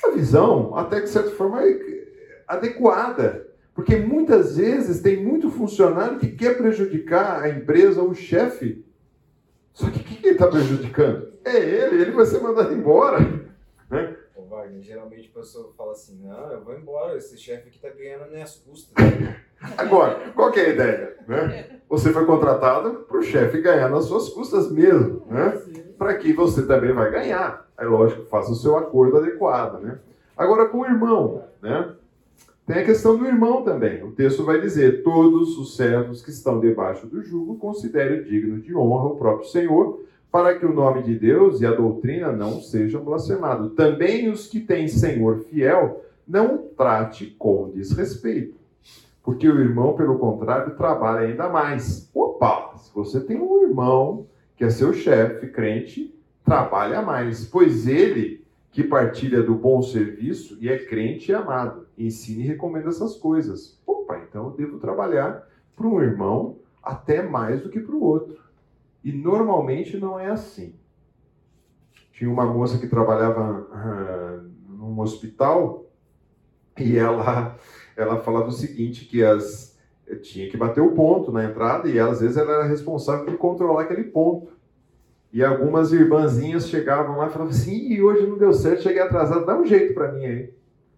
Uma 0.01 0.13
visão, 0.13 0.73
até 0.73 1.01
que 1.01 1.07
de 1.07 1.09
certa 1.09 1.31
forma, 1.31 1.61
é 1.61 2.07
adequada. 2.47 3.45
Porque 3.75 3.97
muitas 3.97 4.55
vezes 4.55 5.01
tem 5.01 5.21
muito 5.21 5.51
funcionário 5.51 6.17
que 6.17 6.29
quer 6.29 6.55
prejudicar 6.57 7.43
a 7.43 7.49
empresa 7.49 8.01
ou 8.01 8.11
o 8.11 8.15
chefe. 8.15 8.85
Só 9.73 9.89
que 9.89 9.99
quem 10.01 10.31
está 10.31 10.47
prejudicando? 10.47 11.33
É 11.43 11.57
ele, 11.57 12.03
ele 12.03 12.11
vai 12.11 12.25
ser 12.25 12.41
mandado 12.41 12.73
embora. 12.73 13.19
Né? 13.89 14.15
Wagner, 14.49 14.81
geralmente 14.81 15.31
a 15.33 15.39
pessoa 15.39 15.71
fala 15.77 15.91
assim, 15.91 16.19
não, 16.21 16.51
eu 16.51 16.63
vou 16.63 16.75
embora, 16.75 17.17
esse 17.17 17.37
chefe 17.37 17.67
aqui 17.67 17.77
está 17.77 17.89
ganhando 17.89 18.29
minhas 18.31 18.55
custas. 18.55 18.93
Agora, 19.77 20.31
qual 20.31 20.51
que 20.51 20.59
é 20.59 20.65
a 20.65 20.69
ideia? 20.69 21.17
Né? 21.27 21.81
Você 21.87 22.11
foi 22.11 22.25
contratado 22.25 23.05
para 23.07 23.17
o 23.17 23.23
chefe 23.23 23.61
ganhar 23.61 23.89
nas 23.89 24.05
suas 24.05 24.29
custas 24.29 24.71
mesmo. 24.71 25.25
Né? 25.27 25.89
para 25.99 26.15
que 26.15 26.31
você 26.31 26.65
também 26.65 26.93
vai 26.93 27.11
ganhar. 27.11 27.67
É 27.77 27.83
lógico, 27.83 28.23
faça 28.23 28.51
o 28.51 28.55
seu 28.55 28.77
acordo 28.77 29.17
adequado, 29.17 29.81
né? 29.81 29.99
Agora 30.35 30.69
com 30.69 30.79
o 30.79 30.85
irmão, 30.85 31.43
né? 31.61 31.93
Tem 32.65 32.77
a 32.77 32.85
questão 32.85 33.17
do 33.17 33.25
irmão 33.25 33.63
também. 33.63 34.01
O 34.03 34.11
texto 34.11 34.43
vai 34.45 34.61
dizer: 34.61 35.03
todos 35.03 35.57
os 35.57 35.75
servos 35.75 36.21
que 36.21 36.29
estão 36.29 36.59
debaixo 36.59 37.05
do 37.05 37.21
jugo 37.21 37.57
considerem 37.57 38.23
digno 38.23 38.59
de 38.61 38.73
honra 38.73 39.07
o 39.07 39.17
próprio 39.17 39.49
Senhor, 39.49 40.01
para 40.31 40.57
que 40.57 40.65
o 40.65 40.73
nome 40.73 41.03
de 41.03 41.17
Deus 41.17 41.61
e 41.61 41.65
a 41.65 41.73
doutrina 41.73 42.31
não 42.31 42.61
sejam 42.61 43.03
blasfemados. 43.03 43.73
Também 43.73 44.29
os 44.29 44.47
que 44.47 44.59
têm 44.59 44.87
Senhor 44.87 45.39
fiel, 45.39 46.03
não 46.27 46.69
trate 46.77 47.27
com 47.37 47.71
desrespeito. 47.71 48.55
Porque 49.23 49.47
o 49.47 49.59
irmão, 49.59 49.93
pelo 49.93 50.19
contrário, 50.19 50.75
trabalha 50.75 51.27
ainda 51.27 51.49
mais. 51.49 52.09
Opa! 52.13 52.73
Se 52.77 52.93
você 52.93 53.19
tem 53.19 53.39
um 53.39 53.63
irmão 53.63 54.27
que 54.55 54.63
é 54.63 54.69
seu 54.69 54.93
chefe, 54.93 55.47
crente, 55.47 56.13
trabalha 56.43 57.01
mais, 57.01 57.45
pois 57.45 57.87
ele 57.87 58.45
que 58.71 58.83
partilha 58.83 59.41
do 59.41 59.55
bom 59.55 59.81
serviço 59.81 60.57
e 60.61 60.69
é 60.69 60.77
crente 60.77 61.31
e 61.31 61.35
amado, 61.35 61.87
ensina 61.97 62.43
e 62.43 62.47
recomenda 62.47 62.89
essas 62.89 63.15
coisas. 63.15 63.79
Opa, 63.85 64.19
então 64.19 64.45
eu 64.45 64.51
devo 64.51 64.77
trabalhar 64.77 65.47
para 65.75 65.87
um 65.87 66.01
irmão 66.01 66.57
até 66.83 67.21
mais 67.21 67.61
do 67.61 67.69
que 67.69 67.79
para 67.79 67.95
o 67.95 68.03
outro. 68.03 68.37
E 69.03 69.11
normalmente 69.11 69.97
não 69.97 70.19
é 70.19 70.29
assim. 70.29 70.75
Tinha 72.11 72.29
uma 72.29 72.45
moça 72.45 72.77
que 72.77 72.87
trabalhava 72.87 73.61
uh, 73.61 74.49
num 74.67 74.99
hospital 74.99 75.85
e 76.77 76.97
ela, 76.97 77.55
ela 77.95 78.19
falava 78.19 78.47
o 78.47 78.51
seguinte, 78.51 79.05
que 79.05 79.23
as, 79.23 79.77
tinha 80.21 80.49
que 80.49 80.57
bater 80.57 80.81
o 80.81 80.91
ponto 80.91 81.31
na 81.31 81.45
entrada 81.45 81.87
e 81.87 81.99
às 81.99 82.19
vezes 82.19 82.37
ela 82.37 82.51
era 82.51 82.63
responsável 82.63 83.25
por 83.25 83.37
controlar 83.37 83.83
aquele 83.83 84.03
ponto. 84.05 84.51
E 85.31 85.43
algumas 85.43 85.93
irmãzinhas 85.93 86.67
chegavam 86.67 87.17
lá 87.17 87.27
e 87.27 87.29
falavam 87.29 87.53
assim: 87.53 87.91
e 87.91 88.01
hoje 88.01 88.25
não 88.25 88.37
deu 88.37 88.51
certo, 88.51 88.83
cheguei 88.83 89.01
atrasado, 89.01 89.45
dá 89.45 89.57
um 89.57 89.65
jeito 89.65 89.93
para 89.93 90.11
mim 90.11 90.25
aí. 90.25 90.53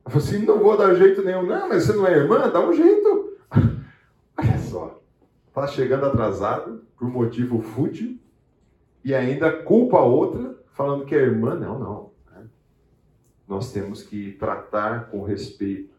Eu 0.05 0.11
falei 0.11 0.27
assim: 0.27 0.45
não 0.45 0.59
vou 0.59 0.77
dar 0.77 0.95
jeito 0.95 1.21
nenhum. 1.21 1.43
Não, 1.43 1.67
mas 1.67 1.83
você 1.83 1.93
não 1.93 2.07
é 2.07 2.13
irmã? 2.13 2.49
Dá 2.49 2.65
um 2.65 2.73
jeito. 2.73 3.37
Olha 4.37 4.57
só, 4.57 5.01
está 5.49 5.67
chegando 5.67 6.05
atrasado 6.05 6.81
por 7.01 7.09
motivo 7.09 7.59
fútil 7.63 8.19
e 9.03 9.15
ainda 9.15 9.51
culpa 9.51 9.97
a 9.97 10.05
outra, 10.05 10.55
falando 10.73 11.03
que 11.03 11.15
é 11.15 11.17
irmã. 11.17 11.55
Não, 11.55 11.79
não. 11.79 12.11
Né? 12.31 12.45
Nós 13.47 13.73
temos 13.73 14.03
que 14.03 14.33
tratar 14.33 15.09
com 15.09 15.23
respeito 15.23 15.89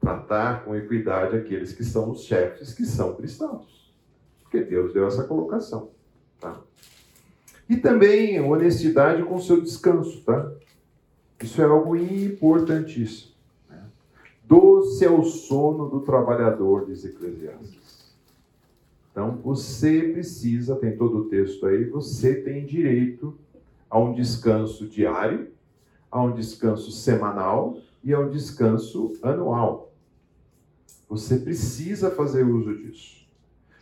tratar 0.00 0.64
com 0.64 0.76
equidade 0.76 1.36
aqueles 1.36 1.72
que 1.72 1.84
são 1.84 2.12
os 2.12 2.22
chefes, 2.22 2.72
que 2.72 2.86
são 2.86 3.16
cristãos. 3.16 3.92
Porque 4.40 4.62
Deus 4.62 4.94
deu 4.94 5.06
essa 5.06 5.24
colocação. 5.24 5.90
Tá? 6.40 6.58
E 7.68 7.76
também 7.76 8.40
honestidade 8.40 9.22
com 9.24 9.38
seu 9.40 9.60
descanso. 9.60 10.22
Tá? 10.22 10.50
Isso 11.42 11.60
é 11.60 11.64
algo 11.64 11.96
importantíssimo. 11.96 13.32
Né? 13.68 13.82
Doce 14.44 15.04
é 15.04 15.10
o 15.10 15.24
sono 15.24 15.90
do 15.90 16.00
trabalhador, 16.00 16.86
diz 16.86 17.04
Eclesiastes. 17.04 17.77
Então 19.18 19.36
você 19.42 20.00
precisa, 20.12 20.76
tem 20.76 20.96
todo 20.96 21.18
o 21.18 21.24
texto 21.28 21.66
aí, 21.66 21.86
você 21.86 22.36
tem 22.36 22.64
direito 22.64 23.36
a 23.90 23.98
um 23.98 24.14
descanso 24.14 24.86
diário, 24.86 25.50
a 26.08 26.22
um 26.22 26.32
descanso 26.32 26.92
semanal 26.92 27.78
e 28.04 28.14
a 28.14 28.20
um 28.20 28.30
descanso 28.30 29.18
anual. 29.20 29.92
Você 31.08 31.36
precisa 31.36 32.12
fazer 32.12 32.44
uso 32.44 32.72
disso. 32.76 33.26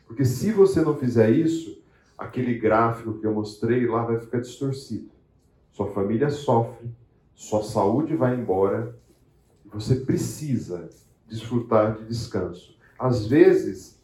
Porque 0.06 0.24
se 0.24 0.52
você 0.52 0.80
não 0.80 0.96
fizer 0.96 1.28
isso, 1.28 1.82
aquele 2.16 2.58
gráfico 2.58 3.18
que 3.18 3.26
eu 3.26 3.34
mostrei 3.34 3.86
lá 3.86 4.06
vai 4.06 4.18
ficar 4.18 4.40
distorcido. 4.40 5.10
Sua 5.70 5.92
família 5.92 6.30
sofre, 6.30 6.88
sua 7.34 7.62
saúde 7.62 8.16
vai 8.16 8.34
embora. 8.34 8.98
Você 9.66 9.96
precisa 9.96 10.88
desfrutar 11.28 11.98
de 11.98 12.06
descanso. 12.06 12.74
Às 12.98 13.26
vezes, 13.26 13.95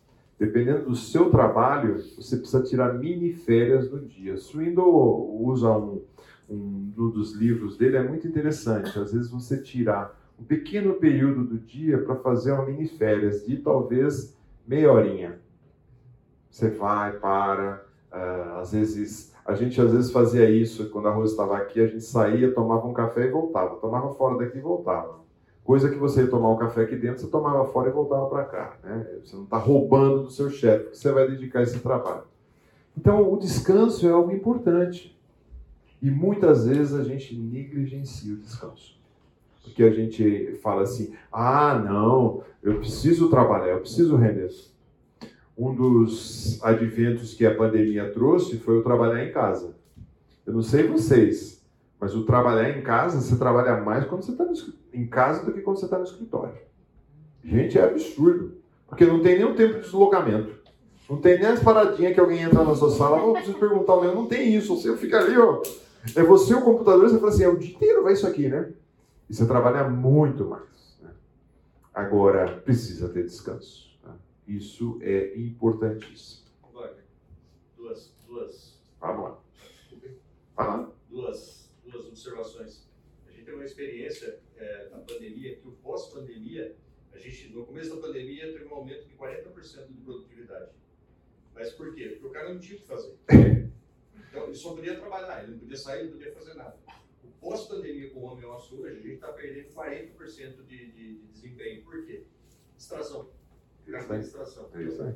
dependendo 0.43 0.87
do 0.87 0.97
seu 0.97 1.31
trabalho, 1.31 2.03
você 2.17 2.37
precisa 2.37 2.65
tirar 2.65 2.95
mini 2.95 3.33
férias 3.33 3.89
no 3.89 4.01
dia. 4.01 4.37
Swindoll 4.37 5.41
usa 5.41 5.71
um, 5.71 6.03
um 6.51 6.91
dos 6.91 7.33
livros 7.33 7.77
dele, 7.77 7.97
é 7.97 8.03
muito 8.03 8.27
interessante. 8.27 8.99
Às 8.99 9.13
vezes 9.13 9.31
você 9.31 9.63
tirar 9.63 10.19
um 10.37 10.43
pequeno 10.43 10.95
período 10.95 11.45
do 11.45 11.59
dia 11.59 11.97
para 11.99 12.17
fazer 12.17 12.51
uma 12.51 12.67
mini 12.67 12.89
férias 12.89 13.47
de 13.47 13.59
talvez 13.59 14.37
meia 14.67 14.93
horinha. 14.93 15.39
Você 16.51 16.71
vai, 16.71 17.13
para, 17.13 17.87
uh, 18.13 18.59
às 18.59 18.73
vezes 18.73 19.33
A 19.45 19.55
gente 19.55 19.81
às 19.81 19.93
vezes 19.93 20.13
fazia 20.13 20.49
isso 20.49 20.89
quando 20.91 21.09
a 21.09 21.13
Rosa 21.13 21.33
estava 21.33 21.57
aqui, 21.57 21.81
a 21.81 21.87
gente 21.87 22.05
saía, 22.05 22.53
tomava 22.53 22.87
um 22.87 22.93
café 22.93 23.27
e 23.27 23.31
voltava. 23.31 23.77
Tomava 23.77 24.15
fora 24.15 24.39
daqui 24.39 24.59
e 24.59 24.61
voltava. 24.61 25.21
Coisa 25.65 25.89
que 25.89 25.97
você 25.97 26.27
tomar 26.27 26.51
um 26.51 26.57
café 26.57 26.83
aqui 26.83 26.97
dentro, 26.97 27.21
você 27.21 27.29
tomava 27.29 27.65
fora 27.67 27.89
e 27.89 27.93
voltava 27.93 28.27
para 28.27 28.45
cá. 28.45 28.77
Né? 28.83 29.07
Você 29.25 29.37
não 29.37 29.45
está 29.45 29.57
roubando 29.57 30.25
do 30.25 30.31
seu 30.31 30.51
chefe, 30.51 30.85
porque 30.85 30.97
você 30.97 31.13
vai 31.13 31.29
dedicar 31.29 31.63
esse 31.63 31.79
trabalho. 31.79 32.25
Então, 32.97 33.33
o 33.33 33.39
descanso 33.39 34.07
é 34.07 34.11
algo 34.11 34.33
importante. 34.33 35.17
E 36.01 36.11
muitas 36.11 36.67
vezes 36.67 36.95
a 36.95 37.05
gente 37.05 37.37
negligencia 37.37 38.35
o 38.35 38.39
descanso. 38.39 39.01
Porque 39.63 39.85
a 39.85 39.91
gente 39.91 40.59
fala 40.61 40.83
assim: 40.83 41.15
ah, 41.31 41.79
não, 41.79 42.43
eu 42.61 42.79
preciso 42.79 43.31
trabalhar, 43.31 43.69
eu 43.69 43.81
preciso 43.81 44.17
render. 44.17 44.51
Um 45.57 45.73
dos 45.73 46.63
adventos 46.65 47.35
que 47.35 47.47
a 47.47 47.55
pandemia 47.55 48.11
trouxe 48.13 48.59
foi 48.59 48.79
o 48.79 48.83
trabalhar 48.83 49.25
em 49.25 49.33
casa. 49.33 49.77
Eu 50.45 50.55
não 50.55 50.63
sei 50.63 50.89
vocês, 50.89 51.65
mas 52.01 52.17
o 52.17 52.25
trabalhar 52.25 52.77
em 52.77 52.83
casa, 52.83 53.21
você 53.21 53.37
trabalha 53.37 53.81
mais 53.81 54.05
quando 54.07 54.23
você 54.23 54.33
está 54.33 54.45
em 54.93 55.07
casa 55.07 55.45
do 55.45 55.53
que 55.53 55.61
quando 55.61 55.79
você 55.79 55.87
está 55.87 55.99
no 55.99 56.05
escritório. 56.05 56.55
Gente, 57.45 57.79
é 57.79 57.85
absurdo. 57.85 58.57
Porque 58.89 59.05
não 59.05 59.23
tem 59.23 59.37
nenhum 59.37 59.55
tempo 59.55 59.75
de 59.75 59.81
deslocamento. 59.81 60.61
Não 61.09 61.21
tem 61.21 61.39
nem 61.39 61.49
as 61.49 61.63
paradinhas 61.63 62.15
que 62.15 62.21
alguém 62.21 62.43
entra 62.43 62.63
na 62.63 62.75
sua 62.75 62.91
sala. 62.91 63.23
Oh, 63.25 63.33
preciso 63.33 63.59
perguntar, 63.59 64.01
meu, 64.01 64.15
não 64.15 64.27
tem 64.27 64.55
isso. 64.55 64.77
Você 64.77 64.97
fica 64.97 65.19
ali, 65.19 65.37
ó. 65.37 65.63
É 66.17 66.23
você 66.23 66.55
o 66.55 66.63
computador, 66.63 67.09
você 67.09 67.19
fala 67.19 67.31
assim, 67.31 67.45
é 67.45 67.49
o 67.49 67.57
dia 67.57 67.75
inteiro 67.75 68.03
vai 68.03 68.13
isso 68.13 68.27
aqui, 68.27 68.49
né? 68.49 68.73
E 69.29 69.35
você 69.35 69.47
trabalha 69.47 69.89
muito 69.89 70.45
mais. 70.45 70.99
Né? 71.01 71.11
Agora, 71.95 72.61
precisa 72.61 73.09
ter 73.09 73.25
descanso. 73.25 73.97
Tá? 74.03 74.15
Isso 74.47 74.99
é 75.01 75.39
importantíssimo. 75.39 76.43
Duas, 77.77 78.15
duas, 78.27 78.81
Vamos 79.01 79.23
lá. 79.25 79.39
Fala. 80.55 80.93
duas, 81.11 81.71
duas 81.85 82.07
observações. 82.07 82.87
A 83.27 83.33
gente 83.33 83.45
tem 83.45 83.55
uma 83.55 83.65
experiência 83.65 84.39
é, 84.63 84.89
na 84.91 84.99
pandemia, 84.99 85.57
que 85.57 85.69
o 85.69 85.73
pós-pandemia, 85.73 86.77
a 87.13 87.19
gente, 87.19 87.49
no 87.49 87.67
começo 87.67 87.95
da 87.95 88.01
pandemia, 88.01 88.53
teve 88.53 88.65
um 88.65 88.75
aumento 88.75 89.07
de 89.07 89.15
40% 89.15 89.89
de 89.89 90.01
produtividade. 90.01 90.71
Mas 91.55 91.73
por 91.73 91.95
quê? 91.95 92.09
Porque 92.11 92.27
o 92.27 92.31
cara 92.31 92.53
não 92.53 92.61
tinha 92.61 92.79
o 92.79 92.81
que 92.81 92.87
fazer. 92.87 93.19
Então, 94.31 94.45
ele 94.45 94.55
só 94.55 94.75
podia 94.75 94.99
trabalhar, 94.99 95.43
ele 95.43 95.53
não 95.53 95.59
podia 95.59 95.77
sair, 95.77 96.05
não 96.05 96.13
podia 96.13 96.33
fazer 96.33 96.55
nada. 96.55 96.79
O 97.23 97.29
pós-pandemia 97.39 98.09
com 98.11 98.21
o 98.21 98.25
home 98.25 98.45
office 98.47 98.73
hoje, 98.73 98.97
a 98.97 99.01
gente 99.01 99.15
está 99.15 99.33
perdendo 99.33 99.69
40% 99.75 100.65
de, 100.65 100.93
de, 100.93 101.19
de 101.19 101.27
desempenho. 101.27 101.83
Por 101.83 102.07
quê? 102.07 102.25
Distração. 102.75 103.29
Cara, 103.85 104.19
distração. 104.19 104.71
É 104.75 104.83
isso 104.85 105.03
aí. 105.03 105.15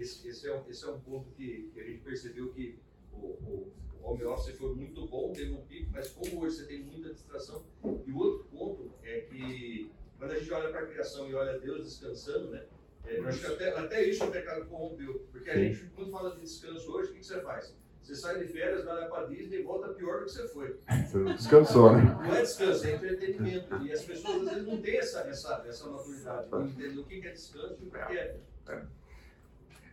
Esse, 0.00 0.26
esse, 0.26 0.48
é 0.48 0.54
um, 0.54 0.68
esse 0.68 0.84
é 0.84 0.88
um 0.88 1.00
ponto 1.00 1.30
que, 1.30 1.70
que 1.72 1.80
a 1.80 1.84
gente 1.84 2.02
percebeu 2.02 2.52
que 2.52 2.78
o, 3.12 3.16
o, 3.16 3.72
o 4.02 4.10
home 4.10 4.24
office 4.24 4.56
foi 4.56 4.74
muito 4.74 5.06
bom, 5.06 5.32
teve 5.32 5.52
um 5.52 5.62
pico, 5.62 5.90
mas 5.92 6.10
como 6.10 6.42
hoje 6.42 6.56
você 6.56 6.66
tem 6.66 6.82
muita 6.82 7.12
distração. 7.12 7.64
E 8.06 8.10
o 8.10 8.18
outro 8.18 8.44
ponto 8.50 8.92
é 9.02 9.20
que 9.20 9.90
quando 10.18 10.32
a 10.32 10.38
gente 10.38 10.52
olha 10.52 10.70
para 10.70 10.80
a 10.80 10.86
criação 10.86 11.28
e 11.28 11.34
olha 11.34 11.58
Deus 11.58 11.84
descansando, 11.84 12.50
né? 12.50 12.64
É, 13.04 13.18
eu 13.18 13.26
acho 13.26 13.40
que 13.40 13.46
até, 13.46 13.68
até 13.70 14.04
isso 14.04 14.24
o 14.24 14.30
pecado 14.30 14.66
corrompeu. 14.66 15.26
Porque 15.30 15.50
a 15.50 15.56
gente, 15.56 15.90
quando 15.94 16.10
fala 16.10 16.34
de 16.34 16.40
descanso 16.40 16.92
hoje, 16.92 17.10
o 17.10 17.12
que, 17.14 17.20
que 17.20 17.26
você 17.26 17.40
faz? 17.40 17.74
Você 18.02 18.16
sai 18.16 18.38
de 18.38 18.52
férias, 18.52 18.84
vai 18.84 19.00
lá 19.00 19.06
para 19.06 19.26
Disney 19.26 19.60
e 19.60 19.62
volta 19.62 19.92
pior 19.94 20.20
do 20.20 20.26
que 20.26 20.32
você 20.32 20.48
foi. 20.48 20.76
Você 21.06 21.24
descansou, 21.34 21.92
né? 21.92 22.02
Não 22.02 22.34
é 22.34 22.42
descanso, 22.42 22.84
é 22.84 22.94
entretenimento. 22.94 23.76
E 23.86 23.92
as 23.92 24.02
pessoas 24.04 24.42
às 24.42 24.54
vezes 24.54 24.66
não 24.66 24.82
têm 24.82 24.96
essa, 24.96 25.20
essa, 25.20 25.64
essa 25.68 25.88
maturidade 25.88 26.48
de 26.48 26.56
entender 26.56 27.00
o 27.00 27.04
que 27.04 27.26
é 27.26 27.30
descanso 27.30 27.78
e 27.80 27.86
o 27.86 27.90
que 27.90 28.06
que 28.06 28.18
é. 28.18 28.36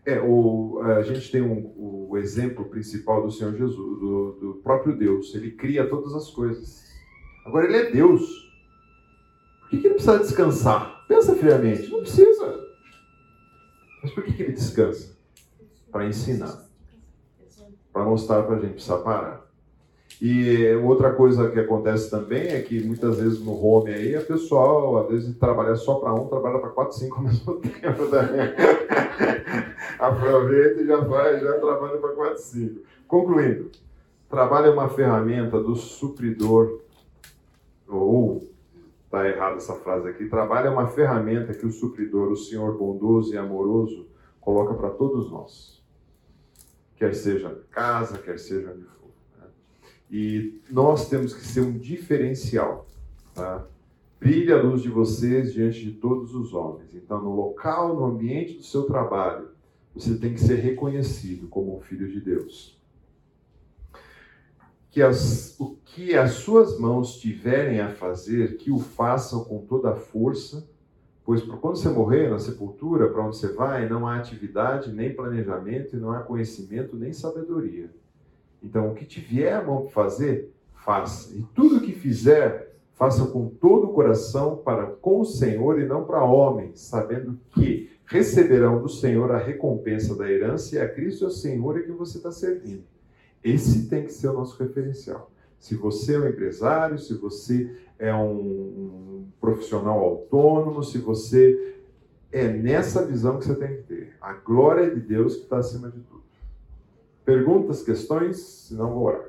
É, 0.10 0.22
o, 0.22 0.82
a 0.82 1.04
gente 1.04 1.32
tem 1.32 1.42
um, 1.42 1.72
o 2.10 2.18
exemplo 2.18 2.66
principal 2.66 3.22
do 3.22 3.32
Senhor 3.32 3.52
Jesus, 3.54 3.76
do, 3.76 4.38
do 4.40 4.62
próprio 4.64 4.98
Deus. 4.98 5.36
Ele 5.36 5.52
cria 5.52 5.88
todas 5.88 6.16
as 6.16 6.32
coisas. 6.32 6.84
Agora, 7.46 7.66
ele 7.66 7.78
é 7.78 7.92
Deus. 7.92 8.22
Por 9.62 9.70
que, 9.70 9.78
que 9.78 9.88
ele 9.88 9.94
precisa 9.94 10.18
descansar? 10.18 11.06
Pensa 11.08 11.36
friamente. 11.36 11.92
Não 11.92 12.00
precisa. 12.02 12.60
Mas 14.02 14.12
por 14.12 14.24
que, 14.24 14.34
que 14.34 14.44
ele 14.44 14.54
descansa? 14.54 15.16
Para 15.92 16.08
ensinar. 16.08 16.66
Para 17.94 18.04
mostrar 18.04 18.44
para 18.44 18.56
a 18.56 18.60
gente 18.60 18.74
precisar 18.74 18.98
parar. 19.00 19.39
E 20.22 20.76
outra 20.84 21.14
coisa 21.14 21.50
que 21.50 21.60
acontece 21.60 22.12
também 22.12 22.50
é 22.50 22.62
que 22.62 22.84
muitas 22.84 23.20
vezes 23.20 23.40
no 23.40 23.54
home 23.54 23.94
aí, 23.94 24.16
a 24.18 24.22
pessoal, 24.22 24.98
às 24.98 25.10
vezes, 25.10 25.38
trabalha 25.38 25.76
só 25.76 25.96
para 25.96 26.14
um, 26.14 26.28
trabalha 26.28 26.60
para 26.60 26.70
quatro, 26.70 26.98
cinco 26.98 27.18
ao 27.18 27.24
mesmo 27.24 27.56
tempo 27.62 28.08
também. 28.08 28.54
Aproveita 29.98 30.82
e 30.82 30.88
já 30.88 30.98
vai, 30.98 31.40
já 31.40 31.54
trabalha 31.60 31.98
para 31.98 32.14
4, 32.14 32.38
5. 32.38 32.82
Concluindo, 33.08 33.72
trabalho 34.30 34.68
é 34.68 34.70
uma 34.70 34.90
ferramenta 34.90 35.62
do 35.62 35.76
supridor, 35.76 36.82
ou 37.88 38.50
está 39.06 39.28
errada 39.28 39.56
essa 39.56 39.76
frase 39.76 40.08
aqui, 40.08 40.28
trabalho 40.28 40.68
é 40.68 40.70
uma 40.70 40.88
ferramenta 40.88 41.54
que 41.54 41.66
o 41.66 41.72
supridor, 41.72 42.30
o 42.30 42.38
Senhor 42.38 42.78
bondoso 42.78 43.34
e 43.34 43.38
amoroso, 43.38 44.08
coloca 44.40 44.74
para 44.74 44.90
todos 44.90 45.32
nós. 45.32 45.82
Quer 46.96 47.16
seja 47.16 47.62
casa, 47.72 48.18
quer 48.18 48.38
seja 48.38 48.74
né? 48.74 48.86
E 50.10 50.60
nós 50.70 51.08
temos 51.08 51.34
que 51.34 51.46
ser 51.46 51.62
um 51.62 51.78
diferencial. 51.78 52.88
Tá? 53.36 53.66
Brilhe 54.20 54.52
a 54.52 54.62
luz 54.62 54.82
de 54.82 54.90
vocês 54.90 55.54
diante 55.54 55.84
de 55.84 55.92
todos 55.92 56.34
os 56.34 56.54
homens. 56.54 56.94
Então, 56.94 57.22
no 57.22 57.36
local, 57.36 57.96
no 57.96 58.06
ambiente 58.06 58.56
do 58.56 58.64
seu 58.64 58.84
trabalho, 58.84 59.50
você 59.96 60.16
tem 60.16 60.34
que 60.34 60.42
ser 60.42 60.56
reconhecido 60.56 61.48
como 61.48 61.78
um 61.78 61.80
filho 61.80 62.10
de 62.10 62.20
Deus. 62.20 62.78
Que 64.92 65.02
as, 65.02 65.56
o 65.60 65.78
que 65.86 66.16
as 66.16 66.32
suas 66.32 66.80
mãos 66.80 67.20
tiverem 67.20 67.80
a 67.80 67.90
fazer, 67.90 68.58
que 68.58 68.72
o 68.72 68.80
façam 68.80 69.44
com 69.44 69.60
toda 69.60 69.92
a 69.92 69.96
força, 69.96 70.68
pois 71.24 71.42
quando 71.44 71.78
você 71.78 71.90
morrer 71.90 72.30
na 72.30 72.40
sepultura, 72.40 73.08
para 73.10 73.24
onde 73.24 73.38
você 73.38 73.54
vai, 73.54 73.88
não 73.88 74.08
há 74.08 74.18
atividade, 74.18 74.92
nem 74.92 75.16
planejamento, 75.16 75.96
e 75.96 76.00
não 76.00 76.12
há 76.12 76.22
conhecimento, 76.22 76.98
nem 76.98 77.14
sabedoria. 77.14 77.90
Então, 78.62 78.90
o 78.90 78.96
que 78.96 79.06
te 79.06 79.20
vier 79.20 79.54
a 79.54 79.64
mão 79.64 79.88
fazer, 79.88 80.52
faça. 80.74 81.36
E 81.36 81.44
tudo 81.54 81.78
o 81.78 81.82
que 81.82 81.94
fizer, 81.94 82.76
faça 82.96 83.26
com 83.26 83.48
todo 83.48 83.88
o 83.88 83.94
coração 83.94 84.58
para 84.58 84.88
com 84.88 85.22
o 85.22 85.26
Senhor 85.26 85.80
e 85.80 85.86
não 85.86 86.04
para 86.04 86.24
homens, 86.24 86.82
sabendo 86.82 87.40
que 87.52 87.90
receberão 88.06 88.82
do 88.82 88.90
Senhor 88.90 89.32
a 89.32 89.38
recompensa 89.38 90.16
da 90.16 90.30
herança 90.30 90.76
e 90.76 90.80
a 90.80 90.90
Cristo 90.90 91.26
é 91.26 91.28
o 91.28 91.32
Senhor 91.32 91.82
que 91.84 91.92
você 91.92 92.18
está 92.18 92.32
servindo. 92.32 92.84
Esse 93.44 93.88
tem 93.88 94.04
que 94.04 94.12
ser 94.12 94.28
o 94.30 94.34
nosso 94.34 94.62
referencial. 94.62 95.32
Se 95.60 95.76
você 95.76 96.16
é 96.16 96.20
um 96.20 96.28
empresário, 96.28 96.98
se 96.98 97.14
você 97.14 97.74
é 97.98 98.14
um 98.14 99.28
profissional 99.40 100.00
autônomo, 100.00 100.84
se 100.84 100.98
você 100.98 101.76
é 102.32 102.48
nessa 102.48 103.06
visão 103.06 103.38
que 103.38 103.46
você 103.46 103.56
tem 103.56 103.78
que 103.78 103.84
ter. 103.84 104.14
A 104.22 104.34
glória 104.34 104.90
de 104.94 105.00
Deus 105.00 105.36
que 105.36 105.44
está 105.44 105.58
acima 105.58 105.90
de 105.90 106.00
tudo. 106.00 106.24
Perguntas, 107.30 107.84
questões? 107.84 108.38
Se 108.40 108.74
não, 108.74 108.92
vou 108.92 109.04
orar. 109.04 109.26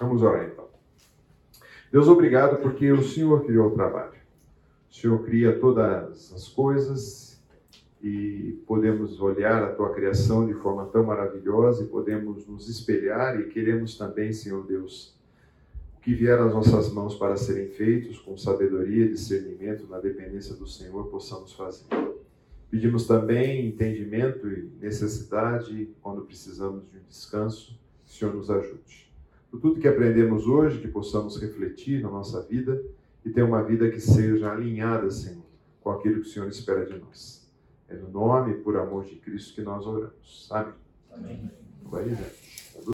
Vamos 0.00 0.22
orar 0.22 0.44
então. 0.44 0.66
Deus, 1.92 2.08
obrigado 2.08 2.60
porque 2.60 2.90
o 2.90 3.00
Senhor 3.00 3.44
criou 3.44 3.68
o 3.68 3.70
trabalho. 3.70 4.18
O 4.90 4.92
Senhor 4.92 5.24
cria 5.24 5.56
todas 5.56 6.32
as 6.32 6.48
coisas 6.48 7.40
e 8.02 8.60
podemos 8.66 9.20
olhar 9.20 9.62
a 9.62 9.72
tua 9.72 9.94
criação 9.94 10.48
de 10.48 10.54
forma 10.54 10.86
tão 10.86 11.04
maravilhosa 11.04 11.84
e 11.84 11.86
podemos 11.86 12.44
nos 12.48 12.68
espelhar 12.68 13.38
e 13.38 13.50
queremos 13.50 13.96
também, 13.96 14.32
Senhor 14.32 14.66
Deus, 14.66 15.16
o 15.96 16.00
que 16.00 16.12
vier 16.12 16.40
às 16.40 16.52
nossas 16.52 16.92
mãos 16.92 17.14
para 17.14 17.36
serem 17.36 17.68
feitos 17.68 18.18
com 18.18 18.36
sabedoria 18.36 19.04
e 19.04 19.10
discernimento 19.10 19.86
na 19.88 20.00
dependência 20.00 20.56
do 20.56 20.66
Senhor, 20.66 21.06
possamos 21.06 21.52
fazer. 21.52 21.84
Pedimos 22.70 23.06
também 23.06 23.66
entendimento 23.66 24.46
e 24.46 24.70
necessidade 24.80 25.90
quando 26.02 26.22
precisamos 26.22 26.82
de 26.90 26.98
um 26.98 27.02
descanso, 27.08 27.78
que 28.04 28.12
o 28.12 28.14
Senhor 28.14 28.34
nos 28.34 28.50
ajude. 28.50 29.10
Por 29.50 29.60
tudo 29.60 29.80
que 29.80 29.88
aprendemos 29.88 30.46
hoje, 30.46 30.78
que 30.78 30.88
possamos 30.88 31.40
refletir 31.40 32.02
na 32.02 32.10
nossa 32.10 32.42
vida 32.42 32.82
e 33.24 33.30
ter 33.30 33.42
uma 33.42 33.62
vida 33.62 33.90
que 33.90 34.00
seja 34.00 34.52
alinhada, 34.52 35.10
Senhor, 35.10 35.44
com 35.80 35.90
aquilo 35.90 36.20
que 36.20 36.28
o 36.28 36.30
Senhor 36.30 36.48
espera 36.48 36.84
de 36.84 36.98
nós. 36.98 37.50
É 37.88 37.94
no 37.94 38.10
nome 38.10 38.52
e 38.52 38.56
por 38.58 38.76
amor 38.76 39.04
de 39.04 39.16
Cristo 39.16 39.54
que 39.54 39.62
nós 39.62 39.86
oramos. 39.86 40.48
Amém. 40.50 40.74
Amém. 41.90 42.08
Gente. 42.10 42.47